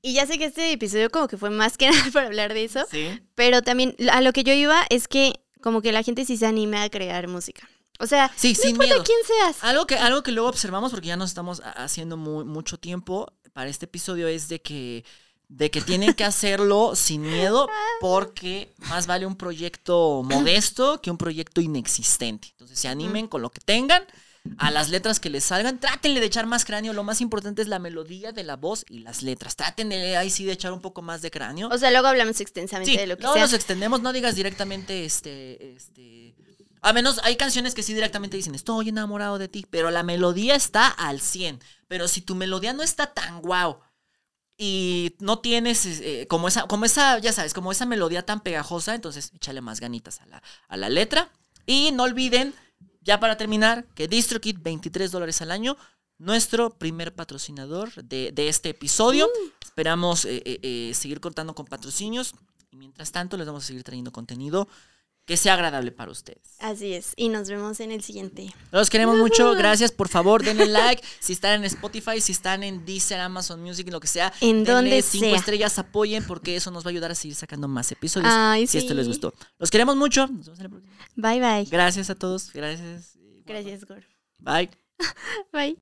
y 0.00 0.14
ya 0.14 0.26
sé 0.26 0.38
que 0.38 0.44
este 0.46 0.70
episodio 0.72 1.10
como 1.10 1.26
que 1.28 1.36
fue 1.36 1.50
más 1.50 1.76
que 1.76 1.90
nada 1.90 2.04
para 2.12 2.26
hablar 2.28 2.54
de 2.54 2.64
eso, 2.64 2.86
Sí. 2.90 3.20
pero 3.34 3.62
también 3.62 3.94
a 4.10 4.20
lo 4.20 4.32
que 4.32 4.44
yo 4.44 4.52
iba 4.54 4.86
es 4.88 5.08
que 5.08 5.34
como 5.62 5.80
que 5.82 5.92
la 5.92 6.02
gente 6.02 6.24
sí 6.24 6.36
se 6.36 6.46
anime 6.46 6.78
a 6.82 6.90
crear 6.90 7.26
música. 7.28 7.68
O 7.98 8.06
sea, 8.06 8.30
Sí, 8.36 8.48
no 8.54 8.54
sin 8.62 8.70
importa 8.70 8.94
miedo. 8.94 9.04
quién 9.04 9.18
seas. 9.26 9.56
Algo 9.62 9.86
que, 9.86 9.96
algo 9.96 10.22
que 10.22 10.32
luego 10.32 10.48
observamos, 10.48 10.90
porque 10.90 11.08
ya 11.08 11.16
nos 11.16 11.30
estamos 11.30 11.60
ha- 11.60 11.70
haciendo 11.84 12.16
mu- 12.16 12.44
mucho 12.44 12.78
tiempo 12.78 13.32
para 13.52 13.70
este 13.70 13.84
episodio, 13.84 14.26
es 14.28 14.48
de 14.48 14.60
que, 14.60 15.04
de 15.48 15.70
que 15.70 15.80
tienen 15.82 16.14
que 16.14 16.24
hacerlo 16.24 16.96
sin 16.96 17.20
miedo, 17.22 17.68
porque 18.00 18.72
más 18.88 19.06
vale 19.06 19.26
un 19.26 19.36
proyecto 19.36 20.22
modesto 20.24 21.00
que 21.00 21.10
un 21.10 21.18
proyecto 21.18 21.60
inexistente. 21.60 22.48
Entonces 22.52 22.78
se 22.78 22.88
animen 22.88 23.28
con 23.28 23.42
lo 23.42 23.50
que 23.50 23.60
tengan, 23.60 24.02
a 24.58 24.70
las 24.70 24.90
letras 24.90 25.20
que 25.20 25.30
les 25.30 25.44
salgan, 25.44 25.78
trátenle 25.78 26.20
de 26.20 26.26
echar 26.26 26.46
más 26.46 26.64
cráneo. 26.64 26.92
Lo 26.92 27.04
más 27.04 27.20
importante 27.20 27.62
es 27.62 27.68
la 27.68 27.78
melodía 27.78 28.32
de 28.32 28.42
la 28.42 28.56
voz 28.56 28.84
y 28.88 29.00
las 29.00 29.22
letras. 29.22 29.56
Traten 29.56 29.88
de 29.88 30.16
ahí 30.16 30.30
sí 30.30 30.44
de 30.44 30.52
echar 30.52 30.72
un 30.72 30.80
poco 30.80 31.00
más 31.02 31.22
de 31.22 31.30
cráneo. 31.30 31.68
O 31.68 31.78
sea, 31.78 31.90
luego 31.90 32.08
hablamos 32.08 32.40
extensamente 32.40 32.90
Sí, 32.90 32.96
de 32.96 33.06
lo 33.06 33.16
que 33.16 33.22
sea. 33.22 33.40
nos 33.40 33.52
extendemos, 33.52 34.02
no 34.02 34.12
digas 34.12 34.34
directamente, 34.34 35.04
este, 35.04 35.74
este... 35.74 36.34
A 36.80 36.92
menos 36.92 37.20
hay 37.22 37.36
canciones 37.36 37.74
que 37.74 37.84
sí 37.84 37.94
directamente 37.94 38.36
dicen, 38.36 38.56
estoy 38.56 38.88
enamorado 38.88 39.38
de 39.38 39.46
ti, 39.46 39.64
pero 39.70 39.92
la 39.92 40.02
melodía 40.02 40.56
está 40.56 40.88
al 40.88 41.20
100. 41.20 41.60
Pero 41.86 42.08
si 42.08 42.20
tu 42.20 42.34
melodía 42.34 42.72
no 42.72 42.82
está 42.82 43.14
tan 43.14 43.40
guau 43.40 43.78
y 44.58 45.14
no 45.20 45.38
tienes 45.38 45.86
eh, 45.86 46.26
como, 46.28 46.48
esa, 46.48 46.66
como 46.66 46.84
esa, 46.84 47.20
ya 47.20 47.32
sabes, 47.32 47.54
como 47.54 47.70
esa 47.70 47.86
melodía 47.86 48.26
tan 48.26 48.40
pegajosa, 48.40 48.96
entonces 48.96 49.30
échale 49.34 49.60
más 49.60 49.78
ganitas 49.78 50.20
a 50.20 50.26
la, 50.26 50.42
a 50.66 50.76
la 50.76 50.88
letra. 50.88 51.30
Y 51.66 51.92
no 51.92 52.02
olviden, 52.02 52.52
ya 53.02 53.20
para 53.20 53.36
terminar, 53.36 53.86
que 53.94 54.08
DistroKid, 54.08 54.58
23 54.60 55.10
dólares 55.10 55.42
al 55.42 55.50
año, 55.50 55.76
nuestro 56.18 56.70
primer 56.70 57.14
patrocinador 57.14 57.92
de, 58.04 58.32
de 58.32 58.48
este 58.48 58.70
episodio. 58.70 59.28
Esperamos 59.62 60.24
eh, 60.24 60.42
eh, 60.44 60.58
eh, 60.62 60.94
seguir 60.94 61.20
contando 61.20 61.54
con 61.54 61.66
patrocinios. 61.66 62.34
Y 62.70 62.76
mientras 62.76 63.12
tanto, 63.12 63.36
les 63.36 63.46
vamos 63.46 63.64
a 63.64 63.66
seguir 63.66 63.82
trayendo 63.82 64.12
contenido 64.12 64.68
que 65.24 65.36
sea 65.36 65.54
agradable 65.54 65.92
para 65.92 66.10
ustedes. 66.10 66.56
Así 66.58 66.94
es. 66.94 67.12
Y 67.16 67.28
nos 67.28 67.48
vemos 67.48 67.78
en 67.80 67.92
el 67.92 68.02
siguiente. 68.02 68.52
Los 68.72 68.90
queremos 68.90 69.16
mucho. 69.16 69.54
Gracias. 69.54 69.92
Por 69.92 70.08
favor, 70.08 70.42
denle 70.42 70.66
like. 70.66 71.02
Si 71.20 71.32
están 71.32 71.60
en 71.60 71.64
Spotify, 71.64 72.20
si 72.20 72.32
están 72.32 72.62
en 72.64 72.84
Deezer, 72.84 73.20
Amazon 73.20 73.62
Music, 73.62 73.88
lo 73.90 74.00
que 74.00 74.08
sea. 74.08 74.32
En 74.40 74.64
denle 74.64 74.72
donde 74.72 75.02
cinco 75.02 75.26
sea. 75.26 75.36
estrellas, 75.36 75.78
apoyen, 75.78 76.24
porque 76.24 76.56
eso 76.56 76.70
nos 76.70 76.84
va 76.84 76.88
a 76.88 76.90
ayudar 76.92 77.12
a 77.12 77.14
seguir 77.14 77.36
sacando 77.36 77.68
más 77.68 77.92
episodios. 77.92 78.32
Ay, 78.34 78.66
si 78.66 78.78
esto 78.78 78.94
les 78.94 79.06
gustó. 79.06 79.32
Los 79.58 79.70
queremos 79.70 79.96
mucho. 79.96 80.26
Nos 80.26 80.46
vemos 80.46 80.58
en 80.58 80.64
la 80.64 80.68
próxima. 80.70 80.92
Bye, 81.14 81.40
bye. 81.40 81.64
Gracias 81.70 82.10
a 82.10 82.14
todos. 82.16 82.52
Gracias. 82.52 83.16
Gracias, 83.46 83.84
Gor. 83.84 84.04
Bye. 84.38 84.70
Bye. 85.52 85.70